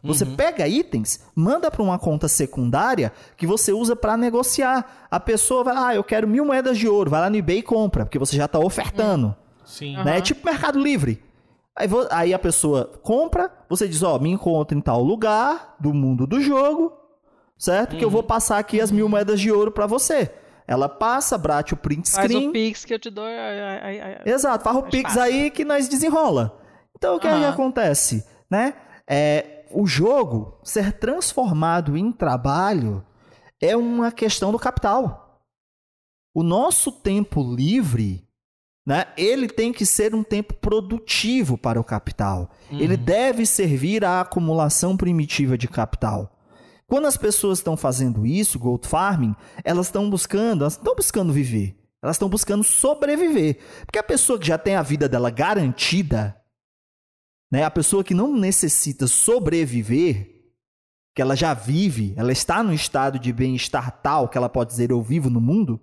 Você 0.05 0.25
pega 0.25 0.67
itens, 0.67 1.21
manda 1.33 1.71
para 1.71 1.81
uma 1.81 1.97
conta 1.97 2.27
secundária 2.27 3.13
que 3.37 3.47
você 3.47 3.71
usa 3.71 3.95
para 3.95 4.17
negociar. 4.17 5.07
A 5.09 5.17
pessoa 5.17 5.63
vai 5.63 5.73
lá, 5.73 5.87
ah, 5.87 5.95
eu 5.95 6.03
quero 6.03 6.27
mil 6.27 6.43
moedas 6.43 6.77
de 6.77 6.89
ouro, 6.89 7.09
vai 7.09 7.21
lá 7.21 7.29
no 7.29 7.37
eBay 7.37 7.59
e 7.59 7.63
compra, 7.63 8.03
porque 8.03 8.19
você 8.19 8.35
já 8.35 8.43
está 8.43 8.59
ofertando 8.59 9.33
Sim. 9.65 9.95
né? 10.03 10.17
É 10.17 10.21
tipo 10.21 10.45
Mercado 10.45 10.79
Livre. 10.79 11.23
Aí, 11.75 11.87
aí 12.11 12.33
a 12.33 12.39
pessoa 12.39 12.85
compra, 13.01 13.51
você 13.67 13.87
diz, 13.87 14.03
ó, 14.03 14.19
me 14.19 14.29
encontra 14.29 14.77
em 14.77 14.81
tal 14.81 15.01
lugar 15.03 15.75
do 15.79 15.91
mundo 15.93 16.27
do 16.27 16.39
jogo, 16.39 16.93
certo? 17.57 17.97
Que 17.97 18.05
eu 18.05 18.09
vou 18.11 18.21
passar 18.21 18.59
aqui 18.59 18.79
as 18.79 18.91
mil 18.91 19.09
moedas 19.09 19.39
de 19.41 19.51
ouro 19.51 19.71
pra 19.71 19.87
você. 19.87 20.31
Ela 20.67 20.87
passa, 20.87 21.37
bate 21.37 21.73
o 21.73 21.77
print 21.77 22.09
Faz 22.11 22.29
screen. 22.31 22.49
o 22.49 22.51
Pix 22.51 22.85
que 22.85 22.93
eu 22.93 22.99
te 22.99 23.09
dou. 23.09 23.25
ai, 23.25 23.37
ai, 23.37 23.79
ai, 23.81 23.99
ai. 23.99 24.21
Exato, 24.33 24.63
faz 24.63 24.77
o 24.77 24.83
Pix 24.83 25.13
fácil. 25.13 25.21
aí 25.21 25.49
que 25.51 25.65
nós 25.65 25.89
desenrola. 25.89 26.57
Então 26.95 27.15
o 27.15 27.19
que, 27.19 27.27
é 27.27 27.31
que 27.31 27.35
Aham. 27.37 27.49
acontece? 27.49 28.23
Né? 28.49 28.75
É, 29.09 29.65
o 29.71 29.85
jogo 29.87 30.59
ser 30.63 30.93
transformado 30.93 31.97
em 31.97 32.11
trabalho 32.11 33.03
é 33.59 33.75
uma 33.75 34.11
questão 34.11 34.51
do 34.51 34.59
capital. 34.59 35.41
O 36.33 36.43
nosso 36.43 36.91
tempo 36.91 37.41
livre, 37.43 38.25
né, 38.85 39.05
ele 39.15 39.47
tem 39.47 39.71
que 39.71 39.85
ser 39.85 40.13
um 40.13 40.23
tempo 40.23 40.53
produtivo 40.55 41.57
para 41.57 41.79
o 41.79 41.83
capital. 41.83 42.51
Ele 42.69 42.97
deve 42.97 43.45
servir 43.45 44.03
à 44.03 44.21
acumulação 44.21 44.97
primitiva 44.97 45.57
de 45.57 45.67
capital. 45.67 46.37
Quando 46.85 47.05
as 47.05 47.15
pessoas 47.15 47.59
estão 47.59 47.77
fazendo 47.77 48.25
isso, 48.25 48.59
gold 48.59 48.87
farming, 48.87 49.35
elas 49.63 49.87
estão 49.87 50.09
buscando, 50.09 50.63
elas 50.63 50.75
não 50.75 50.81
estão 50.81 50.95
buscando 50.95 51.33
viver. 51.33 51.77
Elas 52.01 52.17
estão 52.17 52.27
buscando 52.27 52.63
sobreviver. 52.63 53.57
Porque 53.85 53.97
a 53.97 54.03
pessoa 54.03 54.37
que 54.37 54.45
já 54.45 54.57
tem 54.57 54.75
a 54.75 54.81
vida 54.81 55.07
dela 55.07 55.29
garantida, 55.29 56.35
né, 57.49 57.63
a 57.63 57.71
pessoa 57.71 58.03
que 58.03 58.13
não 58.13 58.35
necessita 58.37 59.07
sobreviver, 59.07 60.33
que 61.15 61.21
ela 61.21 61.35
já 61.35 61.53
vive, 61.53 62.13
ela 62.17 62.31
está 62.31 62.61
no 62.61 62.73
estado 62.73 63.17
de 63.17 63.31
bem-estar 63.31 64.01
tal 64.01 64.27
que 64.27 64.37
ela 64.37 64.49
pode 64.49 64.71
dizer 64.71 64.91
eu 64.91 65.01
vivo 65.01 65.29
no 65.29 65.39
mundo, 65.39 65.79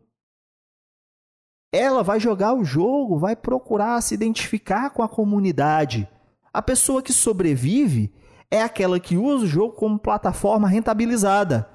ela 1.73 2.03
vai 2.03 2.19
jogar 2.19 2.55
o 2.55 2.65
jogo, 2.65 3.19
vai 3.19 3.37
procurar 3.37 4.01
se 4.01 4.15
identificar 4.15 4.91
com 4.91 5.03
a 5.03 5.09
comunidade. 5.09 6.09
A 6.53 6.61
pessoa 6.61 7.03
que 7.03 7.13
sobrevive 7.13 8.13
é 8.51 8.63
aquela 8.63 8.99
que 8.99 9.17
usa 9.17 9.45
o 9.45 9.49
jogo 9.49 9.75
como 9.75 9.99
plataforma 9.99 10.69
rentabilizada. 10.69 11.69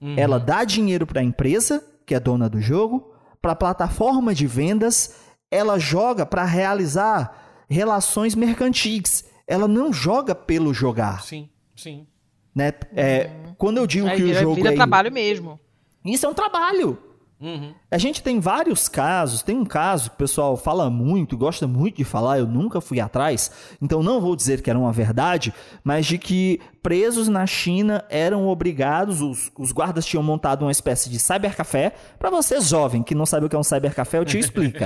Uhum. 0.00 0.14
Ela 0.18 0.38
dá 0.38 0.64
dinheiro 0.64 1.06
para 1.06 1.20
a 1.20 1.24
empresa, 1.24 1.82
que 2.04 2.14
é 2.14 2.20
dona 2.20 2.48
do 2.48 2.60
jogo, 2.60 3.14
para 3.40 3.52
a 3.52 3.56
plataforma 3.56 4.34
de 4.34 4.46
vendas, 4.46 5.16
ela 5.50 5.78
joga 5.78 6.26
para 6.26 6.44
realizar 6.44 7.64
relações 7.68 8.34
mercantis. 8.34 9.24
Ela 9.46 9.66
não 9.66 9.92
joga 9.92 10.34
pelo 10.34 10.74
jogar. 10.74 11.22
Sim, 11.22 11.48
sim. 11.74 12.06
Né? 12.54 12.72
É, 12.94 13.30
quando 13.56 13.78
eu 13.78 13.86
digo 13.86 14.08
Aí 14.08 14.16
que 14.16 14.22
o 14.24 14.34
jogo 14.34 14.54
vira 14.56 14.72
é 14.72 14.74
trabalho 14.74 15.12
mesmo. 15.12 15.58
Isso 16.04 16.26
é 16.26 16.28
um 16.28 16.34
trabalho. 16.34 16.98
Uhum. 17.38 17.74
A 17.90 17.98
gente 17.98 18.22
tem 18.22 18.40
vários 18.40 18.88
casos. 18.88 19.42
Tem 19.42 19.56
um 19.56 19.64
caso 19.64 20.10
que 20.10 20.16
o 20.16 20.18
pessoal 20.18 20.56
fala 20.56 20.88
muito, 20.88 21.36
gosta 21.36 21.66
muito 21.66 21.96
de 21.96 22.04
falar, 22.04 22.38
eu 22.38 22.46
nunca 22.46 22.80
fui 22.80 22.98
atrás, 22.98 23.50
então 23.80 24.02
não 24.02 24.20
vou 24.20 24.34
dizer 24.34 24.62
que 24.62 24.70
era 24.70 24.78
uma 24.78 24.92
verdade, 24.92 25.52
mas 25.84 26.06
de 26.06 26.18
que 26.18 26.60
presos 26.82 27.28
na 27.28 27.46
China 27.46 28.04
eram 28.08 28.48
obrigados, 28.48 29.20
os, 29.20 29.50
os 29.58 29.72
guardas 29.72 30.06
tinham 30.06 30.22
montado 30.22 30.62
uma 30.62 30.72
espécie 30.72 31.10
de 31.10 31.18
cybercafé. 31.18 31.92
Para 32.18 32.30
você 32.30 32.60
jovem 32.60 33.02
que 33.02 33.14
não 33.14 33.26
sabe 33.26 33.46
o 33.46 33.48
que 33.48 33.56
é 33.56 33.58
um 33.58 33.64
cybercafé, 33.64 34.18
eu 34.18 34.24
te 34.24 34.38
explico. 34.38 34.78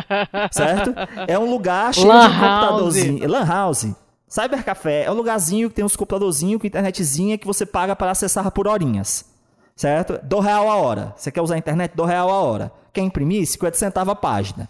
certo? 0.50 0.94
É 1.26 1.38
um 1.38 1.50
lugar 1.50 1.92
cheio 1.92 2.08
Lan 2.08 2.28
de 2.28 2.34
house. 2.34 2.40
computadorzinho. 2.40 3.28
Lan 3.28 3.44
house. 3.44 3.86
Cybercafé 4.26 5.04
é 5.04 5.10
um 5.10 5.14
lugarzinho 5.14 5.68
que 5.70 5.76
tem 5.76 5.84
uns 5.84 5.96
computadorzinhos 5.96 6.60
com 6.60 6.66
internetzinha 6.66 7.38
que 7.38 7.46
você 7.46 7.64
paga 7.64 7.96
para 7.96 8.10
acessar 8.10 8.50
por 8.50 8.68
horinhas. 8.68 9.24
Certo? 9.78 10.18
Do 10.24 10.40
real 10.40 10.68
a 10.68 10.74
hora. 10.74 11.14
Você 11.16 11.30
quer 11.30 11.40
usar 11.40 11.54
a 11.54 11.58
internet? 11.58 11.94
Do 11.94 12.04
real 12.04 12.28
a 12.28 12.42
hora. 12.42 12.72
Quer 12.92 13.02
imprimir? 13.02 13.46
50 13.46 13.78
centavos 13.78 14.12
a 14.12 14.16
página. 14.16 14.68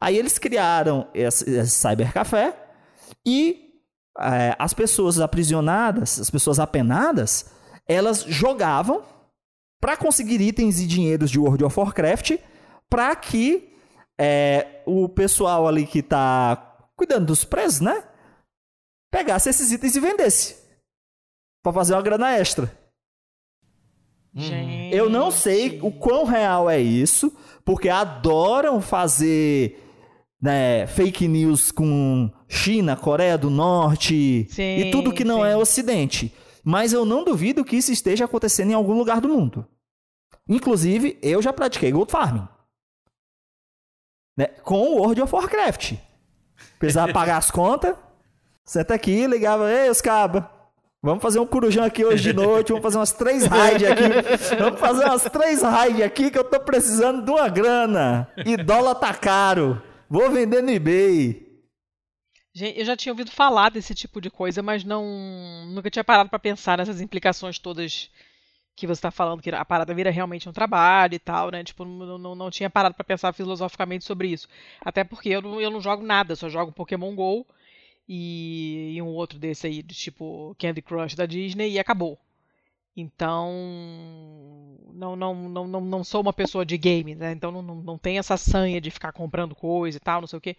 Aí 0.00 0.18
eles 0.18 0.36
criaram 0.36 1.06
esse, 1.14 1.48
esse 1.48 1.70
cybercafé 1.70 2.56
e 3.24 3.70
é, 4.18 4.56
as 4.58 4.74
pessoas 4.74 5.20
aprisionadas, 5.20 6.18
as 6.18 6.28
pessoas 6.28 6.58
apenadas, 6.58 7.52
elas 7.86 8.24
jogavam 8.24 9.04
para 9.80 9.96
conseguir 9.96 10.40
itens 10.40 10.80
e 10.80 10.88
dinheiros 10.88 11.30
de 11.30 11.38
World 11.38 11.64
of 11.64 11.78
Warcraft 11.78 12.38
para 12.90 13.14
que 13.14 13.72
é, 14.18 14.82
o 14.84 15.08
pessoal 15.08 15.68
ali 15.68 15.86
que 15.86 16.02
tá 16.02 16.88
cuidando 16.96 17.26
dos 17.26 17.44
presos, 17.44 17.80
né? 17.80 18.02
Pegasse 19.08 19.50
esses 19.50 19.70
itens 19.70 19.94
e 19.94 20.00
vendesse. 20.00 20.56
Pra 21.62 21.72
fazer 21.72 21.94
uma 21.94 22.02
grana 22.02 22.32
extra. 22.32 22.87
Gente. 24.34 24.94
Eu 24.94 25.08
não 25.08 25.30
sei 25.30 25.78
o 25.82 25.90
quão 25.90 26.24
real 26.24 26.68
é 26.68 26.80
isso, 26.80 27.34
porque 27.64 27.88
adoram 27.88 28.80
fazer 28.80 29.84
né, 30.40 30.86
fake 30.86 31.26
news 31.26 31.72
com 31.72 32.30
China, 32.48 32.96
Coreia 32.96 33.36
do 33.36 33.50
Norte 33.50 34.46
Sim, 34.50 34.76
e 34.78 34.90
tudo 34.90 35.12
que 35.12 35.24
não 35.24 35.40
sim. 35.40 35.46
é 35.46 35.56
Ocidente. 35.56 36.34
Mas 36.64 36.92
eu 36.92 37.04
não 37.04 37.24
duvido 37.24 37.64
que 37.64 37.76
isso 37.76 37.90
esteja 37.90 38.26
acontecendo 38.26 38.70
em 38.70 38.74
algum 38.74 38.94
lugar 38.94 39.20
do 39.20 39.28
mundo. 39.28 39.66
Inclusive, 40.48 41.18
eu 41.22 41.42
já 41.42 41.52
pratiquei 41.52 41.90
Gold 41.90 42.10
Farming. 42.10 42.46
Né, 44.36 44.46
com 44.62 44.78
o 44.80 44.96
World 44.98 45.22
of 45.22 45.34
Warcraft. 45.34 45.94
Precisava 46.78 47.12
pagar 47.12 47.38
as 47.38 47.50
contas. 47.50 47.96
Senta 48.64 48.94
aqui, 48.94 49.26
ligava, 49.26 49.70
ei, 49.70 49.90
os 49.90 50.00
cabas. 50.00 50.44
Vamos 51.00 51.22
fazer 51.22 51.38
um 51.38 51.46
corujão 51.46 51.84
aqui 51.84 52.04
hoje 52.04 52.24
de 52.24 52.32
noite, 52.32 52.68
vamos 52.70 52.82
fazer 52.82 52.98
umas 52.98 53.12
três 53.12 53.46
raids 53.46 53.88
aqui. 53.88 54.56
Vamos 54.58 54.80
fazer 54.80 55.04
umas 55.04 55.22
três 55.22 55.62
raids 55.62 56.02
aqui 56.02 56.28
que 56.28 56.38
eu 56.38 56.42
tô 56.42 56.58
precisando 56.58 57.24
de 57.24 57.30
uma 57.30 57.48
grana. 57.48 58.28
E 58.44 58.56
dólar 58.56 58.96
tá 58.96 59.14
caro. 59.14 59.80
Vou 60.10 60.28
vender 60.28 60.60
no 60.60 60.70
eBay. 60.70 61.46
Gente, 62.52 62.80
eu 62.80 62.84
já 62.84 62.96
tinha 62.96 63.12
ouvido 63.12 63.30
falar 63.30 63.70
desse 63.70 63.94
tipo 63.94 64.20
de 64.20 64.28
coisa, 64.28 64.60
mas 64.60 64.82
não 64.82 65.04
nunca 65.68 65.88
tinha 65.88 66.02
parado 66.02 66.28
para 66.28 66.38
pensar 66.40 66.76
nessas 66.76 67.00
implicações 67.00 67.60
todas 67.60 68.10
que 68.74 68.86
você 68.86 68.98
está 68.98 69.12
falando, 69.12 69.40
que 69.40 69.50
a 69.50 69.64
parada 69.64 69.94
vira 69.94 70.10
realmente 70.10 70.48
um 70.48 70.52
trabalho 70.52 71.14
e 71.14 71.18
tal, 71.20 71.50
né? 71.52 71.62
Tipo, 71.62 71.84
não, 71.84 72.18
não, 72.18 72.34
não 72.34 72.50
tinha 72.50 72.68
parado 72.68 72.96
para 72.96 73.04
pensar 73.04 73.32
filosoficamente 73.32 74.04
sobre 74.04 74.28
isso. 74.28 74.48
Até 74.80 75.04
porque 75.04 75.28
eu 75.28 75.42
não, 75.42 75.60
eu 75.60 75.70
não 75.70 75.80
jogo 75.80 76.04
nada, 76.04 76.34
só 76.34 76.48
jogo 76.48 76.72
Pokémon 76.72 77.14
GO 77.14 77.46
e, 78.08 78.94
e 78.96 79.02
um 79.02 79.08
outro 79.08 79.38
desse 79.38 79.66
aí, 79.66 79.82
tipo 79.82 80.56
Candy 80.58 80.82
Crush 80.82 81.14
da 81.14 81.26
Disney, 81.26 81.72
e 81.72 81.78
acabou. 81.78 82.18
Então, 82.96 83.52
não, 84.92 85.14
não, 85.14 85.34
não, 85.48 85.66
não, 85.68 85.80
não 85.80 86.04
sou 86.04 86.20
uma 86.20 86.32
pessoa 86.32 86.66
de 86.66 86.76
game, 86.76 87.14
né? 87.14 87.32
Então 87.32 87.52
não, 87.52 87.62
não, 87.62 87.74
não 87.76 87.98
tem 87.98 88.18
essa 88.18 88.36
sanha 88.36 88.80
de 88.80 88.90
ficar 88.90 89.12
comprando 89.12 89.54
coisa 89.54 89.98
e 89.98 90.00
tal, 90.00 90.20
não 90.20 90.26
sei 90.26 90.38
o 90.38 90.40
quê. 90.40 90.56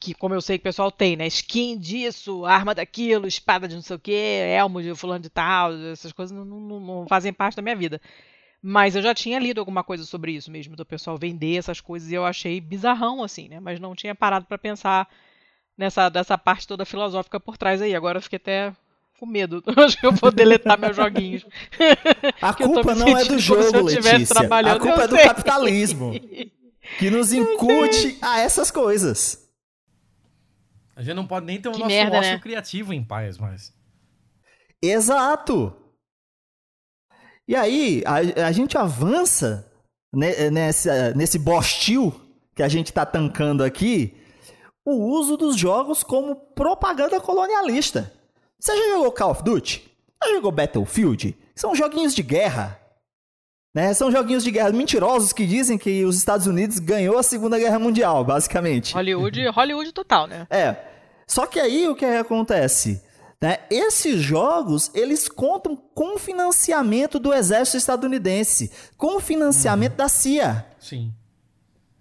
Que, 0.00 0.14
como 0.14 0.34
eu 0.34 0.40
sei 0.40 0.58
que 0.58 0.62
o 0.62 0.64
pessoal 0.64 0.90
tem, 0.90 1.16
né? 1.16 1.26
Skin 1.26 1.78
disso, 1.78 2.44
arma 2.46 2.74
daquilo, 2.74 3.26
espada 3.26 3.68
de 3.68 3.74
não 3.74 3.82
sei 3.82 3.96
o 3.96 3.98
quê, 3.98 4.40
elmo 4.56 4.82
de 4.82 4.94
fulano 4.94 5.22
de 5.22 5.30
tal, 5.30 5.72
essas 5.92 6.12
coisas 6.12 6.36
não, 6.36 6.44
não, 6.44 6.80
não 6.80 7.06
fazem 7.08 7.32
parte 7.32 7.56
da 7.56 7.62
minha 7.62 7.76
vida. 7.76 8.00
Mas 8.62 8.96
eu 8.96 9.02
já 9.02 9.14
tinha 9.14 9.38
lido 9.38 9.58
alguma 9.60 9.84
coisa 9.84 10.04
sobre 10.04 10.32
isso 10.32 10.50
mesmo, 10.50 10.74
do 10.76 10.86
pessoal 10.86 11.18
vender 11.18 11.58
essas 11.58 11.80
coisas, 11.80 12.10
e 12.10 12.14
eu 12.14 12.24
achei 12.24 12.60
bizarrão, 12.60 13.22
assim, 13.22 13.48
né? 13.48 13.60
Mas 13.60 13.78
não 13.78 13.94
tinha 13.94 14.14
parado 14.14 14.46
para 14.46 14.58
pensar 14.58 15.08
nessa 15.76 16.08
dessa 16.08 16.36
parte 16.38 16.66
toda 16.66 16.84
filosófica 16.84 17.38
por 17.40 17.56
trás 17.56 17.80
aí. 17.82 17.94
Agora 17.94 18.18
eu 18.18 18.22
fiquei 18.22 18.36
até 18.36 18.72
com 19.18 19.26
medo. 19.26 19.62
Acho 19.76 19.98
que 19.98 20.06
eu 20.06 20.12
vou 20.12 20.30
deletar 20.30 20.78
meus 20.78 20.96
joguinhos. 20.96 21.46
A 22.40 22.52
culpa 22.54 22.94
não 22.94 23.16
é 23.16 23.24
do 23.24 23.38
jogo, 23.38 23.82
Letícia. 23.82 24.40
A 24.40 24.78
culpa 24.78 25.02
é 25.04 25.08
do 25.08 25.16
sei. 25.16 25.24
capitalismo. 25.24 26.12
Que 26.98 27.08
nos 27.10 27.32
incute 27.32 28.18
a 28.20 28.40
essas 28.40 28.70
coisas. 28.70 29.48
A 30.96 31.02
gente 31.02 31.14
não 31.14 31.26
pode 31.26 31.46
nem 31.46 31.60
ter 31.60 31.68
o 31.68 31.72
Que 31.72 31.78
nosso 31.78 31.90
merda, 31.90 32.18
ócio 32.18 32.32
né? 32.32 32.38
criativo 32.38 32.92
em 32.92 33.02
paz, 33.02 33.38
mas. 33.38 33.72
Exato. 34.82 35.74
E 37.48 37.56
aí, 37.56 38.02
a, 38.06 38.46
a 38.46 38.52
gente 38.52 38.76
avança 38.78 39.70
ne- 40.12 40.50
nessa, 40.50 41.12
nesse 41.14 41.38
bostil 41.38 42.14
que 42.54 42.62
a 42.62 42.68
gente 42.68 42.86
está 42.88 43.04
tancando 43.04 43.64
aqui, 43.64 44.14
o 44.84 44.92
uso 44.92 45.36
dos 45.36 45.56
jogos 45.56 46.02
como 46.02 46.36
propaganda 46.36 47.20
colonialista. 47.20 48.12
Você 48.58 48.76
já 48.76 48.94
jogou 48.94 49.12
Call 49.12 49.30
of 49.30 49.42
Duty? 49.42 49.90
Já 50.22 50.30
jogou 50.30 50.52
Battlefield? 50.52 51.36
São 51.54 51.74
joguinhos 51.74 52.14
de 52.14 52.22
guerra. 52.22 52.80
Né? 53.74 53.92
São 53.92 54.10
joguinhos 54.10 54.44
de 54.44 54.50
guerra 54.50 54.70
mentirosos 54.70 55.32
que 55.32 55.46
dizem 55.46 55.76
que 55.76 56.04
os 56.04 56.16
Estados 56.16 56.46
Unidos 56.46 56.78
ganhou 56.78 57.18
a 57.18 57.22
Segunda 57.22 57.58
Guerra 57.58 57.78
Mundial, 57.78 58.24
basicamente. 58.24 58.94
Hollywood, 58.94 59.48
Hollywood 59.48 59.92
total, 59.92 60.26
né? 60.26 60.46
É. 60.48 60.76
Só 61.26 61.46
que 61.46 61.58
aí 61.58 61.88
o 61.88 61.96
que 61.96 62.04
acontece? 62.04 63.02
Né? 63.40 63.58
Esses 63.68 64.22
jogos, 64.22 64.90
eles 64.94 65.28
contam 65.28 65.76
com 65.76 66.14
o 66.14 66.18
financiamento 66.18 67.18
do 67.18 67.34
exército 67.34 67.76
estadunidense, 67.76 68.70
com 68.96 69.16
o 69.16 69.20
financiamento 69.20 69.96
da 69.96 70.08
CIA. 70.08 70.64
Sim. 70.78 71.12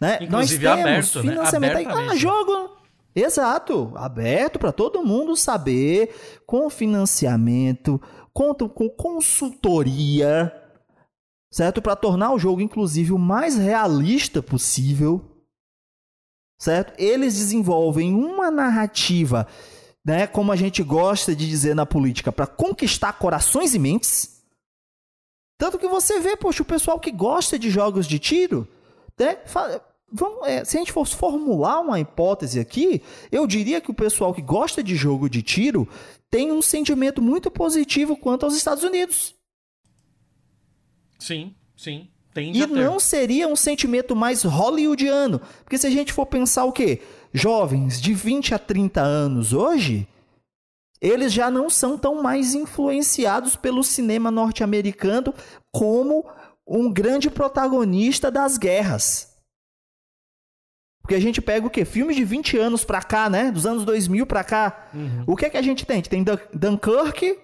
Né? 0.04 0.18
Inclusive 0.20 0.66
Nós 0.66 0.76
temos 0.76 0.86
aberto, 0.86 1.24
né? 1.24 1.32
financiamento 1.32 1.78
aí. 1.78 1.86
Ah, 1.86 2.16
jogo. 2.18 2.78
Exato, 3.16 3.94
aberto 3.96 4.60
para 4.60 4.74
todo 4.74 5.06
mundo 5.06 5.34
saber, 5.38 6.14
com 6.46 6.70
financiamento, 6.70 8.02
contam 8.34 8.68
com 8.68 8.90
consultoria, 8.90 10.52
certo? 11.50 11.82
Para 11.82 11.96
tornar 11.96 12.34
o 12.34 12.40
jogo, 12.40 12.60
inclusive, 12.60 13.14
o 13.14 13.18
mais 13.18 13.56
realista 13.56 14.42
possível, 14.44 15.22
certo? 16.60 16.94
Eles 16.98 17.36
desenvolvem 17.36 18.14
uma 18.14 18.52
narrativa, 18.52 19.48
né, 20.04 20.28
como 20.28 20.52
a 20.52 20.56
gente 20.58 20.84
gosta 20.84 21.34
de 21.34 21.48
dizer 21.48 21.76
na 21.76 21.86
política, 21.86 22.30
para 22.30 22.48
conquistar 22.48 23.14
corações 23.14 23.74
e 23.74 23.80
mentes. 23.80 24.44
Tanto 25.58 25.78
que 25.78 25.88
você 25.88 26.20
vê, 26.20 26.36
poxa, 26.36 26.64
o 26.64 26.66
pessoal 26.66 27.00
que 27.00 27.12
gosta 27.12 27.58
de 27.58 27.70
jogos 27.70 28.06
de 28.06 28.20
tiro, 28.20 28.68
né, 29.18 29.38
vamos, 30.14 30.48
é, 30.48 30.64
se 30.64 30.78
a 30.78 30.80
gente 30.80 30.92
fosse 30.92 31.16
formular 31.16 31.82
uma 31.82 32.00
hipótese 32.00 32.60
aqui, 32.60 33.02
eu 33.32 33.48
diria 33.48 33.82
que 33.82 33.90
o 33.90 33.96
pessoal 33.96 34.34
que 34.34 34.42
gosta 34.42 34.84
de 34.84 34.96
jogo 34.96 35.28
de 35.28 35.42
tiro 35.42 35.90
tem 36.30 36.52
um 36.52 36.62
sentimento 36.62 37.22
muito 37.22 37.50
positivo 37.50 38.16
quanto 38.16 38.46
aos 38.46 38.56
Estados 38.56 38.84
Unidos. 38.84 39.36
Sim, 41.20 41.56
sim. 41.76 42.08
Tende 42.34 42.60
E 42.60 42.68
não 42.68 43.00
seria 43.00 43.48
um 43.48 43.56
sentimento 43.56 44.16
mais 44.16 44.44
hollywoodiano. 44.44 45.40
Porque 45.64 45.78
se 45.78 45.86
a 45.86 45.90
gente 45.90 46.12
for 46.12 46.26
pensar 46.26 46.66
o 46.66 46.72
quê? 46.72 47.02
Jovens 47.32 48.02
de 48.02 48.14
20 48.14 48.56
a 48.56 48.60
30 48.60 49.02
anos 49.02 49.54
hoje, 49.54 50.08
eles 51.00 51.32
já 51.32 51.52
não 51.52 51.70
são 51.70 51.98
tão 51.98 52.22
mais 52.22 52.56
influenciados 52.56 53.56
pelo 53.56 53.84
cinema 53.84 54.32
norte-americano 54.32 55.34
como 55.72 56.26
um 56.68 56.92
grande 56.92 57.30
protagonista 57.30 58.32
das 58.32 58.58
guerras. 58.58 59.33
Porque 61.04 61.16
a 61.16 61.20
gente 61.20 61.42
pega 61.42 61.68
o 61.68 61.70
quê? 61.70 61.84
Filmes 61.84 62.16
de 62.16 62.24
20 62.24 62.58
anos 62.58 62.86
pra 62.86 63.02
cá, 63.04 63.30
né? 63.30 63.52
Dos 63.52 63.66
anos 63.66 63.84
2000 63.84 64.26
pra 64.26 64.44
cá. 64.44 64.90
Uhum. 64.94 65.24
O 65.28 65.36
que 65.36 65.46
é 65.46 65.50
que 65.50 65.58
a 65.58 65.62
gente 65.62 65.86
tem? 65.86 65.96
A 65.96 65.98
gente 65.98 66.10
tem 66.10 66.24
Dun- 66.24 66.38
Dunkirk, 66.54 67.38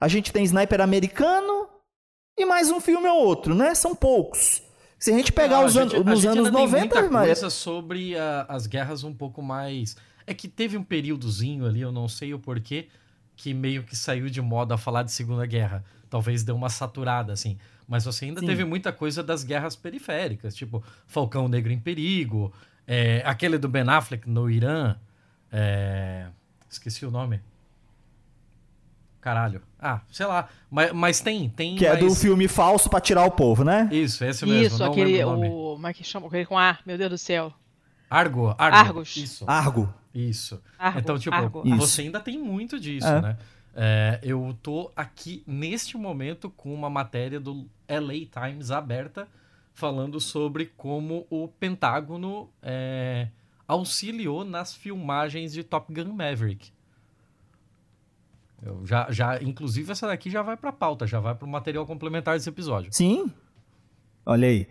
a 0.00 0.08
gente 0.08 0.32
tem 0.32 0.42
Sniper 0.44 0.80
americano 0.80 1.68
e 2.38 2.44
mais 2.46 2.70
um 2.70 2.80
filme 2.80 3.06
ou 3.08 3.24
outro, 3.24 3.54
né? 3.54 3.74
São 3.74 3.94
poucos. 3.94 4.62
Se 4.98 5.12
a 5.12 5.14
gente 5.16 5.32
pegar 5.32 5.58
a 5.58 5.64
os 5.66 5.74
gente- 5.74 5.94
anos, 5.96 6.06
a 6.06 6.10
nos 6.10 6.20
gente 6.20 6.30
anos 6.32 6.46
ainda 6.46 6.58
tem 6.58 6.66
90, 6.66 6.94
muita 7.00 7.10
mas- 7.12 7.26
coisa 7.26 7.50
sobre 7.50 8.16
a- 8.16 8.46
as 8.48 8.66
guerras 8.66 9.04
um 9.04 9.12
pouco 9.12 9.42
mais. 9.42 9.94
É 10.26 10.32
que 10.32 10.48
teve 10.48 10.78
um 10.78 10.82
períodozinho 10.82 11.66
ali, 11.66 11.82
eu 11.82 11.92
não 11.92 12.08
sei 12.08 12.32
o 12.32 12.38
porquê, 12.38 12.88
que 13.36 13.52
meio 13.52 13.82
que 13.84 13.94
saiu 13.94 14.30
de 14.30 14.40
moda 14.40 14.78
falar 14.78 15.02
de 15.02 15.12
Segunda 15.12 15.44
Guerra. 15.44 15.84
Talvez 16.08 16.42
deu 16.42 16.56
uma 16.56 16.70
saturada, 16.70 17.34
assim. 17.34 17.58
Mas 17.88 18.04
você 18.04 18.24
ainda 18.24 18.40
Sim. 18.40 18.46
teve 18.46 18.64
muita 18.64 18.92
coisa 18.92 19.22
das 19.22 19.44
guerras 19.44 19.76
periféricas, 19.76 20.54
tipo 20.54 20.82
Falcão 21.06 21.46
Negro 21.48 21.72
em 21.72 21.78
Perigo, 21.78 22.52
é, 22.86 23.22
aquele 23.24 23.58
do 23.58 23.68
Ben 23.68 23.88
Affleck 23.88 24.28
no 24.28 24.50
Irã. 24.50 24.96
é, 25.52 26.26
esqueci 26.68 27.06
o 27.06 27.10
nome. 27.10 27.40
Caralho. 29.20 29.60
Ah, 29.78 30.00
sei 30.10 30.26
lá. 30.26 30.48
Mas, 30.70 30.92
mas 30.92 31.20
tem, 31.20 31.48
tem. 31.48 31.76
Que 31.76 31.86
é 31.86 31.96
do 31.96 32.04
mas- 32.06 32.20
filme 32.20 32.46
falso 32.46 32.88
pra 32.88 33.00
tirar 33.00 33.24
o 33.24 33.30
povo, 33.30 33.64
né? 33.64 33.88
Isso, 33.90 34.24
esse 34.24 34.46
mesmo. 34.46 34.62
Isso, 34.66 34.78
não 34.78 34.92
aquele. 34.92 35.22
o 35.24 35.30
nome. 35.30 35.48
O, 35.48 35.72
como 35.74 35.86
é 35.86 35.92
que 35.94 36.04
chama? 36.04 36.26
Aquele 36.28 36.46
com 36.46 36.56
A, 36.58 36.78
meu 36.86 36.96
Deus 36.96 37.10
do 37.10 37.18
céu. 37.18 37.52
Argo, 38.08 38.54
Argo. 38.56 38.76
Argos. 38.76 39.16
Isso. 39.16 39.44
Argo. 39.48 39.92
Isso. 40.14 40.62
Argo, 40.78 40.98
então, 41.00 41.18
tipo, 41.18 41.34
Argo. 41.34 41.62
Isso. 41.66 41.76
você 41.76 42.02
ainda 42.02 42.20
tem 42.20 42.38
muito 42.38 42.78
disso, 42.78 43.06
É. 43.06 43.20
né? 43.20 43.36
É, 43.78 44.18
eu 44.22 44.56
tô 44.62 44.90
aqui 44.96 45.44
neste 45.46 45.98
momento 45.98 46.48
com 46.48 46.72
uma 46.72 46.88
matéria 46.88 47.38
do 47.38 47.68
LA 47.86 48.24
Times 48.32 48.70
aberta 48.70 49.28
falando 49.74 50.18
sobre 50.18 50.72
como 50.78 51.26
o 51.28 51.46
Pentágono 51.46 52.50
é, 52.62 53.28
auxiliou 53.68 54.46
nas 54.46 54.74
filmagens 54.74 55.52
de 55.52 55.62
Top 55.62 55.92
Gun 55.92 56.14
Maverick. 56.14 56.72
Eu 58.62 58.86
já, 58.86 59.10
já, 59.10 59.42
inclusive 59.42 59.92
essa 59.92 60.06
daqui 60.06 60.30
já 60.30 60.40
vai 60.40 60.56
pra 60.56 60.72
pauta, 60.72 61.06
já 61.06 61.20
vai 61.20 61.34
pro 61.34 61.46
material 61.46 61.86
complementar 61.86 62.34
desse 62.34 62.48
episódio. 62.48 62.90
Sim. 62.94 63.30
Olha 64.24 64.48
aí. 64.48 64.66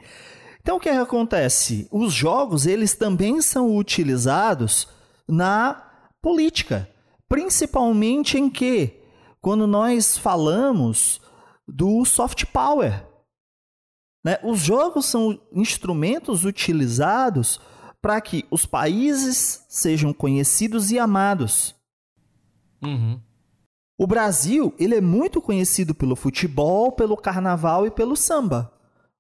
Então 0.60 0.78
o 0.78 0.80
que 0.80 0.89
acontece? 0.89 1.88
Os 1.91 2.12
jogos, 2.12 2.66
eles 2.66 2.95
também 2.95 3.39
são 3.39 3.78
utilizados 3.78 4.88
na 5.28 5.91
política, 6.20 6.89
principalmente 7.28 8.38
em 8.38 8.49
que 8.49 9.01
quando 9.41 9.67
nós 9.67 10.17
falamos 10.17 11.21
do 11.67 12.05
soft 12.05 12.45
power. 12.45 13.05
né? 14.23 14.39
Os 14.43 14.59
jogos 14.59 15.05
são 15.05 15.39
instrumentos 15.51 16.45
utilizados 16.45 17.59
para 18.01 18.19
que 18.21 18.45
os 18.51 18.65
países 18.65 19.65
sejam 19.67 20.13
conhecidos 20.13 20.91
e 20.91 20.99
amados. 20.99 21.76
Uhum. 22.84 23.19
O 23.97 24.05
Brasil, 24.05 24.73
ele 24.78 24.95
é 24.95 25.01
muito 25.01 25.41
conhecido 25.41 25.95
pelo 25.95 26.15
futebol, 26.15 26.91
pelo 26.91 27.15
carnaval 27.15 27.88
e 27.88 27.91
pelo 27.91 28.15
samba. 28.15 28.71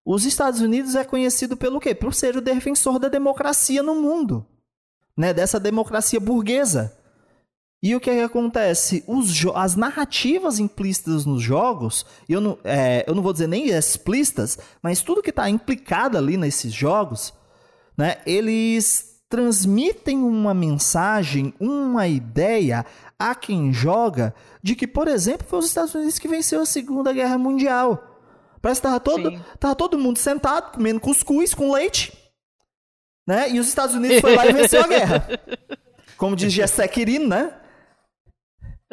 Os 0.05 0.25
Estados 0.25 0.59
Unidos 0.59 0.95
é 0.95 1.03
conhecido 1.03 1.57
pelo 1.57 1.79
quê? 1.79 1.95
Por 1.95 2.13
ser 2.13 2.35
o 2.35 2.41
defensor 2.41 2.99
da 2.99 3.07
democracia 3.07 3.81
no 3.81 3.95
mundo, 3.95 4.45
né? 5.17 5.33
Dessa 5.33 5.59
democracia 5.59 6.19
burguesa. 6.19 6.95
E 7.85 7.95
o 7.95 7.99
que, 7.99 8.09
é 8.09 8.15
que 8.15 8.21
acontece? 8.21 9.03
Os 9.05 9.45
as 9.53 9.75
narrativas 9.75 10.57
implícitas 10.57 11.23
nos 11.23 11.43
jogos, 11.43 12.03
eu 12.27 12.41
não, 12.41 12.57
é, 12.63 13.05
eu 13.05 13.13
não 13.13 13.21
vou 13.21 13.31
dizer 13.31 13.45
nem 13.45 13.67
explícitas, 13.67 14.57
mas 14.81 15.03
tudo 15.03 15.21
que 15.21 15.29
está 15.29 15.47
implicado 15.47 16.17
ali 16.17 16.35
nesses 16.35 16.73
jogos, 16.73 17.31
né? 17.95 18.17
Eles 18.25 19.21
transmitem 19.29 20.17
uma 20.17 20.51
mensagem, 20.51 21.53
uma 21.59 22.07
ideia 22.07 22.83
a 23.19 23.35
quem 23.35 23.71
joga 23.71 24.33
de 24.63 24.75
que, 24.75 24.87
por 24.87 25.07
exemplo, 25.07 25.45
foi 25.47 25.59
os 25.59 25.67
Estados 25.67 25.93
Unidos 25.93 26.17
que 26.17 26.27
venceu 26.27 26.61
a 26.61 26.65
Segunda 26.65 27.13
Guerra 27.13 27.37
Mundial. 27.37 28.03
Parece 28.63 28.81
que 28.81 28.87
tava 28.87 28.99
todo, 28.99 29.29
Sim. 29.29 29.39
tava 29.59 29.75
todo 29.75 29.99
mundo 29.99 30.17
sentado, 30.17 30.71
comendo 30.71 30.99
cuscuz 30.99 31.53
com 31.53 31.71
leite, 31.71 32.11
né? 33.27 33.47
E 33.51 33.59
os 33.59 33.67
Estados 33.67 33.93
Unidos 33.93 34.21
foi 34.21 34.35
lá 34.35 34.47
e 34.47 34.53
venceu 34.53 34.81
a 34.81 34.87
guerra. 34.87 35.27
Como 36.17 36.35
diz 36.35 36.51
Gessé 36.51 36.87
Quirino, 36.87 37.27
né? 37.27 37.53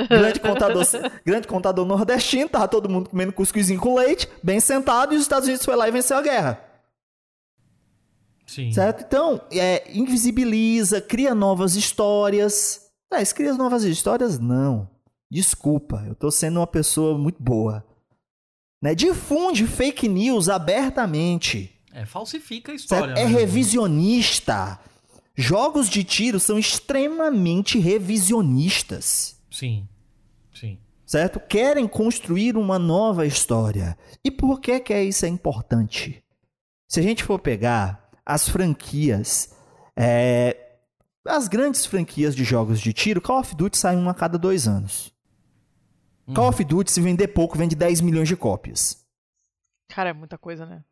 Grande 0.08 0.40
contador, 0.40 0.84
grande 1.24 1.46
contador 1.46 1.84
nordestino, 1.84 2.48
tava 2.48 2.66
todo 2.66 2.88
mundo 2.88 3.10
comendo 3.10 3.32
cuscuzinho 3.32 3.78
com 3.78 3.94
leite, 3.94 4.28
bem 4.42 4.58
sentado, 4.58 5.12
e 5.12 5.16
os 5.16 5.22
Estados 5.22 5.46
Unidos 5.46 5.64
foi 5.64 5.76
lá 5.76 5.86
e 5.86 5.92
venceu 5.92 6.16
a 6.16 6.22
guerra. 6.22 6.64
Sim. 8.46 8.72
Certo? 8.72 9.04
Então, 9.06 9.40
é, 9.50 9.90
invisibiliza, 9.92 11.00
cria 11.00 11.34
novas 11.34 11.74
histórias. 11.74 12.90
Ah, 13.10 13.22
isso 13.22 13.34
cria 13.34 13.54
novas 13.54 13.84
histórias? 13.84 14.38
Não. 14.38 14.88
Desculpa, 15.30 16.04
eu 16.06 16.14
tô 16.14 16.30
sendo 16.30 16.60
uma 16.60 16.66
pessoa 16.66 17.16
muito 17.16 17.42
boa. 17.42 17.84
Né? 18.82 18.94
Difunde 18.94 19.66
fake 19.66 20.08
news 20.08 20.48
abertamente. 20.48 21.70
É, 21.92 22.04
falsifica 22.04 22.72
a 22.72 22.74
história. 22.74 23.12
É 23.12 23.24
né? 23.24 23.26
revisionista. 23.26 24.78
Jogos 25.34 25.88
de 25.88 26.04
tiro 26.04 26.38
são 26.38 26.58
extremamente 26.58 27.78
revisionistas. 27.78 29.41
Sim. 29.52 29.86
Sim. 30.52 30.78
certo? 31.06 31.38
Querem 31.40 31.86
construir 31.86 32.56
uma 32.56 32.78
nova 32.78 33.26
história. 33.26 33.96
E 34.24 34.30
por 34.30 34.60
que 34.60 34.80
que 34.80 34.92
é 34.92 35.04
isso 35.04 35.24
é 35.24 35.28
importante? 35.28 36.24
Se 36.88 37.00
a 37.00 37.02
gente 37.02 37.22
for 37.22 37.38
pegar 37.38 38.10
as 38.24 38.48
franquias, 38.48 39.54
é, 39.96 40.56
as 41.26 41.48
grandes 41.48 41.86
franquias 41.86 42.34
de 42.34 42.44
jogos 42.44 42.80
de 42.80 42.92
tiro, 42.92 43.20
Call 43.20 43.40
of 43.40 43.54
Duty 43.54 43.76
sai 43.76 43.96
uma 43.96 44.10
a 44.10 44.14
cada 44.14 44.38
dois 44.38 44.66
anos. 44.66 45.12
Call 46.34 46.48
of 46.48 46.64
Duty, 46.64 46.90
se 46.90 47.00
vender 47.00 47.28
pouco, 47.28 47.58
vende 47.58 47.74
10 47.76 48.00
milhões 48.00 48.28
de 48.28 48.36
cópias. 48.36 49.04
Cara, 49.88 50.10
é 50.10 50.12
muita 50.12 50.38
coisa, 50.38 50.64
né? 50.64 50.82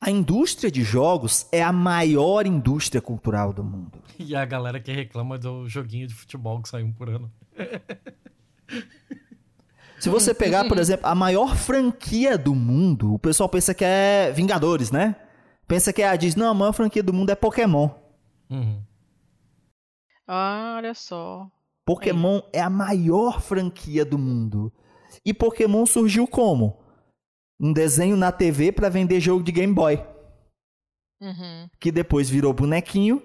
A 0.00 0.10
indústria 0.10 0.70
de 0.70 0.82
jogos 0.82 1.46
é 1.52 1.62
a 1.62 1.72
maior 1.72 2.46
indústria 2.46 3.00
cultural 3.00 3.52
do 3.52 3.62
mundo. 3.62 4.02
E 4.18 4.36
a 4.36 4.44
galera 4.44 4.78
que 4.78 4.92
reclama 4.92 5.38
do 5.38 5.66
joguinho 5.66 6.06
de 6.06 6.14
futebol 6.14 6.60
que 6.60 6.68
sai 6.68 6.82
um 6.82 6.92
por 6.92 7.08
ano. 7.08 7.32
Se 9.98 10.08
você 10.08 10.32
pegar, 10.32 10.66
por 10.66 10.78
exemplo, 10.78 11.06
a 11.06 11.14
maior 11.14 11.54
franquia 11.56 12.38
do 12.38 12.54
mundo, 12.54 13.14
o 13.14 13.18
pessoal 13.18 13.48
pensa 13.48 13.74
que 13.74 13.84
é 13.84 14.32
Vingadores, 14.32 14.90
né? 14.90 15.16
Pensa 15.68 15.92
que 15.92 16.00
é 16.02 16.08
a 16.08 16.16
Disney. 16.16 16.42
Não, 16.42 16.50
a 16.50 16.54
maior 16.54 16.72
franquia 16.72 17.02
do 17.02 17.12
mundo 17.12 17.30
é 17.30 17.34
Pokémon. 17.34 17.90
Uhum. 18.48 18.82
Ah, 20.26 20.74
olha 20.78 20.94
só. 20.94 21.46
Pokémon 21.84 22.40
é 22.52 22.60
a 22.60 22.70
maior 22.70 23.40
franquia 23.42 24.04
do 24.04 24.16
mundo. 24.18 24.72
E 25.24 25.34
Pokémon 25.34 25.84
surgiu 25.84 26.26
como? 26.26 26.80
Um 27.60 27.72
desenho 27.72 28.16
na 28.16 28.32
TV 28.32 28.72
para 28.72 28.88
vender 28.88 29.20
jogo 29.20 29.42
de 29.44 29.52
Game 29.52 29.74
Boy, 29.74 30.02
Uhum. 31.20 31.68
que 31.78 31.92
depois 31.92 32.30
virou 32.30 32.54
bonequinho, 32.54 33.22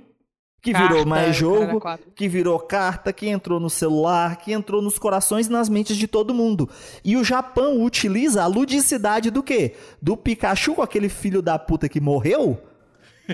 que 0.65 0.71
Carta, 0.71 0.87
virou 0.87 1.05
mais 1.05 1.35
jogo, 1.35 1.79
que 2.15 2.27
virou 2.27 2.59
carta, 2.59 3.13
que 3.13 3.27
entrou 3.27 3.59
no 3.59 3.69
celular, 3.69 4.37
que 4.37 4.51
entrou 4.51 4.81
nos 4.81 4.97
corações 4.97 5.45
e 5.45 5.51
nas 5.51 5.69
mentes 5.69 5.95
de 5.95 6.07
todo 6.07 6.33
mundo. 6.33 6.67
E 7.03 7.15
o 7.15 7.23
Japão 7.23 7.83
utiliza 7.83 8.41
a 8.41 8.47
ludicidade 8.47 9.29
do 9.29 9.43
quê? 9.43 9.75
Do 10.01 10.17
Pikachu 10.17 10.73
com 10.73 10.81
aquele 10.81 11.07
filho 11.07 11.39
da 11.39 11.59
puta 11.59 11.87
que 11.87 12.01
morreu, 12.01 12.59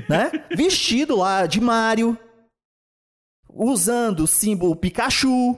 né? 0.10 0.30
Vestido 0.54 1.16
lá 1.16 1.46
de 1.46 1.62
Mario, 1.62 2.18
usando 3.48 4.24
o 4.24 4.28
símbolo 4.28 4.76
Pikachu 4.76 5.58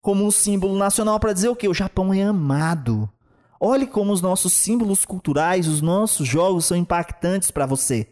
como 0.00 0.24
um 0.24 0.30
símbolo 0.30 0.78
nacional 0.78 1.20
para 1.20 1.34
dizer 1.34 1.50
o 1.50 1.56
quê? 1.56 1.68
O 1.68 1.74
Japão 1.74 2.14
é 2.14 2.22
amado. 2.22 3.12
Olhe 3.60 3.86
como 3.86 4.10
os 4.10 4.22
nossos 4.22 4.54
símbolos 4.54 5.04
culturais, 5.04 5.68
os 5.68 5.82
nossos 5.82 6.26
jogos 6.26 6.64
são 6.64 6.78
impactantes 6.78 7.50
para 7.50 7.66
você. 7.66 8.08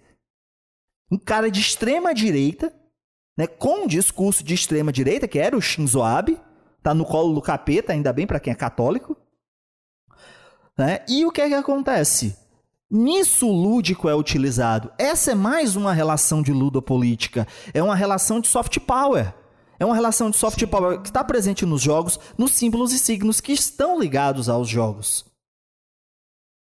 Um 1.11 1.17
cara 1.17 1.51
de 1.51 1.59
extrema 1.59 2.13
direita, 2.13 2.71
né, 3.39 3.47
com 3.47 3.84
um 3.84 3.86
discurso 3.86 4.43
de 4.43 4.53
extrema 4.53 4.93
direita, 4.93 5.28
que 5.28 5.39
era 5.39 5.57
o 5.57 5.61
Shinzo 5.62 6.03
Abe, 6.03 6.41
tá 6.82 6.93
no 6.93 7.05
colo 7.05 7.32
do 7.32 7.41
capeta, 7.41 7.93
ainda 7.93 8.12
bem 8.12 8.26
para 8.26 8.41
quem 8.41 8.53
é 8.53 8.57
católico. 8.57 9.16
Né? 10.76 11.05
E 11.09 11.24
o 11.24 11.30
que 11.30 11.41
é 11.41 11.49
que 11.49 11.55
acontece? 11.55 12.36
Nisso 12.91 13.47
o 13.47 13.53
lúdico 13.53 14.09
é 14.09 14.14
utilizado. 14.14 14.93
Essa 14.99 15.32
é 15.32 15.34
mais 15.36 15.76
uma 15.76 15.93
relação 15.93 16.43
de 16.43 16.53
ludopolítica. 16.53 17.47
É 17.72 17.80
uma 17.80 17.95
relação 17.95 18.41
de 18.41 18.49
soft 18.49 18.80
power. 18.80 19.32
É 19.78 19.84
uma 19.84 19.95
relação 19.95 20.30
de 20.30 20.36
soft 20.36 20.66
power 20.66 21.01
que 21.01 21.09
está 21.09 21.22
presente 21.22 21.64
nos 21.64 21.80
jogos, 21.80 22.18
nos 22.36 22.51
símbolos 22.53 22.93
e 22.93 22.99
signos 22.99 23.41
que 23.41 23.53
estão 23.53 24.01
ligados 24.01 24.49
aos 24.49 24.68
jogos. 24.68 25.24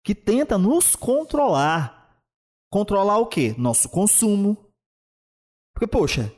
Que 0.03 0.15
tenta 0.15 0.57
nos 0.57 0.95
controlar. 0.95 2.17
Controlar 2.71 3.19
o 3.19 3.27
quê? 3.27 3.53
Nosso 3.59 3.87
consumo. 3.89 4.57
Porque, 5.73 5.85
poxa, 5.85 6.33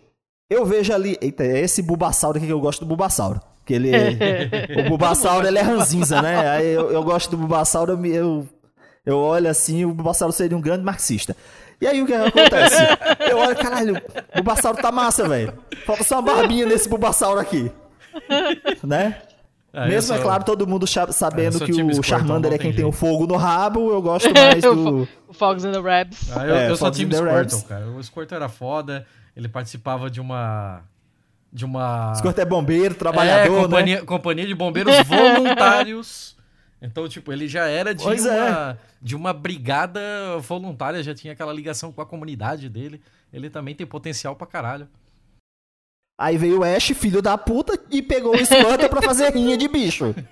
eu 0.50 0.66
vejo 0.66 0.94
ali. 0.94 1.18
Eita, 1.22 1.44
é 1.44 1.60
esse 1.62 1.82
Bulbasauro 1.82 2.38
aqui 2.38 2.46
que 2.48 2.54
eu 2.54 2.60
gosto 2.60 2.82
do 2.82 2.86
Bulbasauro. 2.86 3.40
Que 3.66 3.74
ele 3.74 3.92
é- 3.96 4.82
o 4.86 4.90
Bulbasauro 4.90 5.48
ele 5.48 5.58
é 5.58 5.62
ranzinza, 5.62 6.22
né? 6.22 6.50
Aí 6.50 6.68
eu, 6.74 6.92
eu 6.92 7.04
gosto 7.04 7.32
do 7.32 7.38
Bulbasauro, 7.38 7.94
eu, 7.94 8.06
eu, 8.06 8.48
eu 9.06 9.18
olho 9.18 9.50
assim, 9.50 9.86
o 9.86 9.94
Bulbasauro 9.94 10.32
seria 10.34 10.56
um 10.58 10.62
grande 10.62 10.84
marxista. 10.84 11.36
E 11.82 11.88
aí 11.88 12.02
o 12.02 12.06
que 12.06 12.14
acontece? 12.14 12.76
Eu 13.30 13.38
olho, 13.38 13.56
caralho, 13.56 13.96
o 13.98 14.36
Bulbasauro 14.36 14.78
tá 14.82 14.92
massa, 14.92 15.28
velho. 15.28 15.54
Falta 15.86 16.04
só 16.04 16.20
uma 16.20 16.34
barbinha 16.34 16.66
nesse 16.66 16.88
Bulbasauro 16.88 17.40
aqui. 17.40 17.70
Né? 18.84 19.22
Ah, 19.74 19.88
Mesmo, 19.88 20.14
é 20.14 20.18
sou- 20.18 20.24
claro, 20.26 20.44
todo 20.46 20.66
mundo 20.66 20.88
sabendo 20.88 21.60
que 21.60 21.72
o 22.00 22.02
Charmander 22.04 22.54
é 22.54 22.58
quem 22.58 22.70
tem 22.72 22.78
tem 22.78 22.86
o 22.86 22.94
fogo 22.94 23.28
no 23.28 23.36
rabo, 23.36 23.92
eu 23.92 24.02
gosto 24.02 24.32
mais 24.34 24.62
do. 24.64 25.06
O 25.28 25.34
Fogs 25.34 25.66
and 25.66 25.74
the 25.74 25.80
Rabs. 25.82 26.32
Ah, 26.34 26.46
eu, 26.48 26.56
É, 26.56 26.70
eu 26.70 26.78
sou 26.78 26.90
time 26.92 27.14
Squirtle, 27.14 27.62
cara. 27.64 27.86
O 27.88 28.02
Squirtle 28.02 28.38
era 28.38 28.48
foda. 28.48 29.06
Ele 29.36 29.48
participava 29.50 30.10
de 30.10 30.22
uma. 30.22 30.84
De 31.52 31.66
uma. 31.66 32.14
Squirtle 32.16 32.42
é 32.42 32.46
bombeiro, 32.46 32.94
é, 32.94 32.98
trabalhador, 32.98 33.56
né? 33.56 33.64
companhia, 33.64 34.06
companhia 34.06 34.48
de 34.48 34.56
bombeiros 34.56 34.96
voluntários. 35.08 36.36
Então, 36.82 37.08
tipo, 37.08 37.32
ele 37.32 37.48
já 37.48 37.68
era 37.68 37.96
de 37.96 38.04
Pois 38.04 38.26
é. 38.26 38.50
uma, 38.50 38.80
de 39.02 39.16
uma 39.16 39.34
brigada 39.34 40.00
voluntária, 40.40 41.02
já 41.02 41.16
tinha 41.16 41.34
aquela 41.34 41.54
ligação 41.54 41.92
com 41.92 42.02
a 42.02 42.06
comunidade 42.06 42.70
dele. 42.70 43.02
Ele 43.34 43.50
também 43.50 43.74
tem 43.74 43.88
potencial 43.88 44.36
pra 44.36 44.46
caralho. 44.46 44.88
Aí 46.18 46.38
veio 46.38 46.60
o 46.60 46.64
Ash, 46.64 46.94
filho 46.96 47.22
da 47.22 47.38
puta, 47.38 47.78
e 47.92 48.02
pegou 48.02 48.34
o 48.34 48.46
Squirtle 48.46 48.90
pra 48.90 49.02
fazer 49.02 49.34
rinha 49.34 49.58
de 49.58 49.68
bicho. 49.68 50.16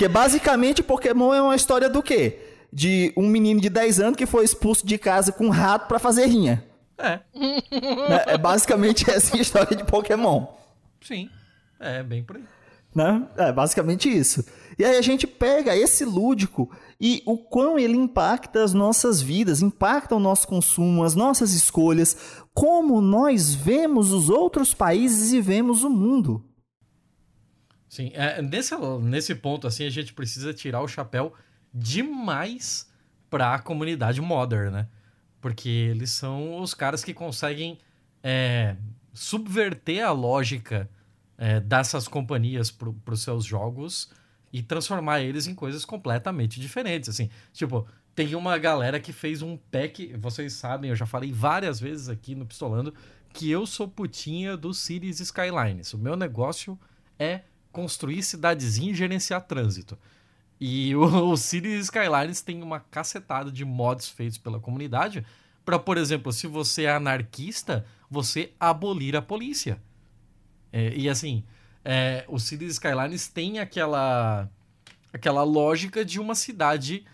Que 0.00 0.08
basicamente 0.08 0.82
Pokémon 0.82 1.34
é 1.34 1.42
uma 1.42 1.54
história 1.54 1.86
do 1.86 2.02
quê? 2.02 2.38
De 2.72 3.12
um 3.14 3.28
menino 3.28 3.60
de 3.60 3.68
10 3.68 4.00
anos 4.00 4.16
que 4.16 4.24
foi 4.24 4.46
expulso 4.46 4.86
de 4.86 4.96
casa 4.96 5.30
com 5.30 5.44
um 5.44 5.50
rato 5.50 5.88
pra 5.88 5.98
fazer 5.98 6.24
rinha. 6.24 6.64
É, 7.00 7.20
né? 8.08 8.24
É 8.26 8.38
basicamente 8.38 9.08
essa 9.10 9.36
a 9.36 9.40
história 9.40 9.76
de 9.76 9.84
Pokémon. 9.84 10.46
sim. 11.02 11.28
É, 11.78 12.02
bem 12.02 12.22
por 12.22 12.36
aí. 12.36 12.44
né? 12.94 13.26
É 13.38 13.50
basicamente 13.50 14.06
isso. 14.06 14.44
E 14.78 14.84
aí 14.84 14.98
a 14.98 15.02
gente 15.02 15.26
pega 15.26 15.74
esse 15.74 16.04
lúdico 16.04 16.70
e 17.00 17.22
o 17.24 17.38
quão 17.38 17.78
ele 17.78 17.96
impacta 17.96 18.62
as 18.62 18.74
nossas 18.74 19.22
vidas, 19.22 19.62
impacta 19.62 20.14
o 20.14 20.20
nosso 20.20 20.46
consumo, 20.46 21.02
as 21.02 21.14
nossas 21.14 21.54
escolhas, 21.54 22.44
como 22.52 23.00
nós 23.00 23.54
vemos 23.54 24.12
os 24.12 24.28
outros 24.28 24.74
países 24.74 25.32
e 25.32 25.40
vemos 25.40 25.84
o 25.84 25.90
mundo. 25.90 26.44
Sim, 27.88 28.12
é, 28.14 28.40
nesse, 28.42 28.74
nesse 29.02 29.34
ponto, 29.34 29.66
assim, 29.66 29.86
a 29.86 29.90
gente 29.90 30.12
precisa 30.12 30.52
tirar 30.52 30.82
o 30.82 30.88
chapéu 30.88 31.32
demais 31.72 32.88
pra 33.28 33.58
comunidade 33.58 34.20
modern, 34.20 34.70
né? 34.70 34.88
Porque 35.40 35.68
eles 35.68 36.10
são 36.10 36.60
os 36.60 36.74
caras 36.74 37.02
que 37.02 37.14
conseguem 37.14 37.78
é, 38.22 38.76
subverter 39.12 40.04
a 40.04 40.12
lógica 40.12 40.88
é, 41.38 41.58
dessas 41.58 42.06
companhias 42.06 42.70
para 42.70 42.90
os 43.12 43.22
seus 43.22 43.44
jogos 43.44 44.10
e 44.52 44.62
transformar 44.62 45.20
eles 45.20 45.46
em 45.46 45.54
coisas 45.54 45.84
completamente 45.84 46.60
diferentes, 46.60 47.08
assim. 47.08 47.30
Tipo, 47.52 47.86
tem 48.14 48.34
uma 48.34 48.58
galera 48.58 49.00
que 49.00 49.12
fez 49.12 49.40
um 49.40 49.56
pack, 49.56 50.14
vocês 50.18 50.52
sabem, 50.52 50.90
eu 50.90 50.96
já 50.96 51.06
falei 51.06 51.32
várias 51.32 51.80
vezes 51.80 52.08
aqui 52.08 52.34
no 52.34 52.44
Pistolando, 52.44 52.92
que 53.32 53.50
eu 53.50 53.66
sou 53.66 53.88
putinha 53.88 54.56
do 54.56 54.74
Cities 54.74 55.20
Skylines. 55.20 55.94
O 55.94 55.98
meu 55.98 56.16
negócio 56.16 56.78
é 57.18 57.42
construir 57.70 58.22
cidadezinha 58.22 58.90
e 58.90 58.94
gerenciar 58.94 59.46
trânsito. 59.46 59.96
E 60.60 60.94
o, 60.96 61.30
o 61.30 61.36
Cities 61.36 61.84
Skylines 61.84 62.42
tem 62.42 62.62
uma 62.62 62.80
cacetada 62.80 63.50
de 63.50 63.64
mods 63.64 64.08
feitos 64.08 64.38
pela 64.38 64.60
comunidade 64.60 65.24
para, 65.64 65.78
por 65.78 65.96
exemplo, 65.96 66.32
se 66.32 66.46
você 66.46 66.84
é 66.84 66.92
anarquista, 66.92 67.86
você 68.10 68.52
abolir 68.58 69.16
a 69.16 69.22
polícia. 69.22 69.80
É, 70.72 70.92
e 70.96 71.08
assim, 71.08 71.44
é, 71.84 72.24
o 72.28 72.38
Cities 72.38 72.72
Skylines 72.72 73.28
tem 73.28 73.58
aquela, 73.58 74.48
aquela 75.12 75.42
lógica 75.42 76.04
de 76.04 76.20
uma 76.20 76.34
cidade 76.34 77.04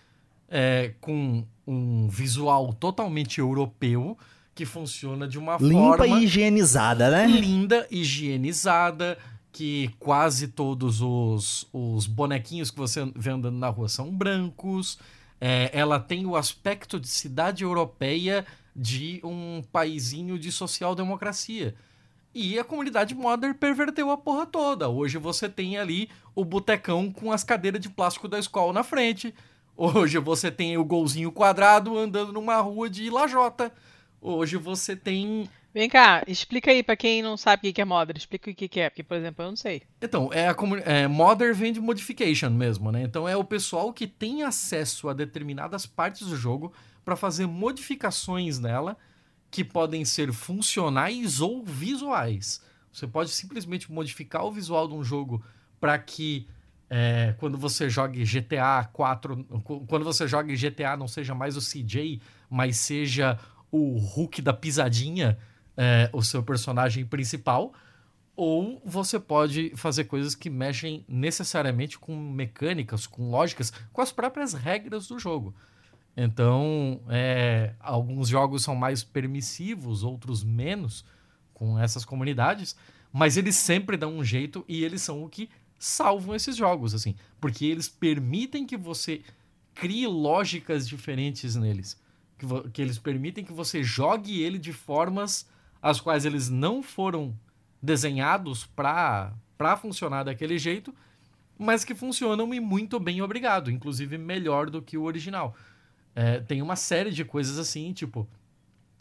é, 0.49 0.95
com 1.01 1.45
um 1.67 2.09
visual 2.09 2.73
totalmente 2.73 3.41
europeu 3.41 4.17
que 4.55 4.65
funciona 4.65 5.29
de 5.29 5.39
uma 5.39 5.59
Limpa 5.59 5.99
forma 5.99 6.07
e 6.07 6.25
higienizada, 6.25 7.11
né? 7.11 7.27
linda, 7.27 7.87
higienizada, 7.91 9.19
que 9.57 9.89
quase 9.99 10.49
todos 10.49 11.01
os, 11.01 11.67
os 11.73 12.07
bonequinhos 12.07 12.71
que 12.71 12.77
você 12.77 13.11
vê 13.17 13.31
andando 13.31 13.57
na 13.57 13.71
rua 13.71 13.89
são 13.89 14.15
brancos. 14.15 14.99
É, 15.41 15.71
ela 15.73 15.99
tem 15.99 16.27
o 16.27 16.37
aspecto 16.37 17.01
de 17.01 17.09
cidade 17.09 17.65
europeia 17.65 18.45
de 18.75 19.19
um 19.25 19.65
paizinho 19.73 20.39
de 20.39 20.53
social-democracia. 20.53 21.75
E 22.35 22.59
a 22.59 22.65
comunidade 22.65 23.15
modern 23.15 23.55
perverteu 23.55 24.11
a 24.11 24.19
porra 24.19 24.45
toda. 24.45 24.91
Hoje 24.91 25.17
você 25.17 25.49
tem 25.49 25.79
ali 25.79 26.11
o 26.35 26.45
botecão 26.45 27.11
com 27.11 27.33
as 27.33 27.43
cadeiras 27.43 27.81
de 27.81 27.89
plástico 27.89 28.29
da 28.29 28.39
escola 28.39 28.75
na 28.75 28.85
frente. 28.85 29.35
Hoje 29.75 30.19
você 30.19 30.51
tem 30.51 30.77
o 30.77 30.85
golzinho 30.85 31.33
quadrado 31.33 31.97
andando 31.97 32.31
numa 32.31 32.61
rua 32.61 32.91
de 32.91 33.09
lajota. 33.09 33.73
Hoje 34.21 34.59
você 34.59 34.95
tem 34.95 35.49
Vem 35.77 35.91
cá, 35.91 36.25
explica 36.27 36.71
aí 36.71 36.83
pra 36.83 36.97
quem 36.97 37.21
não 37.21 37.37
sabe 37.37 37.69
o 37.69 37.73
que 37.75 37.83
é 37.83 37.85
modder. 37.85 38.17
Explica 38.17 38.51
o 38.51 38.55
que 38.55 38.81
é, 38.81 38.89
porque, 38.89 39.03
por 39.03 39.15
exemplo, 39.15 39.45
eu 39.45 39.51
não 39.51 39.57
sei. 39.57 39.83
Então, 40.01 40.33
é 40.33 40.49
a 40.49 40.57
é, 40.87 41.07
modder 41.07 41.55
vem 41.55 41.71
de 41.71 41.79
modification 41.79 42.49
mesmo, 42.49 42.91
né? 42.91 43.03
Então 43.03 43.29
é 43.29 43.37
o 43.37 43.45
pessoal 43.45 43.93
que 43.93 44.07
tem 44.07 44.43
acesso 44.43 45.07
a 45.07 45.13
determinadas 45.13 45.85
partes 45.85 46.27
do 46.27 46.35
jogo 46.35 46.73
para 47.05 47.15
fazer 47.15 47.47
modificações 47.47 48.59
nela 48.59 48.97
que 49.51 49.63
podem 49.63 50.03
ser 50.03 50.33
funcionais 50.33 51.43
ou 51.43 51.63
visuais. 51.63 52.63
Você 52.91 53.07
pode 53.07 53.29
simplesmente 53.29 53.93
modificar 53.93 54.47
o 54.47 54.51
visual 54.51 54.89
de 54.89 54.95
um 54.95 55.05
jogo 55.05 55.45
para 55.79 55.99
que 55.99 56.49
é, 56.89 57.35
quando 57.37 57.59
você 57.59 57.91
jogue 57.91 58.25
GTA 58.25 58.89
4, 58.91 59.45
qu- 59.63 59.85
quando 59.87 60.07
você 60.07 60.27
jogue 60.27 60.57
GTA 60.57 60.97
não 60.97 61.07
seja 61.07 61.35
mais 61.35 61.55
o 61.55 61.61
CJ, 61.61 62.19
mas 62.49 62.79
seja 62.79 63.39
o 63.71 63.99
Hulk 63.99 64.41
da 64.41 64.55
pisadinha, 64.55 65.37
é, 65.77 66.09
o 66.13 66.23
seu 66.23 66.43
personagem 66.43 67.05
principal. 67.05 67.73
Ou 68.35 68.83
você 68.85 69.19
pode 69.19 69.73
fazer 69.77 70.05
coisas 70.05 70.35
que 70.35 70.51
mexem 70.51 71.05
necessariamente 71.09 71.99
com 71.99 72.15
mecânicas, 72.15 73.07
com 73.07 73.31
lógicas, 73.31 73.73
com 73.93 74.03
as 74.03 74.13
próprias 74.13 74.53
regras 74.53 75.09
do 75.09 75.19
jogo. 75.19 75.55
Então, 76.17 77.01
é, 77.09 77.75
alguns 77.81 78.29
jogos 78.29 78.63
são 78.63 78.75
mais 78.75 79.05
permissivos, 79.05 80.03
outros 80.03 80.43
menos, 80.43 81.05
com 81.53 81.79
essas 81.79 82.05
comunidades, 82.05 82.77
mas 83.13 83.37
eles 83.37 83.57
sempre 83.57 83.97
dão 83.97 84.19
um 84.19 84.25
jeito 84.25 84.65
e 84.69 84.85
eles 84.85 85.01
são 85.03 85.23
o 85.23 85.29
que 85.29 85.49
salvam 85.79 86.35
esses 86.35 86.57
jogos, 86.57 86.95
assim, 86.95 87.15
porque 87.41 87.65
eles 87.65 87.89
permitem 87.89 88.67
que 88.67 88.77
você 88.77 89.23
crie 89.75 90.07
lógicas 90.07 90.89
diferentes 90.89 91.55
neles, 91.55 92.01
que, 92.39 92.47
que 92.71 92.83
eles 92.83 92.99
permitem 92.99 93.45
que 93.45 93.53
você 93.53 93.83
jogue 93.83 94.43
ele 94.43 94.59
de 94.59 94.73
formas 94.73 95.47
as 95.89 96.01
quais 96.01 96.25
eles 96.25 96.49
não 96.49 96.83
foram 96.83 97.33
desenhados 97.81 98.67
para 98.67 99.77
funcionar 99.81 100.25
daquele 100.25 100.59
jeito, 100.59 100.95
mas 101.57 101.85
que 101.85 101.95
funcionam 101.95 102.53
e 102.53 102.59
muito 102.59 102.99
bem, 102.99 103.23
obrigado, 103.23 103.71
inclusive 103.71 104.19
melhor 104.19 104.69
do 104.69 104.83
que 104.83 104.99
o 104.99 105.05
original. 105.05 105.55
É, 106.15 106.41
tem 106.41 106.61
uma 106.61 106.75
série 106.75 107.11
de 107.11 107.25
coisas 107.25 107.59
assim, 107.59 107.93
tipo 107.93 108.29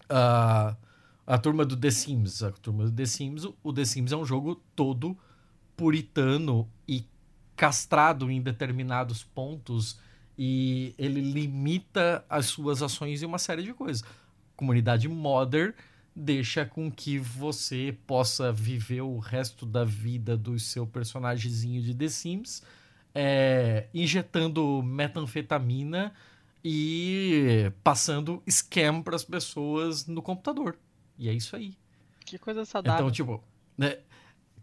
a 0.07 0.75
a 1.27 1.39
turma 1.39 1.65
do 1.65 1.75
The 1.75 1.89
Sims, 1.89 2.43
a 2.43 2.51
turma 2.51 2.83
do 2.83 2.91
The 2.91 3.05
Sims, 3.05 3.47
o 3.63 3.73
The 3.73 3.83
Sims 3.83 4.11
é 4.11 4.15
um 4.15 4.23
jogo 4.23 4.61
todo 4.75 5.17
puritano 5.75 6.69
e 6.87 7.03
castrado 7.55 8.29
em 8.29 8.39
determinados 8.39 9.23
pontos 9.23 9.99
e 10.37 10.93
ele 10.99 11.21
limita 11.21 12.23
as 12.29 12.45
suas 12.45 12.83
ações 12.83 13.23
em 13.23 13.25
uma 13.25 13.39
série 13.39 13.63
de 13.63 13.73
coisas. 13.73 14.03
Comunidade 14.55 15.09
modern 15.09 15.73
deixa 16.15 16.65
com 16.65 16.89
que 16.89 17.19
você 17.19 17.95
possa 18.07 18.51
viver 18.51 19.01
o 19.01 19.19
resto 19.19 19.65
da 19.65 19.83
vida 19.83 20.37
do 20.37 20.57
seu 20.57 20.87
personagemzinho 20.87 21.81
de 21.81 21.93
The 21.93 22.07
Sims 22.07 22.63
é, 23.15 23.85
injetando 23.93 24.83
metanfetamina 24.83 26.13
e 26.63 27.71
passando 27.81 28.43
scam 28.47 29.01
para 29.01 29.15
as 29.15 29.23
pessoas 29.23 30.05
no 30.05 30.21
computador. 30.21 30.77
E 31.17 31.29
é 31.29 31.33
isso 31.33 31.55
aí. 31.55 31.73
Que 32.25 32.37
coisa 32.37 32.65
saudável. 32.65 32.99
Então, 32.99 33.11
tipo, 33.11 33.41
né, 33.77 33.99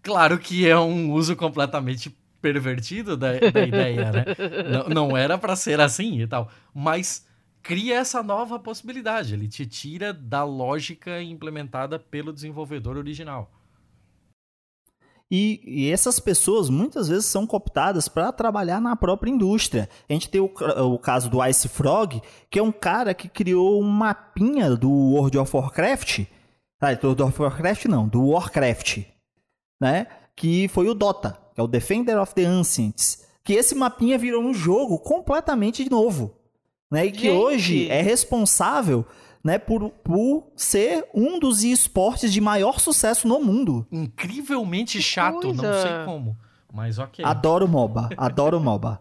claro 0.03 0.39
que 0.39 0.69
é 0.69 0.79
um 0.79 1.13
uso 1.13 1.35
completamente 1.35 2.15
pervertido 2.43 3.17
da, 3.17 3.39
da 3.39 3.63
ideia, 3.63 4.11
né? 4.11 4.25
Não, 4.69 4.89
não 4.89 5.17
era 5.17 5.39
pra 5.39 5.55
ser 5.55 5.81
assim 5.81 6.21
e 6.21 6.27
tal. 6.27 6.51
Mas 6.75 7.25
cria 7.63 7.97
essa 7.97 8.23
nova 8.23 8.59
possibilidade. 8.59 9.35
Ele 9.35 9.49
te 9.49 9.65
tira 9.65 10.13
da 10.13 10.45
lógica 10.45 11.23
implementada 11.23 11.99
pelo 11.99 12.33
desenvolvedor 12.33 12.97
original. 12.97 13.51
E, 15.31 15.63
e 15.65 15.91
essas 15.91 16.21
pessoas 16.21 16.69
muitas 16.69 17.09
vezes 17.09 17.25
são 17.25 17.47
cooptadas 17.47 18.07
para 18.07 18.31
trabalhar 18.33 18.83
na 18.83 18.95
própria 18.95 19.31
indústria. 19.31 19.89
A 20.07 20.13
gente 20.13 20.29
tem 20.29 20.43
o, 20.43 20.53
o 20.95 20.99
caso 20.99 21.31
do 21.31 21.43
Ice 21.47 21.69
Frog, 21.69 22.21
que 22.51 22.59
é 22.59 22.63
um 22.63 22.73
cara 22.73 23.15
que 23.15 23.31
criou 23.31 23.81
um 23.81 23.89
mapinha 23.89 24.77
do 24.77 24.91
World 24.91 25.39
of 25.39 25.57
Warcraft. 25.57 26.27
Ah, 26.79 26.93
do 26.93 27.25
of 27.25 27.41
Warcraft 27.41 27.87
não, 27.87 28.07
do 28.07 28.29
Warcraft. 28.29 29.07
Né? 29.81 30.07
Que 30.37 30.69
foi 30.69 30.89
o 30.89 30.95
Dota, 30.95 31.39
que 31.55 31.61
é 31.61 31.65
o 31.65 31.69
Defender 31.69 32.21
of 32.21 32.35
the 32.35 32.45
Ancients. 32.45 33.27
Que 33.43 33.55
esse 33.55 33.75
mapinha 33.75 34.19
virou 34.19 34.43
um 34.43 34.53
jogo 34.53 34.99
completamente 34.99 35.89
novo. 35.89 36.42
Né? 36.93 37.07
E 37.07 37.11
que 37.11 37.23
Gente! 37.23 37.31
hoje 37.31 37.89
é 37.89 38.03
responsável 38.03 39.07
né, 39.43 39.59
por, 39.59 39.89
por 39.89 40.53
ser 40.55 41.07
um 41.15 41.39
dos 41.39 41.65
esportes 41.65 42.31
de 42.31 42.39
maior 42.39 42.79
sucesso 42.79 43.27
no 43.27 43.41
mundo. 43.41 43.87
Incrivelmente 43.91 45.01
chato, 45.01 45.55
não 45.55 45.57
coisa. 45.57 45.81
sei 45.81 46.05
como. 46.05 46.37
Mas 46.71 46.99
ok. 46.99 47.25
Adoro 47.25 47.67
MOBA, 47.67 48.11
adoro 48.15 48.61
MOBA. 48.61 49.01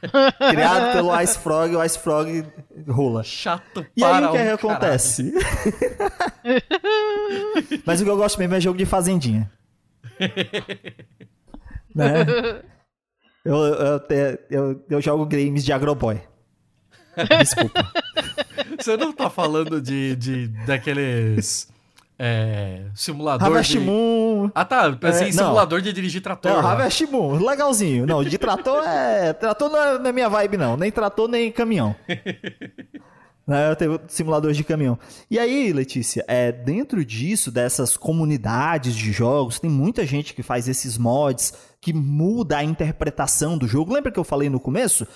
Criado 0.48 0.92
pelo 0.92 1.20
Ice 1.20 1.36
Frog, 1.36 1.74
o 1.74 1.82
Ice 1.82 1.98
Frog 1.98 2.46
rola. 2.86 3.24
Chato 3.24 3.84
E 3.96 4.04
aí 4.04 4.12
para 4.12 4.28
o 4.28 4.32
que, 4.32 4.38
é 4.38 4.44
que 4.56 4.66
um 4.66 4.70
acontece? 4.70 5.34
Mas 7.84 8.00
o 8.00 8.04
que 8.04 8.10
eu 8.10 8.16
gosto 8.16 8.38
mesmo 8.38 8.54
é 8.54 8.60
jogo 8.60 8.78
de 8.78 8.86
fazendinha. 8.86 9.50
né? 11.92 12.26
eu, 13.44 13.56
eu, 13.56 14.00
eu, 14.50 14.84
eu 14.88 15.00
jogo 15.00 15.26
games 15.26 15.64
de 15.64 15.72
Agroboy. 15.72 16.20
Desculpa. 17.38 17.92
Você 18.78 18.96
não 18.96 19.12
tá 19.12 19.30
falando 19.30 19.80
de, 19.80 20.16
de 20.16 20.48
daqueles 20.66 21.68
É, 22.18 22.82
simulador 22.94 23.48
Harvest 23.48 23.72
de... 23.72 23.80
Moon. 23.80 24.50
Ah, 24.54 24.64
tá. 24.64 24.86
eu 24.86 24.96
Pensei 24.96 25.28
É, 25.28 25.32
simulador 25.32 25.80
de 25.80 25.92
dirigir 25.92 26.22
trator. 26.22 26.52
Lá. 26.52 26.72
Harvest 26.72 27.06
Moon, 27.06 27.44
legalzinho. 27.44 28.06
Não, 28.06 28.22
de 28.22 28.38
trator 28.38 28.84
é. 28.86 29.32
Trator 29.32 29.70
não 29.70 29.82
é, 29.82 29.98
não 29.98 30.06
é 30.06 30.12
minha 30.12 30.28
vibe, 30.28 30.56
não. 30.56 30.76
Nem 30.76 30.90
trator, 30.90 31.28
nem 31.28 31.50
caminhão. 31.50 31.94
Né, 33.46 33.70
Eu 33.70 33.76
tenho 33.76 34.00
simuladores 34.08 34.56
de 34.56 34.64
caminhão. 34.64 34.98
E 35.30 35.38
aí, 35.38 35.70
Letícia, 35.70 36.24
é, 36.26 36.50
dentro 36.50 37.04
disso, 37.04 37.50
dessas 37.50 37.94
comunidades 37.94 38.96
de 38.96 39.12
jogos, 39.12 39.60
tem 39.60 39.68
muita 39.68 40.06
gente 40.06 40.32
que 40.32 40.42
faz 40.42 40.66
esses 40.66 40.96
mods 40.96 41.52
que 41.78 41.92
muda 41.92 42.56
a 42.56 42.64
interpretação 42.64 43.58
do 43.58 43.68
jogo. 43.68 43.92
Lembra 43.92 44.10
que 44.10 44.18
eu 44.18 44.24
falei 44.24 44.48
no 44.48 44.58
começo? 44.58 45.06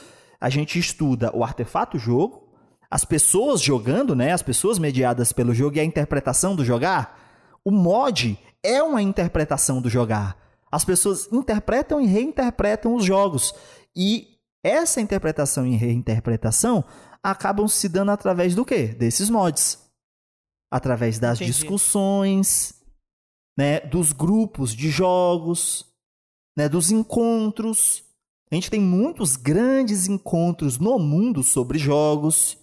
A 0.41 0.49
gente 0.49 0.79
estuda 0.79 1.35
o 1.37 1.43
artefato 1.43 1.99
jogo, 1.99 2.49
as 2.91 3.05
pessoas 3.05 3.61
jogando, 3.61 4.15
né? 4.15 4.33
As 4.33 4.43
pessoas 4.43 4.79
mediadas 4.79 5.33
pelo 5.33 5.55
jogo 5.55 5.77
e 5.77 5.81
a 5.81 5.85
interpretação 5.85 6.57
do 6.57 6.65
jogar. 6.65 7.61
O 7.65 7.71
mod 7.71 8.39
é 8.63 8.83
uma 8.83 9.03
interpretação 9.03 9.83
do 9.83 9.91
jogar. 9.91 10.37
As 10.71 10.85
pessoas 10.85 11.31
interpretam 11.33 12.01
e 12.01 12.07
reinterpretam 12.07 12.95
os 12.95 13.05
jogos. 13.05 13.55
E 13.97 14.39
essa 14.63 15.01
interpretação 15.01 15.67
e 15.67 15.77
reinterpretação 15.77 16.85
acabam 17.23 17.67
se 17.69 17.89
dando 17.89 18.11
através 18.11 18.55
do 18.55 18.65
quê? 18.65 18.89
Desses 18.89 19.31
mods. 19.31 19.79
Através 20.71 21.19
das 21.19 21.39
Entendi. 21.39 21.53
discussões, 21.53 22.75
né, 23.57 23.81
dos 23.81 24.13
grupos 24.13 24.75
de 24.75 24.91
jogos, 24.91 25.87
né, 26.57 26.69
dos 26.69 26.91
encontros. 26.91 28.05
A 28.51 28.55
gente 28.55 28.71
tem 28.71 28.81
muitos 28.81 29.37
grandes 29.37 30.09
encontros 30.09 30.79
no 30.79 30.99
mundo 30.99 31.43
sobre 31.43 31.79
jogos. 31.79 32.57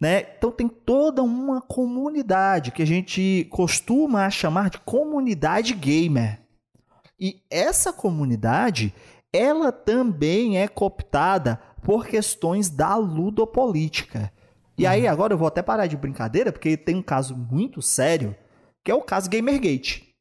Né? 0.00 0.34
Então 0.36 0.50
tem 0.50 0.68
toda 0.68 1.22
uma 1.22 1.60
comunidade 1.60 2.72
que 2.72 2.82
a 2.82 2.86
gente 2.86 3.46
costuma 3.50 4.28
chamar 4.30 4.70
de 4.70 4.78
comunidade 4.78 5.74
gamer. 5.74 6.40
E 7.20 7.40
essa 7.50 7.92
comunidade, 7.92 8.92
ela 9.32 9.70
também 9.70 10.58
é 10.58 10.66
cooptada 10.66 11.60
por 11.82 12.06
questões 12.06 12.68
da 12.68 12.96
ludopolítica. 12.96 14.32
E 14.76 14.86
aí 14.86 15.06
agora 15.06 15.34
eu 15.34 15.38
vou 15.38 15.46
até 15.46 15.62
parar 15.62 15.86
de 15.86 15.96
brincadeira, 15.96 16.50
porque 16.50 16.76
tem 16.76 16.96
um 16.96 17.02
caso 17.02 17.36
muito 17.36 17.82
sério, 17.82 18.34
que 18.82 18.90
é 18.90 18.94
o 18.94 19.02
caso 19.02 19.30
Gamergate. 19.30 20.12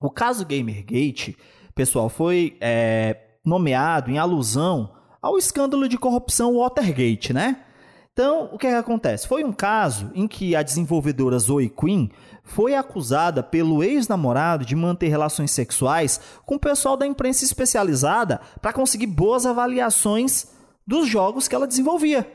O 0.00 0.10
caso 0.10 0.46
Gamergate, 0.46 1.36
pessoal, 1.74 2.08
foi 2.08 2.56
é, 2.60 3.31
nomeado 3.44 4.10
em 4.10 4.18
alusão 4.18 4.94
ao 5.20 5.38
escândalo 5.38 5.88
de 5.88 5.98
corrupção 5.98 6.56
Watergate, 6.56 7.32
né? 7.32 7.64
Então, 8.12 8.50
o 8.52 8.58
que, 8.58 8.66
é 8.66 8.70
que 8.70 8.76
acontece? 8.76 9.26
Foi 9.26 9.42
um 9.42 9.52
caso 9.52 10.10
em 10.14 10.28
que 10.28 10.54
a 10.54 10.62
desenvolvedora 10.62 11.38
Zoe 11.38 11.70
Quinn 11.70 12.08
foi 12.44 12.74
acusada 12.74 13.42
pelo 13.42 13.82
ex-namorado 13.82 14.66
de 14.66 14.76
manter 14.76 15.08
relações 15.08 15.50
sexuais 15.50 16.20
com 16.44 16.56
o 16.56 16.60
pessoal 16.60 16.96
da 16.96 17.06
imprensa 17.06 17.44
especializada 17.44 18.40
para 18.60 18.72
conseguir 18.72 19.06
boas 19.06 19.46
avaliações 19.46 20.48
dos 20.86 21.08
jogos 21.08 21.48
que 21.48 21.54
ela 21.54 21.66
desenvolvia. 21.66 22.30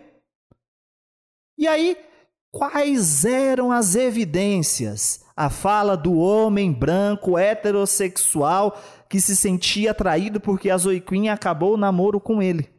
E 1.60 1.68
aí, 1.68 1.96
quais 2.52 3.24
eram 3.24 3.72
as 3.72 3.96
evidências? 3.96 5.26
A 5.36 5.52
fala 5.52 5.96
do 5.96 6.18
homem 6.18 6.72
branco 6.72 7.38
heterossexual 7.38 8.76
que 9.10 9.20
se 9.22 9.36
sentia 9.36 9.92
atraído 9.92 10.40
porque 10.40 10.70
a 10.70 10.78
Zoe 10.78 11.00
Quinn 11.02 11.30
acabou 11.30 11.74
o 11.74 11.78
namoro 11.78 12.20
com 12.20 12.42
ele. 12.42 12.70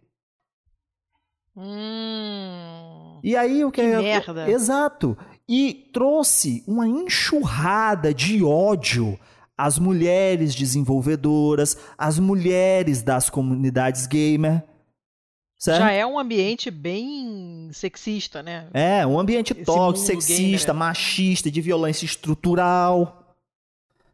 Hum. 1.57 3.18
E 3.22 3.37
aí 3.37 3.64
o 3.64 3.70
que, 3.70 3.81
Que 3.81 3.87
é- 3.89 3.99
merda. 4.01 4.49
Exato. 4.51 5.16
E 5.49 5.89
trouxe 5.93 6.62
uma 6.66 6.87
enxurrada 6.87 8.12
de 8.12 8.45
ódio 8.45 9.18
às 9.57 9.79
mulheres 9.79 10.55
desenvolvedoras, 10.55 11.76
às 11.97 12.18
mulheres 12.18 13.03
das 13.03 13.29
comunidades 13.29 14.07
gamer. 14.07 14.62
Certo? 15.59 15.81
Já 15.81 15.91
é 15.91 16.07
um 16.07 16.16
ambiente 16.16 16.70
bem 16.70 17.68
sexista, 17.72 18.41
né? 18.43 18.68
É, 18.72 19.05
um 19.05 19.18
ambiente 19.18 19.53
tóxico, 19.55 20.07
sexista, 20.22 20.72
gamer, 20.72 20.87
machista, 20.87 21.51
de 21.51 21.61
violência 21.61 22.05
estrutural. 22.05 23.17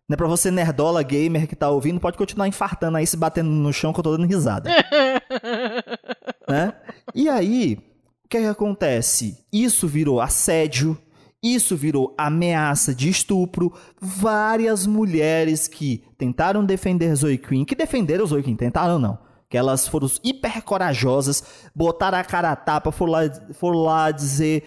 Né, 0.09 0.16
pra 0.16 0.26
você 0.26 0.50
nerdola 0.50 1.02
gamer 1.02 1.48
que 1.48 1.57
tá 1.57 1.70
ouvindo, 1.70 1.98
pode 1.98 2.18
continuar 2.18 2.46
infartando 2.46 2.98
aí, 2.98 3.07
se 3.07 3.16
batendo 3.16 3.48
no 3.48 3.72
chão 3.72 3.92
que 3.92 4.00
eu 4.00 4.05
tô 4.05 4.16
dando 4.16 4.26
risada. 4.26 4.70
né? 6.46 6.74
E 7.14 7.26
aí, 7.26 7.78
o 8.24 8.28
que, 8.28 8.36
é 8.36 8.40
que 8.42 8.46
acontece? 8.46 9.38
Isso 9.50 9.88
virou 9.88 10.20
assédio, 10.20 10.98
isso 11.42 11.76
virou 11.76 12.14
ameaça 12.16 12.94
de 12.94 13.09
estupro. 13.09 13.72
Várias 14.00 14.86
mulheres 14.86 15.68
que 15.68 16.02
tentaram 16.16 16.64
defender 16.64 17.14
Zoe 17.14 17.38
Quinn, 17.38 17.64
que 17.64 17.74
defenderam 17.74 18.26
Zoe 18.26 18.42
Quinn, 18.42 18.57
tentaram 18.57 18.98
não. 18.98 19.18
Que 19.48 19.57
elas 19.57 19.86
foram 19.86 20.11
hiper 20.22 20.62
corajosas, 20.62 21.44
botaram 21.74 22.18
a 22.18 22.24
cara 22.24 22.50
a 22.50 22.57
tapa, 22.57 22.90
foram 22.90 23.12
lá, 23.12 23.20
foram 23.52 23.78
lá 23.80 24.11
dizer 24.11 24.64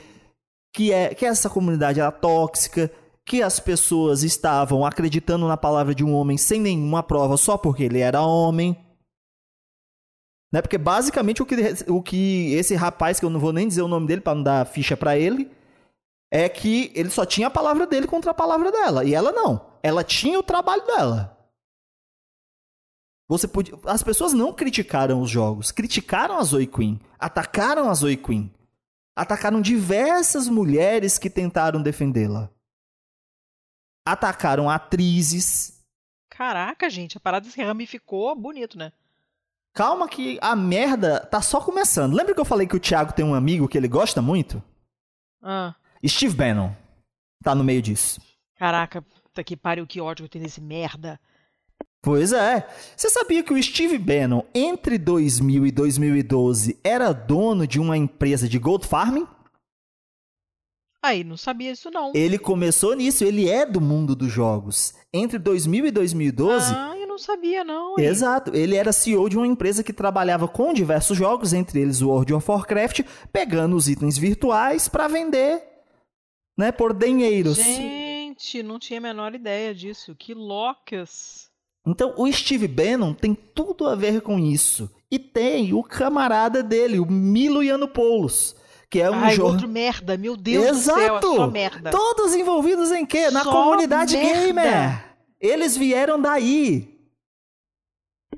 que, 0.73 0.93
é, 0.93 1.15
que 1.15 1.25
essa 1.25 1.49
comunidade 1.49 1.99
era 1.99 2.11
tóxica, 2.11 2.91
que 3.27 3.43
as 3.43 3.59
pessoas 3.59 4.23
estavam 4.23 4.85
acreditando 4.85 5.49
na 5.49 5.57
palavra 5.57 5.93
de 5.93 6.01
um 6.01 6.13
homem 6.13 6.37
sem 6.37 6.61
nenhuma 6.61 7.03
prova 7.03 7.35
só 7.35 7.57
porque 7.57 7.83
ele 7.83 7.99
era 7.99 8.21
homem. 8.21 8.73
Né? 10.49 10.61
Porque 10.61 10.77
basicamente 10.77 11.43
o 11.43 11.45
que, 11.45 11.55
o 11.89 12.01
que 12.01 12.53
esse 12.53 12.73
rapaz, 12.73 13.19
que 13.19 13.25
eu 13.25 13.29
não 13.29 13.37
vou 13.37 13.51
nem 13.51 13.67
dizer 13.67 13.81
o 13.81 13.87
nome 13.87 14.07
dele 14.07 14.21
para 14.21 14.33
não 14.33 14.43
dar 14.43 14.65
ficha 14.65 14.95
para 14.95 15.17
ele, 15.17 15.51
é 16.31 16.47
que 16.47 16.89
ele 16.95 17.09
só 17.09 17.25
tinha 17.25 17.47
a 17.47 17.51
palavra 17.51 17.85
dele 17.85 18.07
contra 18.07 18.31
a 18.31 18.33
palavra 18.33 18.71
dela. 18.71 19.03
E 19.03 19.13
ela 19.13 19.33
não. 19.33 19.73
Ela 19.83 20.05
tinha 20.05 20.39
o 20.39 20.43
trabalho 20.43 20.85
dela. 20.85 21.37
Você 23.27 23.45
podia... 23.45 23.77
As 23.83 24.01
pessoas 24.03 24.31
não 24.31 24.53
criticaram 24.53 25.19
os 25.19 25.29
jogos, 25.29 25.69
criticaram 25.69 26.37
a 26.37 26.43
Zoe 26.43 26.65
Quinn, 26.65 26.97
atacaram 27.19 27.89
a 27.89 27.93
Zoe 27.93 28.15
Quinn, 28.15 28.49
atacaram 29.13 29.59
diversas 29.59 30.47
mulheres 30.47 31.17
que 31.17 31.29
tentaram 31.29 31.83
defendê-la, 31.83 32.49
atacaram 34.11 34.69
atrizes. 34.69 35.83
Caraca, 36.29 36.89
gente, 36.89 37.17
a 37.17 37.19
parada 37.19 37.49
se 37.49 37.61
ramificou 37.61 38.35
bonito, 38.35 38.77
né? 38.77 38.91
Calma 39.73 40.07
que 40.07 40.39
a 40.41 40.55
merda 40.55 41.19
tá 41.19 41.41
só 41.41 41.61
começando. 41.61 42.15
Lembra 42.15 42.33
que 42.33 42.39
eu 42.39 42.45
falei 42.45 42.67
que 42.67 42.75
o 42.75 42.79
Thiago 42.79 43.13
tem 43.13 43.23
um 43.25 43.35
amigo 43.35 43.67
que 43.67 43.77
ele 43.77 43.87
gosta 43.87 44.21
muito? 44.21 44.61
Ah, 45.41 45.75
Steve 46.05 46.35
Bannon 46.35 46.71
tá 47.43 47.53
no 47.53 47.63
meio 47.63 47.81
disso. 47.81 48.19
caraca, 48.57 49.01
puta 49.01 49.43
que 49.43 49.55
pariu, 49.55 49.85
que 49.85 50.01
ódio 50.01 50.25
que 50.25 50.31
tenho 50.31 50.45
desse 50.45 50.59
merda. 50.61 51.19
Pois 52.01 52.31
é. 52.31 52.67
Você 52.95 53.09
sabia 53.09 53.43
que 53.43 53.53
o 53.53 53.61
Steve 53.61 53.97
Bannon, 53.97 54.43
entre 54.53 54.97
2000 54.97 55.65
e 55.65 55.71
2012, 55.71 56.79
era 56.83 57.11
dono 57.11 57.67
de 57.67 57.79
uma 57.79 57.97
empresa 57.97 58.47
de 58.47 58.57
gold 58.57 58.87
farming? 58.87 59.27
Aí, 61.03 61.23
não 61.23 61.37
sabia 61.37 61.71
isso 61.71 61.89
não. 61.91 62.11
Ele 62.15 62.37
começou 62.37 62.95
nisso, 62.95 63.23
ele 63.23 63.47
é 63.47 63.65
do 63.65 63.79
mundo 63.79 64.15
dos 64.15 64.31
jogos. 64.31 64.93
Entre 65.13 65.37
2000 65.37 65.85
e 65.85 65.91
2012, 65.91 66.73
Ah, 66.75 66.95
eu 66.97 67.07
não 67.07 67.17
sabia 67.17 67.63
não. 67.63 67.95
hein? 67.99 68.05
Exato, 68.05 68.55
ele 68.55 68.75
era 68.75 68.91
CEO 68.91 69.29
de 69.29 69.37
uma 69.37 69.47
empresa 69.47 69.83
que 69.83 69.93
trabalhava 69.93 70.47
com 70.47 70.73
diversos 70.73 71.17
jogos, 71.17 71.53
entre 71.53 71.79
eles 71.81 72.01
o 72.01 72.09
World 72.09 72.33
of 72.33 72.49
Warcraft, 72.51 73.01
pegando 73.31 73.75
os 73.75 73.87
itens 73.87 74.17
virtuais 74.17 74.87
para 74.87 75.07
vender, 75.07 75.63
né, 76.57 76.71
por 76.71 76.93
dinheiros. 76.93 77.57
Gente, 77.57 78.61
não 78.63 78.79
tinha 78.79 78.99
a 78.99 79.01
menor 79.01 79.33
ideia 79.35 79.73
disso. 79.73 80.15
Que 80.15 80.33
loucas. 80.33 81.47
Então, 81.85 82.13
o 82.17 82.29
Steve 82.31 82.67
Bannon 82.67 83.13
tem 83.13 83.33
tudo 83.33 83.87
a 83.87 83.95
ver 83.95 84.21
com 84.21 84.37
isso. 84.37 84.89
E 85.09 85.17
tem 85.17 85.73
o 85.73 85.81
camarada 85.81 86.61
dele, 86.61 86.99
o 86.99 87.05
Milo 87.05 87.63
Yiannopoulos, 87.63 88.55
que 88.89 89.01
é 89.01 89.09
um 89.11 89.15
Ai, 89.15 89.35
jornal... 89.35 89.53
outro 89.53 89.67
merda. 89.67 90.17
Meu 90.17 90.37
Deus 90.37 90.77
do 90.77 90.83
céu, 90.83 90.97
é 90.97 91.05
Exato! 91.05 91.35
só 91.35 91.47
merda. 91.47 91.91
Todos 91.91 92.33
envolvidos 92.35 92.91
em 92.91 93.05
quê? 93.05 93.29
Na 93.29 93.43
Só 93.43 93.51
comunidade 93.51 94.15
merda. 94.17 94.45
gamer. 94.45 95.05
Eles 95.39 95.75
vieram 95.77 96.19
daí. 96.19 96.97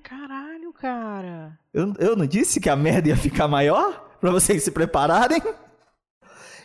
Caralho, 0.03 0.73
cara. 0.73 1.59
Eu, 1.73 1.93
eu 1.99 2.15
não 2.15 2.25
disse 2.25 2.59
que 2.59 2.69
a 2.69 2.75
merda 2.75 3.09
ia 3.09 3.17
ficar 3.17 3.47
maior? 3.47 4.07
Pra 4.19 4.31
vocês 4.31 4.63
se 4.63 4.71
prepararem? 4.71 5.41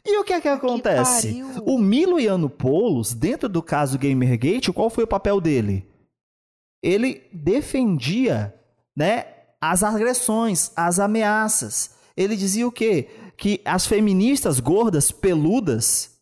E 0.05 0.18
o 0.18 0.24
que 0.24 0.32
é 0.32 0.41
que 0.41 0.49
acontece? 0.49 1.28
pariu. 1.28 1.62
o 1.64 1.78
Milo 1.78 2.18
Yiannopoulos, 2.18 3.14
dentro 3.14 3.49
do 3.49 3.62
caso 3.62 3.99
Gamergate, 3.99 4.72
qual 4.72 4.91
foi 4.91 5.05
o 5.05 5.09
papel 5.09 5.41
dele? 5.41 5.89
Ele 6.82 7.22
defendia, 7.32 8.55
né, 8.95 9.26
as 9.61 9.82
agressões, 9.82 10.72
as 10.76 10.99
ameaças. 10.99 11.95
Ele 12.16 12.37
dizia 12.37 12.66
o 12.66 12.72
quê? 12.72 13.09
Que 13.37 13.61
as 13.64 13.87
feministas 13.87 14.61
gordas, 14.61 15.11
peludas, 15.11 16.14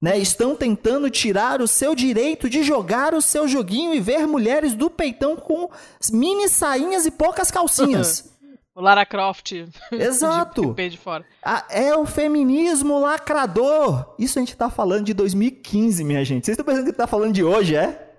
né, 0.00 0.18
estão 0.18 0.56
tentando 0.56 1.10
tirar 1.10 1.60
o 1.60 1.68
seu 1.68 1.94
direito 1.94 2.48
de 2.48 2.62
jogar 2.62 3.14
o 3.14 3.20
seu 3.20 3.46
joguinho 3.46 3.94
e 3.94 4.00
ver 4.00 4.26
mulheres 4.26 4.74
do 4.74 4.88
peitão 4.88 5.36
com 5.36 5.68
mini 6.10 6.48
sainhas 6.48 7.04
e 7.04 7.10
poucas 7.10 7.50
calcinhas. 7.50 8.28
O 8.72 8.80
Lara 8.80 9.04
Croft. 9.04 9.52
Exato. 9.92 10.72
de, 10.74 10.90
de 10.90 10.96
fora. 10.96 11.24
Ah, 11.42 11.66
é 11.68 11.94
o 11.94 12.06
feminismo 12.06 13.00
lacrador. 13.00 14.14
Isso 14.18 14.38
a 14.38 14.40
gente 14.40 14.56
tá 14.56 14.70
falando 14.70 15.04
de 15.04 15.12
2015, 15.12 16.04
minha 16.04 16.24
gente. 16.24 16.46
Vocês 16.46 16.56
estão 16.56 16.64
pensando 16.64 16.86
que 16.86 16.92
tá 16.92 17.06
falando 17.06 17.34
de 17.34 17.42
hoje, 17.42 17.74
é? 17.74 18.09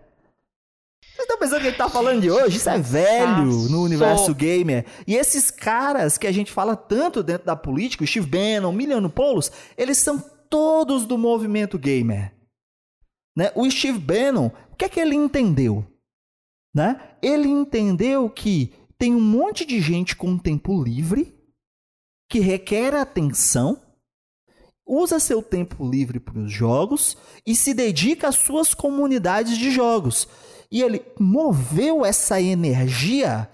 Vocês 1.21 1.29
estão 1.29 1.37
pensando 1.37 1.61
que 1.61 1.67
ele 1.67 1.77
tá 1.77 1.89
falando 1.89 2.21
de 2.21 2.31
hoje? 2.31 2.57
Isso 2.57 2.69
é 2.69 2.79
velho 2.79 3.69
no 3.69 3.83
universo 3.83 4.33
gamer. 4.33 4.85
E 5.05 5.15
esses 5.15 5.51
caras 5.51 6.17
que 6.17 6.25
a 6.25 6.31
gente 6.31 6.51
fala 6.51 6.75
tanto 6.75 7.21
dentro 7.21 7.45
da 7.45 7.55
política, 7.55 8.03
o 8.03 8.07
Steve 8.07 8.25
Bannon, 8.25 8.71
Miliano 8.71 9.09
Polos, 9.09 9.51
eles 9.77 9.99
são 9.99 10.19
todos 10.49 11.05
do 11.05 11.17
movimento 11.17 11.77
gamer. 11.77 12.33
Né? 13.35 13.51
O 13.55 13.69
Steve 13.69 13.99
Bannon, 13.99 14.49
o 14.71 14.75
que 14.75 14.85
é 14.85 14.89
que 14.89 14.99
ele 14.99 15.15
entendeu? 15.15 15.85
Né? 16.73 16.99
Ele 17.21 17.47
entendeu 17.47 18.27
que 18.27 18.73
tem 18.97 19.13
um 19.13 19.21
monte 19.21 19.63
de 19.63 19.79
gente 19.79 20.15
com 20.15 20.37
tempo 20.39 20.83
livre 20.83 21.35
que 22.27 22.39
requer 22.39 22.95
atenção, 22.95 23.79
usa 24.87 25.19
seu 25.19 25.43
tempo 25.43 25.87
livre 25.87 26.19
para 26.19 26.39
os 26.39 26.51
jogos 26.51 27.15
e 27.45 27.55
se 27.55 27.73
dedica 27.75 28.27
às 28.27 28.35
suas 28.35 28.73
comunidades 28.73 29.55
de 29.57 29.69
jogos. 29.69 30.27
E 30.71 30.81
ele 30.81 31.01
moveu 31.19 32.05
essa 32.05 32.41
energia. 32.41 33.49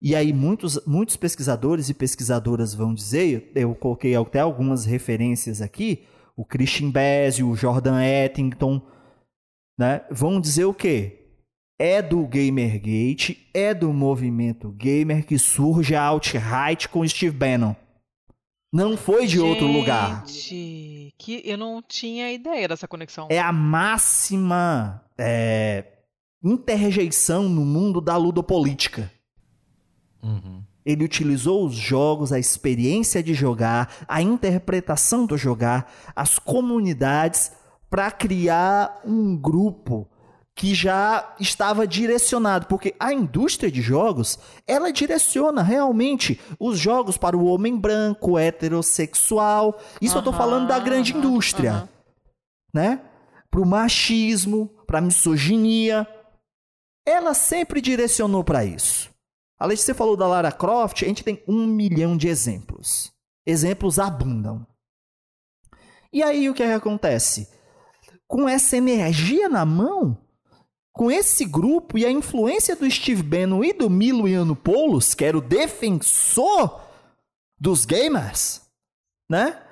E 0.00 0.14
aí 0.14 0.32
muitos, 0.32 0.84
muitos 0.86 1.16
pesquisadores 1.16 1.88
e 1.88 1.94
pesquisadoras 1.94 2.74
vão 2.74 2.94
dizer, 2.94 3.50
eu 3.54 3.74
coloquei 3.74 4.14
até 4.14 4.40
algumas 4.40 4.84
referências 4.84 5.60
aqui, 5.60 6.04
o 6.36 6.44
Christian 6.44 6.90
Bezio, 6.90 7.48
o 7.48 7.56
Jordan 7.56 8.02
Ettington, 8.02 8.80
né, 9.78 10.04
vão 10.10 10.40
dizer 10.40 10.64
o 10.64 10.74
quê? 10.74 11.22
é 11.82 12.00
do 12.00 12.24
Gamergate, 12.28 13.48
é 13.52 13.74
do 13.74 13.92
movimento 13.92 14.70
gamer 14.70 15.26
que 15.26 15.36
surge 15.36 15.96
a 15.96 16.02
alt-right 16.04 16.88
com 16.88 17.06
Steve 17.08 17.36
Bannon. 17.36 17.74
Não 18.72 18.96
foi 18.96 19.26
de 19.26 19.36
Gente, 19.36 19.42
outro 19.42 19.66
lugar. 19.66 20.24
que 20.24 21.42
eu 21.44 21.58
não 21.58 21.82
tinha 21.82 22.32
ideia 22.32 22.66
dessa 22.66 22.88
conexão. 22.88 23.28
É 23.30 23.38
a 23.38 23.52
máxima 23.52 25.04
é, 25.18 25.84
interrejeição 26.42 27.48
no 27.48 27.66
mundo 27.66 28.00
da 28.00 28.16
ludopolítica. 28.16 29.12
Uhum. 30.22 30.62
Ele 30.84 31.04
utilizou 31.04 31.66
os 31.66 31.74
jogos, 31.74 32.32
a 32.32 32.38
experiência 32.38 33.22
de 33.22 33.34
jogar, 33.34 33.94
a 34.08 34.22
interpretação 34.22 35.26
do 35.26 35.36
jogar, 35.36 35.92
as 36.16 36.38
comunidades 36.38 37.52
para 37.90 38.10
criar 38.10 39.02
um 39.04 39.36
grupo 39.36 40.08
que 40.54 40.74
já 40.74 41.34
estava 41.40 41.86
direcionado, 41.86 42.66
porque 42.66 42.94
a 43.00 43.12
indústria 43.12 43.70
de 43.70 43.80
jogos, 43.80 44.38
ela 44.66 44.92
direciona 44.92 45.62
realmente 45.62 46.38
os 46.58 46.78
jogos 46.78 47.16
para 47.16 47.36
o 47.36 47.46
homem 47.46 47.76
branco, 47.76 48.38
heterossexual. 48.38 49.80
Isso 50.00 50.16
eu 50.16 50.20
estou 50.20 50.32
falando 50.32 50.68
da 50.68 50.78
grande 50.78 51.16
indústria, 51.16 51.88
né? 52.72 53.00
Para 53.50 53.60
o 53.60 53.66
machismo, 53.66 54.68
para 54.86 54.98
a 54.98 55.02
misoginia. 55.02 56.06
Ela 57.06 57.34
sempre 57.34 57.80
direcionou 57.80 58.44
para 58.44 58.64
isso. 58.64 59.10
Além 59.58 59.76
de 59.76 59.82
você 59.82 59.94
falou 59.94 60.16
da 60.16 60.26
Lara 60.26 60.52
Croft, 60.52 61.02
a 61.02 61.08
gente 61.08 61.24
tem 61.24 61.42
um 61.48 61.66
milhão 61.66 62.16
de 62.16 62.28
exemplos. 62.28 63.12
Exemplos 63.46 63.98
abundam. 63.98 64.66
E 66.12 66.22
aí 66.22 66.50
o 66.50 66.54
que, 66.54 66.62
é 66.62 66.66
que 66.66 66.72
acontece? 66.72 67.48
Com 68.26 68.48
essa 68.48 68.76
energia 68.76 69.48
na 69.48 69.64
mão, 69.64 70.18
com 70.92 71.10
esse 71.10 71.44
grupo 71.44 71.96
e 71.96 72.04
a 72.04 72.10
influência 72.10 72.76
do 72.76 72.88
Steve 72.90 73.22
Bannon 73.22 73.64
e 73.64 73.72
do 73.72 73.88
Milo 73.88 74.28
Yiannopoulos, 74.28 75.14
que 75.14 75.24
era 75.24 75.36
o 75.38 75.40
defensor 75.40 76.80
dos 77.58 77.84
gamers, 77.84 78.62
né? 79.30 79.62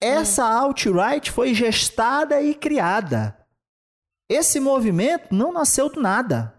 Essa 0.00 0.44
alt-right 0.44 1.30
foi 1.30 1.52
gestada 1.52 2.40
e 2.40 2.54
criada. 2.54 3.36
Esse 4.30 4.60
movimento 4.60 5.34
não 5.34 5.52
nasceu 5.52 5.90
do 5.90 6.00
nada. 6.00 6.54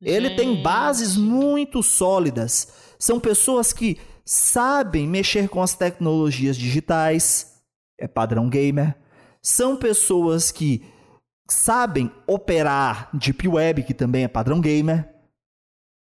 Ele 0.00 0.36
tem 0.36 0.62
bases 0.62 1.16
muito 1.16 1.82
sólidas. 1.82 2.72
São 2.98 3.18
pessoas 3.18 3.72
que 3.72 3.98
sabem 4.24 5.06
mexer 5.06 5.48
com 5.48 5.62
as 5.62 5.74
tecnologias 5.74 6.56
digitais, 6.56 7.60
é 7.98 8.06
padrão 8.06 8.48
gamer. 8.48 8.96
São 9.42 9.76
pessoas 9.76 10.50
que 10.50 10.86
sabem 11.48 12.10
operar 12.26 13.10
Deep 13.12 13.46
Web, 13.46 13.82
que 13.84 13.94
também 13.94 14.24
é 14.24 14.28
padrão 14.28 14.60
gamer. 14.60 15.12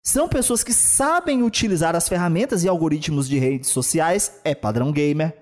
São 0.05 0.29
pessoas 0.29 0.65
que 0.65 0.73
sabem 0.73 1.43
utilizar 1.43 1.95
as 1.95 2.09
ferramentas 2.09 2.65
e 2.65 2.69
algoritmos 2.69 3.29
de 3.29 3.39
redes 3.39 3.71
sociais, 3.71 4.41
é 4.45 4.55
padrão 4.55 4.91
gamer. 4.91 5.37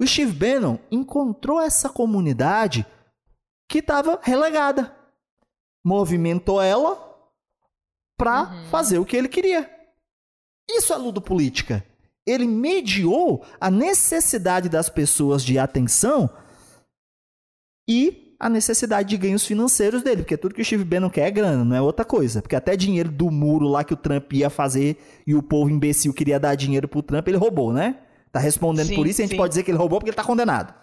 O 0.00 0.06
Steve 0.06 0.32
Bannon 0.32 0.78
encontrou 0.90 1.60
essa 1.60 1.88
comunidade 1.88 2.86
que 3.68 3.78
estava 3.78 4.18
relegada. 4.22 4.96
Movimentou 5.84 6.60
ela 6.60 7.12
para 8.18 8.50
uhum. 8.50 8.66
fazer 8.66 8.98
o 8.98 9.04
que 9.04 9.16
ele 9.16 9.28
queria. 9.28 9.70
Isso 10.68 10.92
é 10.92 10.96
ludopolítica. 10.96 11.84
Ele 12.26 12.46
mediou 12.46 13.44
a 13.60 13.70
necessidade 13.70 14.68
das 14.68 14.88
pessoas 14.88 15.44
de 15.44 15.58
atenção 15.58 16.30
e 17.88 18.21
a 18.42 18.48
necessidade 18.48 19.08
de 19.08 19.16
ganhos 19.16 19.46
financeiros 19.46 20.02
dele, 20.02 20.22
porque 20.22 20.36
tudo 20.36 20.52
que 20.52 20.60
o 20.60 20.64
Steve 20.64 20.82
Bannon 20.82 21.08
quer 21.08 21.28
é 21.28 21.30
grana, 21.30 21.64
não 21.64 21.76
é 21.76 21.80
outra 21.80 22.04
coisa. 22.04 22.42
Porque 22.42 22.56
até 22.56 22.76
dinheiro 22.76 23.08
do 23.08 23.30
muro 23.30 23.68
lá 23.68 23.84
que 23.84 23.94
o 23.94 23.96
Trump 23.96 24.32
ia 24.32 24.50
fazer 24.50 25.00
e 25.24 25.32
o 25.32 25.40
povo 25.40 25.70
imbecil 25.70 26.12
queria 26.12 26.40
dar 26.40 26.56
dinheiro 26.56 26.88
pro 26.88 27.04
Trump, 27.04 27.28
ele 27.28 27.36
roubou, 27.36 27.72
né? 27.72 28.02
Tá 28.32 28.40
respondendo 28.40 28.88
sim, 28.88 28.96
por 28.96 29.06
isso 29.06 29.20
e 29.20 29.22
a 29.22 29.26
gente 29.28 29.36
pode 29.36 29.50
dizer 29.50 29.62
que 29.62 29.70
ele 29.70 29.78
roubou 29.78 30.00
porque 30.00 30.10
ele 30.10 30.16
tá 30.16 30.24
condenado. 30.24 30.74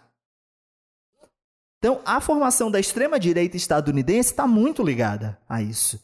Então, 1.79 2.01
a 2.05 2.21
formação 2.21 2.71
da 2.71 2.79
extrema-direita 2.79 3.57
estadunidense 3.57 4.31
está 4.31 4.47
muito 4.47 4.81
ligada 4.81 5.37
a 5.47 5.61
isso. 5.61 6.01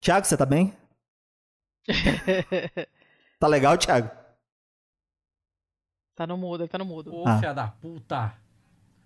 Tiago, 0.00 0.24
você 0.24 0.36
tá 0.36 0.46
bem? 0.46 0.72
tá 3.40 3.48
legal, 3.48 3.76
Tiago? 3.76 4.08
Tá 6.14 6.28
no 6.28 6.36
mudo, 6.36 6.62
ele 6.62 6.68
tá 6.68 6.78
no 6.78 6.84
mudo. 6.84 7.12
Ô, 7.12 7.26
ah. 7.26 7.38
filha 7.38 7.52
da 7.52 7.66
puta. 7.66 8.43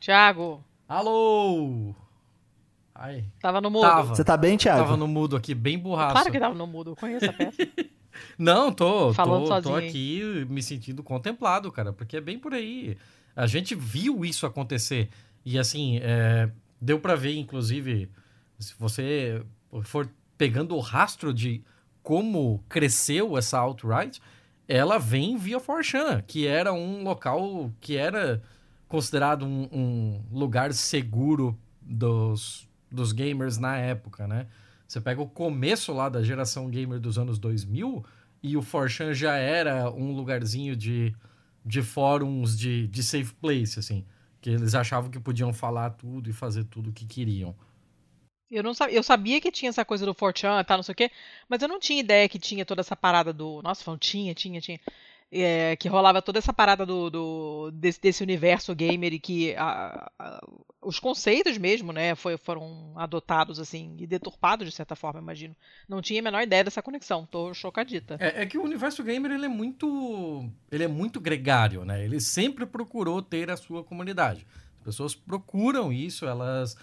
Tiago. 0.01 0.65
Alô! 0.89 1.95
Ai. 2.95 3.25
Tava 3.41 3.61
no 3.61 3.71
mudo. 3.71 3.83
Tava. 3.83 4.15
Você 4.15 4.25
tá 4.25 4.37
bem, 4.37 4.57
Thiago? 4.57 4.81
Tava 4.81 4.97
no 4.97 5.07
mudo 5.07 5.37
aqui, 5.37 5.55
bem 5.55 5.79
burraço. 5.79 6.13
Claro 6.13 6.33
que 6.33 6.41
tava 6.41 6.55
no 6.55 6.67
mudo, 6.67 6.91
eu 6.91 6.97
conheço 6.97 7.27
a 7.27 7.33
peça. 7.33 7.59
Não, 8.37 8.73
tô, 8.73 9.13
Falando 9.15 9.47
tô, 9.49 9.71
tô 9.71 9.77
aqui 9.77 10.45
me 10.49 10.61
sentindo 10.61 11.03
contemplado, 11.05 11.71
cara, 11.71 11.93
porque 11.93 12.17
é 12.17 12.21
bem 12.21 12.39
por 12.39 12.53
aí. 12.53 12.97
A 13.37 13.47
gente 13.47 13.75
viu 13.77 14.25
isso 14.25 14.45
acontecer. 14.45 15.09
E 15.45 15.57
assim, 15.57 16.01
é, 16.03 16.51
deu 16.81 16.99
para 16.99 17.15
ver, 17.15 17.37
inclusive, 17.37 18.11
se 18.59 18.75
você 18.77 19.41
for 19.83 20.11
pegando 20.37 20.75
o 20.75 20.81
rastro 20.81 21.33
de 21.33 21.63
como 22.03 22.65
cresceu 22.69 23.39
essa 23.39 23.59
alt-right, 23.59 24.21
ela 24.67 24.99
vem 24.99 25.37
via 25.37 25.61
Forchan, 25.61 26.23
que 26.27 26.47
era 26.47 26.73
um 26.73 27.05
local 27.05 27.71
que 27.81 27.97
era 27.97 28.43
considerado 28.89 29.45
um, 29.45 29.69
um 29.71 30.25
lugar 30.33 30.73
seguro 30.73 31.59
dos, 31.81 32.69
dos 32.91 33.13
gamers 33.13 33.59
na 33.59 33.77
época, 33.77 34.27
né? 34.27 34.47
Você 34.87 35.01
pega 35.01 35.21
o 35.21 35.29
começo 35.29 35.93
lá 35.93 36.09
da 36.09 36.23
geração 36.23 36.71
gamer 36.71 36.99
dos 36.99 37.19
anos 37.19 37.39
2000 37.39 38.05
e 38.43 38.57
o 38.57 38.63
Forchan 38.63 39.13
já 39.13 39.37
era 39.37 39.91
um 39.91 40.13
lugarzinho 40.13 40.75
de, 40.75 41.15
de 41.65 41.83
fóruns 41.83 42.59
de, 42.59 42.87
de 42.89 43.03
safe 43.03 43.35
place, 43.35 43.79
assim. 43.79 44.07
Que 44.41 44.51
eles 44.51 44.75
achavam 44.75 45.11
que 45.11 45.21
podiam 45.21 45.53
falar 45.53 45.91
tudo 45.91 46.31
e 46.31 46.33
fazer 46.33 46.65
tudo 46.65 46.89
o 46.91 46.93
que 46.93 47.05
queriam. 47.05 47.55
Eu 48.51 48.63
não 48.63 48.73
sabia, 48.73 48.97
eu 48.97 49.03
sabia 49.03 49.41
que 49.43 49.53
tinha 49.53 49.69
essa 49.69 49.85
coisa 49.85 50.07
do 50.07 50.15
Fortran, 50.15 50.65
tá, 50.65 50.75
não 50.75 50.83
sei 50.83 50.93
o 50.93 50.97
quê, 50.97 51.11
mas 51.47 51.61
eu 51.61 51.69
não 51.69 51.79
tinha 51.79 52.01
ideia 52.01 52.27
que 52.29 52.39
tinha 52.39 52.65
toda 52.65 52.81
essa 52.81 52.97
parada 52.97 53.31
do. 53.31 53.61
Nossa, 53.61 53.85
falando, 53.85 54.01
tinha, 54.01 54.35
tinha, 54.35 54.59
tinha 54.59 54.81
é, 55.31 55.77
que 55.77 55.89
rolava 55.89 56.23
toda 56.23 56.39
essa 56.39 56.53
parada 56.53 56.87
do, 56.87 57.11
do 57.11 57.71
desse, 57.73 58.01
desse, 58.01 58.23
universo 58.23 58.75
gamer 58.75 59.13
e 59.13 59.19
que 59.19 59.55
a, 59.57 60.11
a, 60.19 60.47
os 60.81 60.99
conceitos 60.99 61.59
mesmo, 61.59 61.93
né, 61.93 62.15
foi, 62.15 62.39
foram 62.39 62.93
adotados 62.97 63.61
assim 63.61 63.95
e 63.99 64.07
deturpados 64.07 64.67
de 64.67 64.75
certa 64.75 64.97
forma, 64.97 65.21
imagino. 65.21 65.55
Não 65.89 66.01
tinha 66.01 66.21
a 66.21 66.25
menor 66.25 66.43
ideia 66.43 66.65
dessa 66.65 66.83
conexão. 66.83 67.27
Tô 67.31 67.53
chocadita. 67.53 68.17
É, 68.19 68.43
é, 68.43 68.47
que 68.47 68.57
o 68.57 68.63
universo 68.63 69.03
gamer 69.03 69.33
ele 69.33 69.45
é 69.45 69.49
muito, 69.49 70.49
ele 70.71 70.85
é 70.85 70.89
muito 70.89 71.21
gregário, 71.21 71.85
né? 71.85 72.05
Ele 72.05 72.21
sempre 72.21 72.65
procurou 72.65 73.21
ter 73.21 73.51
a 73.51 73.57
sua 73.57 73.85
comunidade. 73.85 74.47
As 74.79 74.85
pessoas 74.85 75.15
procuram 75.15 75.93
isso, 75.93 76.25
elas 76.25 76.75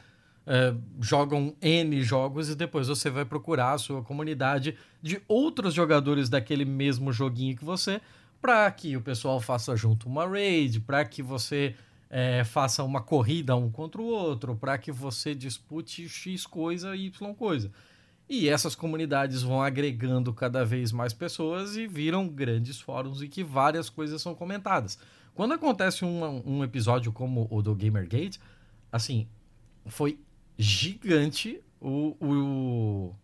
é, 0.45 0.75
jogam 1.01 1.55
N 1.59 2.03
jogos 2.03 2.49
e 2.49 2.55
depois 2.55 2.87
você 2.87 3.09
vai 3.09 3.25
procurar 3.25 3.73
a 3.73 3.77
sua 3.79 4.03
comunidade 4.03 4.77
de 5.01 5.19
outros 5.27 5.73
jogadores 5.73 6.29
daquele 6.29 6.65
mesmo 6.65 7.11
joguinho 7.11 7.55
que 7.55 7.65
você 7.65 7.99
para 8.41 8.69
que 8.71 8.95
o 8.95 9.01
pessoal 9.01 9.39
faça 9.39 9.75
junto 9.75 10.07
uma 10.07 10.27
raid, 10.27 10.79
para 10.79 11.03
que 11.05 11.21
você 11.23 11.75
é, 12.09 12.43
faça 12.43 12.83
uma 12.83 13.01
corrida 13.01 13.55
um 13.55 13.69
contra 13.69 14.01
o 14.01 14.05
outro, 14.05 14.55
para 14.55 14.77
que 14.77 14.91
você 14.91 15.33
dispute 15.33 16.07
X 16.07 16.45
coisa 16.45 16.95
e 16.95 17.07
Y 17.07 17.33
coisa. 17.33 17.71
E 18.27 18.49
essas 18.49 18.75
comunidades 18.75 19.43
vão 19.43 19.61
agregando 19.61 20.33
cada 20.33 20.65
vez 20.65 20.91
mais 20.91 21.13
pessoas 21.13 21.75
e 21.75 21.85
viram 21.85 22.27
grandes 22.27 22.81
fóruns 22.81 23.21
em 23.21 23.29
que 23.29 23.43
várias 23.43 23.89
coisas 23.89 24.21
são 24.21 24.33
comentadas. 24.33 24.97
Quando 25.35 25.53
acontece 25.53 26.03
um, 26.03 26.41
um 26.45 26.63
episódio 26.63 27.11
como 27.11 27.47
o 27.51 27.61
do 27.61 27.75
Gamergate, 27.75 28.39
assim, 28.91 29.27
foi 29.85 30.19
gigante 30.57 31.61
o, 31.79 32.15
o 32.19 33.15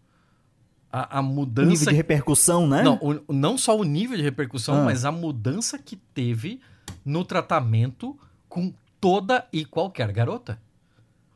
a, 0.91 1.19
a 1.19 1.21
mudança. 1.21 1.67
O 1.67 1.71
nível 1.71 1.87
de 1.89 1.95
repercussão, 1.95 2.67
né? 2.67 2.83
Não, 2.83 2.95
o- 3.01 3.33
não 3.33 3.57
só 3.57 3.77
o 3.77 3.83
nível 3.83 4.17
de 4.17 4.23
repercussão, 4.23 4.81
Ah. 4.81 4.83
mas 4.85 5.05
a 5.05 5.11
mudança 5.11 5.77
que 5.79 5.95
teve 5.95 6.59
no 7.05 7.23
tratamento 7.23 8.17
com 8.49 8.73
toda 8.99 9.47
e 9.53 9.63
qualquer 9.65 10.11
garota. 10.11 10.59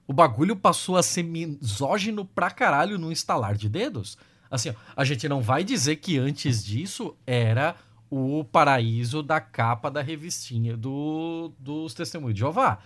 O 0.08 0.14
bagulho 0.14 0.56
passou 0.56 0.98
a 0.98 1.02
ser 1.04 1.24
misógino 1.24 2.26
pra 2.26 2.52
caralho 2.52 3.00
no 3.00 3.12
instalar 3.12 3.56
de 3.56 3.68
dedos. 3.68 4.18
Assim, 4.52 4.70
ó, 4.70 4.74
a 4.96 5.04
gente 5.04 5.28
não 5.28 5.42
vai 5.42 5.64
dizer 5.64 5.96
que 5.96 6.18
antes 6.20 6.64
disso 6.64 7.16
era 7.26 7.76
o 8.10 8.44
paraíso 8.44 9.24
da 9.24 9.42
capa 9.42 9.90
da 9.90 10.02
revistinha 10.04 10.78
do, 10.78 11.52
dos 11.58 11.94
Testemunhos 11.96 12.36
de 12.36 12.42
Jeová. 12.42 12.78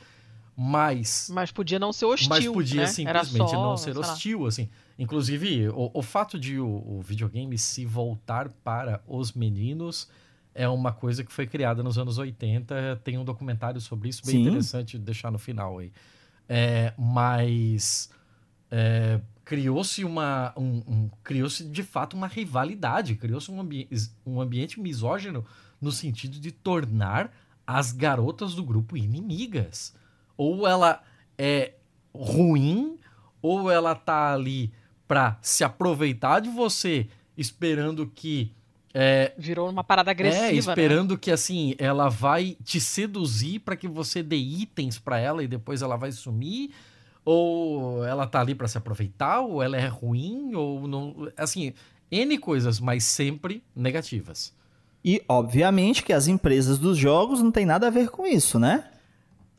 Mas 0.56 1.30
Mas 1.34 1.52
podia 1.52 1.80
não 1.80 1.92
ser 1.94 2.06
hostil. 2.06 2.30
mas 2.30 2.46
podia 2.48 2.82
né? 2.82 2.88
simplesmente 2.88 3.50
só, 3.50 3.62
não 3.64 3.78
ser 3.78 3.98
hostil, 3.98 4.46
assim. 4.46 4.70
Inclusive, 5.00 5.70
o, 5.70 5.90
o 5.94 6.02
fato 6.04 6.38
de 6.38 6.60
o, 6.60 6.68
o 6.68 7.02
videogame 7.02 7.58
se 7.58 7.86
voltar 7.86 8.50
para 8.50 9.02
os 9.08 9.32
meninos 9.32 10.10
é 10.54 10.68
uma 10.68 10.92
coisa 10.92 11.24
que 11.24 11.32
foi 11.32 11.48
criada 11.48 11.82
nos 11.82 11.98
anos 11.98 12.18
80. 12.18 13.00
Tem 13.02 13.18
um 13.18 13.24
documentário 13.24 13.80
sobre 13.80 14.10
isso, 14.10 14.22
bem 14.26 14.36
Sim. 14.36 14.42
interessante 14.42 14.98
de 15.00 15.06
deixar 15.06 15.32
no 15.32 15.40
final 15.40 15.78
aí. 15.78 15.94
É, 16.50 16.94
mas 16.98 18.10
é, 18.70 19.22
criou-se 19.46 20.04
uma. 20.04 20.52
Um, 20.58 20.84
um- 20.86 21.10
criou-se 21.24 21.64
de 21.64 21.82
fato 21.82 22.18
uma 22.18 22.28
rivalidade, 22.28 23.16
criou-se 23.16 23.50
um, 23.50 23.62
ambi 23.62 23.88
um 24.26 24.42
ambiente 24.42 24.82
misógino 24.82 25.46
no 25.80 25.94
sentido 25.94 26.38
de 26.42 26.52
tornar 26.52 27.32
as 27.66 27.94
garotas 27.94 28.54
do 28.54 28.66
grupo 28.66 28.98
inimigas. 28.98 29.96
Ou 30.36 30.68
ela 30.68 31.02
é 31.38 31.76
ruim, 32.14 33.00
ou 33.42 33.72
ela 33.72 33.96
tá 33.96 34.34
ali 34.34 34.74
pra 35.10 35.40
se 35.42 35.64
aproveitar 35.64 36.40
de 36.40 36.50
você, 36.50 37.08
esperando 37.36 38.06
que. 38.06 38.52
É, 38.94 39.34
Virou 39.38 39.68
uma 39.68 39.84
parada 39.84 40.12
agressiva, 40.12 40.46
é, 40.46 40.52
né? 40.52 40.58
esperando 40.58 41.18
que 41.18 41.32
assim, 41.32 41.74
ela 41.80 42.10
vai 42.10 42.56
te 42.64 42.80
seduzir 42.80 43.60
pra 43.60 43.76
que 43.76 43.88
você 43.88 44.22
dê 44.22 44.36
itens 44.36 45.00
pra 45.00 45.18
ela 45.20 45.44
e 45.44 45.48
depois 45.48 45.82
ela 45.82 45.96
vai 45.98 46.12
sumir, 46.12 46.72
ou 47.26 48.06
ela 48.06 48.28
tá 48.28 48.40
ali 48.40 48.54
pra 48.54 48.68
se 48.68 48.78
aproveitar, 48.78 49.42
ou 49.42 49.64
ela 49.64 49.78
é 49.78 49.88
ruim, 49.88 50.54
ou 50.54 50.88
não, 50.88 51.28
assim, 51.36 51.74
N 52.12 52.38
coisas, 52.38 52.80
mas 52.80 53.04
sempre 53.04 53.64
negativas. 53.76 54.54
E, 55.04 55.24
obviamente, 55.28 56.04
que 56.04 56.14
as 56.14 56.28
empresas 56.28 56.78
dos 56.78 56.98
jogos 56.98 57.42
não 57.42 57.52
tem 57.52 57.66
nada 57.66 57.88
a 57.88 57.92
ver 57.92 58.10
com 58.10 58.28
isso, 58.28 58.60
né? 58.60 58.89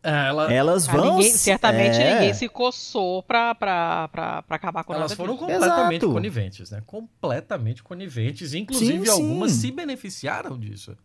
É, 0.02 0.28
Ela, 0.28 0.52
Elas 0.52 0.88
Ah, 0.88 0.92
vão. 0.92 1.16
ninguém- 1.16 1.32
certamente 1.32 2.00
é, 2.00 2.14
ninguém 2.14 2.34
se 2.34 2.48
coçou 2.48 3.22
pra, 3.22 3.54
pra, 3.54 4.08
pra, 4.08 4.42
pra 4.42 4.56
acabar 4.56 4.82
com 4.82 4.94
elas 4.94 5.12
foram 5.12 5.34
disso. 5.34 5.46
completamente 5.46 6.02
Exato. 6.04 6.12
coniventes, 6.12 6.70
né? 6.70 6.82
Completamente 6.86 7.82
coniventes, 7.82 8.54
inclusive 8.54 8.98
Sim, 9.00 9.04
sim. 9.04 9.10
algumas 9.10 9.52
se 9.52 9.70
beneficiaram 9.70 10.58
disso. 10.58 10.96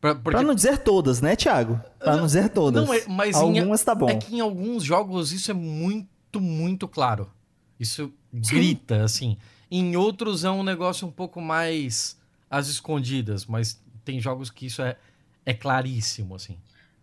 Pra, 0.00 0.14
porque 0.14 0.30
Pra 0.38 0.42
não 0.46 0.54
dizer 0.54 0.78
todas, 0.78 1.20
né, 1.20 1.34
Thiago? 1.36 1.80
Pra 1.98 2.16
não 2.16 2.26
dizer 2.26 2.48
todas. 2.50 2.86
Não, 2.86 2.92
é- 2.94 3.04
mas 3.08 3.36
em- 3.36 3.58
Algumas 3.58 3.82
tá 3.82 3.94
bom. 3.94 4.08
É 4.08 4.16
que 4.16 4.34
em 4.36 4.40
alguns 4.40 4.82
jogos 4.82 5.32
isso 5.32 5.50
é 5.50 5.54
muito, 5.54 6.40
muito 6.40 6.86
claro. 6.88 7.30
Isso 7.78 8.12
grita, 8.32 9.02
assim. 9.04 9.36
Em 9.70 9.96
outros 9.96 10.44
é 10.44 10.50
um 10.50 10.62
negócio 10.62 11.06
um 11.06 11.10
pouco 11.10 11.40
mais 11.40 12.18
às 12.50 12.68
escondidas, 12.68 13.46
mas 13.46 13.80
tem 14.04 14.20
jogos 14.20 14.50
que 14.50 14.66
isso 14.66 14.82
é, 14.82 14.96
é 15.44 15.52
claríssimo, 15.54 16.34
assim. 16.34 16.56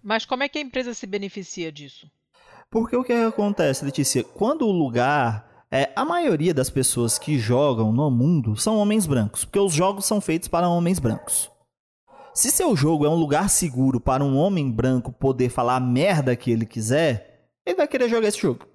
Mas 0.04 0.26
como 0.26 0.44
é 0.44 0.50
que 0.50 0.58
a 0.58 0.62
empresa 0.62 0.94
se 0.94 1.06
beneficia 1.06 1.72
disso? 1.72 2.10
Porque 2.70 2.96
o 2.96 3.04
que 3.04 3.14
acontece, 3.14 3.86
Letícia? 3.86 4.24
Quando 4.24 4.66
o 4.68 4.72
lugar. 4.72 5.50
É, 5.74 5.90
a 5.96 6.04
maioria 6.04 6.54
das 6.54 6.70
pessoas 6.70 7.18
que 7.18 7.40
jogam 7.40 7.94
no 7.94 8.12
mundo 8.12 8.58
são 8.58 8.76
homens 8.76 9.08
brancos, 9.08 9.46
porque 9.46 9.58
os 9.58 9.72
jogos 9.74 10.04
são 10.04 10.20
feitos 10.20 10.50
para 10.50 10.68
homens 10.68 11.00
brancos. 11.00 11.50
Se 12.34 12.52
seu 12.52 12.76
jogo 12.76 13.06
é 13.06 13.10
um 13.10 13.16
lugar 13.16 13.50
seguro 13.50 13.98
para 13.98 14.22
um 14.22 14.36
homem 14.36 14.70
branco 14.70 15.14
poder 15.14 15.50
falar 15.50 15.78
a 15.78 15.80
merda 15.80 16.36
que 16.36 16.52
ele 16.52 16.66
quiser, 16.66 17.52
ele 17.66 17.78
vai 17.78 17.88
querer 17.88 18.10
jogar 18.10 18.28
esse 18.28 18.40
jogo. 18.40 18.68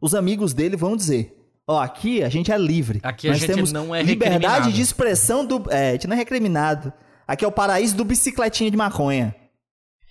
Os 0.00 0.14
amigos 0.14 0.54
dele 0.54 0.76
vão 0.76 0.96
dizer: 0.96 1.36
Ó, 1.66 1.80
aqui 1.80 2.22
a 2.22 2.28
gente 2.28 2.52
é 2.52 2.58
livre. 2.58 3.00
Aqui 3.02 3.26
a 3.28 3.32
Nós 3.32 3.40
gente 3.40 3.52
temos 3.52 3.72
não 3.72 3.92
é 3.92 4.00
liberdade 4.00 4.38
recriminado." 4.38 4.72
de 4.72 4.80
expressão 4.80 5.44
do. 5.44 5.64
É, 5.70 5.90
a 5.90 5.92
gente 5.92 6.06
não 6.06 6.14
é 6.14 6.18
recriminado. 6.18 6.92
Aqui 7.26 7.44
é 7.44 7.48
o 7.48 7.52
paraíso 7.52 7.96
do 7.96 8.04
bicicletinha 8.04 8.70
de 8.70 8.76
maconha. 8.76 9.34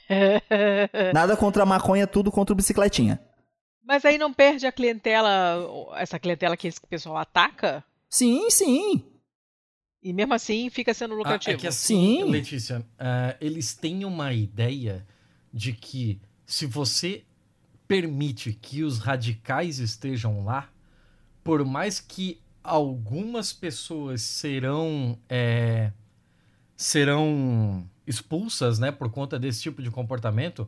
Nada 1.14 1.36
contra 1.38 1.64
a 1.64 1.66
maconha, 1.66 2.08
tudo 2.08 2.32
contra 2.32 2.54
o 2.54 2.56
bicicletinha. 2.56 3.20
Mas 3.84 4.04
aí 4.04 4.18
não 4.18 4.34
perde 4.34 4.66
a 4.68 4.72
clientela, 4.72 5.92
essa 5.96 6.20
clientela 6.20 6.58
que 6.58 6.68
esse 6.68 6.82
pessoal 6.88 7.18
ataca? 7.18 7.84
Sim, 8.10 8.50
sim. 8.50 9.04
E 10.04 10.14
mesmo 10.14 10.34
assim 10.34 10.70
fica 10.70 10.94
sendo 10.94 11.14
Ah, 11.14 11.18
lucrativo. 11.18 11.56
é 11.56 11.60
que 11.60 11.68
assim, 11.68 12.18
Sim. 12.18 12.24
Letícia, 12.30 12.86
ah, 13.00 13.36
eles 13.42 13.74
têm 13.74 14.06
uma 14.06 14.34
ideia 14.34 15.06
de 15.54 15.74
que 15.74 16.20
se 16.46 16.66
você 16.66 17.24
permite 17.88 18.54
que 18.54 18.84
os 18.84 19.00
radicais 19.00 19.80
estejam 19.80 20.44
lá, 20.46 20.70
por 21.44 21.66
mais 21.66 22.00
que 22.00 22.42
algumas 22.64 23.54
pessoas 23.54 24.22
serão 24.22 25.18
é, 25.30 25.92
serão 26.76 27.90
expulsas, 28.08 28.80
né, 28.80 28.92
por 28.92 29.12
conta 29.12 29.38
desse 29.38 29.62
tipo 29.62 29.84
de 29.84 29.92
comportamento, 29.92 30.68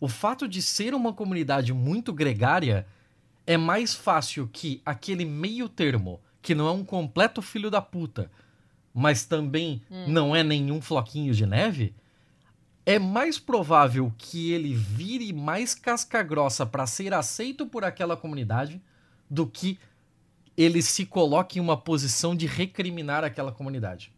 o 0.00 0.08
fato 0.08 0.48
de 0.48 0.60
ser 0.60 0.92
uma 0.92 1.12
comunidade 1.12 1.72
muito 1.72 2.12
gregária 2.12 2.86
é 3.46 3.56
mais 3.56 3.94
fácil 3.94 4.48
que 4.52 4.82
aquele 4.84 5.24
meio 5.24 5.68
termo, 5.68 6.20
que 6.42 6.54
não 6.54 6.66
é 6.66 6.72
um 6.72 6.84
completo 6.84 7.40
filho 7.40 7.70
da 7.70 7.80
puta, 7.80 8.30
mas 8.92 9.24
também 9.24 9.82
não 10.06 10.34
é 10.34 10.42
nenhum 10.42 10.80
floquinho 10.80 11.32
de 11.32 11.46
neve, 11.46 11.94
é 12.84 12.98
mais 12.98 13.38
provável 13.38 14.12
que 14.18 14.52
ele 14.52 14.74
vire 14.74 15.32
mais 15.32 15.74
casca 15.74 16.22
grossa 16.22 16.66
para 16.66 16.86
ser 16.86 17.14
aceito 17.14 17.66
por 17.66 17.84
aquela 17.84 18.16
comunidade 18.16 18.82
do 19.28 19.46
que 19.46 19.78
ele 20.56 20.82
se 20.82 21.06
coloque 21.06 21.58
em 21.58 21.62
uma 21.62 21.76
posição 21.76 22.34
de 22.34 22.46
recriminar 22.46 23.22
aquela 23.22 23.52
comunidade. 23.52 24.12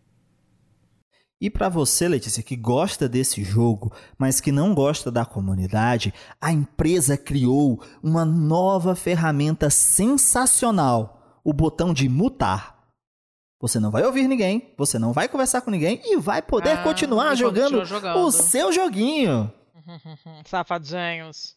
E 1.43 1.51
pra 1.51 1.69
você, 1.69 2.07
Letícia, 2.07 2.41
que 2.41 2.55
gosta 2.55 3.09
desse 3.09 3.43
jogo, 3.43 3.93
mas 4.17 4.41
que 4.41 4.53
não 4.53 4.73
gosta 4.73 5.11
da 5.11 5.25
comunidade, 5.27 6.15
a 6.41 6.53
empresa 6.53 7.17
criou 7.17 7.83
uma 8.01 8.25
nova 8.25 8.95
ferramenta 8.95 9.69
sensacional: 9.69 11.41
o 11.43 11.53
botão 11.53 11.93
de 11.93 12.09
mutar. 12.09 12.81
Você 13.61 13.81
não 13.81 13.91
vai 13.91 14.05
ouvir 14.05 14.29
ninguém, 14.29 14.73
você 14.79 15.01
não 15.01 15.13
vai 15.13 15.29
conversar 15.29 15.63
com 15.63 15.71
ninguém 15.73 16.01
e 16.05 16.17
vai 16.17 16.41
poder 16.41 16.79
Ah, 16.79 16.83
continuar 16.85 17.35
jogando, 17.35 17.85
jogando. 17.85 18.21
o 18.21 18.31
seu 18.31 18.71
joguinho. 18.73 19.53
Safadinhos. 20.47 21.57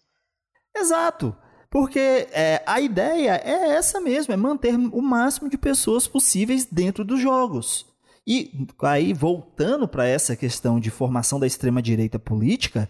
Exato. 0.76 1.36
Porque 1.70 2.28
é, 2.32 2.64
a 2.66 2.82
ideia 2.82 3.40
é 3.44 3.76
essa 3.76 4.02
mesmo, 4.02 4.34
é 4.34 4.38
manter 4.38 4.74
o 4.76 5.02
máximo 5.02 5.48
de 5.48 5.60
pessoas 5.60 6.08
possíveis 6.08 6.66
dentro 6.66 7.06
dos 7.06 7.20
jogos. 7.20 7.86
E 8.28 8.68
aí, 8.82 9.14
voltando 9.14 9.88
para 9.88 10.08
essa 10.08 10.36
questão 10.36 10.80
de 10.80 10.90
formação 10.90 11.40
da 11.40 11.46
extrema-direita 11.46 12.18
política, 12.18 12.90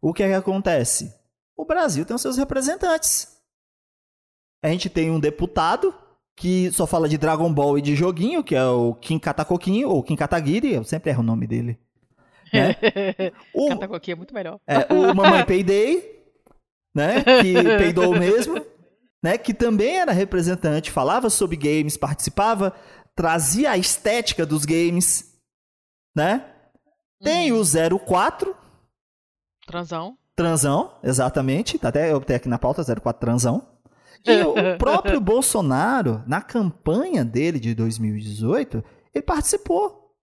o 0.00 0.12
que 0.14 0.22
é 0.22 0.28
que 0.28 0.34
acontece? 0.34 1.12
O 1.56 1.64
Brasil 1.64 2.04
tem 2.04 2.14
os 2.14 2.22
seus 2.22 2.36
representantes. 2.36 3.36
A 4.62 4.68
gente 4.68 4.88
tem 4.88 5.10
um 5.10 5.18
deputado 5.20 5.94
que 6.36 6.70
só 6.72 6.86
fala 6.86 7.08
de 7.08 7.16
Dragon 7.18 7.52
Ball 7.52 7.78
e 7.78 7.82
de 7.82 7.96
joguinho, 7.96 8.44
que 8.44 8.54
é 8.54 8.64
o 8.66 8.94
Kim 8.94 9.18
Katakoquinho, 9.18 9.88
ou 9.88 10.02
Kim 10.02 10.16
Kataguiri, 10.16 10.74
eu 10.74 10.84
sempre 10.84 11.10
erro 11.10 11.22
o 11.22 11.26
nome 11.26 11.46
dele. 11.46 11.78
Né? 12.52 12.76
O- 13.54 13.70
é 14.10 14.14
muito 14.14 14.34
melhor. 14.34 14.60
é, 14.66 14.92
o 14.92 15.14
Mamãe 15.14 15.44
Peidei, 15.44 16.22
né? 16.94 17.22
Que 17.42 17.54
peidou 17.78 18.14
mesmo, 18.16 18.64
né? 19.22 19.36
Que 19.38 19.52
também 19.54 19.96
era 19.98 20.12
representante, 20.12 20.90
falava 20.90 21.28
sobre 21.30 21.56
games, 21.56 21.96
participava, 21.96 22.72
trazia 23.16 23.70
a 23.72 23.78
estética 23.78 24.46
dos 24.46 24.64
games, 24.64 25.36
né? 26.14 26.52
Tem 27.22 27.50
o 27.50 27.62
04, 28.06 28.54
Transão. 29.66 30.16
Transão, 30.36 30.94
exatamente. 31.02 31.78
Tá 31.78 31.88
Até 31.88 32.12
eu 32.12 32.20
tenho 32.20 32.36
aqui 32.36 32.48
na 32.48 32.58
pauta 32.58 32.84
04 32.84 33.18
Transão. 33.18 33.66
E 34.24 34.42
o 34.42 34.54
próprio 34.78 35.20
Bolsonaro, 35.20 36.22
na 36.26 36.40
campanha 36.42 37.24
dele 37.24 37.58
de 37.58 37.74
2018, 37.74 38.84
ele 39.14 39.22
participou. 39.24 40.14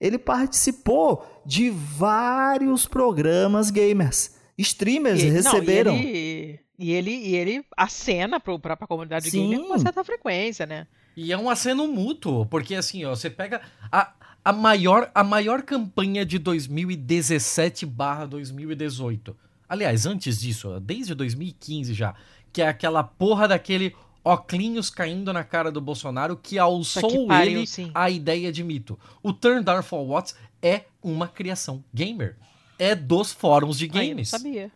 Ele 0.00 0.18
participou 0.18 1.24
de 1.44 1.70
vários 1.70 2.86
programas 2.86 3.70
gamers. 3.70 4.36
Streamers 4.58 5.20
E- 5.20 5.24
não, 5.26 5.30
e 5.30 5.34
receberam. 5.34 5.94
ele, 5.96 6.60
E 6.78 6.92
ele, 6.92 7.10
e 7.10 7.34
ele 7.36 7.64
acena 7.76 8.38
pra, 8.40 8.58
pra 8.58 8.76
comunidade 8.86 9.30
Sim. 9.30 9.50
gamer 9.50 9.60
com 9.60 9.66
uma 9.66 9.78
certa 9.78 10.02
frequência, 10.04 10.66
né? 10.66 10.86
E 11.16 11.32
é 11.32 11.38
um 11.38 11.50
aceno 11.50 11.86
mútuo, 11.86 12.46
porque 12.46 12.74
assim, 12.74 13.04
ó, 13.04 13.14
você 13.14 13.28
pega 13.28 13.60
a, 13.90 14.12
a, 14.44 14.52
maior, 14.52 15.10
a 15.14 15.22
maior 15.22 15.62
campanha 15.62 16.24
de 16.24 16.38
2017 16.38 17.84
barra 17.86 18.26
2018. 18.26 19.36
Aliás, 19.68 20.06
antes 20.06 20.40
disso, 20.40 20.78
desde 20.80 21.14
2015 21.14 21.94
já, 21.94 22.14
que 22.52 22.62
é 22.62 22.68
aquela 22.68 23.02
porra 23.02 23.48
daquele 23.48 23.94
oclinhos 24.24 24.88
caindo 24.88 25.32
na 25.32 25.42
cara 25.42 25.70
do 25.70 25.80
Bolsonaro 25.80 26.36
que 26.36 26.58
alçou 26.58 27.08
que 27.08 27.26
pariu, 27.26 27.58
ele 27.58 27.66
sim. 27.66 27.90
a 27.94 28.08
ideia 28.08 28.52
de 28.52 28.62
mito. 28.62 28.98
O 29.22 29.32
Turn 29.32 29.62
Down 29.62 29.82
for 29.82 30.02
What 30.02 30.34
é 30.60 30.84
uma 31.02 31.26
criação 31.26 31.82
gamer. 31.92 32.36
É 32.78 32.94
dos 32.94 33.32
fóruns 33.32 33.78
de 33.78 33.86
Aí 33.86 33.90
eu 33.90 34.00
não 34.02 34.08
games. 34.10 34.28
sabia. 34.28 34.70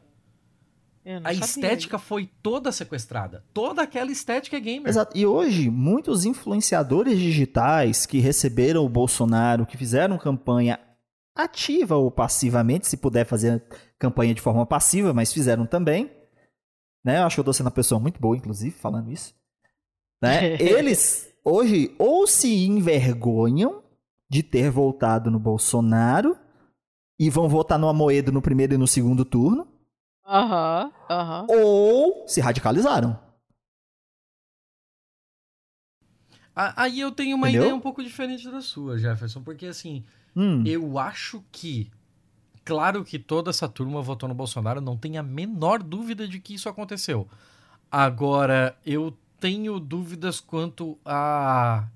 A 1.22 1.32
estética 1.32 1.98
foi 1.98 2.28
toda 2.42 2.72
sequestrada. 2.72 3.44
Toda 3.54 3.82
aquela 3.82 4.10
estética 4.10 4.56
é 4.56 4.60
gamer. 4.60 4.88
Exato. 4.88 5.16
E 5.16 5.24
hoje, 5.24 5.70
muitos 5.70 6.24
influenciadores 6.24 7.18
digitais 7.18 8.06
que 8.06 8.18
receberam 8.18 8.84
o 8.84 8.88
Bolsonaro, 8.88 9.64
que 9.64 9.76
fizeram 9.76 10.18
campanha 10.18 10.80
ativa 11.34 11.94
ou 11.94 12.10
passivamente, 12.10 12.88
se 12.88 12.96
puder 12.96 13.24
fazer 13.24 13.62
campanha 13.98 14.34
de 14.34 14.40
forma 14.40 14.66
passiva, 14.66 15.14
mas 15.14 15.32
fizeram 15.32 15.64
também. 15.64 16.10
Né? 17.04 17.18
Eu 17.18 17.24
acho 17.24 17.36
que 17.36 17.40
eu 17.40 17.44
tô 17.44 17.52
sendo 17.52 17.66
uma 17.66 17.72
pessoa 17.72 18.00
muito 18.00 18.20
boa, 18.20 18.36
inclusive, 18.36 18.74
falando 18.76 19.12
isso. 19.12 19.32
Né? 20.20 20.54
Eles 20.60 21.32
hoje 21.44 21.94
ou 21.98 22.26
se 22.26 22.66
envergonham 22.66 23.84
de 24.28 24.42
ter 24.42 24.70
voltado 24.70 25.30
no 25.30 25.38
Bolsonaro 25.38 26.36
e 27.16 27.30
vão 27.30 27.48
votar 27.48 27.78
no 27.78 27.88
Amoedo 27.88 28.32
no 28.32 28.42
primeiro 28.42 28.74
e 28.74 28.78
no 28.78 28.88
segundo 28.88 29.24
turno, 29.24 29.68
Aham, 30.26 30.92
aham. 31.08 31.46
ou 31.48 32.26
se 32.26 32.40
radicalizaram. 32.40 33.18
Aí 36.54 37.00
eu 37.00 37.12
tenho 37.12 37.36
uma 37.36 37.48
Entendeu? 37.48 37.64
ideia 37.64 37.74
um 37.76 37.80
pouco 37.80 38.02
diferente 38.02 38.50
da 38.50 38.60
sua, 38.62 38.98
Jefferson, 38.98 39.42
porque 39.42 39.66
assim, 39.66 40.04
Hum. 40.34 40.62
eu 40.66 40.98
acho 40.98 41.44
que. 41.52 41.90
Claro 42.64 43.04
que 43.04 43.18
toda 43.18 43.50
essa 43.50 43.68
turma 43.68 44.02
votou 44.02 44.28
no 44.28 44.34
Bolsonaro, 44.34 44.80
não 44.80 44.96
tem 44.96 45.18
a 45.18 45.22
menor 45.22 45.82
dúvida 45.82 46.26
de 46.26 46.40
que 46.40 46.54
isso 46.54 46.68
aconteceu. 46.68 47.28
Agora, 47.92 48.76
eu 48.84 49.16
tenho 49.38 49.78
dúvidas 49.78 50.40
quanto 50.40 50.98
à 51.04 51.86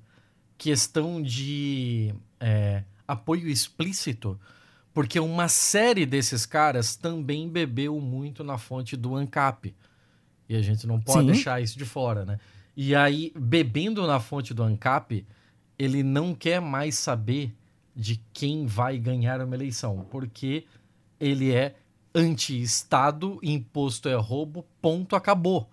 questão 0.56 1.20
de 1.20 2.14
é, 2.38 2.84
apoio 3.08 3.48
explícito, 3.48 4.38
porque 4.92 5.20
uma 5.20 5.48
série 5.48 6.04
desses 6.04 6.44
caras 6.44 6.96
também 6.96 7.48
bebeu 7.48 8.00
muito 8.00 8.42
na 8.42 8.58
fonte 8.58 8.96
do 8.96 9.14
ANCAP. 9.14 9.74
E 10.48 10.56
a 10.56 10.62
gente 10.62 10.86
não 10.86 11.00
pode 11.00 11.20
Sim. 11.20 11.32
deixar 11.32 11.60
isso 11.60 11.78
de 11.78 11.84
fora, 11.84 12.24
né? 12.24 12.40
E 12.76 12.94
aí, 12.94 13.32
bebendo 13.36 14.06
na 14.06 14.18
fonte 14.18 14.52
do 14.52 14.62
ANCAP, 14.62 15.24
ele 15.78 16.02
não 16.02 16.34
quer 16.34 16.60
mais 16.60 16.96
saber 16.96 17.54
de 17.94 18.20
quem 18.32 18.66
vai 18.66 18.98
ganhar 18.98 19.40
uma 19.40 19.54
eleição, 19.54 20.06
porque 20.10 20.64
ele 21.18 21.52
é 21.52 21.76
anti-Estado, 22.14 23.38
imposto 23.42 24.08
é 24.08 24.14
roubo, 24.14 24.64
ponto, 24.80 25.14
acabou. 25.14 25.70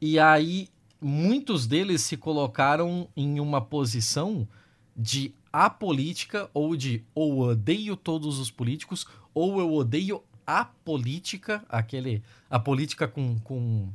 E 0.00 0.18
aí, 0.18 0.68
muitos 1.00 1.66
deles 1.66 2.02
se 2.02 2.16
colocaram 2.16 3.08
em 3.16 3.38
uma 3.38 3.60
posição 3.60 4.48
de 4.96 5.34
apolítica 5.52 6.48
ou 6.54 6.74
de 6.74 7.04
ou 7.14 7.40
odeio 7.40 7.94
todos 7.96 8.38
os 8.38 8.50
políticos 8.50 9.06
ou 9.34 9.60
eu 9.60 9.72
odeio 9.72 10.22
a 10.46 10.64
política, 10.64 11.64
aquele 11.68 12.22
a 12.50 12.58
política 12.58 13.06
com, 13.06 13.38
com, 13.40 13.88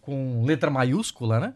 com 0.00 0.44
letra 0.44 0.70
maiúscula, 0.70 1.40
né? 1.40 1.54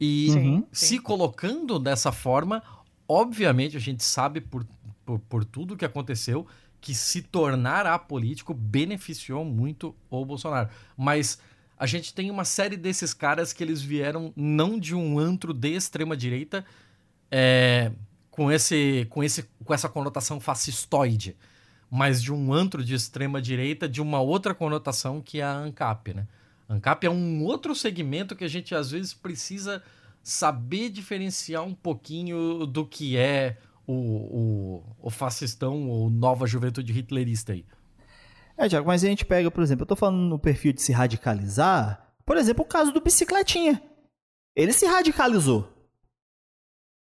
E 0.00 0.30
Sim, 0.30 0.66
se 0.70 0.98
colocando 0.98 1.78
dessa 1.78 2.12
forma, 2.12 2.62
obviamente 3.08 3.76
a 3.76 3.80
gente 3.80 4.04
sabe 4.04 4.40
por, 4.40 4.66
por, 5.04 5.18
por 5.20 5.44
tudo 5.44 5.76
que 5.76 5.84
aconteceu 5.84 6.46
que 6.80 6.94
se 6.94 7.22
tornar 7.22 7.86
apolítico 7.86 8.54
beneficiou 8.54 9.44
muito 9.44 9.94
o 10.08 10.24
Bolsonaro. 10.24 10.68
Mas 10.96 11.38
a 11.76 11.86
gente 11.86 12.14
tem 12.14 12.30
uma 12.30 12.44
série 12.44 12.76
desses 12.76 13.12
caras 13.12 13.52
que 13.52 13.62
eles 13.62 13.82
vieram 13.82 14.32
não 14.36 14.78
de 14.78 14.94
um 14.94 15.18
antro 15.18 15.52
de 15.52 15.70
extrema 15.70 16.16
direita 16.16 16.64
é, 17.30 17.92
com, 18.38 18.52
esse, 18.52 19.04
com, 19.10 19.24
esse, 19.24 19.42
com 19.64 19.74
essa 19.74 19.88
conotação 19.88 20.38
fascistoide, 20.38 21.36
mas 21.90 22.22
de 22.22 22.32
um 22.32 22.52
antro 22.54 22.84
de 22.84 22.94
extrema 22.94 23.42
direita 23.42 23.88
de 23.88 24.00
uma 24.00 24.20
outra 24.20 24.54
conotação 24.54 25.20
que 25.20 25.40
é 25.40 25.42
a 25.42 25.52
ANCAP, 25.52 26.14
né? 26.14 26.24
ANCAP 26.68 27.04
é 27.04 27.10
um 27.10 27.42
outro 27.42 27.74
segmento 27.74 28.36
que 28.36 28.44
a 28.44 28.48
gente 28.48 28.76
às 28.76 28.92
vezes 28.92 29.12
precisa 29.12 29.82
saber 30.22 30.88
diferenciar 30.88 31.64
um 31.64 31.74
pouquinho 31.74 32.64
do 32.64 32.86
que 32.86 33.16
é 33.16 33.56
o, 33.84 33.92
o, 33.92 34.84
o 35.02 35.10
fascistão 35.10 35.88
ou 35.88 36.08
nova 36.08 36.46
juventude 36.46 36.92
hitlerista 36.92 37.54
aí. 37.54 37.64
É, 38.56 38.68
Tiago, 38.68 38.86
mas 38.86 39.02
a 39.02 39.08
gente 39.08 39.24
pega, 39.24 39.50
por 39.50 39.64
exemplo, 39.64 39.82
eu 39.82 39.88
tô 39.88 39.96
falando 39.96 40.20
no 40.20 40.38
perfil 40.38 40.72
de 40.72 40.80
se 40.80 40.92
radicalizar, 40.92 42.14
por 42.24 42.36
exemplo, 42.36 42.62
o 42.64 42.68
caso 42.68 42.92
do 42.92 43.00
Bicicletinha. 43.00 43.82
Ele 44.54 44.72
se 44.72 44.86
radicalizou. 44.86 45.77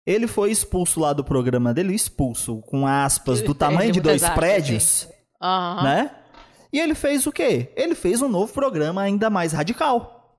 Ele 0.05 0.27
foi 0.27 0.51
expulso 0.51 0.99
lá 0.99 1.13
do 1.13 1.23
programa 1.23 1.73
dele, 1.73 1.93
expulso, 1.95 2.57
com 2.63 2.85
aspas, 2.85 3.41
do 3.41 3.55
tamanho 3.55 3.91
de 3.91 4.01
dois 4.01 4.21
prédios, 4.29 5.07
Aham. 5.41 5.83
né? 5.83 6.11
E 6.73 6.79
ele 6.79 6.95
fez 6.95 7.25
o 7.27 7.31
quê? 7.31 7.71
Ele 7.75 7.95
fez 7.95 8.21
um 8.21 8.27
novo 8.27 8.51
programa 8.51 9.01
ainda 9.01 9.29
mais 9.29 9.53
radical. 9.53 10.37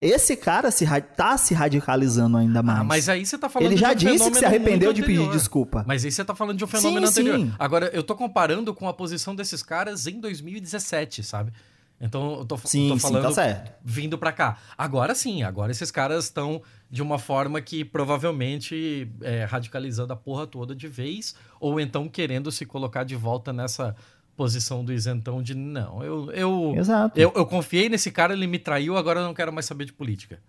Esse 0.00 0.36
cara 0.36 0.70
se, 0.70 0.86
tá 1.16 1.38
se 1.38 1.54
radicalizando 1.54 2.36
ainda 2.36 2.62
mais. 2.62 2.80
Ah, 2.80 2.84
mas 2.84 3.08
aí 3.08 3.24
você 3.24 3.38
tá 3.38 3.48
falando 3.48 3.70
ele 3.70 3.78
já 3.78 3.94
de 3.94 4.06
um 4.06 4.12
disse 4.12 4.30
que 4.30 4.38
se 4.38 4.44
arrependeu 4.44 4.92
de 4.92 5.02
pedir 5.02 5.30
desculpa. 5.30 5.82
Mas 5.86 6.04
aí 6.04 6.12
você 6.12 6.22
tá 6.22 6.34
falando 6.34 6.58
de 6.58 6.64
um 6.64 6.66
fenômeno 6.66 7.06
Sim, 7.06 7.10
anterior. 7.22 7.38
sim. 7.38 7.52
Agora, 7.58 7.86
eu 7.94 8.02
tô 8.02 8.14
comparando 8.14 8.74
com 8.74 8.86
a 8.86 8.92
posição 8.92 9.34
desses 9.34 9.62
caras 9.62 10.06
em 10.06 10.20
2017, 10.20 11.22
sabe? 11.22 11.50
Então, 11.98 12.40
eu 12.40 12.44
tô, 12.44 12.58
Sim, 12.58 12.88
tô 12.88 12.94
sim, 12.94 13.00
falando 13.00 13.22
tá 13.22 13.32
certo. 13.32 13.72
vindo 13.82 14.18
pra 14.18 14.30
cá. 14.32 14.58
Agora 14.76 15.14
sim, 15.14 15.42
agora 15.42 15.72
esses 15.72 15.90
caras 15.90 16.24
estão 16.24 16.60
de 16.90 17.02
uma 17.02 17.18
forma 17.18 17.60
que 17.60 17.84
provavelmente 17.84 19.10
é, 19.22 19.44
radicalizando 19.44 20.12
a 20.12 20.16
porra 20.16 20.46
toda 20.46 20.74
de 20.74 20.88
vez, 20.88 21.34
ou 21.58 21.80
então 21.80 22.08
querendo 22.08 22.50
se 22.52 22.64
colocar 22.64 23.04
de 23.04 23.16
volta 23.16 23.52
nessa 23.52 23.96
posição 24.36 24.84
do 24.84 24.92
isentão 24.92 25.42
de 25.42 25.54
não, 25.54 26.04
eu, 26.04 26.30
eu, 26.32 26.74
Exato. 26.76 27.18
eu, 27.18 27.32
eu 27.34 27.46
confiei 27.46 27.88
nesse 27.88 28.12
cara, 28.12 28.34
ele 28.34 28.46
me 28.46 28.58
traiu, 28.58 28.96
agora 28.96 29.20
eu 29.20 29.24
não 29.24 29.34
quero 29.34 29.52
mais 29.52 29.66
saber 29.66 29.86
de 29.86 29.92
política. 29.92 30.40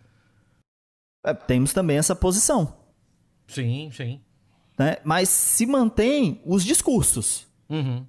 É, 1.26 1.34
Temos 1.34 1.74
também 1.74 1.98
essa 1.98 2.16
posição. 2.16 2.78
Sim, 3.48 3.90
sim. 3.92 4.22
Né? 4.78 4.98
Mas 5.04 5.30
se 5.30 5.66
mantém 5.66 6.42
os 6.46 6.64
discursos. 6.64 7.48
Uhum. 7.70 8.06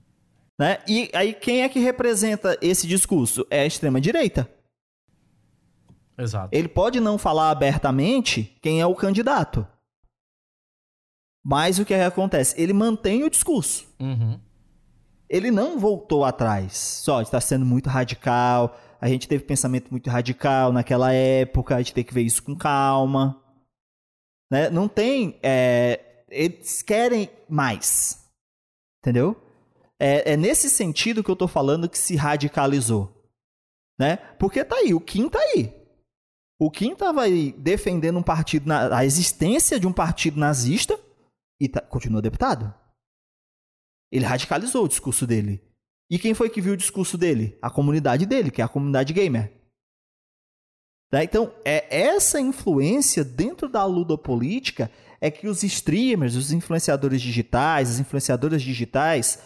Né? 0.59 0.79
E 0.87 1.09
aí 1.15 1.33
quem 1.33 1.63
é 1.63 1.69
que 1.69 1.79
representa 1.79 2.59
esse 2.61 2.87
discurso? 2.87 3.47
É 3.49 3.61
a 3.61 3.67
extrema-direita. 3.67 4.51
Exato. 6.19 6.49
Ele 6.53 6.69
pode 6.69 6.99
não 6.99 7.17
falar 7.17 7.51
abertamente 7.51 8.59
quem 8.61 8.81
é 8.81 8.87
o 8.87 8.95
candidato. 8.95 9.67
Mas 11.45 11.79
o 11.79 11.85
que 11.85 11.95
acontece? 11.95 12.61
Ele 12.61 12.73
mantém 12.73 13.23
o 13.23 13.31
discurso. 13.31 13.87
Uhum. 14.01 14.39
Ele 15.29 15.51
não 15.51 15.79
voltou 15.79 16.25
atrás. 16.25 16.77
Só 16.77 17.23
está 17.23 17.41
sendo 17.41 17.65
muito 17.65 17.89
radical. 17.89 18.77
A 19.01 19.09
gente 19.09 19.29
teve 19.29 19.45
pensamento 19.45 19.91
muito 19.91 20.11
radical 20.11 20.73
naquela 20.73 21.13
época. 21.13 21.77
A 21.77 21.79
gente 21.79 21.95
tem 21.95 22.05
que 22.05 22.13
ver 22.13 22.23
isso 22.23 22.43
com 22.43 22.57
calma. 22.57 23.41
Né? 24.51 24.69
Não 24.71 24.89
tem. 24.89 25.39
é, 25.43 26.25
eles 26.29 26.83
querem 26.83 27.31
mais. 27.49 28.29
Entendeu? 29.01 29.41
É, 30.01 30.33
é 30.33 30.37
nesse 30.37 30.69
sentido 30.69 31.23
que 31.23 31.31
eu 31.31 31.37
tô 31.37 31.47
falando 31.47 31.89
que 31.89 31.99
se 31.99 32.17
radicalizou. 32.17 33.15
Né? 33.99 34.17
Porque 34.39 34.65
tá 34.65 34.77
aí, 34.77 34.93
o 34.93 35.01
Kim 35.01 35.29
tá 35.29 35.39
aí. 35.39 35.78
O 36.61 36.71
Kim 36.71 36.95
tava 36.95 37.23
aí 37.23 37.53
defendendo 37.53 38.19
um 38.19 38.23
partido, 38.23 38.67
na- 38.67 38.97
a 38.99 39.05
existência 39.05 39.79
de 39.79 39.87
um 39.87 39.93
partido 39.93 40.39
nazista 40.41 40.99
e 41.61 41.69
tá- 41.69 41.81
continua 41.81 42.21
deputado. 42.21 42.75
Ele 44.11 44.25
radicalizou 44.25 44.85
o 44.85 44.89
discurso 44.89 45.27
dele. 45.27 45.63
E 46.11 46.19
quem 46.19 46.35
foi 46.35 46.49
que 46.49 46.61
viu 46.61 46.73
o 46.73 46.77
discurso 46.77 47.19
dele? 47.19 47.57
A 47.61 47.71
comunidade 47.71 48.25
dele, 48.27 48.51
que 48.51 48.61
é 48.61 48.65
a 48.65 48.69
comunidade 48.69 49.13
gamer. 49.13 49.53
Tá? 51.11 51.23
Então, 51.23 51.55
é 51.65 51.87
essa 52.05 52.41
influência 52.41 53.25
dentro 53.25 53.69
da 53.69 53.85
ludopolítica 53.85 54.91
é 55.21 55.31
que 55.31 55.47
os 55.49 55.63
streamers, 55.63 56.35
os 56.35 56.53
influenciadores 56.53 57.21
digitais, 57.21 57.91
as 57.91 57.99
influenciadoras 57.99 58.63
digitais, 58.63 59.39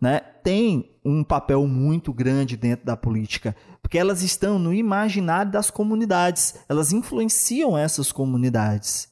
né, 0.00 0.20
têm 0.20 0.96
um 1.04 1.24
papel 1.24 1.66
muito 1.66 2.12
grande 2.12 2.56
dentro 2.56 2.84
da 2.84 2.96
política, 2.96 3.56
porque 3.82 3.98
elas 3.98 4.22
estão 4.22 4.58
no 4.58 4.74
imaginário 4.74 5.50
das 5.50 5.70
comunidades, 5.70 6.56
elas 6.68 6.92
influenciam 6.92 7.76
essas 7.78 8.12
comunidades. 8.12 9.08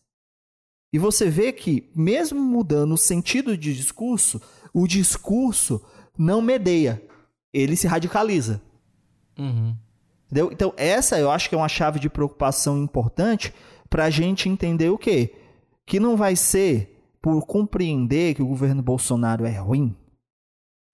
E 0.92 0.98
você 0.98 1.28
vê 1.28 1.52
que, 1.52 1.90
mesmo 1.94 2.40
mudando 2.40 2.92
o 2.92 2.98
sentido 2.98 3.56
de 3.56 3.74
discurso, 3.74 4.40
o 4.72 4.86
discurso 4.86 5.84
não 6.16 6.40
medeia, 6.40 7.02
ele 7.52 7.76
se 7.76 7.86
radicaliza. 7.86 8.60
Uhum. 9.38 9.76
Entendeu? 10.26 10.50
Então, 10.52 10.72
essa 10.76 11.18
eu 11.18 11.30
acho 11.30 11.48
que 11.48 11.54
é 11.54 11.58
uma 11.58 11.68
chave 11.68 11.98
de 11.98 12.08
preocupação 12.08 12.78
importante 12.82 13.52
para 13.88 14.04
a 14.04 14.10
gente 14.10 14.48
entender 14.48 14.88
o 14.88 14.98
quê? 14.98 15.34
Que 15.86 16.00
não 16.00 16.16
vai 16.16 16.36
ser 16.36 17.00
por 17.22 17.46
compreender 17.46 18.34
que 18.34 18.42
o 18.42 18.46
governo 18.46 18.82
Bolsonaro 18.82 19.44
é 19.46 19.56
ruim. 19.56 19.96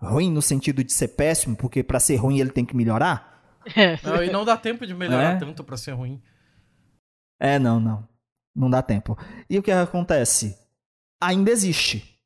Ruim 0.01 0.31
no 0.31 0.41
sentido 0.41 0.83
de 0.83 0.93
ser 0.93 1.09
péssimo, 1.09 1.57
porque 1.57 1.83
para 1.83 2.01
ser 2.01 2.17
ruim 2.17 2.41
ele 2.41 2.51
tem 2.51 2.65
que 2.65 2.75
melhorar. 2.75 3.61
Não, 4.03 4.23
e 4.23 4.31
não 4.31 4.45
dá 4.45 4.57
tempo 4.57 4.87
de 4.87 4.95
melhorar 4.95 5.35
É? 5.35 5.39
tanto 5.39 5.63
pra 5.63 5.77
ser 5.77 5.93
ruim. 5.93 6.23
É, 7.39 7.59
não, 7.59 7.79
não. 7.79 8.09
Não 8.55 8.71
dá 8.71 8.83
tempo. 8.83 9.17
E 9.49 9.59
o 9.59 9.63
que 9.63 9.71
acontece? 9.71 10.59
Ainda 11.23 11.51
existe. 11.51 12.19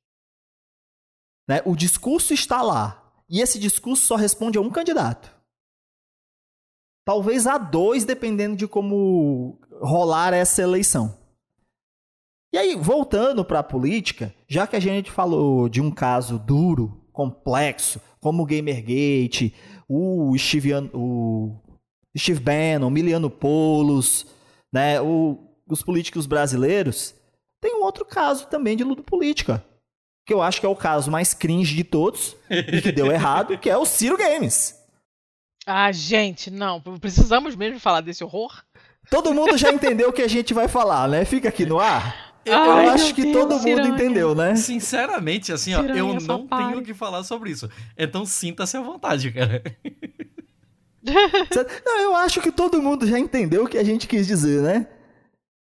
Né? 1.49 1.61
O 1.65 1.75
discurso 1.77 2.33
está 2.33 2.63
lá. 2.63 3.13
E 3.29 3.41
esse 3.41 3.59
discurso 3.59 4.05
só 4.05 4.17
responde 4.17 4.57
a 4.59 4.61
um 4.61 4.71
candidato. 4.71 5.35
Talvez 7.05 7.47
a 7.47 7.59
dois, 7.59 8.05
dependendo 8.05 8.57
de 8.57 8.67
como 8.67 9.59
rolar 9.83 10.33
essa 10.33 10.63
eleição. 10.63 11.19
E 12.53 12.57
aí, 12.59 12.77
voltando 12.77 13.45
para 13.45 13.59
a 13.59 13.65
política, 13.65 14.33
já 14.49 14.67
que 14.67 14.77
a 14.77 14.81
gente 14.81 15.11
falou 15.11 15.69
de 15.69 15.81
um 15.81 15.91
caso 15.91 16.39
duro, 16.39 17.04
complexo, 17.15 17.99
como 18.21 18.43
o 18.43 18.47
Gamergate, 18.47 19.55
o 19.89 20.37
Steve, 20.37 20.75
o 20.93 21.57
Steve 22.19 22.41
Bannon, 22.41 22.91
Miliano 22.91 23.31
Polos, 23.31 24.27
né, 24.73 25.01
o- 25.01 25.39
os 25.67 25.83
políticos 25.83 26.27
brasileiros, 26.27 27.15
tem 27.63 27.75
um 27.77 27.85
outro 27.85 28.05
caso 28.05 28.47
também 28.49 28.77
de 28.77 28.85
luta 28.85 29.03
política, 29.03 29.65
que 30.27 30.35
eu 30.35 30.43
acho 30.43 30.61
que 30.61 30.67
é 30.67 30.69
o 30.69 30.77
caso 30.77 31.11
mais 31.11 31.33
cringe 31.33 31.75
de 31.75 31.85
todos 31.85 32.37
e 32.51 32.83
que 32.83 32.93
deu 32.93 33.11
errado, 33.13 33.57
que 33.57 33.71
é 33.71 33.77
o 33.79 33.87
Ciro 33.87 34.19
Games. 34.19 34.79
Ah, 35.67 35.91
gente, 35.93 36.51
não. 36.51 36.81
Precisamos 37.01 37.57
mesmo 37.57 37.81
falar 37.81 38.03
desse 38.03 38.23
horror? 38.23 38.63
Todo 39.11 39.33
mundo 39.33 39.57
já 39.57 39.71
entendeu 39.73 40.11
o 40.11 40.13
que 40.13 40.23
a 40.23 40.29
gente 40.29 40.53
vai 40.53 40.67
falar, 40.69 41.09
né? 41.09 41.25
Fica 41.25 41.49
aqui 41.49 41.65
no 41.65 41.79
ar. 41.79 42.24
Eu, 42.45 42.55
Ai, 42.55 42.89
acho 42.89 43.07
meu 43.07 43.15
que 43.15 43.23
Deus, 43.23 43.35
todo 43.35 43.53
mundo 43.55 43.63
Ciranha. 43.63 43.89
entendeu, 43.89 44.35
né? 44.35 44.55
Sinceramente, 44.57 45.53
assim, 45.53 45.75
ó, 45.75 45.83
eu 45.83 46.15
não 46.21 46.47
pare. 46.47 46.67
tenho 46.67 46.79
o 46.81 46.83
que 46.83 46.93
falar 46.93 47.23
sobre 47.25 47.51
isso. 47.51 47.69
Então 47.97 48.27
sinta-se 48.27 48.77
à 48.77 48.81
vontade, 48.83 49.31
cara. 49.33 49.63
Não, 51.85 52.01
eu 52.01 52.17
acho 52.17 52.41
que 52.41 52.51
todo 52.51 52.81
mundo 52.83 53.07
já 53.07 53.19
entendeu 53.19 53.65
o 53.65 53.69
que 53.69 53.79
a 53.79 53.85
gente 53.85 54.07
quis 54.07 54.27
dizer, 54.27 54.63
né? 54.63 54.87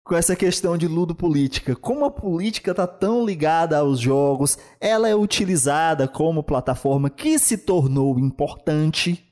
Com 0.04 0.16
essa 0.16 0.34
questão 0.36 0.76
de 0.76 0.86
ludopolítica. 0.88 1.74
Como 1.76 2.04
a 2.04 2.10
política 2.10 2.74
tá 2.74 2.86
tão 2.86 3.24
ligada 3.24 3.78
aos 3.78 4.00
jogos, 4.00 4.58
ela 4.80 5.08
é 5.08 5.14
utilizada 5.14 6.08
como 6.08 6.42
plataforma 6.42 7.08
que 7.08 7.38
se 7.38 7.58
tornou 7.58 8.18
importante, 8.18 9.31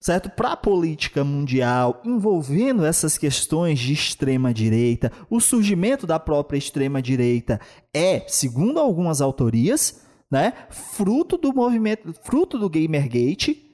certo? 0.00 0.30
Para 0.30 0.52
a 0.52 0.56
política 0.56 1.22
mundial, 1.22 2.00
envolvendo 2.04 2.84
essas 2.84 3.18
questões 3.18 3.78
de 3.78 3.92
extrema 3.92 4.52
direita, 4.54 5.12
o 5.28 5.40
surgimento 5.40 6.06
da 6.06 6.18
própria 6.18 6.56
extrema 6.56 7.02
direita 7.02 7.60
é, 7.92 8.20
segundo 8.26 8.80
algumas 8.80 9.20
autorias, 9.20 10.00
né, 10.30 10.54
fruto 10.70 11.36
do 11.36 11.52
movimento, 11.52 12.14
fruto 12.22 12.58
do 12.58 12.70
Gamergate, 12.70 13.68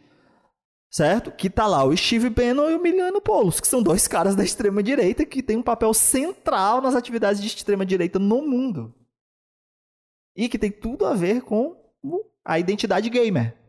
certo? 0.91 1.31
Que 1.31 1.51
tá 1.51 1.67
lá 1.67 1.85
o 1.85 1.95
Steve 1.97 2.31
Bannon 2.31 2.71
e 2.71 2.75
o 2.75 2.83
Miliano 2.83 3.21
Polos, 3.21 3.61
que 3.61 3.69
são 3.69 3.83
dois 3.83 4.09
caras 4.09 4.35
da 4.35 4.43
extrema 4.43 4.83
direita 4.83 5.27
que 5.27 5.43
têm 5.43 5.59
um 5.59 5.63
papel 5.63 5.93
central 5.93 6.81
nas 6.81 6.95
atividades 6.95 7.41
de 7.41 7.49
extrema 7.49 7.85
direita 7.85 8.19
no 8.19 8.41
mundo. 8.41 8.95
E 10.35 10.49
que 10.49 10.59
tem 10.59 10.71
tudo 10.71 11.05
a 11.05 11.15
ver 11.15 11.43
com 11.43 11.77
a 12.45 12.59
identidade 12.59 13.11
gamer. 13.11 13.66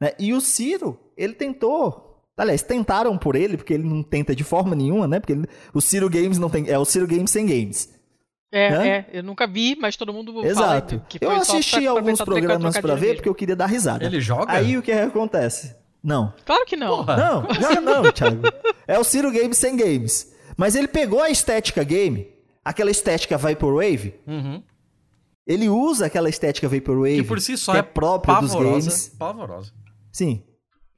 Né? 0.00 0.12
E 0.18 0.32
o 0.32 0.40
Ciro, 0.40 0.98
ele 1.16 1.34
tentou. 1.34 2.06
Aliás, 2.36 2.62
tentaram 2.62 3.18
por 3.18 3.36
ele, 3.36 3.56
porque 3.58 3.74
ele 3.74 3.82
não 3.84 4.02
tenta 4.02 4.34
de 4.34 4.42
forma 4.42 4.74
nenhuma, 4.74 5.06
né? 5.06 5.20
Porque 5.20 5.32
ele- 5.34 5.46
o 5.74 5.80
Ciro 5.80 6.08
Games 6.08 6.38
não 6.38 6.48
tem. 6.48 6.68
É 6.70 6.78
o 6.78 6.84
Ciro 6.86 7.06
Games 7.06 7.30
sem 7.30 7.44
games. 7.46 7.92
É, 8.52 8.70
Né? 8.70 8.88
é. 8.88 9.06
Eu 9.12 9.22
nunca 9.22 9.46
vi, 9.46 9.76
mas 9.78 9.94
todo 9.96 10.12
mundo 10.12 10.44
Exato. 10.44 10.96
fala 10.96 11.06
que 11.08 11.18
Eu 11.20 11.30
assisti 11.32 11.72
pra- 11.72 11.80
pra 11.82 11.90
alguns 11.90 12.18
trocar- 12.18 12.32
programas 12.32 12.78
pra 12.78 12.94
ver, 12.94 13.16
porque 13.16 13.28
eu 13.28 13.34
queria 13.34 13.54
dar 13.54 13.66
risada. 13.66 14.04
Ele 14.04 14.20
joga? 14.20 14.52
Aí 14.52 14.76
o 14.76 14.82
que 14.82 14.90
acontece? 14.90 15.76
Não. 16.02 16.32
Claro 16.46 16.64
que 16.64 16.76
não. 16.76 16.96
Porra. 17.04 17.16
Não, 17.16 17.42
não, 17.82 18.02
não, 18.04 18.12
Thiago. 18.12 18.40
É 18.88 18.98
o 18.98 19.04
Ciro 19.04 19.30
Games 19.30 19.58
sem 19.58 19.76
games. 19.76 20.32
Mas 20.56 20.74
ele 20.74 20.88
pegou 20.88 21.20
a 21.22 21.28
estética 21.30 21.84
game, 21.84 22.26
aquela 22.64 22.90
estética 22.90 23.36
Vaporwave, 23.38 24.14
Uhum. 24.26 24.62
ele 25.46 25.68
usa 25.68 26.06
aquela 26.06 26.28
estética 26.28 26.68
Vaporwave, 26.68 27.16
Que 27.22 27.28
por 27.28 27.40
si 27.40 27.56
só 27.56 27.72
que 27.72 27.78
é, 27.78 27.80
é 27.80 27.82
própria 27.82 28.40
dos 28.40 28.50
pavorosa. 28.52 28.88
games. 28.90 29.08
Pavorosa. 29.18 29.72
Sim. 30.12 30.42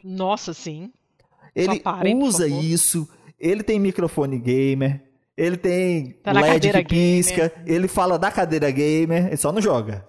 Nossa, 0.02 0.52
sim. 0.52 0.92
Ele 1.54 1.80
parem, 1.80 2.22
usa 2.22 2.48
isso, 2.48 3.08
ele 3.38 3.62
tem 3.62 3.78
microfone 3.78 4.38
gamer, 4.38 5.02
ele 5.36 5.56
tem 5.56 6.12
Tá 6.22 6.32
LED 6.32 6.72
que 6.72 6.84
pisca, 6.84 7.52
ele 7.66 7.86
fala 7.88 8.18
da 8.18 8.30
cadeira 8.30 8.70
gamer, 8.70 9.26
ele 9.26 9.36
só 9.36 9.52
não 9.52 9.60
joga. 9.60 10.06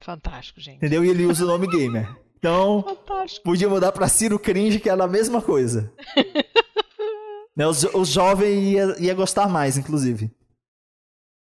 Fantástico, 0.00 0.60
gente. 0.60 0.76
Entendeu? 0.76 1.04
E 1.04 1.08
ele 1.08 1.24
usa 1.26 1.44
o 1.44 1.46
nome 1.46 1.66
gamer. 1.66 2.14
Então, 2.38 2.82
Fantástico. 2.82 3.42
podia 3.44 3.68
mudar 3.68 3.90
pra 3.92 4.06
Ciro 4.06 4.38
Cringe, 4.38 4.78
que 4.78 4.90
era 4.90 5.04
a 5.04 5.08
mesma 5.08 5.40
coisa. 5.40 5.90
né, 7.56 7.66
os, 7.66 7.84
os 7.84 8.08
jovens 8.08 8.62
ia, 8.62 8.96
ia 8.98 9.14
gostar 9.14 9.48
mais, 9.48 9.78
inclusive. 9.78 10.30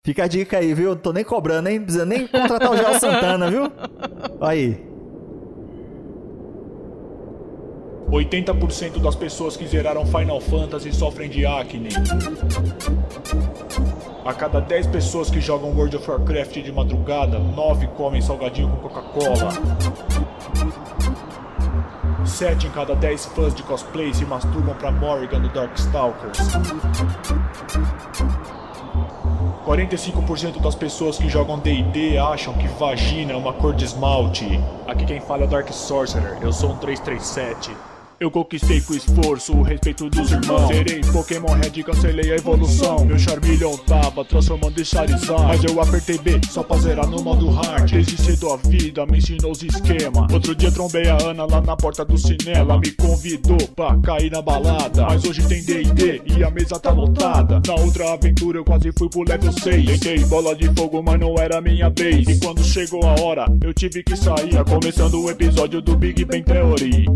Fica 0.04 0.24
a 0.24 0.28
dica 0.28 0.58
aí, 0.58 0.72
viu? 0.72 0.94
Tô 0.94 1.12
nem 1.12 1.24
cobrando, 1.24 1.68
hein? 1.68 1.78
Não 1.78 1.84
precisa 1.84 2.04
nem 2.04 2.28
contratar 2.28 2.70
o 2.70 2.76
Gel 2.76 3.00
Santana, 3.00 3.50
viu? 3.50 3.64
Aí. 4.40 4.93
80% 8.10 9.00
das 9.00 9.14
pessoas 9.14 9.56
que 9.56 9.66
zeraram 9.66 10.06
Final 10.06 10.40
Fantasy 10.40 10.92
sofrem 10.92 11.28
de 11.28 11.44
acne. 11.46 11.88
A 14.24 14.32
cada 14.32 14.60
10 14.60 14.86
pessoas 14.86 15.30
que 15.30 15.40
jogam 15.40 15.70
World 15.70 15.96
of 15.96 16.10
Warcraft 16.10 16.62
de 16.62 16.72
madrugada, 16.72 17.38
9 17.38 17.88
comem 17.88 18.22
salgadinho 18.22 18.68
com 18.70 18.88
Coca-Cola. 18.88 19.52
7 22.24 22.66
em 22.66 22.70
cada 22.70 22.94
10 22.94 23.26
fãs 23.26 23.54
de 23.54 23.62
cosplay 23.62 24.14
se 24.14 24.24
masturbam 24.24 24.74
pra 24.74 24.90
Morrigan 24.90 25.40
do 25.40 25.48
Darkstalkers. 25.50 26.38
45% 29.66 30.60
das 30.60 30.74
pessoas 30.74 31.18
que 31.18 31.28
jogam 31.28 31.58
D&D 31.58 32.18
acham 32.18 32.54
que 32.54 32.68
vagina 32.68 33.32
é 33.32 33.36
uma 33.36 33.52
cor 33.52 33.74
de 33.74 33.84
esmalte. 33.84 34.60
Aqui 34.86 35.04
quem 35.04 35.20
fala 35.20 35.44
é 35.44 35.46
Dark 35.46 35.70
Sorcerer, 35.70 36.38
eu 36.40 36.52
sou 36.52 36.72
um 36.72 36.76
337. 36.76 37.93
Eu 38.20 38.30
conquistei 38.30 38.80
com 38.80 38.94
esforço 38.94 39.52
o 39.52 39.62
respeito 39.62 40.08
dos 40.08 40.30
irmãos. 40.30 40.68
Serei 40.68 41.00
Pokémon 41.00 41.52
Red, 41.54 41.82
cancelei 41.82 42.32
a 42.32 42.36
evolução. 42.36 43.04
Meu 43.04 43.18
Charmeleon 43.18 43.76
tava 43.78 44.24
transformando 44.24 44.80
em 44.80 44.84
Charizard. 44.84 45.42
Mas 45.42 45.64
eu 45.64 45.80
apertei 45.80 46.18
B 46.18 46.40
só 46.48 46.62
pra 46.62 46.76
zerar 46.78 47.08
no 47.08 47.22
modo 47.22 47.50
hard. 47.50 47.90
Desde 47.90 48.16
cedo 48.16 48.52
a 48.52 48.56
vida 48.56 49.04
me 49.06 49.18
ensinou 49.18 49.50
os 49.50 49.62
esquema. 49.62 50.26
Outro 50.32 50.54
dia 50.54 50.70
trombei 50.70 51.08
a 51.08 51.18
Ana 51.22 51.44
lá 51.44 51.60
na 51.60 51.76
porta 51.76 52.04
do 52.04 52.16
cinema. 52.16 52.58
Ela 52.58 52.78
me 52.78 52.90
convidou 52.92 53.68
pra 53.74 53.96
cair 53.98 54.30
na 54.30 54.40
balada. 54.40 55.06
Mas 55.06 55.24
hoje 55.24 55.46
tem 55.48 55.62
DD 55.62 56.22
e 56.24 56.44
a 56.44 56.50
mesa 56.50 56.78
tá 56.78 56.90
lotada. 56.90 57.60
Na 57.66 57.74
outra 57.74 58.12
aventura 58.12 58.58
eu 58.58 58.64
quase 58.64 58.92
fui 58.96 59.08
pro 59.08 59.22
level 59.22 59.52
6. 59.52 59.86
Tentei 59.86 60.24
bola 60.26 60.54
de 60.54 60.72
fogo, 60.74 61.02
mas 61.02 61.18
não 61.18 61.34
era 61.36 61.60
minha 61.60 61.90
vez. 61.90 62.28
E 62.28 62.38
quando 62.38 62.62
chegou 62.62 63.04
a 63.04 63.20
hora, 63.20 63.46
eu 63.62 63.74
tive 63.74 64.02
que 64.02 64.16
sair. 64.16 64.50
Tá 64.50 64.64
começando 64.64 65.20
o 65.20 65.30
episódio 65.30 65.82
do 65.82 65.96
Big 65.96 66.24
Bang 66.24 66.42
Theory. 66.42 67.06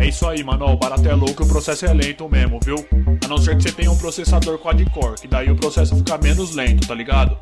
É 0.00 0.08
isso 0.08 0.26
aí, 0.26 0.42
mano. 0.42 0.64
O 0.64 0.76
barato 0.78 1.06
é 1.06 1.14
louco 1.14 1.44
o 1.44 1.46
processo 1.46 1.84
é 1.84 1.92
lento 1.92 2.26
mesmo, 2.26 2.58
viu? 2.64 2.76
A 3.22 3.28
não 3.28 3.36
ser 3.36 3.54
que 3.54 3.62
você 3.62 3.70
tenha 3.70 3.92
um 3.92 3.98
processador 3.98 4.58
quad-core, 4.58 5.20
que 5.20 5.28
daí 5.28 5.50
o 5.50 5.54
processo 5.54 5.94
fica 5.94 6.16
menos 6.16 6.54
lento, 6.54 6.88
tá 6.88 6.94
ligado? 6.94 7.36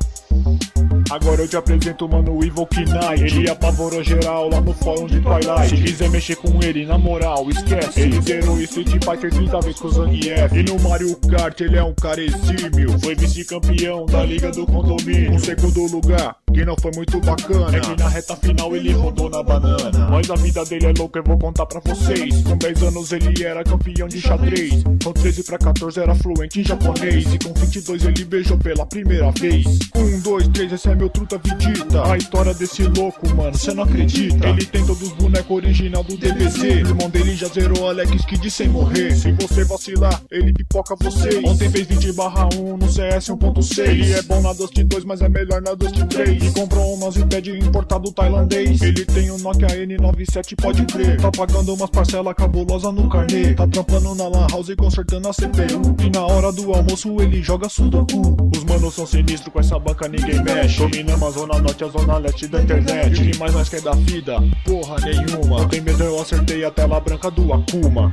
Agora 1.09 1.41
eu 1.41 1.47
te 1.47 1.57
apresento, 1.57 2.07
mano, 2.07 2.37
o 2.37 2.43
Evil 2.43 2.67
Knight 2.71 3.35
Ele 3.35 3.49
apavorou 3.49 4.03
geral 4.03 4.47
lá 4.47 4.61
no 4.61 4.73
fórum 4.73 5.07
de 5.07 5.19
Twilight 5.19 5.69
Se 5.69 5.81
quiser 5.81 6.09
mexer 6.09 6.35
com 6.35 6.61
ele, 6.63 6.85
na 6.85 6.99
moral, 6.99 7.49
esquece 7.49 8.01
Ele 8.01 8.21
zerou 8.21 8.61
Street 8.61 8.89
Fighter 8.89 9.31
30 9.31 9.59
vezes 9.61 9.79
com 9.79 9.87
o 9.87 9.91
Zangief 9.91 10.53
E 10.53 10.63
no 10.63 10.79
Mario 10.79 11.15
Kart 11.15 11.59
ele 11.61 11.77
é 11.77 11.83
um 11.83 11.95
cara 11.95 12.21
exímio 12.21 12.99
Foi 12.99 13.15
vice-campeão 13.15 14.05
da 14.05 14.23
Liga 14.23 14.51
do 14.51 14.67
Condomínio 14.67 15.33
Um 15.33 15.39
segundo 15.39 15.87
lugar, 15.87 16.35
que 16.51 16.65
não 16.65 16.75
foi 16.79 16.91
muito 16.95 17.19
bacana. 17.21 17.75
É 17.75 17.79
que 17.79 17.95
na 18.01 18.07
reta 18.09 18.35
final 18.35 18.75
ele 18.75 18.91
rodou 18.93 19.29
na 19.29 19.43
banana. 19.43 20.07
Mas 20.09 20.29
a 20.29 20.35
vida 20.35 20.63
dele 20.65 20.87
é 20.87 20.93
louca, 20.97 21.19
eu 21.19 21.23
vou 21.23 21.37
contar 21.37 21.65
pra 21.65 21.79
vocês. 21.83 22.41
Com 22.43 22.57
10 22.57 22.83
anos 22.83 23.11
ele 23.11 23.43
era 23.43 23.63
campeão 23.63 24.07
de 24.07 24.19
xadrez. 24.19 24.83
Com 25.03 25.13
13 25.13 25.43
pra 25.43 25.57
14 25.57 25.99
era 25.99 26.15
fluente 26.15 26.61
em 26.61 26.63
japonês. 26.63 27.33
E 27.33 27.39
com 27.39 27.53
22 27.53 28.05
ele 28.05 28.25
beijou 28.25 28.57
pela 28.57 28.85
primeira 28.85 29.31
vez. 29.31 29.65
Um, 29.95 30.19
dois, 30.21 30.47
três, 30.49 30.71
esse 30.71 30.87
é 30.89 30.95
meu 30.95 31.09
truta 31.09 31.39
vidita 31.43 32.11
A 32.11 32.17
história 32.17 32.53
desse 32.53 32.83
louco, 32.83 33.27
mano, 33.35 33.57
cê 33.57 33.73
não 33.73 33.83
acredita. 33.83 34.47
Ele 34.47 34.65
tem 34.65 34.85
todos 34.85 35.01
os 35.01 35.13
bonecos 35.13 35.57
original 35.57 36.03
do 36.03 36.17
DBZ 36.17 36.61
O 36.61 36.65
irmão 36.65 37.09
dele 37.09 37.35
já 37.35 37.47
zerou 37.47 37.89
Alex 37.89 38.25
Kidd 38.25 38.49
sem 38.49 38.69
morrer. 38.69 39.15
Se 39.15 39.31
você 39.33 39.63
vacilar, 39.63 40.21
ele 40.31 40.53
pipoca 40.53 40.95
vocês. 40.99 41.43
Ontem 41.43 41.69
fez 41.69 41.87
20 41.87 42.13
barra 42.13 42.49
1 42.55 42.77
no 42.77 42.89
CS 42.89 43.27
1.6 43.29 43.87
Ele 43.87 44.13
é 44.13 44.21
bom 44.23 44.41
na 44.41 44.53
Dust 44.53 44.77
2, 44.77 45.05
mas 45.05 45.21
é 45.21 45.29
melhor 45.29 45.61
na 45.61 45.73
Dust 45.73 45.95
3 46.09 46.38
E 46.41 46.51
comprou 46.51 46.93
um 46.93 46.97
mousepad 46.97 47.49
importado 47.49 48.11
tailandês. 48.11 48.81
Ele 48.81 49.05
tem 49.05 49.31
um 49.31 49.37
Nokia 49.37 49.67
N97, 49.67 50.55
pode 50.61 50.85
crer. 50.85 51.19
Tá 51.19 51.31
pagando 51.31 51.73
umas 51.73 51.89
parcelas 51.89 52.33
cabulosas 52.33 52.93
no 52.93 53.09
carnê. 53.09 53.53
Tá 53.53 53.67
trampando 53.67 54.15
na 54.15 54.27
Lan 54.27 54.47
House 54.49 54.69
e 54.69 54.75
consertando 54.75 55.27
a 55.27 55.33
CPU. 55.33 55.95
E 56.03 56.09
na 56.09 56.25
hora 56.25 56.51
do 56.51 56.73
almoço 56.73 57.21
ele 57.21 57.41
joga 57.41 57.67
sudoku. 57.67 58.37
Os 58.55 58.63
manos 58.63 58.93
são 58.93 59.05
sinistros 59.05 59.51
com 59.51 59.59
essa 59.59 59.77
banca, 59.77 60.07
ninguém 60.07 60.41
mexe. 60.43 60.77
Dominamos 60.77 61.23
a 61.23 61.31
zona 61.31 61.59
norte 61.59 61.83
a 61.83 61.87
zona 61.87 62.17
leste 62.17 62.47
da 62.47 62.61
internet. 62.61 63.31
E 63.31 63.37
mais 63.37 63.53
nós 63.53 63.69
quer 63.69 63.81
da 63.81 63.91
vida? 63.91 64.37
Porra 64.63 64.95
nenhuma. 65.01 65.59
Eu 65.59 65.67
tenho 65.67 65.83
medo, 65.83 66.03
eu 66.03 66.21
acertei 66.21 66.63
a 66.63 66.71
tela 66.71 66.99
branca 66.99 67.29
do 67.29 67.53
Akuma. 67.53 68.09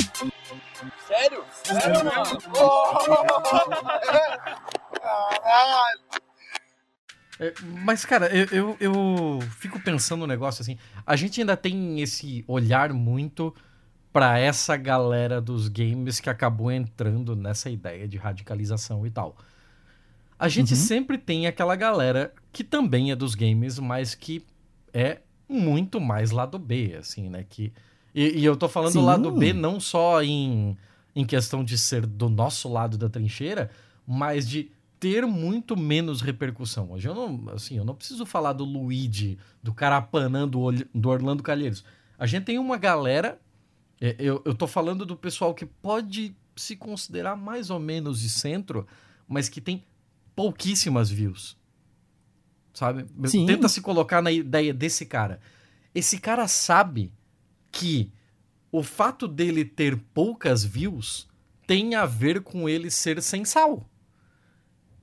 Sério? 1.07 1.43
Sério, 1.63 2.05
mano? 2.05 2.39
Caralho. 5.01 6.26
É, 7.39 7.53
mas, 7.85 8.05
cara, 8.05 8.29
eu, 8.35 8.47
eu, 8.51 8.77
eu 8.81 9.39
fico 9.59 9.79
pensando 9.81 10.25
um 10.25 10.27
negócio 10.27 10.63
assim. 10.63 10.79
A 11.07 11.17
gente 11.17 11.41
ainda 11.41 11.57
tem 11.57 12.01
esse 12.01 12.45
olhar 12.49 12.93
muito 12.93 13.55
pra 14.13 14.39
essa 14.39 14.77
galera 14.77 15.41
dos 15.41 15.69
games 15.69 16.19
que 16.21 16.31
acabou 16.31 16.71
entrando 16.73 17.37
nessa 17.37 17.69
ideia 17.69 18.09
de 18.09 18.17
radicalização 18.17 19.07
e 19.07 19.11
tal. 19.11 19.37
A 20.39 20.49
gente 20.49 20.71
Uhum. 20.73 20.81
sempre 20.81 21.19
tem 21.19 21.47
aquela 21.47 21.77
galera 21.77 22.33
que 22.53 22.65
também 22.65 23.11
é 23.11 23.17
dos 23.17 23.35
games, 23.35 23.79
mas 23.79 24.15
que 24.15 24.45
é 24.93 25.21
muito 25.49 26.01
mais 26.01 26.31
lado 26.31 26.59
B, 26.59 26.97
assim, 26.99 27.29
né? 27.29 27.45
Que, 27.49 27.73
e, 28.15 28.41
e 28.41 28.45
eu 28.45 28.57
tô 28.57 28.69
falando 28.69 28.93
Sim. 28.93 29.03
lado 29.05 29.31
B 29.31 29.53
não 29.53 29.79
só 29.79 30.23
em, 30.23 30.77
em 31.15 31.25
questão 31.25 31.63
de 31.63 31.77
ser 31.79 32.07
do 32.07 32.29
nosso 32.29 32.71
lado 32.71 32.97
da 32.99 33.09
trincheira, 33.09 33.71
mas 34.07 34.49
de 34.49 34.71
ter 35.07 35.25
muito 35.25 35.77
menos 35.77 36.21
repercussão. 36.21 36.91
Hoje 36.91 37.09
eu 37.09 37.15
não, 37.15 37.51
assim, 37.51 37.77
eu 37.79 37.85
não 37.85 37.95
preciso 37.95 38.27
falar 38.27 38.53
do 38.53 38.65
Luigi, 38.65 39.39
do 39.63 39.73
Carapanã, 39.73 40.49
do, 40.49 40.73
do 40.93 41.09
Orlando 41.09 41.45
Calheiros. 41.45 41.85
A 42.19 42.27
gente 42.27 42.43
tem 42.43 42.59
uma 42.59 42.77
galera, 42.77 43.41
é, 44.01 44.17
eu, 44.19 44.43
eu 44.45 44.53
tô 44.53 44.67
falando 44.67 45.07
do 45.07 45.17
pessoal 45.17 45.55
que 45.55 45.65
pode 45.65 46.37
se 46.57 46.75
considerar 46.75 47.37
mais 47.37 47.71
ou 47.71 47.79
menos 47.79 48.21
de 48.21 48.29
centro, 48.29 48.85
mas 49.29 49.49
que 49.49 49.61
tem 49.61 49.85
pouquíssimas 50.35 51.09
views. 51.09 51.57
Sabe? 52.75 53.07
Sim. 53.29 53.47
Tenta 53.47 53.69
se 53.69 53.81
colocar 53.81 54.21
na 54.21 54.33
ideia 54.33 54.75
desse 54.75 55.07
cara. 55.07 55.41
Esse 55.95 56.19
cara 56.19 56.49
sabe 56.49 57.13
que 57.71 58.13
o 58.73 58.83
fato 58.83 59.29
dele 59.29 59.65
ter 59.65 59.97
poucas 60.13 60.65
views 60.65 61.29
tem 61.65 61.95
a 61.95 62.05
ver 62.07 62.43
com 62.43 62.69
ele 62.69 62.91
ser 62.91 63.23
sem 63.23 63.45
sal. 63.45 63.89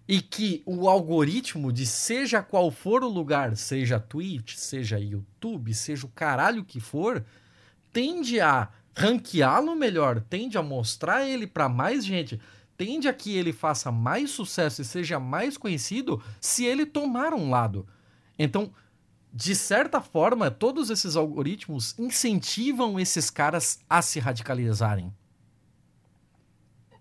E 0.08 0.22
que 0.22 0.62
o 0.66 0.90
algoritmo 0.90 1.72
de 1.72 1.86
seja 1.86 2.42
qual 2.42 2.70
for 2.70 3.04
o 3.04 3.08
lugar, 3.08 3.56
seja 3.56 4.00
Twitch, 4.00 4.56
seja 4.56 5.00
YouTube, 5.00 5.74
seja 5.74 6.06
o 6.06 6.10
caralho 6.10 6.66
que 6.66 6.80
for, 6.80 7.24
tende 7.92 8.40
a 8.42 8.70
ranqueá-lo 8.96 9.76
melhor, 9.76 10.20
tende 10.20 10.58
a 10.58 10.62
mostrar 10.62 11.26
ele 11.26 11.48
pra 11.48 11.70
mais 11.70 12.06
gente, 12.06 12.40
tende 12.78 13.08
a 13.08 13.14
que 13.14 13.36
ele 13.36 13.54
faça 13.54 13.92
mais 13.92 14.32
sucesso 14.32 14.82
e 14.82 14.86
seja 14.86 15.20
mais 15.20 15.58
conhecido 15.58 16.22
se 16.40 16.66
ele 16.66 16.86
tomar 16.86 17.34
um 17.34 17.50
lado. 17.50 17.88
Então, 18.38 18.74
de 19.34 19.56
certa 19.56 20.00
forma, 20.00 20.52
todos 20.52 20.90
esses 20.90 21.16
algoritmos 21.16 21.98
incentivam 21.98 23.00
esses 23.00 23.30
caras 23.30 23.80
a 23.90 24.02
se 24.02 24.20
radicalizarem. 24.20 25.12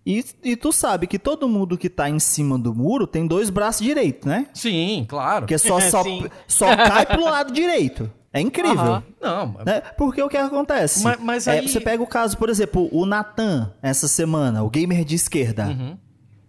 E, 0.05 0.23
e 0.43 0.55
tu 0.57 0.71
sabe 0.73 1.07
que 1.07 1.17
todo 1.17 1.47
mundo 1.47 1.77
que 1.77 1.89
tá 1.89 2.09
em 2.09 2.19
cima 2.19 2.59
do 2.59 2.73
muro 2.75 3.07
tem 3.07 3.25
dois 3.25 3.49
braços 3.49 3.81
direitos, 3.85 4.27
né? 4.27 4.47
Sim, 4.53 5.05
claro. 5.07 5.41
Porque 5.41 5.57
só, 5.57 5.79
só, 5.89 6.03
só 6.47 6.75
cai 6.75 7.05
pro 7.05 7.23
lado 7.23 7.53
direito. 7.53 8.11
É 8.33 8.41
incrível. 8.41 8.79
Aham. 8.81 9.03
Não, 9.21 9.47
mas- 9.47 9.65
Né? 9.65 9.81
Porque 9.97 10.21
o 10.21 10.27
que 10.27 10.35
acontece? 10.35 11.03
Mas- 11.03 11.19
mas 11.21 11.47
É, 11.47 11.59
aí- 11.59 11.67
você 11.69 11.79
pega 11.79 12.01
o 12.03 12.07
caso, 12.07 12.37
por 12.37 12.49
exemplo, 12.49 12.89
o 12.91 13.05
Natan, 13.05 13.71
essa 13.81 14.07
semana, 14.07 14.61
o 14.63 14.69
gamer 14.69 15.05
de 15.05 15.15
esquerda. 15.15 15.67
Uhum. 15.67 15.97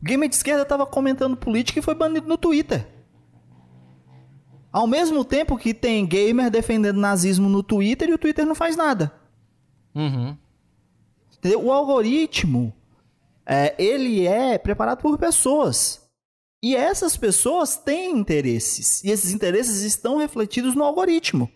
O 0.02 0.05
gamer 0.05 0.28
de 0.28 0.35
esquerda 0.35 0.64
tava 0.64 0.85
comentando 0.86 1.36
política 1.36 1.78
e 1.78 1.82
foi 1.82 1.94
banido 1.94 2.26
no 2.26 2.36
Twitter. 2.36 2.86
Ao 4.72 4.86
mesmo 4.89 5.24
tempo 5.24 5.56
que 5.56 5.72
tem 5.72 6.05
gamer 6.05 6.51
defendendo 6.51 6.98
nazismo 6.98 7.48
no 7.48 7.62
Twitter 7.62 8.09
e 8.09 8.14
o 8.14 8.18
Twitter 8.18 8.44
não 8.44 8.55
faz 8.56 8.76
nada. 8.76 9.12
Uhum. 9.94 10.36
Entendeu? 11.39 11.64
O 11.64 11.70
algoritmo, 11.72 12.72
é, 13.47 13.75
ele 13.79 14.27
é 14.27 14.59
preparado 14.59 15.01
por 15.01 15.19
pessoas. 15.19 16.03
E 16.62 16.75
essas 16.75 17.16
pessoas 17.16 17.77
têm 17.77 18.19
interesses. 18.19 19.05
E 19.05 19.11
esses 19.11 19.33
interesses 19.33 19.83
estão 19.83 20.16
refletidos 20.16 20.75
no 20.75 20.83
algoritmo. 20.83 21.51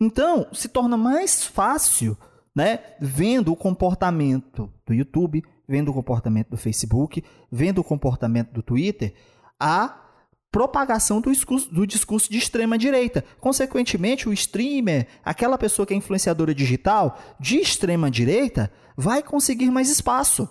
Então, 0.00 0.46
se 0.52 0.68
torna 0.68 0.96
mais 0.96 1.44
fácil, 1.44 2.16
né, 2.54 2.80
vendo 3.00 3.52
o 3.52 3.56
comportamento 3.56 4.72
do 4.86 4.94
YouTube, 4.94 5.42
vendo 5.68 5.90
o 5.90 5.94
comportamento 5.94 6.50
do 6.50 6.56
Facebook, 6.56 7.24
vendo 7.50 7.80
o 7.80 7.84
comportamento 7.84 8.52
do 8.52 8.62
Twitter, 8.62 9.12
a 9.58 10.04
propagação 10.50 11.20
do 11.20 11.30
discurso, 11.32 11.72
do 11.72 11.86
discurso 11.86 12.30
de 12.30 12.38
extrema 12.38 12.78
direita. 12.78 13.24
Consequentemente, 13.40 14.28
o 14.28 14.32
streamer, 14.32 15.06
aquela 15.24 15.58
pessoa 15.58 15.84
que 15.84 15.92
é 15.92 15.96
influenciadora 15.96 16.54
digital 16.54 17.18
de 17.38 17.58
extrema 17.58 18.10
direita, 18.10 18.72
vai 18.96 19.22
conseguir 19.22 19.70
mais 19.70 19.90
espaço. 19.90 20.48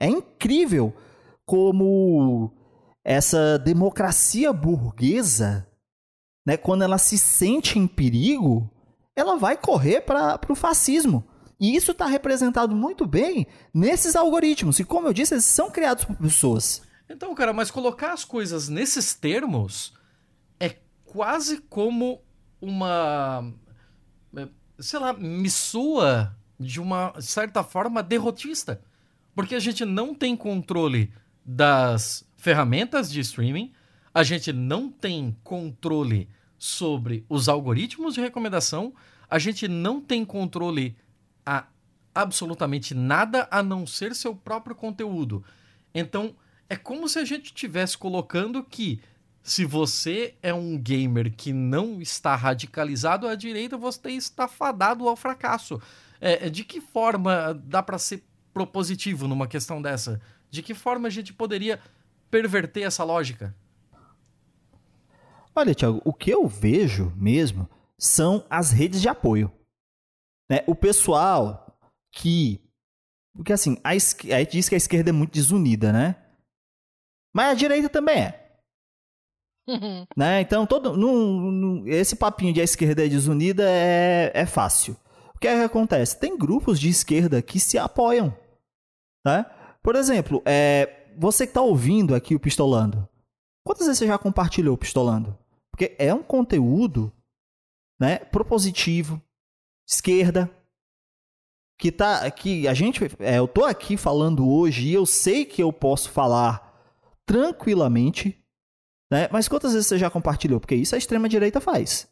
É 0.00 0.06
incrível 0.06 0.94
como 1.44 2.52
essa 3.04 3.58
democracia 3.58 4.52
burguesa, 4.52 5.66
né, 6.46 6.56
quando 6.56 6.82
ela 6.82 6.98
se 6.98 7.16
sente 7.16 7.78
em 7.78 7.86
perigo, 7.86 8.70
ela 9.16 9.36
vai 9.36 9.56
correr 9.56 10.02
para 10.02 10.40
o 10.48 10.54
fascismo. 10.54 11.26
E 11.60 11.74
isso 11.74 11.90
está 11.90 12.06
representado 12.06 12.74
muito 12.74 13.06
bem 13.06 13.46
nesses 13.74 14.14
algoritmos. 14.14 14.78
E 14.78 14.84
como 14.84 15.08
eu 15.08 15.12
disse, 15.12 15.34
eles 15.34 15.44
são 15.44 15.70
criados 15.70 16.04
por 16.04 16.16
pessoas. 16.16 16.82
Então, 17.10 17.34
cara, 17.34 17.52
mas 17.52 17.70
colocar 17.70 18.12
as 18.12 18.24
coisas 18.24 18.68
nesses 18.68 19.14
termos 19.14 19.94
é 20.60 20.76
quase 21.04 21.58
como 21.62 22.20
uma. 22.60 23.52
é, 24.36 24.48
Sei 24.78 24.98
lá, 25.00 25.12
me 25.12 25.50
soa 25.50 26.36
de 26.60 26.80
uma 26.80 27.12
certa 27.20 27.64
forma 27.64 28.02
derrotista. 28.02 28.80
Porque 29.38 29.54
a 29.54 29.60
gente 29.60 29.84
não 29.84 30.16
tem 30.16 30.36
controle 30.36 31.12
das 31.46 32.28
ferramentas 32.36 33.08
de 33.08 33.20
streaming, 33.20 33.70
a 34.12 34.24
gente 34.24 34.52
não 34.52 34.90
tem 34.90 35.36
controle 35.44 36.28
sobre 36.58 37.24
os 37.28 37.48
algoritmos 37.48 38.14
de 38.14 38.20
recomendação, 38.20 38.92
a 39.30 39.38
gente 39.38 39.68
não 39.68 40.00
tem 40.00 40.24
controle 40.24 40.96
a 41.46 41.66
absolutamente 42.12 42.96
nada 42.96 43.46
a 43.48 43.62
não 43.62 43.86
ser 43.86 44.12
seu 44.16 44.34
próprio 44.34 44.74
conteúdo. 44.74 45.44
Então, 45.94 46.34
é 46.68 46.74
como 46.74 47.08
se 47.08 47.20
a 47.20 47.24
gente 47.24 47.44
estivesse 47.44 47.96
colocando 47.96 48.64
que 48.64 49.00
se 49.40 49.64
você 49.64 50.34
é 50.42 50.52
um 50.52 50.76
gamer 50.76 51.32
que 51.32 51.52
não 51.52 52.02
está 52.02 52.34
radicalizado 52.34 53.28
à 53.28 53.36
direita, 53.36 53.76
você 53.76 54.10
está 54.10 54.48
fadado 54.48 55.08
ao 55.08 55.14
fracasso. 55.14 55.80
É, 56.20 56.50
de 56.50 56.64
que 56.64 56.80
forma 56.80 57.54
dá 57.54 57.80
para 57.80 57.96
ser 57.96 58.24
propositivo 58.58 59.28
numa 59.28 59.46
questão 59.46 59.80
dessa? 59.80 60.20
De 60.50 60.62
que 60.62 60.74
forma 60.74 61.06
a 61.06 61.10
gente 61.10 61.32
poderia 61.32 61.80
perverter 62.30 62.82
essa 62.84 63.04
lógica? 63.04 63.54
Olha, 65.54 65.74
Thiago, 65.74 66.00
o 66.04 66.12
que 66.12 66.30
eu 66.30 66.46
vejo 66.46 67.12
mesmo 67.16 67.68
são 67.98 68.44
as 68.50 68.70
redes 68.70 69.00
de 69.00 69.08
apoio. 69.08 69.52
Né? 70.50 70.62
O 70.66 70.74
pessoal 70.74 71.78
que. 72.12 72.60
Porque 73.34 73.52
assim, 73.52 73.78
a, 73.84 73.90
a 73.90 73.94
gente 73.98 74.52
diz 74.52 74.68
que 74.68 74.74
a 74.74 74.78
esquerda 74.78 75.10
é 75.10 75.12
muito 75.12 75.32
desunida, 75.32 75.92
né? 75.92 76.16
Mas 77.34 77.50
a 77.50 77.54
direita 77.54 77.88
também 77.88 78.18
é. 78.22 78.44
Né? 80.16 80.40
Então, 80.40 80.66
todo, 80.66 80.96
não- 80.96 81.50
não- 81.50 81.86
esse 81.86 82.16
papinho 82.16 82.52
de 82.52 82.60
a 82.60 82.64
esquerda 82.64 83.04
é 83.04 83.08
desunida 83.08 83.64
é, 83.68 84.32
é 84.34 84.46
fácil. 84.46 84.96
O 85.34 85.38
que, 85.38 85.46
é 85.46 85.54
que 85.56 85.62
acontece? 85.64 86.18
Tem 86.18 86.36
grupos 86.36 86.80
de 86.80 86.88
esquerda 86.88 87.40
que 87.42 87.60
se 87.60 87.78
apoiam. 87.78 88.34
Né? 89.28 89.44
Por 89.82 89.94
exemplo, 89.94 90.42
é, 90.46 91.06
você 91.18 91.46
que 91.46 91.50
está 91.50 91.60
ouvindo 91.60 92.14
aqui 92.14 92.34
o 92.34 92.40
Pistolando, 92.40 93.06
quantas 93.62 93.84
vezes 93.84 93.98
você 93.98 94.06
já 94.06 94.16
compartilhou 94.16 94.74
o 94.74 94.78
Pistolando? 94.78 95.36
Porque 95.70 95.94
é 95.98 96.14
um 96.14 96.22
conteúdo 96.22 97.12
né, 98.00 98.20
propositivo, 98.20 99.20
esquerda, 99.86 100.50
que 101.78 101.92
tá 101.92 102.30
que 102.30 102.66
a 102.66 102.72
gente 102.72 103.04
é, 103.20 103.38
eu 103.38 103.46
tô 103.46 103.64
aqui 103.64 103.98
falando 103.98 104.48
hoje 104.48 104.88
e 104.88 104.94
eu 104.94 105.04
sei 105.04 105.44
que 105.44 105.62
eu 105.62 105.72
posso 105.72 106.10
falar 106.10 106.66
tranquilamente, 107.26 108.42
né? 109.12 109.28
Mas 109.30 109.46
quantas 109.46 109.74
vezes 109.74 109.86
você 109.86 109.98
já 109.98 110.08
compartilhou? 110.08 110.58
Porque 110.58 110.74
isso 110.74 110.94
a 110.94 110.98
extrema 110.98 111.28
direita 111.28 111.60
faz. 111.60 112.08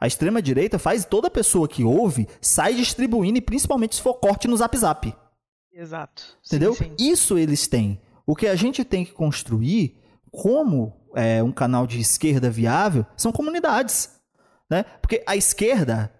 A 0.00 0.06
extrema 0.06 0.40
direita 0.40 0.78
faz 0.78 1.04
toda 1.04 1.30
pessoa 1.30 1.68
que 1.68 1.84
ouve 1.84 2.26
sai 2.40 2.74
distribuindo 2.74 3.36
e 3.36 3.42
principalmente 3.42 3.96
se 3.96 4.02
for 4.02 4.14
corte 4.14 4.48
no 4.48 4.56
Zap 4.56 4.76
Zap. 4.76 5.14
Exato. 5.78 6.36
Sim, 6.42 6.56
Entendeu? 6.56 6.74
sim. 6.74 6.92
Isso 6.98 7.38
eles 7.38 7.68
têm. 7.68 8.00
O 8.26 8.34
que 8.34 8.48
a 8.48 8.56
gente 8.56 8.84
tem 8.84 9.04
que 9.04 9.12
construir 9.12 9.96
como 10.32 10.92
é, 11.14 11.40
um 11.40 11.52
canal 11.52 11.86
de 11.86 12.00
esquerda 12.00 12.50
viável 12.50 13.06
são 13.16 13.30
comunidades. 13.30 14.20
Né? 14.68 14.82
Porque 15.00 15.22
a 15.24 15.36
esquerda 15.36 16.12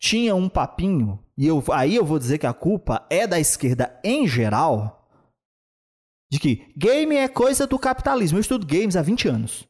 tinha 0.00 0.34
um 0.34 0.48
papinho, 0.48 1.22
e 1.36 1.46
eu, 1.46 1.62
aí 1.72 1.94
eu 1.94 2.04
vou 2.04 2.18
dizer 2.18 2.38
que 2.38 2.46
a 2.46 2.54
culpa 2.54 3.06
é 3.10 3.26
da 3.26 3.38
esquerda 3.38 4.00
em 4.02 4.26
geral, 4.26 5.06
de 6.30 6.40
que 6.40 6.72
game 6.74 7.14
é 7.14 7.28
coisa 7.28 7.66
do 7.66 7.78
capitalismo. 7.78 8.38
Eu 8.38 8.40
estudo 8.40 8.66
games 8.66 8.96
há 8.96 9.02
20 9.02 9.28
anos. 9.28 9.68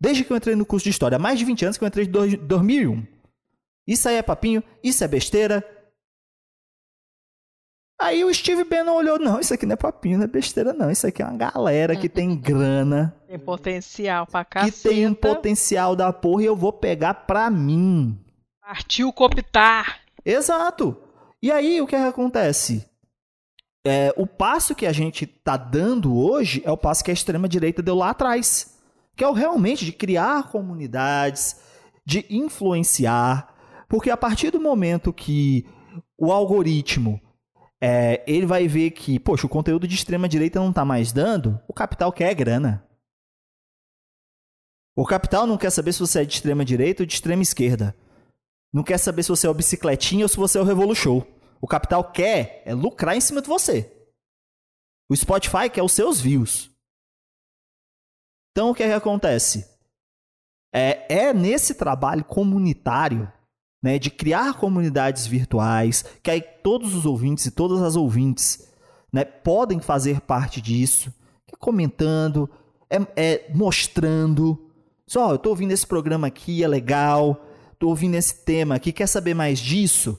Desde 0.00 0.24
que 0.24 0.32
eu 0.32 0.36
entrei 0.36 0.56
no 0.56 0.66
curso 0.66 0.82
de 0.82 0.90
história, 0.90 1.14
há 1.14 1.18
mais 1.18 1.38
de 1.38 1.44
20 1.44 1.64
anos 1.64 1.78
que 1.78 1.84
eu 1.84 1.88
entrei 1.88 2.06
em 2.06 2.36
2001. 2.44 3.06
Isso 3.86 4.08
aí 4.08 4.16
é 4.16 4.22
papinho, 4.22 4.64
isso 4.82 5.04
é 5.04 5.08
besteira. 5.08 5.64
Aí 8.02 8.24
o 8.24 8.34
Steve 8.34 8.64
Bannon 8.64 8.94
olhou, 8.94 9.16
não, 9.16 9.38
isso 9.38 9.54
aqui 9.54 9.64
não 9.64 9.74
é 9.74 9.76
papinho, 9.76 10.18
não 10.18 10.24
é 10.24 10.28
besteira 10.28 10.72
não, 10.72 10.90
isso 10.90 11.06
aqui 11.06 11.22
é 11.22 11.24
uma 11.24 11.36
galera 11.36 11.94
que 11.94 12.08
tem 12.08 12.34
grana, 12.36 13.14
Tem 13.28 13.38
potencial 13.38 14.26
pra 14.26 14.44
que 14.44 14.50
caceta. 14.50 14.88
tem 14.88 15.06
um 15.06 15.14
potencial 15.14 15.94
da 15.94 16.12
porra 16.12 16.42
e 16.42 16.46
eu 16.46 16.56
vou 16.56 16.72
pegar 16.72 17.14
pra 17.14 17.48
mim. 17.48 18.18
Partiu 18.60 19.12
cooptar. 19.12 20.00
Exato. 20.24 20.96
E 21.40 21.52
aí 21.52 21.80
o 21.80 21.86
que, 21.86 21.94
é 21.94 22.00
que 22.00 22.08
acontece? 22.08 22.84
É, 23.86 24.12
o 24.16 24.26
passo 24.26 24.74
que 24.74 24.86
a 24.86 24.92
gente 24.92 25.24
tá 25.24 25.56
dando 25.56 26.16
hoje 26.16 26.60
é 26.64 26.72
o 26.72 26.76
passo 26.76 27.04
que 27.04 27.10
a 27.12 27.14
extrema 27.14 27.48
direita 27.48 27.80
deu 27.82 27.94
lá 27.94 28.10
atrás, 28.10 28.78
que 29.16 29.22
é 29.22 29.28
o 29.28 29.32
realmente 29.32 29.84
de 29.84 29.92
criar 29.92 30.50
comunidades, 30.50 31.56
de 32.04 32.26
influenciar, 32.28 33.54
porque 33.88 34.10
a 34.10 34.16
partir 34.16 34.50
do 34.50 34.60
momento 34.60 35.12
que 35.12 35.64
o 36.18 36.32
algoritmo 36.32 37.20
é, 37.82 38.22
ele 38.28 38.46
vai 38.46 38.68
ver 38.68 38.92
que, 38.92 39.18
poxa, 39.18 39.44
o 39.44 39.50
conteúdo 39.50 39.88
de 39.88 39.96
extrema 39.96 40.28
direita 40.28 40.60
não 40.60 40.72
tá 40.72 40.84
mais 40.84 41.10
dando, 41.10 41.60
o 41.66 41.72
capital 41.72 42.12
quer 42.12 42.32
grana. 42.32 42.86
O 44.96 45.04
capital 45.04 45.48
não 45.48 45.58
quer 45.58 45.70
saber 45.70 45.92
se 45.92 45.98
você 45.98 46.20
é 46.20 46.24
de 46.24 46.34
extrema 46.34 46.64
direita 46.64 47.02
ou 47.02 47.06
de 47.06 47.14
extrema 47.14 47.42
esquerda. 47.42 47.96
Não 48.72 48.84
quer 48.84 48.98
saber 48.98 49.24
se 49.24 49.30
você 49.30 49.48
é 49.48 49.50
o 49.50 49.54
bicicletinha 49.54 50.24
ou 50.24 50.28
se 50.28 50.36
você 50.36 50.58
é 50.58 50.60
o 50.60 50.64
Revolu 50.64 50.94
Show. 50.94 51.26
O 51.60 51.66
capital 51.66 52.12
quer 52.12 52.62
é 52.64 52.72
lucrar 52.72 53.16
em 53.16 53.20
cima 53.20 53.42
de 53.42 53.48
você. 53.48 53.90
O 55.10 55.16
Spotify 55.16 55.68
quer 55.68 55.82
os 55.82 55.92
seus 55.92 56.20
views. 56.20 56.70
Então 58.52 58.70
o 58.70 58.74
que, 58.74 58.84
é 58.84 58.88
que 58.88 58.94
acontece? 58.94 59.68
É, 60.72 61.12
é 61.12 61.34
nesse 61.34 61.74
trabalho 61.74 62.24
comunitário, 62.24 63.30
né, 63.82 63.98
de 63.98 64.10
criar 64.10 64.54
comunidades 64.54 65.26
virtuais, 65.26 66.04
que 66.22 66.30
aí 66.30 66.40
todos 66.40 66.94
os 66.94 67.04
ouvintes 67.04 67.46
e 67.46 67.50
todas 67.50 67.82
as 67.82 67.96
ouvintes 67.96 68.68
né, 69.12 69.24
podem 69.24 69.80
fazer 69.80 70.20
parte 70.20 70.60
disso, 70.60 71.12
é 71.52 71.56
comentando, 71.56 72.48
é, 72.88 73.06
é 73.16 73.50
mostrando. 73.52 74.70
Só, 75.06 75.30
eu 75.30 75.36
estou 75.36 75.50
ouvindo 75.50 75.72
esse 75.72 75.86
programa 75.86 76.28
aqui, 76.28 76.62
é 76.62 76.68
legal. 76.68 77.44
Estou 77.72 77.90
ouvindo 77.90 78.14
esse 78.14 78.44
tema 78.44 78.76
aqui, 78.76 78.92
quer 78.92 79.08
saber 79.08 79.34
mais 79.34 79.58
disso? 79.58 80.18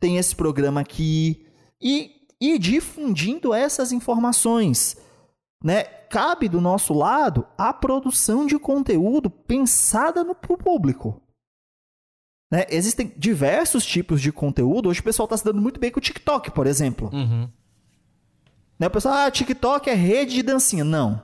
Tem 0.00 0.18
esse 0.18 0.34
programa 0.34 0.80
aqui. 0.80 1.46
E, 1.80 2.10
e 2.40 2.58
difundindo 2.58 3.54
essas 3.54 3.92
informações. 3.92 4.96
Né? 5.62 5.84
Cabe 5.84 6.48
do 6.48 6.60
nosso 6.60 6.92
lado 6.92 7.46
a 7.56 7.72
produção 7.72 8.46
de 8.46 8.58
conteúdo 8.58 9.30
pensada 9.30 10.24
no 10.24 10.34
público. 10.34 11.22
Né? 12.50 12.64
Existem 12.70 13.12
diversos 13.16 13.84
tipos 13.84 14.20
de 14.20 14.30
conteúdo. 14.30 14.88
Hoje 14.88 15.00
o 15.00 15.04
pessoal 15.04 15.26
está 15.26 15.36
se 15.36 15.44
dando 15.44 15.60
muito 15.60 15.80
bem 15.80 15.90
com 15.90 15.98
o 15.98 16.02
TikTok, 16.02 16.50
por 16.52 16.66
exemplo. 16.66 17.10
Uhum. 17.12 17.48
Né? 18.78 18.86
O 18.86 18.90
pessoal, 18.90 19.14
ah, 19.14 19.30
TikTok 19.30 19.90
é 19.90 19.94
rede 19.94 20.34
de 20.34 20.42
dancinha. 20.42 20.84
Não. 20.84 21.22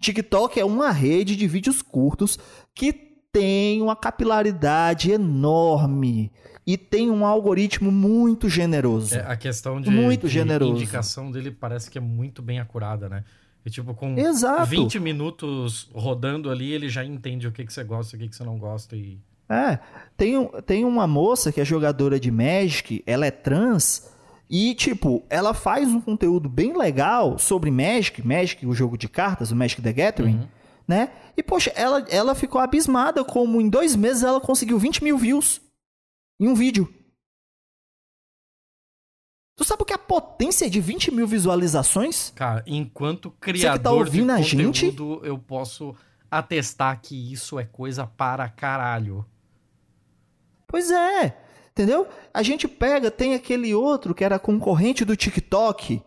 TikTok 0.00 0.60
é 0.60 0.64
uma 0.64 0.90
rede 0.90 1.34
de 1.34 1.46
vídeos 1.48 1.80
curtos 1.82 2.38
que 2.74 2.92
tem 3.32 3.82
uma 3.82 3.96
capilaridade 3.96 5.10
enorme 5.10 6.30
e 6.66 6.78
tem 6.78 7.10
um 7.10 7.26
algoritmo 7.26 7.90
muito 7.90 8.48
generoso. 8.48 9.14
É, 9.14 9.26
a 9.26 9.36
questão 9.36 9.80
de, 9.80 9.90
Muito 9.90 10.26
de 10.26 10.32
generoso. 10.32 10.76
indicação 10.76 11.30
dele 11.30 11.50
parece 11.50 11.90
que 11.90 11.98
é 11.98 12.00
muito 12.00 12.40
bem 12.40 12.60
acurada, 12.60 13.08
né? 13.08 13.24
E, 13.66 13.70
tipo, 13.70 13.94
com 13.94 14.16
Exato. 14.18 14.66
20 14.66 15.00
minutos 15.00 15.90
rodando 15.94 16.50
ali, 16.50 16.70
ele 16.70 16.88
já 16.88 17.04
entende 17.04 17.48
o 17.48 17.52
que, 17.52 17.64
que 17.64 17.72
você 17.72 17.82
gosta 17.82 18.14
e 18.14 18.16
o 18.16 18.20
que, 18.20 18.28
que 18.28 18.36
você 18.36 18.44
não 18.44 18.58
gosta. 18.58 18.94
E... 18.94 19.18
É, 19.54 19.78
tem, 20.16 20.48
tem 20.66 20.84
uma 20.84 21.06
moça 21.06 21.52
que 21.52 21.60
é 21.60 21.64
jogadora 21.64 22.18
de 22.18 22.30
Magic, 22.30 23.02
ela 23.06 23.26
é 23.26 23.30
trans, 23.30 24.10
e, 24.50 24.74
tipo, 24.74 25.24
ela 25.30 25.54
faz 25.54 25.88
um 25.88 26.00
conteúdo 26.00 26.48
bem 26.48 26.76
legal 26.76 27.38
sobre 27.38 27.70
Magic, 27.70 28.26
Magic, 28.26 28.66
o 28.66 28.74
jogo 28.74 28.96
de 28.98 29.08
cartas, 29.08 29.50
o 29.50 29.56
Magic 29.56 29.80
the 29.82 29.92
Gathering, 29.92 30.36
Uhum. 30.36 30.48
né? 30.86 31.10
E, 31.36 31.42
poxa, 31.42 31.72
ela, 31.74 32.04
ela 32.08 32.34
ficou 32.34 32.60
abismada 32.60 33.24
como 33.24 33.60
em 33.60 33.68
dois 33.68 33.96
meses 33.96 34.22
ela 34.22 34.40
conseguiu 34.40 34.78
20 34.78 35.02
mil 35.02 35.16
views 35.18 35.60
em 36.38 36.46
um 36.48 36.54
vídeo. 36.54 36.92
Tu 39.56 39.64
sabe 39.64 39.82
o 39.82 39.86
que 39.86 39.92
é 39.92 39.96
a 39.96 39.98
potência 39.98 40.68
de 40.68 40.80
20 40.80 41.12
mil 41.12 41.26
visualizações? 41.26 42.32
Cara, 42.34 42.62
enquanto 42.66 43.30
tá 43.30 43.36
criador 43.40 43.98
ouvindo 44.00 44.30
a 44.32 44.36
de 44.36 44.42
gente? 44.42 44.86
conteúdo, 44.90 45.24
eu 45.24 45.38
posso 45.38 45.94
atestar 46.30 47.00
que 47.00 47.32
isso 47.32 47.58
é 47.58 47.64
coisa 47.64 48.04
para 48.06 48.48
caralho. 48.48 49.24
Pois 50.74 50.90
é, 50.90 51.38
entendeu? 51.70 52.08
A 52.32 52.42
gente 52.42 52.66
pega, 52.66 53.12
tem 53.12 53.32
aquele 53.32 53.72
outro 53.72 54.12
que 54.12 54.24
era 54.24 54.40
concorrente 54.40 55.04
do 55.04 55.14
TikTok, 55.14 56.02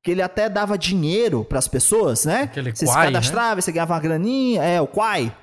que 0.00 0.10
ele 0.12 0.22
até 0.22 0.48
dava 0.48 0.78
dinheiro 0.78 1.44
pras 1.44 1.66
pessoas, 1.66 2.24
né? 2.24 2.42
Aquele 2.42 2.70
você 2.70 2.86
se 2.86 2.92
Quai, 2.92 3.06
cadastrava, 3.06 3.60
você 3.60 3.72
ganhava 3.72 3.94
uma 3.94 4.00
graninha, 4.00 4.62
é, 4.62 4.80
o 4.80 4.86
Quai. 4.86 5.36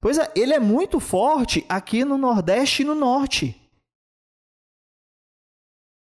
Pois 0.00 0.18
é, 0.18 0.28
ele 0.34 0.52
é 0.52 0.58
muito 0.58 0.98
forte 0.98 1.64
aqui 1.68 2.04
no 2.04 2.18
Nordeste 2.18 2.82
e 2.82 2.84
no 2.84 2.96
Norte. 2.96 3.56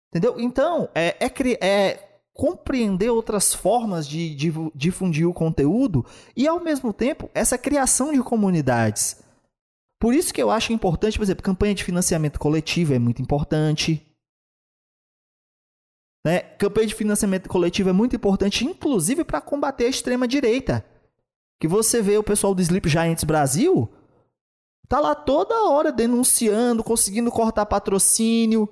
Entendeu? 0.08 0.40
Então, 0.40 0.88
é, 0.94 1.18
é, 1.20 1.66
é 1.66 2.20
compreender 2.32 3.10
outras 3.10 3.52
formas 3.52 4.08
de 4.08 4.34
divu- 4.34 4.72
difundir 4.74 5.28
o 5.28 5.34
conteúdo 5.34 6.02
e, 6.34 6.48
ao 6.48 6.60
mesmo 6.60 6.94
tempo, 6.94 7.28
essa 7.34 7.58
criação 7.58 8.10
de 8.10 8.22
comunidades. 8.22 9.19
Por 10.00 10.14
isso 10.14 10.32
que 10.32 10.42
eu 10.42 10.50
acho 10.50 10.72
importante, 10.72 11.18
por 11.18 11.24
exemplo, 11.24 11.44
campanha 11.44 11.74
de 11.74 11.84
financiamento 11.84 12.40
coletivo 12.40 12.94
é 12.94 12.98
muito 12.98 13.20
importante. 13.20 14.04
Né? 16.24 16.40
Campanha 16.40 16.86
de 16.86 16.94
financiamento 16.94 17.50
coletivo 17.50 17.90
é 17.90 17.92
muito 17.92 18.16
importante, 18.16 18.64
inclusive 18.64 19.24
para 19.24 19.42
combater 19.42 19.84
a 19.84 19.88
extrema-direita. 19.90 20.82
Que 21.60 21.68
você 21.68 22.00
vê 22.00 22.16
o 22.16 22.22
pessoal 22.22 22.54
do 22.54 22.62
Sleep 22.62 22.88
Giants 22.88 23.24
Brasil, 23.24 23.90
tá 24.88 24.98
lá 24.98 25.14
toda 25.14 25.68
hora 25.68 25.92
denunciando, 25.92 26.82
conseguindo 26.82 27.30
cortar 27.30 27.66
patrocínio. 27.66 28.66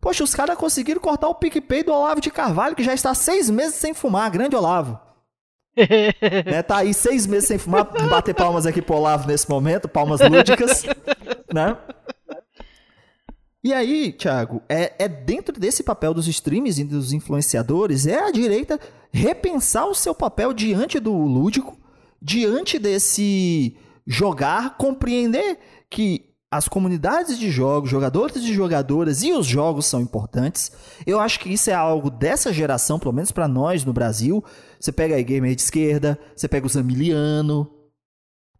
Poxa, 0.00 0.24
os 0.24 0.34
caras 0.34 0.56
conseguiram 0.56 1.00
cortar 1.00 1.28
o 1.28 1.34
PicPay 1.34 1.82
do 1.82 1.92
Olavo 1.92 2.22
de 2.22 2.30
Carvalho, 2.30 2.74
que 2.74 2.82
já 2.82 2.94
está 2.94 3.14
seis 3.14 3.50
meses 3.50 3.74
sem 3.74 3.92
fumar. 3.92 4.30
Grande 4.30 4.56
Olavo. 4.56 4.98
Né? 6.46 6.62
Tá 6.62 6.78
aí 6.78 6.92
seis 6.92 7.26
meses 7.26 7.48
sem 7.48 7.58
fumar. 7.58 7.84
Bater 8.08 8.34
palmas 8.34 8.66
aqui 8.66 8.82
pro 8.82 8.96
Olavo 8.96 9.28
nesse 9.28 9.48
momento, 9.48 9.88
palmas 9.88 10.20
lúdicas. 10.20 10.84
né? 11.52 11.76
E 13.62 13.74
aí, 13.74 14.12
Thiago, 14.12 14.62
é, 14.68 14.94
é 14.98 15.06
dentro 15.06 15.60
desse 15.60 15.82
papel 15.82 16.14
dos 16.14 16.26
streams 16.26 16.80
e 16.80 16.84
dos 16.84 17.12
influenciadores, 17.12 18.06
é 18.06 18.18
a 18.18 18.30
direita 18.30 18.80
repensar 19.12 19.86
o 19.86 19.94
seu 19.94 20.14
papel 20.14 20.54
diante 20.54 20.98
do 20.98 21.12
lúdico, 21.12 21.78
diante 22.22 22.78
desse 22.78 23.76
jogar, 24.06 24.78
compreender 24.78 25.58
que 25.90 26.29
as 26.50 26.66
comunidades 26.66 27.38
de 27.38 27.48
jogos, 27.50 27.88
jogadores 27.88 28.42
e 28.42 28.52
jogadoras 28.52 29.22
e 29.22 29.32
os 29.32 29.46
jogos 29.46 29.86
são 29.86 30.00
importantes. 30.00 30.72
Eu 31.06 31.20
acho 31.20 31.38
que 31.38 31.48
isso 31.48 31.70
é 31.70 31.74
algo 31.74 32.10
dessa 32.10 32.52
geração, 32.52 32.98
pelo 32.98 33.14
menos 33.14 33.30
para 33.30 33.46
nós 33.46 33.84
no 33.84 33.92
Brasil. 33.92 34.42
Você 34.78 34.90
pega 34.90 35.14
aí 35.14 35.22
gamer 35.22 35.54
de 35.54 35.62
esquerda, 35.62 36.18
você 36.34 36.48
pega 36.48 36.66
o 36.66 36.68
Zamiliano, 36.68 37.70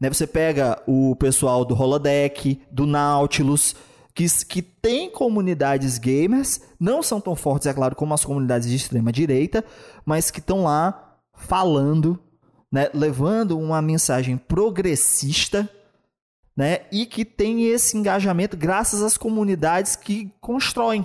né? 0.01 0.09
Você 0.09 0.27
pega 0.27 0.81
o 0.87 1.17
pessoal 1.17 1.65
do 1.65 1.75
Holodeck, 1.75 2.63
do 2.71 2.87
Nautilus, 2.87 3.75
que, 4.15 4.27
que 4.47 4.63
tem 4.63 5.11
comunidades 5.11 5.99
gamers, 5.99 6.61
não 6.79 7.03
são 7.03 7.21
tão 7.21 7.35
fortes, 7.35 7.67
é 7.67 7.75
claro, 7.75 7.97
como 7.97 8.15
as 8.15 8.25
comunidades 8.25 8.69
de 8.69 8.77
extrema 8.77 9.13
direita, 9.13 9.65
mas 10.05 10.31
que 10.31 10.39
estão 10.39 10.63
lá 10.63 11.19
falando, 11.35 12.19
né? 12.71 12.89
levando 12.95 13.59
uma 13.59 13.83
mensagem 13.83 14.37
progressista, 14.37 15.69
né? 16.57 16.87
E 16.93 17.07
que 17.07 17.25
tem 17.25 17.67
esse 17.67 17.97
engajamento 17.97 18.57
graças 18.57 19.03
às 19.03 19.17
comunidades 19.17 19.97
que 19.97 20.33
constroem. 20.41 21.05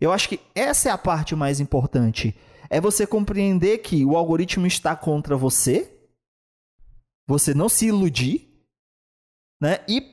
Eu 0.00 0.12
acho 0.12 0.28
que 0.28 0.40
essa 0.54 0.88
é 0.88 0.92
a 0.92 0.98
parte 0.98 1.36
mais 1.36 1.60
importante. 1.60 2.34
É 2.68 2.80
você 2.80 3.06
compreender 3.06 3.78
que 3.78 4.04
o 4.04 4.16
algoritmo 4.16 4.66
está 4.66 4.96
contra 4.96 5.36
você, 5.36 5.92
você 7.26 7.54
não 7.54 7.68
se 7.68 7.86
iludir, 7.86 8.48
né? 9.60 9.84
E 9.88 10.12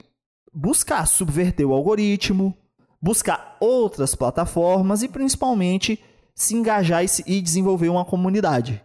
buscar 0.53 1.05
subverter 1.07 1.67
o 1.67 1.73
algoritmo, 1.73 2.55
buscar 3.01 3.57
outras 3.59 4.13
plataformas 4.13 5.01
e 5.03 5.07
principalmente 5.07 6.03
se 6.35 6.55
engajar 6.55 7.03
e, 7.03 7.07
e 7.25 7.41
desenvolver 7.41 7.89
uma 7.89 8.05
comunidade. 8.05 8.83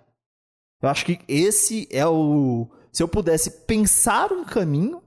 Eu 0.82 0.88
acho 0.88 1.04
que 1.04 1.20
esse 1.28 1.88
é 1.90 2.06
o. 2.06 2.68
Se 2.94 3.02
eu 3.02 3.08
pudesse 3.08 3.50
pensar 3.50 4.32
um 4.32 4.44
caminho, 4.44 5.02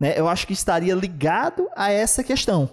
né, 0.00 0.18
eu 0.18 0.26
acho 0.26 0.46
que 0.46 0.54
estaria 0.54 0.94
ligado 0.94 1.68
a 1.76 1.92
essa 1.92 2.24
questão. 2.24 2.70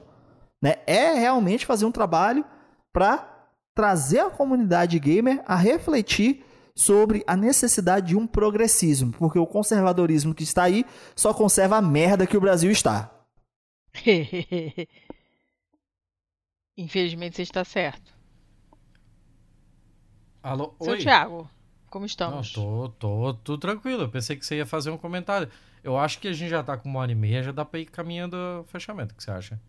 Né? 0.61 0.77
É 0.87 1.11
realmente 1.15 1.65
fazer 1.65 1.83
um 1.83 1.91
trabalho 1.91 2.45
para 2.93 3.49
trazer 3.75 4.21
a 4.21 4.29
comunidade 4.29 4.97
gamer 4.99 5.43
a 5.45 5.57
refletir 5.57 6.45
sobre 6.73 7.25
a 7.27 7.35
necessidade 7.35 8.07
de 8.07 8.15
um 8.15 8.25
progressismo, 8.25 9.11
porque 9.11 9.37
o 9.37 9.45
conservadorismo 9.45 10.33
que 10.33 10.43
está 10.43 10.63
aí 10.63 10.85
só 11.13 11.33
conserva 11.33 11.75
a 11.75 11.81
merda 11.81 12.25
que 12.25 12.37
o 12.37 12.41
Brasil 12.41 12.71
está. 12.71 13.11
Infelizmente 16.77 17.35
você 17.35 17.41
está 17.41 17.65
certo. 17.65 18.15
Alô, 20.41 20.73
Seu 20.79 20.93
oi. 20.93 20.99
Thiago, 20.99 21.49
como 21.97 22.01
Não, 22.01 22.05
estamos? 22.05 22.53
tô, 22.53 22.89
tô, 22.99 23.33
tudo 23.33 23.59
tranquilo. 23.59 24.03
Eu 24.03 24.09
pensei 24.09 24.35
que 24.35 24.45
você 24.45 24.57
ia 24.57 24.65
fazer 24.65 24.91
um 24.91 24.97
comentário. 24.97 25.49
Eu 25.83 25.97
acho 25.97 26.19
que 26.19 26.27
a 26.27 26.33
gente 26.33 26.49
já 26.49 26.61
tá 26.61 26.77
com 26.77 26.87
uma 26.87 26.99
hora 26.99 27.11
e 27.11 27.15
meia, 27.15 27.41
já 27.41 27.51
dá 27.51 27.65
pra 27.65 27.79
ir 27.79 27.85
caminhando 27.85 28.35
ao 28.35 28.63
fechamento. 28.65 29.13
O 29.13 29.17
que 29.17 29.23
você 29.23 29.31
acha? 29.31 29.59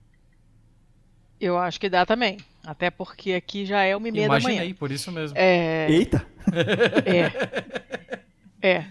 Eu 1.41 1.57
acho 1.57 1.81
que 1.81 1.89
dá 1.89 2.05
também. 2.05 2.39
Até 2.65 2.91
porque 2.91 3.33
aqui 3.33 3.65
já 3.65 3.83
é 3.83 3.97
uma 3.97 4.09
e 4.09 4.13
meia 4.13 4.29
da 4.29 4.35
manhã. 4.35 4.57
Imaginei, 4.57 4.75
por 4.75 4.91
isso 4.91 5.11
mesmo. 5.11 5.39
É, 5.39 5.91
Eita! 5.91 6.27
é. 7.07 8.69
É. 8.69 8.85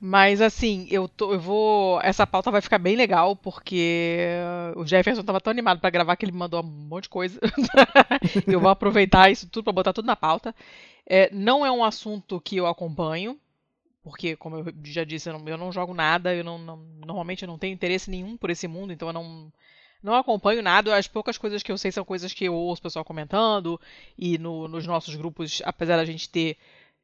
Mas 0.00 0.40
assim, 0.40 0.86
eu, 0.90 1.08
tô, 1.08 1.32
eu 1.32 1.40
vou. 1.40 2.00
Essa 2.02 2.24
pauta 2.24 2.52
vai 2.52 2.60
ficar 2.60 2.78
bem 2.78 2.94
legal, 2.94 3.34
porque 3.34 4.28
o 4.76 4.86
Jefferson 4.86 5.24
tava 5.24 5.40
tão 5.40 5.50
animado 5.50 5.80
pra 5.80 5.90
gravar 5.90 6.14
que 6.14 6.24
ele 6.24 6.30
me 6.30 6.38
mandou 6.38 6.62
um 6.62 6.66
monte 6.66 7.04
de 7.04 7.08
coisa. 7.08 7.40
eu 8.46 8.60
vou 8.60 8.70
aproveitar 8.70 9.28
isso 9.28 9.48
tudo 9.48 9.64
pra 9.64 9.72
botar 9.72 9.92
tudo 9.92 10.06
na 10.06 10.14
pauta. 10.14 10.54
É, 11.08 11.30
não 11.32 11.64
é 11.64 11.70
um 11.72 11.82
assunto 11.84 12.40
que 12.40 12.56
eu 12.56 12.66
acompanho, 12.66 13.38
porque, 14.02 14.36
como 14.36 14.56
eu 14.58 14.66
já 14.84 15.04
disse, 15.04 15.28
eu 15.30 15.38
não, 15.38 15.48
eu 15.48 15.58
não 15.58 15.72
jogo 15.72 15.94
nada, 15.94 16.34
eu 16.34 16.44
não, 16.44 16.58
não- 16.58 16.76
normalmente 17.06 17.42
eu 17.44 17.48
não 17.48 17.58
tenho 17.58 17.74
interesse 17.74 18.10
nenhum 18.10 18.36
por 18.36 18.50
esse 18.50 18.68
mundo, 18.68 18.92
então 18.92 19.08
eu 19.08 19.12
não, 19.14 19.52
não 20.02 20.14
acompanho 20.14 20.62
nada. 20.62 20.96
As 20.96 21.08
poucas 21.08 21.38
coisas 21.38 21.62
que 21.62 21.72
eu 21.72 21.78
sei 21.78 21.92
são 21.92 22.04
coisas 22.04 22.32
que 22.34 22.44
eu 22.46 22.54
ouço 22.54 22.80
o 22.80 22.82
pessoal 22.84 23.04
comentando, 23.04 23.80
e 24.18 24.38
no- 24.38 24.68
nos 24.68 24.86
nossos 24.86 25.14
grupos, 25.16 25.62
apesar 25.64 25.96
da 25.96 26.04
gente 26.04 26.28
ter 26.30 26.56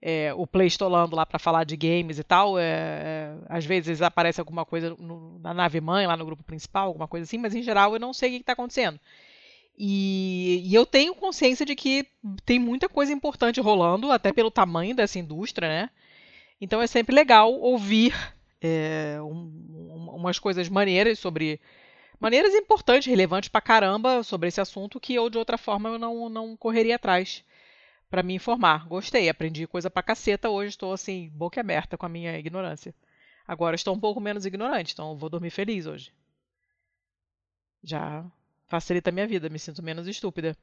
é, 0.03 0.35
o 0.35 0.47
Play 0.47 0.67
estolando 0.69 1.17
lá 1.17 1.27
pra 1.27 1.39
falar 1.39 1.65
de 1.65 1.77
games 1.77 2.19
e 2.19 2.25
tal, 2.25 2.59
é, 2.59 2.65
é, 2.65 3.35
às 3.49 3.65
vezes 3.65 4.03
aparece 4.03 4.41
alguma 4.41 4.65
coisa 4.67 4.95
no- 4.99 5.39
na 5.41 5.55
nave 5.55 5.81
mãe, 5.81 6.07
lá 6.07 6.17
no 6.17 6.27
grupo 6.27 6.43
principal, 6.45 6.89
alguma 6.89 7.09
coisa 7.09 7.25
assim, 7.25 7.39
mas 7.39 7.55
em 7.55 7.63
geral 7.63 7.95
eu 7.95 8.01
não 8.01 8.13
sei 8.13 8.31
o 8.31 8.33
que 8.35 8.39
está 8.41 8.53
acontecendo. 8.53 9.01
E, 9.77 10.63
e 10.65 10.75
eu 10.75 10.87
tenho 10.87 11.15
consciência 11.15 11.67
de 11.67 11.75
que 11.75 12.07
tem 12.45 12.59
muita 12.59 12.89
coisa 12.89 13.13
importante 13.13 13.61
rolando, 13.61 14.13
até 14.13 14.33
pelo 14.33 14.51
tamanho 14.51 14.95
dessa 14.95 15.19
indústria, 15.19 15.69
né? 15.69 15.91
Então 16.61 16.83
é 16.83 16.87
sempre 16.87 17.15
legal 17.15 17.53
ouvir 17.53 18.15
é, 18.63 19.19
um- 19.23 19.53
um- 19.91 20.11
umas 20.17 20.39
coisas 20.39 20.69
maneiras 20.69 21.19
sobre. 21.19 21.61
maneiras 22.21 22.55
importantes, 22.55 23.09
relevantes 23.09 23.49
pra 23.51 23.61
caramba 23.61 24.23
sobre 24.25 24.49
esse 24.49 24.61
assunto 24.61 25.01
que 25.01 25.15
eu, 25.15 25.31
de 25.31 25.39
outra 25.39 25.59
forma, 25.59 25.91
eu 25.91 25.99
não, 25.99 26.29
não 26.31 26.57
correria 26.57 26.97
atrás 26.97 27.45
pra 28.11 28.23
me 28.23 28.35
informar. 28.35 28.87
Gostei, 28.89 29.29
aprendi 29.29 29.67
coisa 29.67 29.91
pra 29.91 30.03
caceta 30.03 30.51
hoje, 30.51 30.71
estou 30.71 30.93
assim, 30.93 31.31
boca 31.35 31.61
aberta 31.61 31.99
com 31.99 32.07
a 32.07 32.09
minha 32.09 32.39
ignorância. 32.39 32.95
Agora 33.47 33.77
estou 33.77 33.95
um 33.95 34.01
pouco 34.01 34.21
menos 34.21 34.47
ignorante, 34.47 34.93
então 34.95 35.17
vou 35.19 35.31
dormir 35.31 35.51
feliz 35.51 35.87
hoje. 35.87 36.13
Já 37.83 38.25
facilita 38.69 39.11
a 39.11 39.13
minha 39.13 39.27
vida, 39.27 39.49
me 39.49 39.59
sinto 39.59 39.83
menos 39.83 40.07
estúpida. 40.07 40.57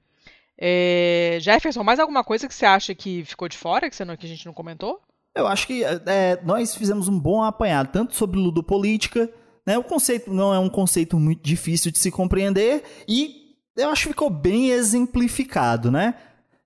É, 0.58 1.38
Jefferson, 1.42 1.84
mais 1.84 2.00
alguma 2.00 2.24
coisa 2.24 2.48
que 2.48 2.54
você 2.54 2.66
acha 2.66 2.94
que 2.94 3.24
ficou 3.26 3.48
de 3.48 3.58
fora, 3.58 3.90
que, 3.90 3.96
você 3.96 4.06
não- 4.06 4.16
que 4.16 4.26
a 4.26 4.30
gente 4.30 4.46
não 4.46 4.54
comentou? 4.54 5.00
Eu 5.34 5.48
acho 5.48 5.66
que 5.66 5.84
é, 5.84 6.40
nós 6.44 6.76
fizemos 6.76 7.08
um 7.08 7.18
bom 7.18 7.42
apanhado, 7.42 7.92
tanto 7.92 8.16
sobre 8.16 8.38
ludopolítica, 8.40 9.32
né? 9.66 9.78
O 9.78 9.84
conceito 9.84 10.34
não 10.34 10.54
é 10.54 10.60
um 10.60 10.70
conceito 10.70 11.18
muito 11.18 11.42
difícil 11.42 11.92
de 11.92 12.00
se 12.00 12.12
compreender 12.12 12.84
e 13.08 13.56
eu 13.78 13.90
acho 13.90 14.04
que 14.04 14.10
ficou 14.10 14.30
bem 14.30 14.72
exemplificado, 14.72 15.90
né? 15.90 16.16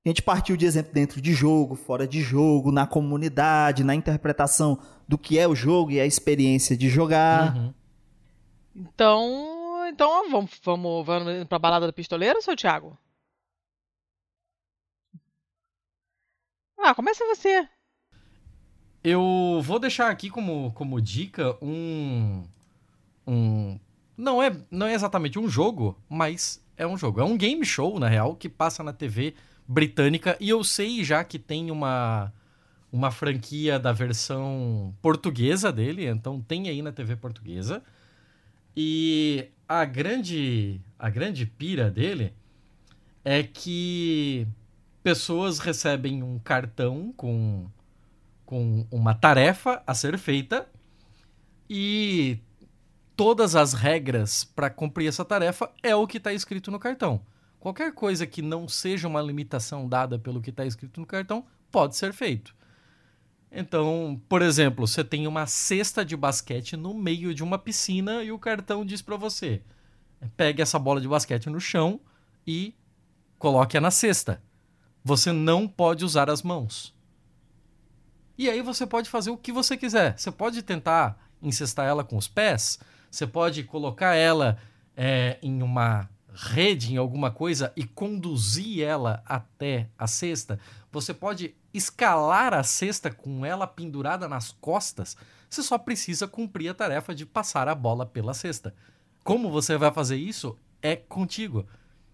A 0.03 0.09
gente 0.09 0.21
partiu 0.21 0.57
de 0.57 0.65
exemplo 0.65 0.93
dentro 0.93 1.21
de 1.21 1.33
jogo, 1.33 1.75
fora 1.75 2.07
de 2.07 2.21
jogo, 2.21 2.71
na 2.71 2.85
comunidade, 2.85 3.83
na 3.83 3.95
interpretação 3.95 4.77
do 5.07 5.17
que 5.17 5.37
é 5.39 5.47
o 5.47 5.55
jogo 5.55 5.91
e 5.91 5.99
a 5.99 6.05
experiência 6.05 6.75
de 6.75 6.89
jogar. 6.89 7.55
Uhum. 7.55 7.73
Então, 8.75 9.54
então 9.95 10.29
vamos, 10.29 10.51
vamos, 10.61 11.05
vamos 11.05 11.47
pra 11.47 11.57
balada 11.57 11.87
do 11.87 11.93
pistoleiro, 11.93 12.41
seu 12.41 12.53
Thiago? 12.53 12.97
Ah, 16.77 16.93
começa 16.93 17.25
você. 17.25 17.65
Eu 19.01 19.61
vou 19.63 19.79
deixar 19.79 20.09
aqui 20.11 20.29
como, 20.29 20.73
como 20.73 21.01
dica 21.01 21.57
um. 21.61 22.43
Um. 23.25 23.79
Não 24.17 24.43
é, 24.43 24.55
não 24.69 24.85
é 24.85 24.93
exatamente 24.93 25.39
um 25.39 25.47
jogo, 25.47 25.97
mas 26.09 26.61
é 26.75 26.85
um 26.85 26.97
jogo. 26.97 27.21
É 27.21 27.23
um 27.23 27.37
game 27.37 27.65
show, 27.65 27.97
na 27.97 28.09
real, 28.09 28.35
que 28.35 28.49
passa 28.49 28.83
na 28.83 28.91
TV 28.91 29.33
britânica. 29.65 30.35
E 30.41 30.49
eu 30.49 30.61
sei 30.63 31.03
já 31.05 31.23
que 31.23 31.39
tem 31.39 31.71
uma, 31.71 32.33
uma 32.91 33.11
franquia 33.11 33.79
da 33.79 33.93
versão 33.93 34.93
portuguesa 35.01 35.71
dele, 35.71 36.05
então 36.05 36.41
tem 36.41 36.67
aí 36.67 36.81
na 36.81 36.91
TV 36.91 37.15
portuguesa. 37.15 37.81
E 38.75 39.49
a 39.67 39.85
grande, 39.85 40.81
a 40.97 41.09
grande 41.09 41.45
pira 41.45 41.89
dele 41.89 42.33
é 43.23 43.43
que 43.43 44.47
pessoas 45.03 45.59
recebem 45.59 46.23
um 46.23 46.39
cartão 46.39 47.13
com 47.15 47.67
com 48.45 48.85
uma 48.91 49.13
tarefa 49.13 49.81
a 49.87 49.93
ser 49.93 50.17
feita 50.17 50.67
e 51.69 52.37
todas 53.15 53.55
as 53.55 53.73
regras 53.73 54.43
para 54.43 54.69
cumprir 54.69 55.07
essa 55.07 55.25
tarefa 55.25 55.71
é 55.81 55.95
o 55.95 56.05
que 56.05 56.17
está 56.17 56.31
escrito 56.31 56.69
no 56.69 56.79
cartão. 56.79 57.21
Qualquer 57.59 57.91
coisa 57.93 58.27
que 58.27 58.43
não 58.43 58.67
seja 58.67 59.07
uma 59.07 59.21
limitação 59.21 59.89
dada 59.89 60.19
pelo 60.19 60.41
que 60.41 60.51
está 60.51 60.65
escrito 60.65 60.99
no 60.99 61.07
cartão 61.07 61.45
pode 61.71 61.95
ser 61.95 62.13
feito. 62.13 62.54
Então, 63.57 64.21
por 64.27 64.41
exemplo, 64.41 64.85
você 64.85 65.01
tem 65.01 65.25
uma 65.25 65.47
cesta 65.47 66.03
de 66.03 66.17
basquete 66.17 66.75
no 66.75 66.93
meio 66.93 67.33
de 67.33 67.41
uma 67.41 67.57
piscina 67.57 68.21
e 68.21 68.29
o 68.29 68.37
cartão 68.37 68.85
diz 68.85 69.01
para 69.01 69.15
você: 69.15 69.61
pegue 70.35 70.61
essa 70.61 70.77
bola 70.77 70.99
de 70.99 71.07
basquete 71.07 71.49
no 71.49 71.59
chão 71.59 72.01
e 72.45 72.75
coloque-a 73.39 73.79
na 73.79 73.89
cesta. 73.89 74.43
Você 75.05 75.31
não 75.31 75.69
pode 75.69 76.03
usar 76.03 76.29
as 76.29 76.41
mãos. 76.41 76.93
E 78.37 78.49
aí 78.49 78.61
você 78.61 78.85
pode 78.85 79.09
fazer 79.09 79.29
o 79.29 79.37
que 79.37 79.53
você 79.53 79.77
quiser. 79.77 80.19
Você 80.19 80.31
pode 80.31 80.61
tentar 80.61 81.17
incestar 81.41 81.85
ela 81.85 82.03
com 82.03 82.17
os 82.17 82.27
pés, 82.27 82.77
você 83.09 83.25
pode 83.25 83.63
colocar 83.63 84.15
ela 84.15 84.57
é, 84.97 85.37
em 85.41 85.61
uma 85.61 86.09
rede, 86.33 86.93
em 86.93 86.97
alguma 86.97 87.31
coisa, 87.31 87.71
e 87.77 87.85
conduzir 87.85 88.83
ela 88.83 89.23
até 89.25 89.87
a 89.97 90.07
cesta. 90.07 90.59
Você 90.91 91.13
pode 91.13 91.55
escalar 91.75 92.53
a 92.53 92.63
cesta 92.63 93.11
com 93.11 93.45
ela 93.45 93.67
pendurada 93.67 94.27
nas 94.27 94.51
costas. 94.51 95.15
Você 95.49 95.61
só 95.61 95.77
precisa 95.77 96.27
cumprir 96.27 96.69
a 96.69 96.73
tarefa 96.73 97.13
de 97.13 97.25
passar 97.25 97.67
a 97.67 97.75
bola 97.75 98.05
pela 98.05 98.33
cesta. 98.33 98.73
Como 99.23 99.49
você 99.49 99.77
vai 99.77 99.91
fazer 99.91 100.17
isso 100.17 100.57
é 100.81 100.95
contigo. 100.95 101.65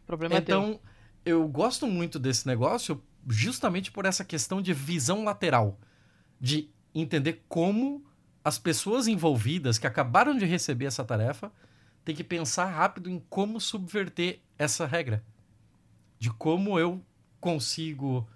Problema 0.05 0.35
é 0.35 0.41
teu. 0.41 0.59
Então, 0.59 0.79
eu 1.25 1.47
gosto 1.47 1.87
muito 1.87 2.17
desse 2.17 2.47
negócio 2.47 3.03
justamente 3.27 3.91
por 3.91 4.05
essa 4.05 4.25
questão 4.25 4.61
de 4.61 4.73
visão 4.73 5.23
lateral. 5.23 5.79
De 6.39 6.69
entender 6.93 7.43
como 7.47 8.03
as 8.43 8.57
pessoas 8.57 9.07
envolvidas 9.07 9.77
que 9.77 9.85
acabaram 9.85 10.35
de 10.35 10.45
receber 10.45 10.85
essa 10.85 11.03
tarefa 11.03 11.51
têm 12.03 12.15
que 12.15 12.23
pensar 12.23 12.65
rápido 12.65 13.09
em 13.09 13.19
como 13.29 13.59
subverter 13.59 14.41
essa 14.57 14.85
regra. 14.85 15.23
De 16.17 16.31
como 16.31 16.79
eu 16.79 17.03
consigo 17.39 18.27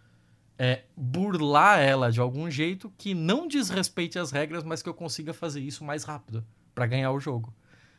é, 0.57 0.83
burlar 0.95 1.79
ela 1.79 2.11
de 2.11 2.19
algum 2.19 2.49
jeito 2.49 2.91
que 2.97 3.13
não 3.13 3.47
desrespeite 3.47 4.17
as 4.17 4.31
regras, 4.31 4.63
mas 4.63 4.81
que 4.81 4.89
eu 4.89 4.93
consiga 4.93 5.33
fazer 5.33 5.61
isso 5.61 5.83
mais 5.83 6.03
rápido 6.03 6.45
para 6.73 6.85
ganhar 6.85 7.11
o 7.11 7.19
jogo. 7.19 7.53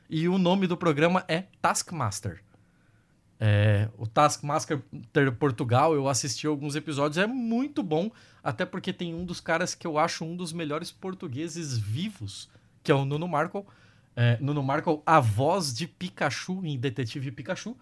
E 0.08 0.28
o 0.28 0.38
nome 0.38 0.66
do 0.66 0.76
programa 0.76 1.24
é 1.28 1.44
Taskmaster. 1.60 2.42
É, 3.38 3.88
o 3.98 4.06
Taskmaster 4.06 4.82
Portugal, 5.38 5.94
eu 5.94 6.08
assisti 6.08 6.46
alguns 6.46 6.74
episódios, 6.74 7.18
é 7.18 7.26
muito 7.26 7.82
bom, 7.82 8.10
até 8.42 8.64
porque 8.64 8.92
tem 8.92 9.14
um 9.14 9.24
dos 9.24 9.40
caras 9.40 9.74
que 9.74 9.86
eu 9.86 9.98
acho 9.98 10.24
um 10.24 10.34
dos 10.34 10.52
melhores 10.52 10.90
portugueses 10.90 11.76
vivos, 11.76 12.48
que 12.82 12.90
é 12.90 12.94
o 12.94 13.04
Nuno 13.04 13.28
Markle. 13.28 13.64
É, 14.14 14.38
Nuno 14.40 14.62
Markle, 14.62 15.02
a 15.04 15.20
voz 15.20 15.74
de 15.74 15.86
Pikachu 15.86 16.64
em 16.64 16.78
Detetive 16.78 17.30
Pikachu. 17.30 17.76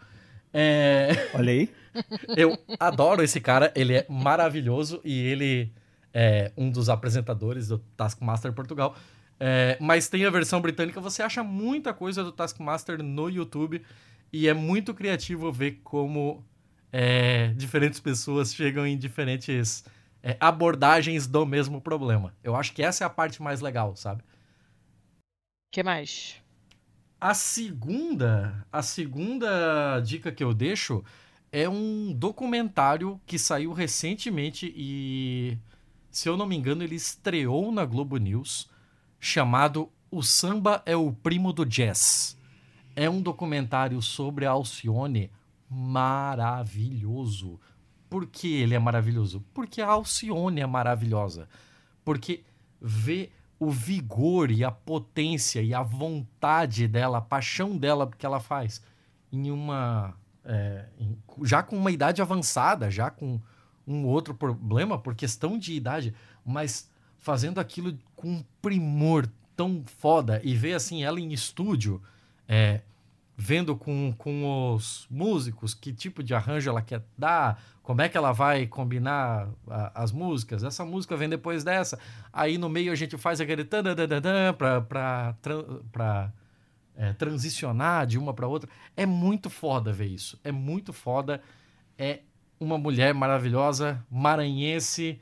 É, 0.55 1.31
Olha 1.35 1.51
aí. 1.51 1.69
eu 2.37 2.57
adoro 2.79 3.23
esse 3.23 3.41
cara, 3.41 3.73
ele 3.75 3.95
é 3.95 4.07
maravilhoso 4.09 5.01
e 5.05 5.19
ele 5.27 5.73
é 6.13 6.53
um 6.57 6.71
dos 6.71 6.89
apresentadores 6.89 7.69
do 7.69 7.79
Taskmaster 7.97 8.53
Portugal. 8.53 8.97
É, 9.39 9.77
mas 9.81 10.09
tem 10.09 10.25
a 10.25 10.31
versão 10.31 10.61
britânica, 10.61 11.01
você 11.01 11.23
acha 11.23 11.43
muita 11.43 11.93
coisa 11.93 12.23
do 12.23 12.31
Taskmaster 12.31 13.03
no 13.03 13.29
YouTube 13.29 13.83
e 14.33 14.49
é 14.49 14.55
muito 14.55 14.95
criativo 14.95 15.51
ver 15.51 15.81
como 15.83 16.45
é, 16.93 17.49
diferentes 17.57 17.99
pessoas 17.99 18.55
chegam 18.55 18.87
em 18.87 18.97
diferentes 18.97 19.85
é, 20.23 20.37
abordagens 20.39 21.27
do 21.27 21.45
mesmo 21.45 21.81
problema. 21.81 22.33
Eu 22.43 22.55
acho 22.55 22.73
que 22.73 22.83
essa 22.83 23.03
é 23.03 23.07
a 23.07 23.11
parte 23.11 23.43
mais 23.43 23.61
legal, 23.61 23.97
sabe? 23.97 24.23
O 24.23 25.73
que 25.73 25.83
mais? 25.83 26.41
A 27.25 27.33
segunda, 27.33 28.67
a 28.71 28.83
segunda 28.83 29.99
dica 30.01 30.31
que 30.31 30.45
eu 30.45 30.53
deixo 30.53 31.03
é 31.51 31.67
um 31.67 32.13
documentário 32.13 33.19
que 33.25 33.39
saiu 33.39 33.73
recentemente 33.73 34.71
e, 34.77 35.57
se 36.11 36.29
eu 36.29 36.37
não 36.37 36.45
me 36.45 36.55
engano, 36.55 36.83
ele 36.83 36.97
estreou 36.97 37.73
na 37.73 37.87
Globo 37.87 38.19
News, 38.19 38.69
chamado 39.19 39.91
O 40.11 40.23
Samba 40.23 40.83
é 40.85 40.95
o 40.95 41.15
Primo 41.15 41.51
do 41.51 41.65
Jazz. 41.65 42.37
É 42.95 43.09
um 43.09 43.23
documentário 43.23 44.03
sobre 44.03 44.45
a 44.45 44.51
Alcione 44.51 45.31
maravilhoso. 45.67 47.59
Por 48.11 48.27
que 48.27 48.53
ele 48.53 48.75
é 48.75 48.79
maravilhoso? 48.79 49.43
Porque 49.55 49.81
a 49.81 49.89
Alcione 49.89 50.61
é 50.61 50.67
maravilhosa. 50.67 51.49
Porque 52.05 52.45
vê 52.83 53.31
o 53.65 53.71
vigor 53.71 54.51
e 54.51 54.63
a 54.65 54.71
potência 54.71 55.63
e 55.63 55.73
a 55.75 55.83
vontade 55.83 56.87
dela, 56.89 57.19
a 57.19 57.23
paixão 57.23 57.77
dela 57.77 58.11
que 58.17 58.25
ela 58.27 58.41
faz 58.41 58.83
em 59.33 59.51
uma. 59.51 60.15
é, 60.45 60.87
em- 60.99 61.17
já 61.43 61.63
com 61.63 61.77
uma 61.77 61.91
idade 61.91 62.21
avançada, 62.21 62.91
já 62.91 63.11
com 63.11 63.41
um 63.87 64.05
outro 64.07 64.35
problema 64.35 64.99
por 64.99 65.15
questão 65.15 65.59
de 65.59 65.73
idade, 65.75 66.15
mas 66.45 66.91
fazendo 67.19 67.59
aquilo 67.59 67.99
com 68.15 68.29
um 68.29 68.45
primor 68.61 69.27
tão 69.57 69.83
foda 69.87 70.41
e 70.45 70.55
ver 70.55 70.75
assim 70.75 71.03
ela 71.05 71.19
em 71.21 71.33
estúdio, 71.33 72.03
é, 72.47 72.83
vendo 73.37 73.75
com, 73.77 74.15
com 74.19 74.75
os 74.75 75.07
músicos 75.11 75.75
que 75.75 75.93
tipo 75.93 76.23
de 76.23 76.35
arranjo 76.35 76.69
ela 76.69 76.83
quer 76.83 77.03
dar, 77.17 77.63
como 77.85 78.01
é 78.03 78.09
que 78.09 78.17
ela 78.17 78.33
vai 78.33 78.67
combinar 78.67 79.47
a- 79.69 80.03
as 80.03 80.11
músicas. 80.11 80.65
Essa 80.65 80.85
música 80.85 81.17
vem 81.17 81.29
depois 81.29 81.63
dessa. 81.63 81.99
Aí 82.33 82.59
no 82.59 82.69
meio 82.69 82.91
a 82.91 82.97
gente 82.97 83.17
faz 83.19 83.41
aquele 83.41 83.65
pra 85.93 86.33
é, 86.97 87.13
transicionar 87.13 88.07
de 88.07 88.19
uma 88.19 88.33
pra 88.35 88.49
outra. 88.49 88.69
É 88.97 89.05
muito 89.07 89.51
foda 89.51 89.93
ver 89.93 90.07
isso. 90.07 90.41
É 90.43 90.51
muito 90.51 90.93
foda. 90.93 91.43
É 91.99 92.21
uma 92.59 92.79
mulher 92.79 93.13
maravilhosa, 93.15 94.05
maranhense 94.11 95.21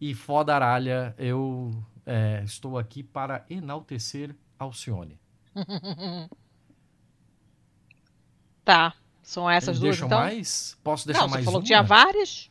e 0.00 0.14
foda 0.14 0.54
aralha. 0.54 1.14
Eu 1.16 1.70
é, 2.04 2.42
estou 2.44 2.76
aqui 2.76 3.02
para 3.02 3.44
enaltecer 3.48 4.34
Alcione. 4.58 5.18
Tá. 8.64 8.94
São 9.30 9.48
essas 9.48 9.78
duas, 9.78 9.92
Deixam 9.92 10.08
então? 10.08 10.18
mais? 10.18 10.76
Posso 10.82 11.06
deixar 11.06 11.20
não, 11.20 11.28
você 11.28 11.34
mais 11.34 11.44
falou 11.44 11.60
uma? 11.60 11.62
que 11.62 11.68
tinha 11.68 11.84
várias? 11.84 12.50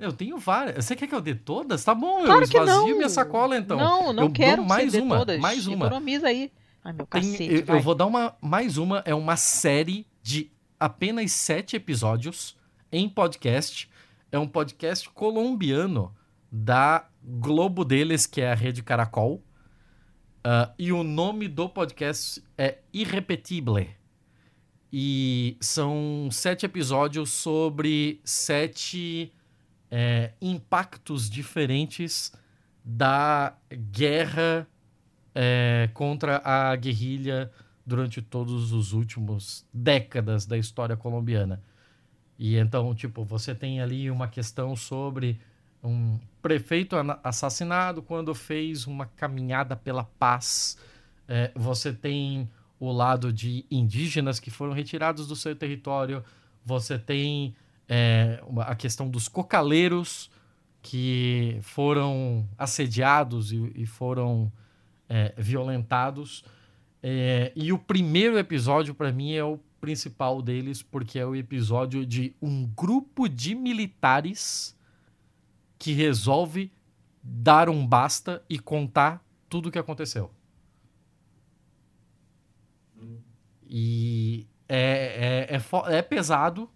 Eu 0.00 0.12
tenho 0.12 0.36
várias. 0.36 0.84
Você 0.84 0.96
quer 0.96 1.06
que 1.06 1.14
eu 1.14 1.20
dê 1.20 1.32
todas? 1.32 1.84
Tá 1.84 1.94
bom, 1.94 2.24
Claro 2.24 2.42
eu 2.42 2.48
que 2.48 2.58
esvazio 2.58 2.96
minha 2.96 3.08
sacola 3.08 3.56
então. 3.56 3.76
Não, 3.78 4.12
não 4.12 4.24
eu 4.24 4.32
quero 4.32 4.62
que 4.62 4.68
mais 4.68 4.90
você 4.90 5.00
uma, 5.00 5.18
todas. 5.18 5.38
mais 5.38 5.68
uma. 5.68 5.86
Economiza 5.86 6.26
aí. 6.26 6.50
Ai, 6.84 6.92
meu 6.92 7.06
Tem- 7.06 7.22
cacete, 7.22 7.64
eu, 7.68 7.76
eu 7.76 7.80
vou 7.80 7.94
dar 7.94 8.06
uma 8.06 8.36
mais 8.40 8.76
uma. 8.78 9.00
É 9.04 9.14
uma 9.14 9.36
série 9.36 10.08
de 10.20 10.50
apenas 10.80 11.30
sete 11.30 11.76
episódios 11.76 12.56
em 12.90 13.08
podcast. 13.08 13.88
É 14.32 14.40
um 14.40 14.48
podcast 14.48 15.08
colombiano 15.10 16.12
da 16.50 17.06
Globo 17.22 17.84
deles, 17.84 18.26
que 18.26 18.40
é 18.40 18.50
a 18.50 18.56
Rede 18.56 18.82
Caracol. 18.82 19.40
Ah, 20.42 20.72
e 20.76 20.92
o 20.92 21.04
nome 21.04 21.46
do 21.46 21.68
podcast 21.68 22.42
é 22.56 22.78
Irrepetible. 22.92 23.97
E 24.92 25.56
são 25.60 26.28
sete 26.30 26.64
episódios 26.64 27.30
sobre 27.30 28.20
sete 28.24 29.32
é, 29.90 30.32
impactos 30.40 31.28
diferentes 31.28 32.32
da 32.84 33.54
guerra 33.90 34.66
é, 35.34 35.90
contra 35.92 36.40
a 36.42 36.74
guerrilha 36.74 37.50
durante 37.84 38.22
todos 38.22 38.72
os 38.72 38.92
últimos 38.92 39.66
décadas 39.72 40.46
da 40.46 40.56
história 40.56 40.96
colombiana. 40.96 41.62
E 42.38 42.56
então, 42.56 42.94
tipo, 42.94 43.24
você 43.24 43.54
tem 43.54 43.80
ali 43.80 44.10
uma 44.10 44.28
questão 44.28 44.74
sobre 44.76 45.40
um 45.82 46.18
prefeito 46.40 46.96
assassinado 47.22 48.02
quando 48.02 48.34
fez 48.34 48.86
uma 48.86 49.06
caminhada 49.06 49.76
pela 49.76 50.04
paz. 50.04 50.78
É, 51.26 51.50
você 51.54 51.92
tem 51.92 52.48
o 52.80 52.92
lado 52.92 53.32
de 53.32 53.64
indígenas 53.70 54.38
que 54.40 54.50
foram 54.50 54.72
retirados 54.72 55.26
do 55.26 55.36
seu 55.36 55.54
território. 55.54 56.22
Você 56.64 56.98
tem 56.98 57.54
é, 57.88 58.42
uma- 58.46 58.64
a 58.64 58.74
questão 58.74 59.08
dos 59.08 59.28
cocaleiros 59.28 60.30
que 60.82 61.58
foram 61.62 62.46
assediados 62.56 63.50
e, 63.52 63.72
e 63.74 63.86
foram 63.86 64.52
é, 65.08 65.34
violentados. 65.38 66.44
É, 67.02 67.50
e 67.56 67.72
o 67.72 67.78
primeiro 67.78 68.38
episódio, 68.38 68.94
para 68.94 69.10
mim, 69.10 69.32
é 69.32 69.42
o 69.42 69.58
principal 69.80 70.42
deles, 70.42 70.82
porque 70.82 71.18
é 71.18 71.24
o 71.24 71.34
episódio 71.34 72.04
de 72.04 72.34
um 72.42 72.66
grupo 72.66 73.28
de 73.28 73.54
militares 73.54 74.76
que 75.78 75.92
resolve 75.92 76.70
dar 77.22 77.68
um 77.68 77.86
basta 77.86 78.42
e 78.48 78.58
contar 78.58 79.24
tudo 79.48 79.68
o 79.68 79.72
que 79.72 79.78
aconteceu. 79.78 80.30
E 83.68 84.46
é, 84.68 85.46
é, 85.50 85.56
é, 85.56 85.98
é 85.98 86.02
pesado, 86.02 86.70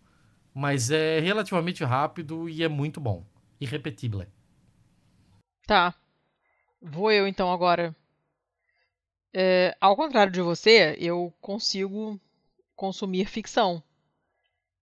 mas 0.54 0.90
é 0.90 1.20
relativamente 1.20 1.82
rápido 1.84 2.48
e 2.48 2.62
é 2.62 2.68
muito 2.68 3.00
bom. 3.00 3.24
Irrepetível. 3.60 4.26
Tá. 5.66 5.94
Vou 6.80 7.10
eu 7.12 7.26
então 7.26 7.52
agora. 7.52 7.94
É, 9.32 9.74
ao 9.80 9.96
contrário 9.96 10.32
de 10.32 10.42
você, 10.42 10.96
eu 10.98 11.32
consigo 11.40 12.20
consumir 12.76 13.26
ficção. 13.26 13.82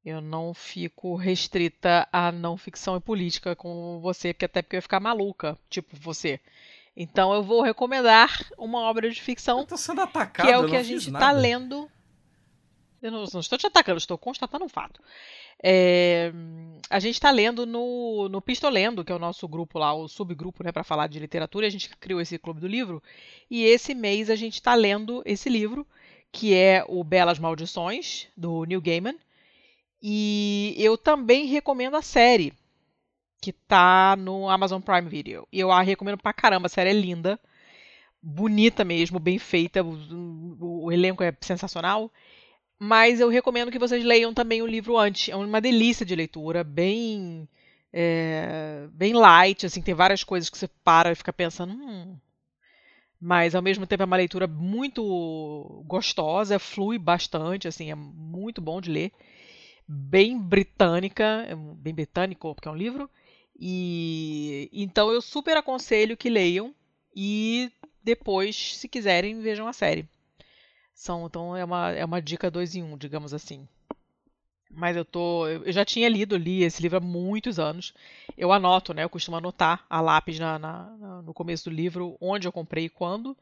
Eu 0.05 0.21
não 0.23 0.55
fico 0.55 1.15
restrita 1.15 2.09
a 2.11 2.33
não 2.33 2.57
ficção 2.57 2.97
e 2.97 3.01
política 3.01 3.55
com 3.55 4.01
você, 4.01 4.33
porque 4.33 4.47
até 4.47 4.63
porque 4.63 4.77
eu 4.77 4.79
ia 4.79 4.83
ficar 4.83 4.99
maluca, 4.99 5.59
tipo 5.69 5.95
você. 5.97 6.41
Então 6.97 7.33
eu 7.35 7.43
vou 7.43 7.63
recomendar 7.63 8.47
uma 8.59 8.81
obra 8.81 9.11
de 9.11 9.21
ficção 9.21 9.61
Eu 9.61 9.67
tô 9.67 9.77
sendo 9.77 10.01
atacado, 10.01 10.47
que 10.47 10.53
é 10.53 10.57
eu 10.57 10.63
o 10.63 10.69
que 10.69 10.77
a 10.77 10.83
gente 10.83 11.11
nada. 11.11 11.27
está 11.27 11.39
lendo. 11.39 11.91
Eu 13.03 13.11
não, 13.11 13.25
não 13.33 13.41
estou 13.41 13.59
te 13.59 13.67
atacando, 13.67 13.97
estou 13.99 14.19
constatando 14.19 14.65
um 14.65 14.69
fato. 14.69 15.01
É, 15.63 16.33
a 16.91 17.01
gente 17.01 17.15
está 17.15 17.31
lendo 17.31 17.67
no, 17.67 18.29
no 18.29 18.43
Pistolendo, 18.43 19.05
que 19.05 19.13
é 19.13 19.15
o 19.15 19.19
nosso 19.19 19.49
grupo 19.49 19.79
lá, 19.79 19.93
o 19.95 20.09
subgrupo 20.09 20.63
né, 20.63 20.71
para 20.73 20.85
falar 20.85 21.07
de 21.07 21.19
literatura. 21.19 21.67
A 21.67 21.71
gente 21.71 21.89
criou 21.97 22.21
esse 22.21 22.39
clube 22.39 22.61
do 22.61 22.69
livro. 22.69 23.03
E 23.51 23.65
esse 23.65 23.95
mês 23.95 24.29
a 24.31 24.37
gente 24.37 24.55
está 24.55 24.75
lendo 24.75 25.23
esse 25.25 25.49
livro, 25.49 25.87
que 26.31 26.55
é 26.55 26.85
o 26.89 27.03
Belas 27.03 27.39
Maldições, 27.39 28.29
do 28.37 28.65
Neil 28.65 28.83
Gaiman. 28.83 29.17
E 30.03 30.75
eu 30.79 30.97
também 30.99 31.47
recomendo 31.47 31.97
a 31.97 32.03
série, 32.03 32.53
que 33.41 33.53
tá 33.53 34.17
no 34.19 34.49
Amazon 34.49 34.81
Prime 34.81 35.09
Video. 35.09 35.47
E 35.53 35.61
eu 35.61 35.71
a 35.73 35.83
recomendo 35.83 36.19
pra 36.19 36.33
caramba, 36.33 36.67
a 36.67 36.71
série 36.71 36.91
é 36.91 36.95
linda 36.95 37.41
bonita 38.23 38.85
mesmo, 38.85 39.19
bem 39.19 39.39
feita, 39.39 39.83
o, 39.83 39.93
o- 39.95 40.85
o 40.87 40.93
elenco 40.93 41.23
é 41.23 41.35
sensacional. 41.41 42.11
Mas 42.81 43.21
eu 43.21 43.29
recomendo 43.29 43.71
que 43.71 43.79
vocês 43.79 44.05
leiam 44.05 44.35
também 44.35 44.63
o 44.63 44.67
livro 44.67 44.97
antes. 44.97 45.29
É 45.29 45.37
uma 45.37 45.61
delícia 45.61 46.05
de 46.05 46.17
leitura, 46.17 46.65
bem 46.65 47.49
é, 47.93 48.89
bem 48.93 49.13
light, 49.13 49.67
assim, 49.67 49.83
tem 49.83 49.95
várias 49.95 50.25
coisas 50.25 50.49
que 50.49 50.57
você 50.57 50.69
para 50.85 51.13
e 51.13 51.15
fica 51.15 51.33
pensando, 51.33 51.73
hum. 51.75 52.17
Mas 53.21 53.55
ao 53.55 53.63
mesmo 53.63 53.87
tempo 53.87 54.03
é 54.03 54.07
uma 54.07 54.17
leitura 54.17 54.47
muito 54.47 55.85
gostosa, 55.87 56.59
flui 56.59 56.99
bastante, 56.99 57.69
assim, 57.69 57.91
é 57.91 57.95
muito 57.95 58.63
bom 58.63 58.81
de 58.81 58.91
ler. 58.91 59.13
Bem 59.89 60.39
britânica, 60.39 61.47
é 61.49 61.55
bem 61.57 61.95
britânico, 61.95 62.55
porque 62.55 62.69
é 62.69 62.71
um 62.73 62.77
livro. 62.77 63.11
E 63.59 64.71
então 64.73 65.13
eu 65.13 65.21
super 65.23 65.57
aconselho 65.57 66.17
que 66.17 66.31
leiam 66.31 66.75
e 67.15 67.71
depois, 68.03 68.77
se 68.77 68.89
quiserem, 68.89 69.41
vejam 69.41 69.69
a 69.69 69.73
série. 69.73 70.09
São, 71.01 71.27
então 71.27 71.57
é 71.57 71.65
uma, 71.65 71.91
é 71.91 72.05
uma 72.05 72.23
dica 72.23 72.51
dois 72.51 72.77
em 72.77 72.83
um, 72.85 72.97
digamos 72.97 73.35
assim. 73.35 73.67
Mas 74.73 74.97
eu 74.97 75.05
tô. 75.05 75.47
Eu 75.49 75.73
já 75.73 75.85
tinha 75.85 76.09
lido, 76.09 76.37
li 76.37 76.63
esse 76.63 76.81
livro 76.81 76.99
há 76.99 77.01
muitos 77.01 77.59
anos. 77.59 77.93
Eu 78.37 78.53
anoto, 78.53 78.95
né? 78.95 79.03
Eu 79.05 79.11
costumo 79.11 79.37
anotar 79.37 79.85
a 79.91 80.01
lápis 80.01 80.39
na, 80.39 80.59
na- 80.59 81.23
no 81.23 81.35
começo 81.35 81.69
do 81.69 81.75
livro, 81.75 82.17
onde 82.21 82.47
eu 82.47 82.53
comprei 82.53 82.85
e 82.85 82.89
quando. 82.89 83.37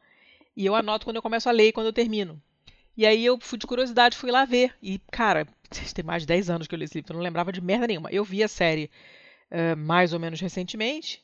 E 0.57 0.65
eu 0.65 0.75
anoto 0.75 1.05
quando 1.05 1.17
eu 1.17 1.21
começo 1.21 1.49
a 1.49 1.53
ler 1.53 1.69
e 1.69 1.73
quando 1.73 1.87
eu 1.87 1.93
termino. 1.93 2.41
E 2.97 3.05
aí 3.05 3.25
eu 3.25 3.39
fui 3.41 3.57
de 3.59 3.67
curiosidade, 3.67 4.17
fui 4.17 4.31
lá 4.31 4.45
ver. 4.45 4.75
E, 4.83 4.99
cara, 5.11 5.47
tem 5.95 6.05
mais 6.05 6.23
de 6.23 6.27
10 6.27 6.49
anos 6.49 6.67
que 6.67 6.75
eu 6.75 6.79
li 6.79 6.85
esse 6.85 6.95
livro, 6.95 7.13
eu 7.13 7.17
não 7.17 7.23
lembrava 7.23 7.51
de 7.53 7.61
merda 7.61 7.87
nenhuma. 7.87 8.11
Eu 8.11 8.23
vi 8.25 8.43
a 8.43 8.47
série 8.49 8.91
eh, 9.51 9.75
mais 9.75 10.13
ou 10.13 10.19
menos 10.19 10.39
recentemente, 10.41 11.23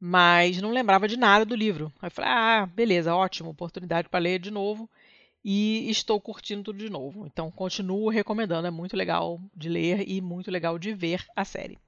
mas 0.00 0.60
não 0.62 0.72
lembrava 0.72 1.08
de 1.08 1.16
nada 1.18 1.44
do 1.44 1.54
livro. 1.56 1.92
Aí 2.02 2.08
eu 2.08 2.10
falei, 2.12 2.30
ah, 2.32 2.66
beleza, 2.66 3.14
ótimo, 3.14 3.50
oportunidade 3.50 4.08
para 4.08 4.20
ler 4.20 4.38
de 4.40 4.50
novo. 4.50 4.88
E 5.44 5.90
estou 5.90 6.20
curtindo 6.20 6.62
tudo 6.62 6.78
de 6.78 6.88
novo. 6.90 7.26
Então, 7.26 7.50
continuo 7.50 8.08
recomendando, 8.08 8.66
é 8.68 8.70
muito 8.70 8.96
legal 8.96 9.40
de 9.56 9.68
ler 9.68 10.08
e 10.08 10.20
muito 10.20 10.50
legal 10.50 10.78
de 10.78 10.94
ver 10.94 11.24
a 11.34 11.44
série. 11.44 11.78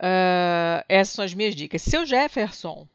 Ah, 0.00 0.84
essas 0.88 1.14
são 1.14 1.24
as 1.24 1.34
minhas 1.34 1.54
dicas. 1.54 1.82
Seu 1.82 2.04
Jefferson. 2.06 2.86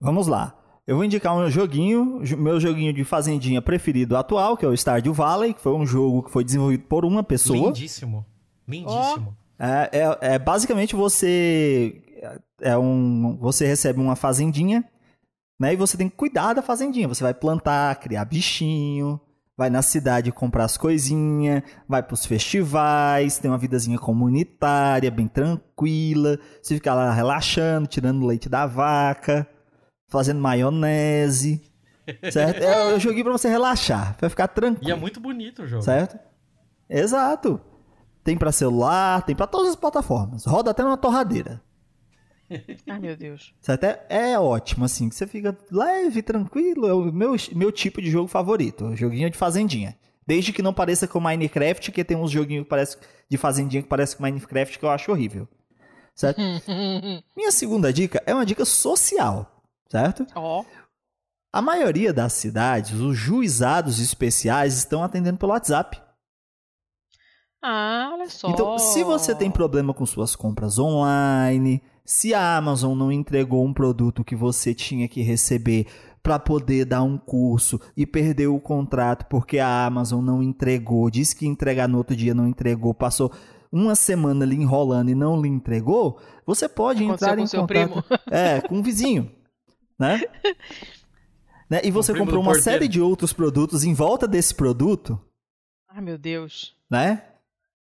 Vamos 0.00 0.26
lá. 0.26 0.58
Eu 0.86 0.96
vou 0.96 1.04
indicar 1.04 1.36
um 1.36 1.48
joguinho, 1.50 2.20
jo- 2.24 2.36
meu 2.36 2.58
joguinho 2.58 2.92
de 2.92 3.04
fazendinha 3.04 3.62
preferido 3.62 4.16
atual, 4.16 4.56
que 4.56 4.64
é 4.64 4.68
o 4.68 4.76
Stardew 4.76 5.12
Valley, 5.14 5.54
que 5.54 5.60
foi 5.60 5.72
um 5.74 5.86
jogo 5.86 6.24
que 6.24 6.30
foi 6.30 6.42
desenvolvido 6.44 6.84
por 6.84 7.04
uma 7.04 7.22
pessoa. 7.22 7.68
Lindíssimo. 7.68 8.26
Lindíssimo. 8.66 9.36
É, 9.58 9.98
é- 9.98 10.34
é 10.34 10.38
basicamente 10.38 10.96
você 10.96 12.02
é 12.60 12.76
um 12.76 13.36
você 13.40 13.64
recebe 13.66 14.00
uma 14.00 14.16
fazendinha, 14.16 14.84
né? 15.62 15.74
E 15.74 15.76
você 15.76 15.96
tem 15.96 16.08
que 16.08 16.16
cuidar 16.16 16.54
da 16.54 16.60
fazendinha. 16.60 17.06
Você 17.06 17.22
vai 17.22 17.32
plantar, 17.32 17.94
criar 18.00 18.24
bichinho, 18.24 19.20
vai 19.56 19.70
na 19.70 19.80
cidade 19.80 20.32
comprar 20.32 20.64
as 20.64 20.76
coisinhas, 20.76 21.62
vai 21.88 22.02
pros 22.02 22.26
festivais, 22.26 23.38
tem 23.38 23.48
uma 23.48 23.56
vidazinha 23.56 23.96
comunitária 23.96 25.08
bem 25.08 25.28
tranquila. 25.28 26.36
Você 26.60 26.74
fica 26.74 26.92
lá 26.92 27.12
relaxando, 27.12 27.86
tirando 27.86 28.26
leite 28.26 28.48
da 28.48 28.66
vaca, 28.66 29.46
fazendo 30.08 30.40
maionese, 30.40 31.62
certo? 32.32 32.60
É, 32.60 32.92
eu 32.92 32.98
joguei 32.98 33.22
pra 33.22 33.30
você 33.30 33.48
relaxar, 33.48 34.16
pra 34.16 34.28
ficar 34.28 34.48
tranquilo. 34.48 34.90
E 34.90 34.92
é 34.92 34.96
muito 34.96 35.20
bonito 35.20 35.62
o 35.62 35.66
jogo. 35.68 35.82
Certo? 35.82 36.18
Exato. 36.90 37.60
Tem 38.24 38.36
pra 38.36 38.50
celular, 38.50 39.22
tem 39.22 39.36
pra 39.36 39.46
todas 39.46 39.70
as 39.70 39.76
plataformas. 39.76 40.44
Roda 40.44 40.72
até 40.72 40.82
numa 40.82 40.96
torradeira. 40.96 41.62
Ai, 42.88 42.98
meu 42.98 43.16
Deus. 43.16 43.54
Certo? 43.60 43.84
É, 43.84 44.32
é 44.32 44.38
ótimo, 44.38 44.84
assim, 44.84 45.08
que 45.08 45.14
você 45.14 45.26
fica 45.26 45.56
leve, 45.70 46.22
tranquilo. 46.22 46.86
É 46.86 46.94
o 46.94 47.12
meu, 47.12 47.34
meu 47.54 47.72
tipo 47.72 48.00
de 48.00 48.10
jogo 48.10 48.28
favorito. 48.28 48.94
Joguinho 48.96 49.30
de 49.30 49.36
fazendinha. 49.36 49.96
Desde 50.26 50.52
que 50.52 50.62
não 50.62 50.72
pareça 50.72 51.08
com 51.08 51.20
Minecraft, 51.20 51.90
que 51.90 52.04
tem 52.04 52.16
uns 52.16 52.30
joguinhos 52.30 52.64
que 52.64 52.70
parece, 52.70 52.96
de 53.28 53.36
fazendinha 53.36 53.82
que 53.82 53.88
parece 53.88 54.16
com 54.16 54.22
Minecraft 54.22 54.78
que 54.78 54.84
eu 54.84 54.90
acho 54.90 55.10
horrível. 55.10 55.48
Certo? 56.14 56.40
Minha 57.36 57.50
segunda 57.50 57.92
dica 57.92 58.22
é 58.26 58.34
uma 58.34 58.46
dica 58.46 58.64
social. 58.64 59.62
Certo? 59.88 60.26
Ó. 60.34 60.64
A 61.52 61.60
maioria 61.60 62.12
das 62.12 62.32
cidades, 62.32 62.98
os 62.98 63.16
juizados 63.16 63.98
especiais 63.98 64.74
estão 64.74 65.02
atendendo 65.02 65.38
pelo 65.38 65.52
WhatsApp. 65.52 66.00
Ah, 67.62 68.10
olha 68.14 68.28
só. 68.28 68.48
Então, 68.48 68.78
se 68.78 69.04
você 69.04 69.34
tem 69.34 69.50
problema 69.50 69.94
com 69.94 70.04
suas 70.04 70.34
compras 70.34 70.78
online, 70.78 71.80
se 72.04 72.34
a 72.34 72.56
Amazon 72.56 72.96
não 72.96 73.12
entregou 73.12 73.64
um 73.64 73.72
produto 73.72 74.24
que 74.24 74.34
você 74.34 74.74
tinha 74.74 75.08
que 75.08 75.22
receber 75.22 75.86
para 76.22 76.38
poder 76.38 76.84
dar 76.84 77.02
um 77.02 77.18
curso 77.18 77.80
e 77.96 78.06
perdeu 78.06 78.54
o 78.54 78.60
contrato 78.60 79.26
porque 79.26 79.58
a 79.58 79.86
Amazon 79.86 80.24
não 80.24 80.42
entregou, 80.42 81.10
disse 81.10 81.34
que 81.34 81.44
ia 81.44 81.50
entregar 81.50 81.88
no 81.88 81.98
outro 81.98 82.14
dia, 82.14 82.34
não 82.34 82.46
entregou, 82.46 82.94
passou 82.94 83.32
uma 83.72 83.94
semana 83.94 84.44
ali 84.44 84.56
enrolando 84.56 85.10
e 85.10 85.14
não 85.14 85.40
lhe 85.40 85.48
entregou, 85.48 86.20
você 86.46 86.68
pode 86.68 87.02
Aconteceu 87.02 87.28
entrar 87.28 87.36
com 87.36 87.42
em 87.42 87.46
seu 87.46 87.60
contato 87.62 88.02
primo. 88.02 88.04
é, 88.30 88.60
com 88.60 88.76
um 88.76 88.82
vizinho, 88.82 89.30
né? 89.98 90.20
Né? 91.70 91.80
E 91.84 91.90
você 91.90 92.12
comprou 92.12 92.42
uma 92.42 92.52
porteiro. 92.52 92.62
série 92.64 92.86
de 92.86 93.00
outros 93.00 93.32
produtos 93.32 93.82
em 93.82 93.94
volta 93.94 94.28
desse 94.28 94.54
produto, 94.54 95.18
Ai, 95.88 96.02
meu 96.02 96.18
Deus. 96.18 96.76
né? 96.90 97.22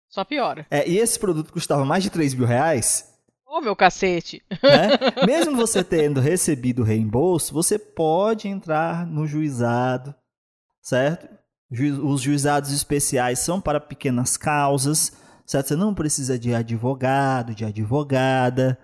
Só 0.08 0.24
piora. 0.24 0.66
É, 0.72 0.90
e 0.90 0.98
esse 0.98 1.20
produto 1.20 1.52
custava 1.52 1.84
mais 1.84 2.02
de 2.02 2.10
3 2.10 2.34
mil 2.34 2.48
reais, 2.48 3.11
Ô, 3.54 3.60
meu 3.60 3.76
cacete. 3.76 4.42
né? 4.64 4.98
Mesmo 5.28 5.58
você 5.58 5.84
tendo 5.84 6.22
recebido 6.22 6.84
o 6.84 6.86
reembolso, 6.86 7.54
você 7.54 7.78
pode 7.78 8.48
entrar 8.48 9.06
no 9.06 9.28
juizado, 9.28 10.16
certo? 10.82 11.28
Os 11.70 12.22
juizados 12.22 12.72
especiais 12.72 13.40
são 13.40 13.60
para 13.60 13.82
pequenas 13.82 14.38
causas, 14.38 15.12
certo? 15.46 15.68
Você 15.68 15.76
não 15.76 15.94
precisa 15.94 16.40
de 16.40 16.56
advogado, 16.56 17.54
de 17.54 17.66
advogada, 17.66 18.80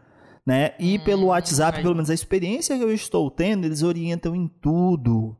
né? 0.45 0.73
E 0.77 0.99
pelo 0.99 1.27
WhatsApp, 1.27 1.77
aí. 1.77 1.83
pelo 1.83 1.95
menos 1.95 2.09
a 2.09 2.13
experiência 2.13 2.77
que 2.77 2.83
eu 2.83 2.93
estou 2.93 3.31
tendo, 3.31 3.63
eles 3.63 3.83
orientam 3.83 4.35
em 4.35 4.49
tudo. 4.49 5.37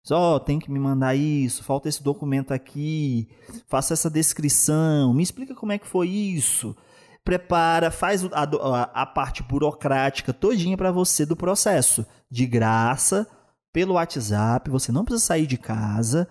Só 0.00 0.38
tem 0.38 0.60
que 0.60 0.70
me 0.70 0.78
mandar 0.78 1.16
isso, 1.16 1.64
falta 1.64 1.88
esse 1.88 2.04
documento 2.04 2.52
aqui, 2.52 3.28
faça 3.66 3.94
essa 3.94 4.08
descrição, 4.08 5.12
me 5.12 5.24
explica 5.24 5.56
como 5.56 5.72
é 5.72 5.78
que 5.78 5.88
foi 5.88 6.06
isso 6.06 6.76
prepara, 7.24 7.90
faz 7.90 8.24
a, 8.24 8.42
a- 8.42 9.02
a 9.02 9.06
parte 9.06 9.42
burocrática 9.42 10.32
todinha 10.32 10.76
para 10.76 10.90
você 10.90 11.24
do 11.26 11.36
processo. 11.36 12.04
De 12.30 12.46
graça, 12.46 13.26
pelo 13.72 13.94
WhatsApp, 13.94 14.70
você 14.70 14.90
não 14.92 15.04
precisa 15.04 15.26
sair 15.26 15.46
de 15.46 15.56
casa, 15.58 16.28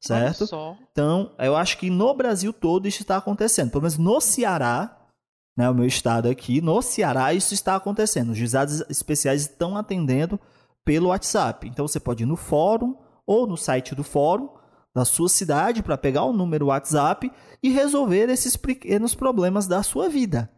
certo? 0.00 0.46
Então, 0.92 1.32
eu 1.38 1.56
acho 1.56 1.78
que 1.78 1.90
no 1.90 2.14
Brasil 2.14 2.52
todo 2.52 2.88
isso 2.88 3.02
está 3.02 3.16
acontecendo. 3.16 3.70
Pelo 3.70 3.82
menos 3.82 3.98
no 3.98 4.20
Ceará, 4.20 4.98
né, 5.56 5.68
o 5.68 5.74
meu 5.74 5.86
estado 5.86 6.28
aqui, 6.28 6.60
no 6.60 6.80
Ceará 6.82 7.32
isso 7.34 7.52
está 7.54 7.76
acontecendo. 7.76 8.30
Os 8.30 8.38
juizados 8.38 8.80
especiais 8.88 9.42
estão 9.42 9.76
atendendo 9.76 10.40
pelo 10.84 11.08
WhatsApp. 11.08 11.68
Então, 11.68 11.86
você 11.86 12.00
pode 12.00 12.22
ir 12.22 12.26
no 12.26 12.36
fórum 12.36 12.96
ou 13.26 13.46
no 13.46 13.56
site 13.56 13.94
do 13.94 14.02
fórum 14.02 14.48
da 14.94 15.04
sua 15.04 15.28
cidade 15.28 15.82
para 15.82 15.96
pegar 15.96 16.24
o 16.24 16.32
número 16.32 16.66
WhatsApp 16.66 17.30
e 17.62 17.70
resolver 17.70 18.28
esses 18.28 18.56
pequenos 18.56 19.14
problemas 19.14 19.66
da 19.66 19.82
sua 19.82 20.08
vida. 20.08 20.50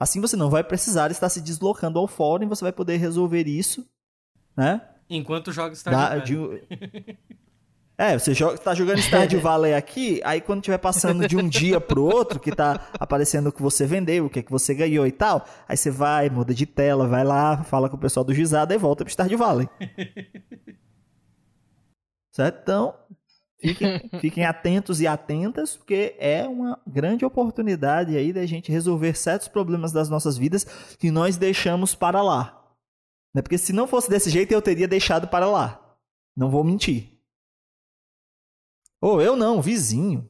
Assim 0.00 0.20
você 0.20 0.36
não 0.36 0.50
vai 0.50 0.64
precisar 0.64 1.10
estar 1.10 1.28
se 1.28 1.40
deslocando 1.40 1.98
ao 1.98 2.08
fórum 2.08 2.48
você 2.48 2.64
vai 2.64 2.72
poder 2.72 2.96
resolver 2.96 3.46
isso, 3.46 3.88
né? 4.56 4.82
Enquanto 5.08 5.52
joga 5.52 5.74
Stardew 5.74 6.48
Valley. 6.48 6.66
de 6.68 7.18
É, 7.96 8.18
você 8.18 8.34
joga, 8.34 8.58
tá 8.58 8.74
jogando 8.74 8.98
Stardew 8.98 9.40
Valley 9.40 9.72
aqui, 9.72 10.20
aí 10.24 10.40
quando 10.40 10.58
estiver 10.58 10.78
passando 10.78 11.28
de 11.28 11.36
um 11.36 11.48
dia 11.48 11.80
pro 11.80 12.02
outro, 12.02 12.40
que 12.40 12.50
tá 12.50 12.88
aparecendo 12.98 13.46
o 13.46 13.52
que 13.52 13.62
você 13.62 13.86
vendeu, 13.86 14.26
o 14.26 14.30
que, 14.30 14.40
é 14.40 14.42
que 14.42 14.50
você 14.50 14.74
ganhou 14.74 15.06
e 15.06 15.12
tal, 15.12 15.46
aí 15.68 15.76
você 15.76 15.92
vai, 15.92 16.28
muda 16.28 16.52
de 16.52 16.66
tela, 16.66 17.06
vai 17.06 17.22
lá, 17.22 17.62
fala 17.62 17.88
com 17.88 17.96
o 17.96 18.00
pessoal 18.00 18.24
do 18.24 18.34
juizado 18.34 18.74
e 18.74 18.78
volta 18.78 19.04
pro 19.04 19.12
Stardew 19.12 19.38
Valley. 19.38 19.68
certo? 22.34 22.58
Então, 22.62 22.94
fiquem, 23.68 24.10
fiquem 24.20 24.44
atentos 24.44 25.00
e 25.00 25.06
atentas, 25.06 25.76
porque 25.76 26.14
é 26.18 26.46
uma 26.46 26.78
grande 26.86 27.24
oportunidade 27.24 28.16
aí 28.16 28.32
da 28.32 28.44
gente 28.46 28.70
resolver 28.70 29.14
certos 29.16 29.48
problemas 29.48 29.92
das 29.92 30.08
nossas 30.08 30.36
vidas 30.36 30.64
que 30.98 31.10
nós 31.10 31.36
deixamos 31.36 31.94
para 31.94 32.22
lá. 32.22 32.60
Né? 33.34 33.42
Porque 33.42 33.58
se 33.58 33.72
não 33.72 33.86
fosse 33.88 34.08
desse 34.08 34.30
jeito, 34.30 34.52
eu 34.52 34.62
teria 34.62 34.86
deixado 34.88 35.26
para 35.28 35.46
lá. 35.46 35.80
Não 36.36 36.50
vou 36.50 36.62
mentir. 36.64 37.12
Ou 39.00 39.20
eu 39.20 39.36
não, 39.36 39.60
vizinho. 39.60 40.28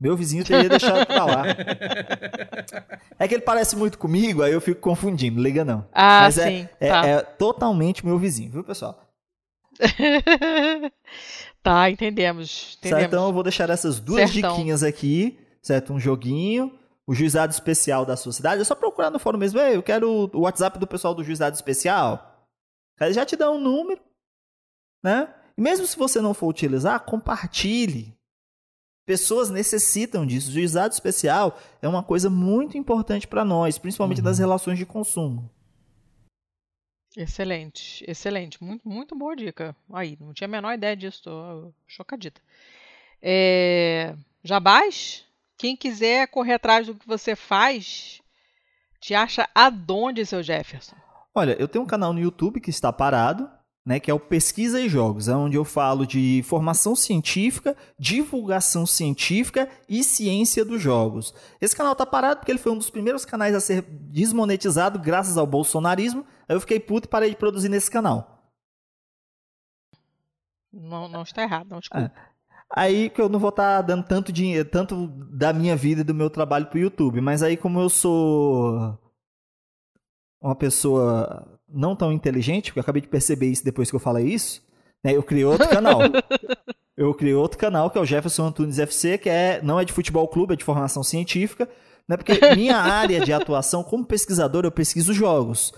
Meu 0.00 0.16
vizinho 0.16 0.44
teria 0.44 0.68
deixado 0.70 1.06
pra 1.06 1.24
lá. 1.26 1.42
É 3.18 3.28
que 3.28 3.34
ele 3.34 3.42
parece 3.42 3.76
muito 3.76 3.98
comigo, 3.98 4.42
aí 4.42 4.52
eu 4.52 4.60
fico 4.60 4.80
confundindo, 4.80 5.40
liga 5.42 5.64
não. 5.64 5.86
Ah, 5.92 6.22
Mas 6.22 6.38
é- 6.38 6.46
sim. 6.48 6.68
É, 6.80 6.88
tá. 6.88 7.06
é 7.06 7.20
totalmente 7.22 8.04
meu 8.04 8.18
vizinho, 8.18 8.50
viu, 8.50 8.64
pessoal? 8.64 9.09
tá, 11.62 11.90
entendemos. 11.90 12.50
Certo? 12.50 12.78
entendemos. 12.86 13.06
Então 13.06 13.26
eu 13.26 13.32
vou 13.32 13.42
deixar 13.42 13.68
essas 13.70 14.00
duas 14.00 14.30
Certão. 14.30 14.50
diquinhas 14.56 14.82
aqui, 14.82 15.38
certo? 15.62 15.92
Um 15.92 16.00
joguinho, 16.00 16.78
o 17.06 17.14
juizado 17.14 17.52
especial 17.52 18.04
da 18.04 18.16
sua 18.16 18.32
cidade. 18.32 18.60
É 18.60 18.64
só 18.64 18.74
procurar 18.74 19.10
no 19.10 19.18
fórum 19.18 19.38
mesmo. 19.38 19.58
Ei, 19.60 19.76
eu 19.76 19.82
quero 19.82 20.30
o 20.32 20.40
WhatsApp 20.40 20.78
do 20.78 20.86
pessoal 20.86 21.14
do 21.14 21.24
juizado 21.24 21.54
especial. 21.54 22.46
Aí 22.98 23.12
já 23.12 23.24
te 23.24 23.34
dá 23.36 23.50
um 23.50 23.60
número, 23.60 24.00
né? 25.02 25.32
E 25.56 25.60
mesmo 25.62 25.86
se 25.86 25.96
você 25.98 26.20
não 26.20 26.34
for 26.34 26.48
utilizar, 26.48 27.00
compartilhe. 27.00 28.14
Pessoas 29.06 29.50
necessitam 29.50 30.24
disso. 30.24 30.50
O 30.50 30.52
juizado 30.52 30.92
especial 30.94 31.58
é 31.82 31.88
uma 31.88 32.02
coisa 32.02 32.30
muito 32.30 32.78
importante 32.78 33.26
para 33.26 33.44
nós, 33.44 33.76
principalmente 33.78 34.18
Uhum. 34.18 34.24
nas 34.26 34.38
relações 34.38 34.78
de 34.78 34.86
consumo. 34.86 35.50
Excelente, 37.16 38.04
excelente. 38.06 38.62
Muito, 38.62 38.88
muito 38.88 39.16
boa 39.16 39.34
dica. 39.34 39.74
Aí, 39.92 40.16
não 40.20 40.32
tinha 40.32 40.46
a 40.46 40.50
menor 40.50 40.74
ideia 40.74 40.96
disso, 40.96 41.22
tô 41.24 41.72
chocadita. 41.86 42.40
É... 43.20 44.14
Jabás, 44.42 45.24
quem 45.58 45.76
quiser 45.76 46.28
correr 46.28 46.54
atrás 46.54 46.86
do 46.86 46.94
que 46.94 47.06
você 47.06 47.36
faz, 47.36 48.22
te 49.00 49.14
acha 49.14 49.48
aonde, 49.54 50.24
seu 50.24 50.42
Jefferson? 50.42 50.96
Olha, 51.34 51.56
eu 51.58 51.68
tenho 51.68 51.84
um 51.84 51.88
canal 51.88 52.12
no 52.12 52.20
YouTube 52.20 52.60
que 52.60 52.70
está 52.70 52.92
parado, 52.92 53.48
né, 53.84 53.98
que 53.98 54.10
é 54.10 54.14
o 54.14 54.20
Pesquisa 54.20 54.80
e 54.80 54.88
Jogos, 54.88 55.28
é 55.28 55.34
onde 55.34 55.56
eu 55.56 55.64
falo 55.64 56.06
de 56.06 56.42
formação 56.46 56.94
científica, 56.94 57.76
divulgação 57.98 58.86
científica 58.86 59.68
e 59.88 60.04
ciência 60.04 60.64
dos 60.64 60.80
jogos. 60.80 61.34
Esse 61.60 61.74
canal 61.74 61.92
está 61.92 62.04
parado 62.04 62.40
porque 62.40 62.52
ele 62.52 62.58
foi 62.58 62.72
um 62.72 62.78
dos 62.78 62.90
primeiros 62.90 63.24
canais 63.24 63.54
a 63.54 63.60
ser 63.60 63.82
desmonetizado 63.82 64.98
graças 64.98 65.36
ao 65.36 65.46
bolsonarismo. 65.46 66.24
Aí 66.50 66.56
eu 66.56 66.60
fiquei 66.60 66.80
puto 66.80 67.06
e 67.06 67.08
parei 67.08 67.30
de 67.30 67.36
produzir 67.36 67.68
nesse 67.68 67.88
canal. 67.88 68.42
Não, 70.72 71.06
não 71.08 71.22
está 71.22 71.44
errado, 71.44 71.68
não 71.70 71.78
desculpa. 71.78 72.12
Aí 72.74 73.08
que 73.08 73.20
eu 73.20 73.28
não 73.28 73.38
vou 73.38 73.50
estar 73.50 73.80
dando 73.82 74.04
tanto 74.04 74.32
dinheiro, 74.32 74.68
tanto 74.68 75.06
da 75.06 75.52
minha 75.52 75.76
vida 75.76 76.00
e 76.00 76.04
do 76.04 76.12
meu 76.12 76.28
trabalho 76.28 76.66
pro 76.66 76.80
YouTube, 76.80 77.20
mas 77.20 77.44
aí 77.44 77.56
como 77.56 77.78
eu 77.78 77.88
sou 77.88 78.98
uma 80.40 80.56
pessoa 80.56 81.56
não 81.68 81.94
tão 81.94 82.12
inteligente, 82.12 82.70
porque 82.70 82.80
eu 82.80 82.82
acabei 82.82 83.02
de 83.02 83.08
perceber 83.08 83.46
isso 83.46 83.64
depois 83.64 83.88
que 83.88 83.94
eu 83.94 84.00
falei 84.00 84.26
isso, 84.26 84.60
né, 85.04 85.14
eu 85.14 85.22
criei 85.22 85.44
outro 85.44 85.68
canal. 85.68 86.00
eu 86.96 87.14
criei 87.14 87.34
outro 87.34 87.58
canal 87.58 87.92
que 87.92 87.98
é 87.98 88.00
o 88.00 88.04
Jefferson 88.04 88.46
Antunes 88.46 88.80
FC, 88.80 89.18
que 89.18 89.28
é 89.28 89.62
não 89.62 89.78
é 89.78 89.84
de 89.84 89.92
futebol 89.92 90.26
clube, 90.26 90.54
é 90.54 90.56
de 90.56 90.64
formação 90.64 91.04
científica, 91.04 91.68
Né? 92.08 92.16
Porque 92.16 92.40
minha 92.56 92.76
área 92.76 93.20
de 93.20 93.32
atuação 93.32 93.84
como 93.84 94.04
pesquisador, 94.04 94.64
eu 94.64 94.72
pesquiso 94.72 95.12
jogos. 95.12 95.72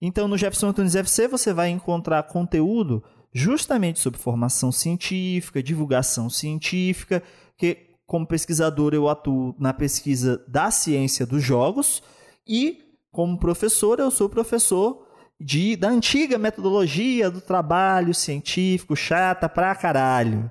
Então, 0.00 0.28
no 0.28 0.36
Jefferson 0.36 0.68
Antunes 0.68 0.94
FC, 0.94 1.26
você 1.28 1.52
vai 1.52 1.70
encontrar 1.70 2.22
conteúdo 2.24 3.02
justamente 3.32 3.98
sobre 3.98 4.20
formação 4.20 4.70
científica, 4.72 5.62
divulgação 5.62 6.28
científica, 6.30 7.22
que 7.56 7.94
como 8.06 8.26
pesquisador 8.26 8.94
eu 8.94 9.08
atuo 9.08 9.54
na 9.58 9.72
pesquisa 9.74 10.44
da 10.46 10.70
ciência 10.70 11.26
dos 11.26 11.42
jogos 11.42 12.02
e 12.46 12.84
como 13.10 13.38
professor 13.38 13.98
eu 13.98 14.10
sou 14.10 14.28
professor 14.28 15.06
de, 15.40 15.76
da 15.76 15.88
antiga 15.88 16.38
metodologia 16.38 17.30
do 17.30 17.40
trabalho 17.40 18.14
científico 18.14 18.94
chata 18.94 19.48
pra 19.48 19.74
caralho. 19.74 20.50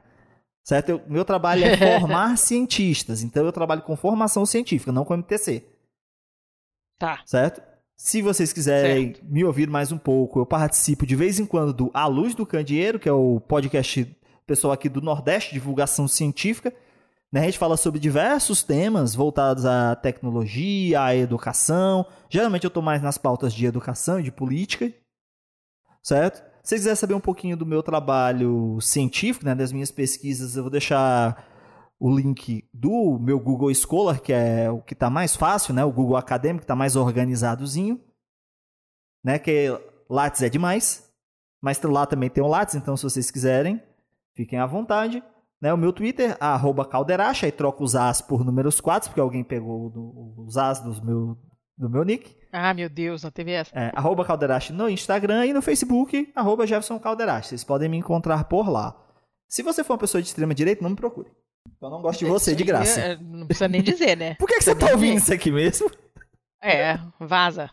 Certo? 0.64 0.90
Eu- 0.90 1.02
meu 1.08 1.24
trabalho 1.24 1.64
é 1.64 1.78
formar 2.00 2.38
cientistas, 2.38 3.22
então 3.24 3.46
eu 3.46 3.52
trabalho 3.52 3.84
com 3.84 3.96
formação 3.96 4.46
científica, 4.46 4.92
não 4.92 5.06
com 5.06 5.14
MTC 5.16 5.64
Tá. 7.00 7.22
certo? 7.26 7.62
Se 7.98 8.22
vocês 8.22 8.52
quiserem 8.52 9.16
me 9.24 9.46
ouvir 9.46 9.70
mais 9.70 9.92
um 9.92 9.98
pouco, 9.98 10.40
eu 10.40 10.46
participo 10.46 11.06
de 11.06 11.16
vez 11.16 11.40
em 11.40 11.46
quando 11.46 11.72
do 11.72 11.92
A 11.94 12.06
Luz 12.08 12.36
do 12.36 12.46
Candeeiro, 12.46 13.00
que 13.00 13.08
é 13.08 13.12
o 13.12 13.40
podcast 13.40 14.06
pessoal 14.46 14.74
aqui 14.74 14.90
do 14.90 15.02
Nordeste, 15.02 15.54
divulgação 15.54 16.06
científica. 16.06 16.74
Né? 17.32 17.42
A 17.42 17.46
gente 17.46 17.58
fala 17.58 17.78
sobre 17.78 18.00
diversos 18.00 18.64
temas 18.64 19.16
voltados 19.16 19.66
à 19.66 19.96
tecnologia, 19.96 21.04
à 21.04 21.16
educação. 21.16 22.06
Geralmente 22.30 22.66
eu 22.66 22.68
estou 22.68 22.84
mais 22.84 23.02
nas 23.02 23.18
pautas 23.18 23.54
de 23.54 23.66
educação 23.66 24.20
e 24.20 24.24
de 24.24 24.32
política, 24.32 24.92
certo? 26.04 26.44
Se 26.64 26.70
vocês 26.70 26.82
quiserem 26.82 26.96
saber 26.98 27.14
um 27.14 27.20
pouquinho 27.22 27.56
do 27.56 27.66
meu 27.66 27.82
trabalho 27.82 28.78
científico, 28.82 29.46
né, 29.46 29.56
das 29.56 29.72
minhas 29.72 29.92
pesquisas, 29.92 30.58
eu 30.58 30.64
vou 30.64 30.72
deixar 30.72 31.55
o 32.00 32.14
link 32.16 32.68
do 32.74 33.18
meu 33.20 33.40
Google 33.40 33.74
Scholar, 33.74 34.20
que 34.22 34.34
é 34.34 34.70
o 34.70 34.82
que 34.82 34.94
está 34.94 35.10
mais 35.10 35.36
fácil, 35.36 35.74
né? 35.74 35.84
O 35.86 35.92
Google 35.92 36.18
Acadêmico 36.18 36.64
está 36.64 36.76
mais 36.76 36.96
organizadozinho, 36.96 38.00
né? 39.24 39.40
Que 39.40 39.68
Lattes 40.10 40.42
é 40.42 40.50
demais, 40.50 41.10
mas 41.62 41.82
lá 41.82 42.06
também 42.06 42.30
tem 42.30 42.44
o 42.44 42.48
Lattes, 42.48 42.76
então 42.76 42.96
se 42.96 43.04
vocês 43.04 43.32
quiserem, 43.32 43.82
fiquem 44.36 44.60
à 44.60 44.66
vontade. 44.66 45.24
Né? 45.62 45.74
O 45.74 45.78
meu 45.78 45.94
Twitter, 45.94 46.36
arroba 46.40 46.86
Calderacha, 46.86 47.46
aí 47.46 47.52
troco 47.52 47.84
os 47.84 47.96
As 47.96 48.22
por 48.22 48.44
números 48.44 48.80
4, 48.82 49.10
porque 49.10 49.22
alguém 49.22 49.44
pegou 49.44 49.90
do- 49.90 50.44
os 50.46 50.58
As 50.58 50.82
dos 50.82 51.00
meu, 51.00 51.38
do 51.78 51.90
meu 51.90 52.04
nick. 52.04 52.36
Ah, 52.52 52.74
meu 52.74 52.90
Deus, 52.90 53.24
não 53.24 53.32
teve 53.32 53.52
essa. 53.52 53.72
É, 53.74 53.92
arroba 53.96 54.26
Calderache 54.26 54.74
no 54.74 54.90
Instagram 54.90 55.46
e 55.46 55.54
no 55.54 55.62
Facebook, 55.62 56.32
arroba 56.36 56.68
Jefferson 56.68 57.00
Calderache. 57.00 57.50
Vocês 57.50 57.64
podem 57.64 57.90
me 57.90 57.98
encontrar 57.98 58.44
por 58.44 58.70
lá. 58.70 58.96
Se 59.48 59.64
você 59.64 59.84
for 59.84 59.94
uma 59.94 60.00
pessoa 60.00 60.22
de 60.22 60.28
extrema 60.28 60.54
direita, 60.54 60.84
não 60.84 60.90
me 60.92 60.96
procure. 60.96 61.32
Eu 61.82 61.90
não 61.90 62.02
gosto 62.02 62.20
de 62.20 62.26
você 62.26 62.56
de 62.56 62.64
graça. 62.64 63.00
É, 63.00 63.18
Não 63.18 63.46
precisa 63.46 63.68
nem 63.68 63.82
dizer, 63.82 64.18
né? 64.18 64.36
Por 64.40 64.48
que, 64.48 64.58
que 64.58 64.64
você 64.64 64.76
tá 64.76 64.92
ouvindo 64.92 65.18
isso 65.18 65.34
aqui 65.34 65.52
mesmo? 65.52 65.90
É, 66.62 67.00
vaza. 67.20 67.70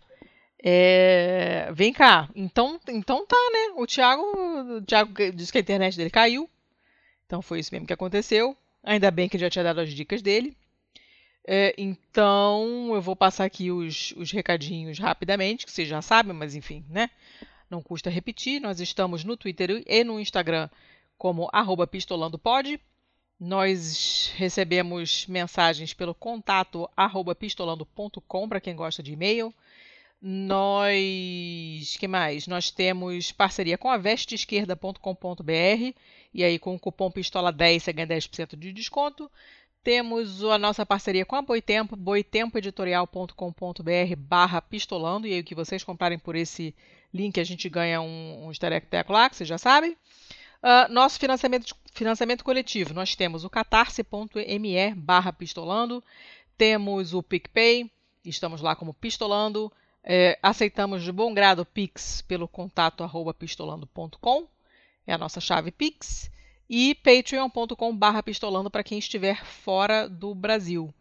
É, 0.62 1.70
vem 1.72 1.92
cá. 1.92 2.28
Então, 2.34 2.78
então 2.88 3.26
tá, 3.26 3.36
né? 3.52 3.74
O 3.76 3.86
Thiago, 3.86 4.22
o 4.22 4.82
Thiago 4.82 5.12
disse 5.32 5.50
que 5.50 5.58
a 5.58 5.60
internet 5.60 5.96
dele 5.96 6.10
caiu. 6.10 6.48
Então 7.26 7.40
foi 7.42 7.58
isso 7.58 7.70
mesmo 7.72 7.86
que 7.86 7.92
aconteceu. 7.92 8.56
Ainda 8.84 9.10
bem 9.10 9.28
que 9.28 9.36
ele 9.36 9.44
já 9.44 9.50
tinha 9.50 9.64
dado 9.64 9.80
as 9.80 9.90
dicas 9.90 10.20
dele. 10.22 10.56
É, 11.44 11.74
então 11.76 12.90
eu 12.94 13.00
vou 13.00 13.16
passar 13.16 13.44
aqui 13.44 13.70
os, 13.70 14.12
os 14.16 14.30
recadinhos 14.30 14.98
rapidamente, 14.98 15.66
que 15.66 15.72
vocês 15.72 15.88
já 15.88 16.00
sabem, 16.00 16.32
mas 16.32 16.54
enfim, 16.54 16.84
né? 16.88 17.10
Não 17.68 17.82
custa 17.82 18.10
repetir. 18.10 18.60
Nós 18.60 18.80
estamos 18.80 19.24
no 19.24 19.36
Twitter 19.36 19.82
e 19.86 20.04
no 20.04 20.20
Instagram 20.20 20.68
como 21.18 21.48
arroba 21.52 21.86
pistolandopod. 21.86 22.78
Nós 23.44 24.32
recebemos 24.36 25.26
mensagens 25.26 25.92
pelo 25.92 26.14
contato 26.14 26.88
arroba 26.96 27.34
pistolando.com 27.34 28.48
para 28.48 28.60
quem 28.60 28.76
gosta 28.76 29.02
de 29.02 29.14
e-mail. 29.14 29.52
Nós. 30.22 31.96
que 31.98 32.06
mais? 32.06 32.46
Nós 32.46 32.70
temos 32.70 33.32
parceria 33.32 33.76
com 33.76 33.90
a 33.90 33.96
vesteesquerda.com.br 33.96 35.92
e 36.32 36.44
aí 36.44 36.56
com 36.56 36.76
o 36.76 36.78
cupom 36.78 37.10
Pistola10 37.10 37.80
você 37.80 37.92
ganha 37.92 38.06
10% 38.06 38.56
de 38.56 38.72
desconto. 38.72 39.28
Temos 39.82 40.44
a 40.44 40.56
nossa 40.56 40.86
parceria 40.86 41.26
com 41.26 41.34
a 41.34 41.42
Boitempo, 41.42 41.96
boitempoeditorial.com.br 41.96 44.16
barra 44.18 44.62
pistolando, 44.62 45.26
e 45.26 45.32
aí 45.32 45.40
o 45.40 45.44
que 45.44 45.56
vocês 45.56 45.82
comprarem 45.82 46.20
por 46.20 46.36
esse 46.36 46.72
link 47.12 47.40
a 47.40 47.44
gente 47.44 47.68
ganha 47.68 48.00
um, 48.00 48.46
um 48.46 48.52
lá, 49.08 49.28
que 49.28 49.34
vocês 49.34 49.48
já 49.48 49.58
sabem. 49.58 49.96
Ah, 50.62 50.86
nosso 50.88 51.18
financiamento, 51.18 51.74
financiamento 51.92 52.44
coletivo, 52.44 52.94
nós 52.94 53.16
temos 53.16 53.44
o 53.44 53.50
catarse.me 53.50 54.94
barra 54.94 55.32
pistolando, 55.32 56.02
temos 56.56 57.12
o 57.12 57.22
PicPay, 57.22 57.90
estamos 58.24 58.60
lá 58.60 58.76
como 58.76 58.94
pistolando, 58.94 59.72
é, 60.04 60.38
aceitamos 60.40 61.02
de 61.02 61.10
bom 61.10 61.34
grado 61.34 61.66
Pix 61.66 62.22
pelo 62.22 62.46
contato 62.46 63.02
arroba 63.02 63.34
pistolando.com, 63.34 64.46
é 65.04 65.12
a 65.12 65.18
nossa 65.18 65.40
chave 65.40 65.72
Pix, 65.72 66.30
e 66.70 66.94
patreon.com 66.94 67.96
barra 67.96 68.22
pistolando 68.22 68.70
para 68.70 68.84
quem 68.84 69.00
estiver 69.00 69.44
fora 69.44 70.08
do 70.08 70.32
Brasil. 70.32 70.94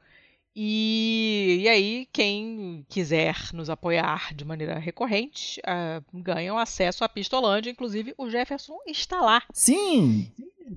E, 0.55 1.59
e 1.61 1.69
aí, 1.69 2.07
quem 2.11 2.85
quiser 2.89 3.35
nos 3.53 3.69
apoiar 3.69 4.33
de 4.33 4.43
maneira 4.43 4.77
recorrente, 4.77 5.61
ah, 5.65 6.01
ganham 6.13 6.57
acesso 6.57 7.03
à 7.03 7.09
Pistolândia. 7.09 7.71
Inclusive, 7.71 8.13
o 8.17 8.29
Jefferson 8.29 8.77
está 8.85 9.21
lá. 9.21 9.43
Sim! 9.53 10.31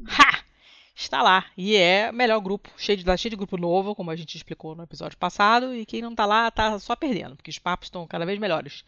Ha! 0.06 0.44
Está 0.96 1.22
lá. 1.22 1.46
E 1.56 1.74
é 1.74 2.10
o 2.10 2.14
melhor 2.14 2.40
grupo, 2.40 2.70
cheio 2.76 2.96
de, 2.96 3.04
cheio 3.18 3.30
de 3.30 3.36
grupo 3.36 3.56
novo, 3.56 3.96
como 3.96 4.12
a 4.12 4.16
gente 4.16 4.36
explicou 4.36 4.76
no 4.76 4.84
episódio 4.84 5.18
passado. 5.18 5.74
E 5.74 5.84
quem 5.84 6.00
não 6.00 6.14
tá 6.14 6.24
lá, 6.24 6.50
tá 6.52 6.78
só 6.78 6.94
perdendo, 6.94 7.34
porque 7.34 7.50
os 7.50 7.58
papos 7.58 7.86
estão 7.86 8.06
cada 8.06 8.24
vez 8.24 8.38
melhores. 8.38 8.84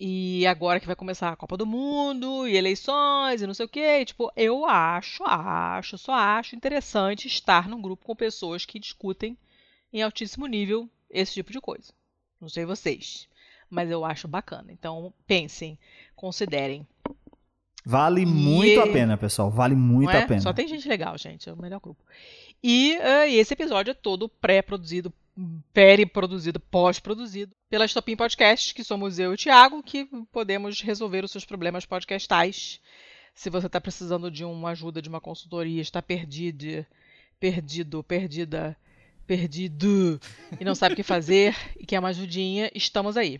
E 0.00 0.46
agora 0.46 0.80
que 0.80 0.86
vai 0.86 0.96
começar 0.96 1.30
a 1.30 1.36
Copa 1.36 1.56
do 1.56 1.66
Mundo 1.66 2.48
e 2.48 2.56
eleições 2.56 3.42
e 3.42 3.46
não 3.46 3.52
sei 3.52 3.66
o 3.66 3.68
quê, 3.68 4.04
tipo, 4.04 4.32
eu 4.36 4.64
acho, 4.64 5.22
acho, 5.24 5.98
só 5.98 6.12
acho 6.12 6.56
interessante 6.56 7.26
estar 7.26 7.68
num 7.68 7.82
grupo 7.82 8.06
com 8.06 8.14
pessoas 8.14 8.64
que 8.64 8.78
discutem 8.78 9.36
em 9.92 10.02
altíssimo 10.02 10.46
nível 10.46 10.88
esse 11.10 11.34
tipo 11.34 11.52
de 11.52 11.60
coisa. 11.60 11.92
Não 12.40 12.48
sei 12.48 12.64
vocês, 12.64 13.28
mas 13.68 13.90
eu 13.90 14.04
acho 14.04 14.28
bacana. 14.28 14.72
Então, 14.72 15.12
pensem, 15.26 15.78
considerem. 16.14 16.86
Vale 17.84 18.22
E- 18.22 18.26
muito 18.26 18.80
a 18.80 18.86
pena, 18.86 19.16
pessoal. 19.16 19.50
Vale 19.50 19.74
muito 19.74 20.10
é? 20.10 20.22
a 20.22 20.26
pena. 20.26 20.40
Só 20.40 20.52
tem 20.52 20.68
gente 20.68 20.88
legal, 20.88 21.16
gente. 21.16 21.48
É 21.48 21.52
o 21.52 21.56
melhor 21.60 21.80
grupo. 21.80 22.02
E, 22.62 22.92
eh, 22.96 23.30
e 23.30 23.34
esse 23.36 23.54
episódio 23.54 23.92
é 23.92 23.94
todo 23.94 24.28
pré-produzido, 24.28 25.12
peri-produzido, 25.72 26.58
pós-produzido 26.60 27.54
pela 27.70 27.84
Estopim 27.84 28.16
Podcast, 28.16 28.74
que 28.74 28.82
somos 28.84 29.18
eu 29.18 29.30
e 29.30 29.34
o 29.34 29.38
Thiago, 29.38 29.82
que 29.82 30.04
podemos 30.32 30.80
resolver 30.80 31.24
os 31.24 31.30
seus 31.30 31.44
problemas 31.44 31.86
podcastais. 31.86 32.80
Se 33.34 33.48
você 33.48 33.66
está 33.68 33.80
precisando 33.80 34.30
de 34.30 34.44
uma 34.44 34.70
ajuda, 34.70 35.00
de 35.00 35.08
uma 35.08 35.20
consultoria, 35.20 35.80
está 35.80 36.02
perdido, 36.02 36.84
perdido, 37.38 38.02
perdida, 38.02 38.76
perdido 39.28 40.18
e 40.58 40.64
não 40.64 40.74
sabe 40.74 40.94
o 40.94 40.96
que 40.96 41.02
fazer 41.02 41.54
e 41.78 41.84
quer 41.84 41.98
uma 41.98 42.08
ajudinha, 42.08 42.70
estamos 42.74 43.18
aí. 43.18 43.38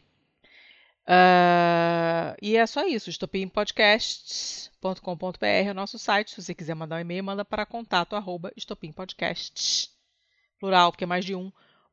Ah, 1.07 2.37
e 2.43 2.55
é 2.55 2.67
só 2.67 2.87
isso, 2.87 3.09
estopimpodcasts.com.br 3.09 5.47
é 5.47 5.71
o 5.71 5.75
nosso 5.75 5.99
site. 5.99 6.33
Se 6.33 6.43
você 6.43 6.55
quiser 6.55 6.75
mandar 6.75 6.97
um 6.97 7.01
e-mail, 7.01 7.25
manda 7.25 7.47
para 7.47 7.65
contato 7.65 8.15
arroba 8.15 8.53
estopimpodcasts, 8.55 9.91
plural, 10.61 10.93
porque 10.93 11.05
é 11.05 11.07
mais 11.07 11.25
de 11.25 11.35
um, 11.35 11.51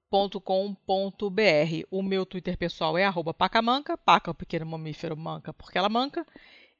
ponto 0.10 0.42
com 0.42 0.76
ponto 0.86 1.30
br. 1.30 1.86
O 1.90 2.04
meu 2.04 2.26
Twitter 2.26 2.58
pessoal 2.58 2.98
é 2.98 3.06
arroba 3.06 3.34
pacamanca, 3.34 3.98
paca 3.98 4.32
o 4.32 4.36
pequeno 4.36 4.66
mamífero 4.66 5.16
manca 5.16 5.54
porque 5.54 5.78
ela 5.78 5.88
manca. 5.88 6.28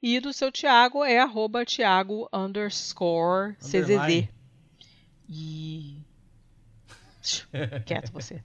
E 0.02 0.20
do 0.20 0.34
seu 0.34 0.52
Thiago 0.52 1.02
é 1.02 1.18
arroba 1.18 1.64
Thiago 1.64 2.28
underscore 2.30 3.56
CZZ. 3.56 4.28
E... 5.28 6.05
Quieto 7.84 8.12
você. 8.12 8.42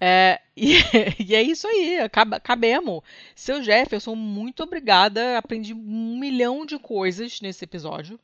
É, 0.00 0.40
e, 0.56 0.74
e 1.18 1.34
é 1.34 1.42
isso 1.42 1.66
aí, 1.66 1.98
acaba, 1.98 2.36
acabemos. 2.36 3.02
Seu 3.34 3.62
Jefferson, 3.62 4.14
muito 4.14 4.62
obrigada. 4.62 5.38
Aprendi 5.38 5.72
um 5.72 6.18
milhão 6.18 6.66
de 6.66 6.78
coisas 6.78 7.40
nesse 7.40 7.64
episódio. 7.64 8.18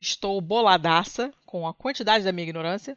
Estou 0.00 0.40
boladaça 0.40 1.32
com 1.46 1.66
a 1.66 1.74
quantidade 1.74 2.24
da 2.24 2.32
minha 2.32 2.44
ignorância. 2.44 2.96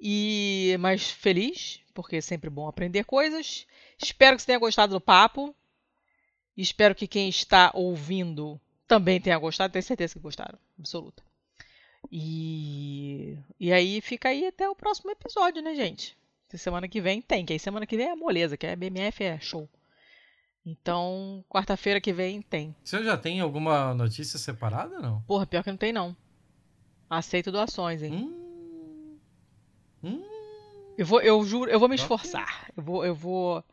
E 0.00 0.76
mas 0.80 1.10
feliz, 1.10 1.80
porque 1.94 2.16
é 2.16 2.20
sempre 2.20 2.50
bom 2.50 2.66
aprender 2.66 3.04
coisas. 3.04 3.66
Espero 3.98 4.36
que 4.36 4.42
você 4.42 4.46
tenha 4.46 4.58
gostado 4.58 4.94
do 4.94 5.00
papo. 5.00 5.54
Espero 6.56 6.94
que 6.94 7.06
quem 7.06 7.28
está 7.28 7.70
ouvindo 7.74 8.60
também 8.86 9.20
tenha 9.20 9.38
gostado. 9.38 9.72
Tenho 9.72 9.82
certeza 9.82 10.14
que 10.14 10.20
gostaram, 10.20 10.58
absoluta. 10.78 11.22
E, 12.10 13.38
e 13.58 13.72
aí 13.72 14.00
fica 14.00 14.28
aí 14.28 14.46
até 14.46 14.68
o 14.68 14.74
próximo 14.74 15.10
episódio, 15.10 15.62
né, 15.62 15.74
gente? 15.74 16.16
Semana 16.54 16.86
que 16.86 17.00
vem 17.00 17.22
tem, 17.22 17.46
que 17.46 17.52
aí 17.54 17.58
semana 17.58 17.86
que 17.86 17.96
vem 17.96 18.08
é 18.08 18.14
moleza, 18.14 18.56
que 18.56 18.66
é 18.66 18.76
BMF, 18.76 19.24
é 19.24 19.40
show. 19.40 19.68
Então, 20.64 21.44
quarta-feira 21.48 22.00
que 22.00 22.12
vem 22.12 22.42
tem. 22.42 22.74
Você 22.84 23.02
já 23.02 23.16
tem 23.16 23.40
alguma 23.40 23.94
notícia 23.94 24.38
separada, 24.38 25.00
não? 25.00 25.22
Porra, 25.22 25.46
pior 25.46 25.64
que 25.64 25.70
não 25.70 25.76
tem, 25.78 25.92
não. 25.92 26.14
Aceito 27.08 27.50
doações, 27.50 28.02
hein? 28.02 28.12
Hum. 28.12 29.18
Hum. 30.04 30.22
Eu 30.96 31.06
vou, 31.06 31.20
eu 31.20 31.42
juro, 31.44 31.70
eu 31.70 31.80
vou 31.80 31.88
me 31.88 31.96
esforçar. 31.96 32.70
Eu 32.76 32.82
vou, 32.82 33.04
eu 33.04 33.14
vou, 33.14 33.64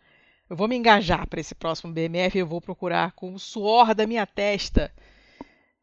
eu 0.49 0.55
vou 0.55 0.67
me 0.67 0.75
engajar 0.75 1.27
para 1.27 1.39
esse 1.39 1.53
próximo 1.53 1.93
BMF. 1.93 2.37
Eu 2.37 2.47
vou 2.47 2.61
procurar 2.61 3.11
com 3.11 3.33
o 3.33 3.39
suor 3.39 3.93
da 3.93 4.07
minha 4.07 4.25
testa 4.25 4.91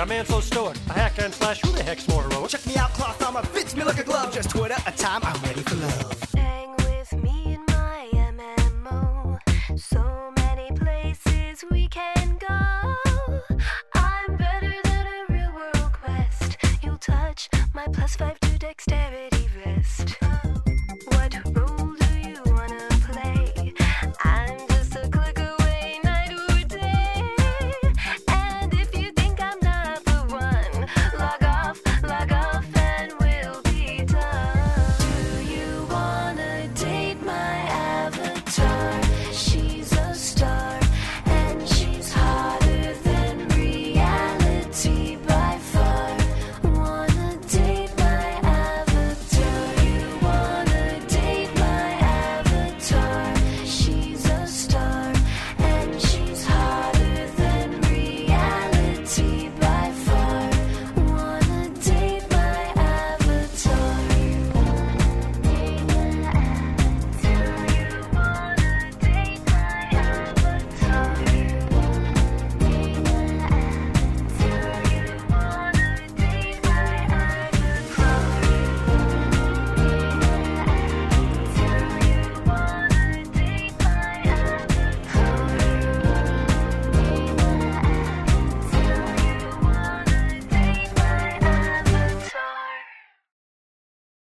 I'm 0.00 0.08
man 0.08 0.26
so 0.26 0.40
stoic, 0.40 0.76
a 0.88 0.92
hack 0.92 1.18
and 1.18 1.32
slash, 1.32 1.60
who 1.62 1.70
the 1.70 1.82
heck's 1.82 2.06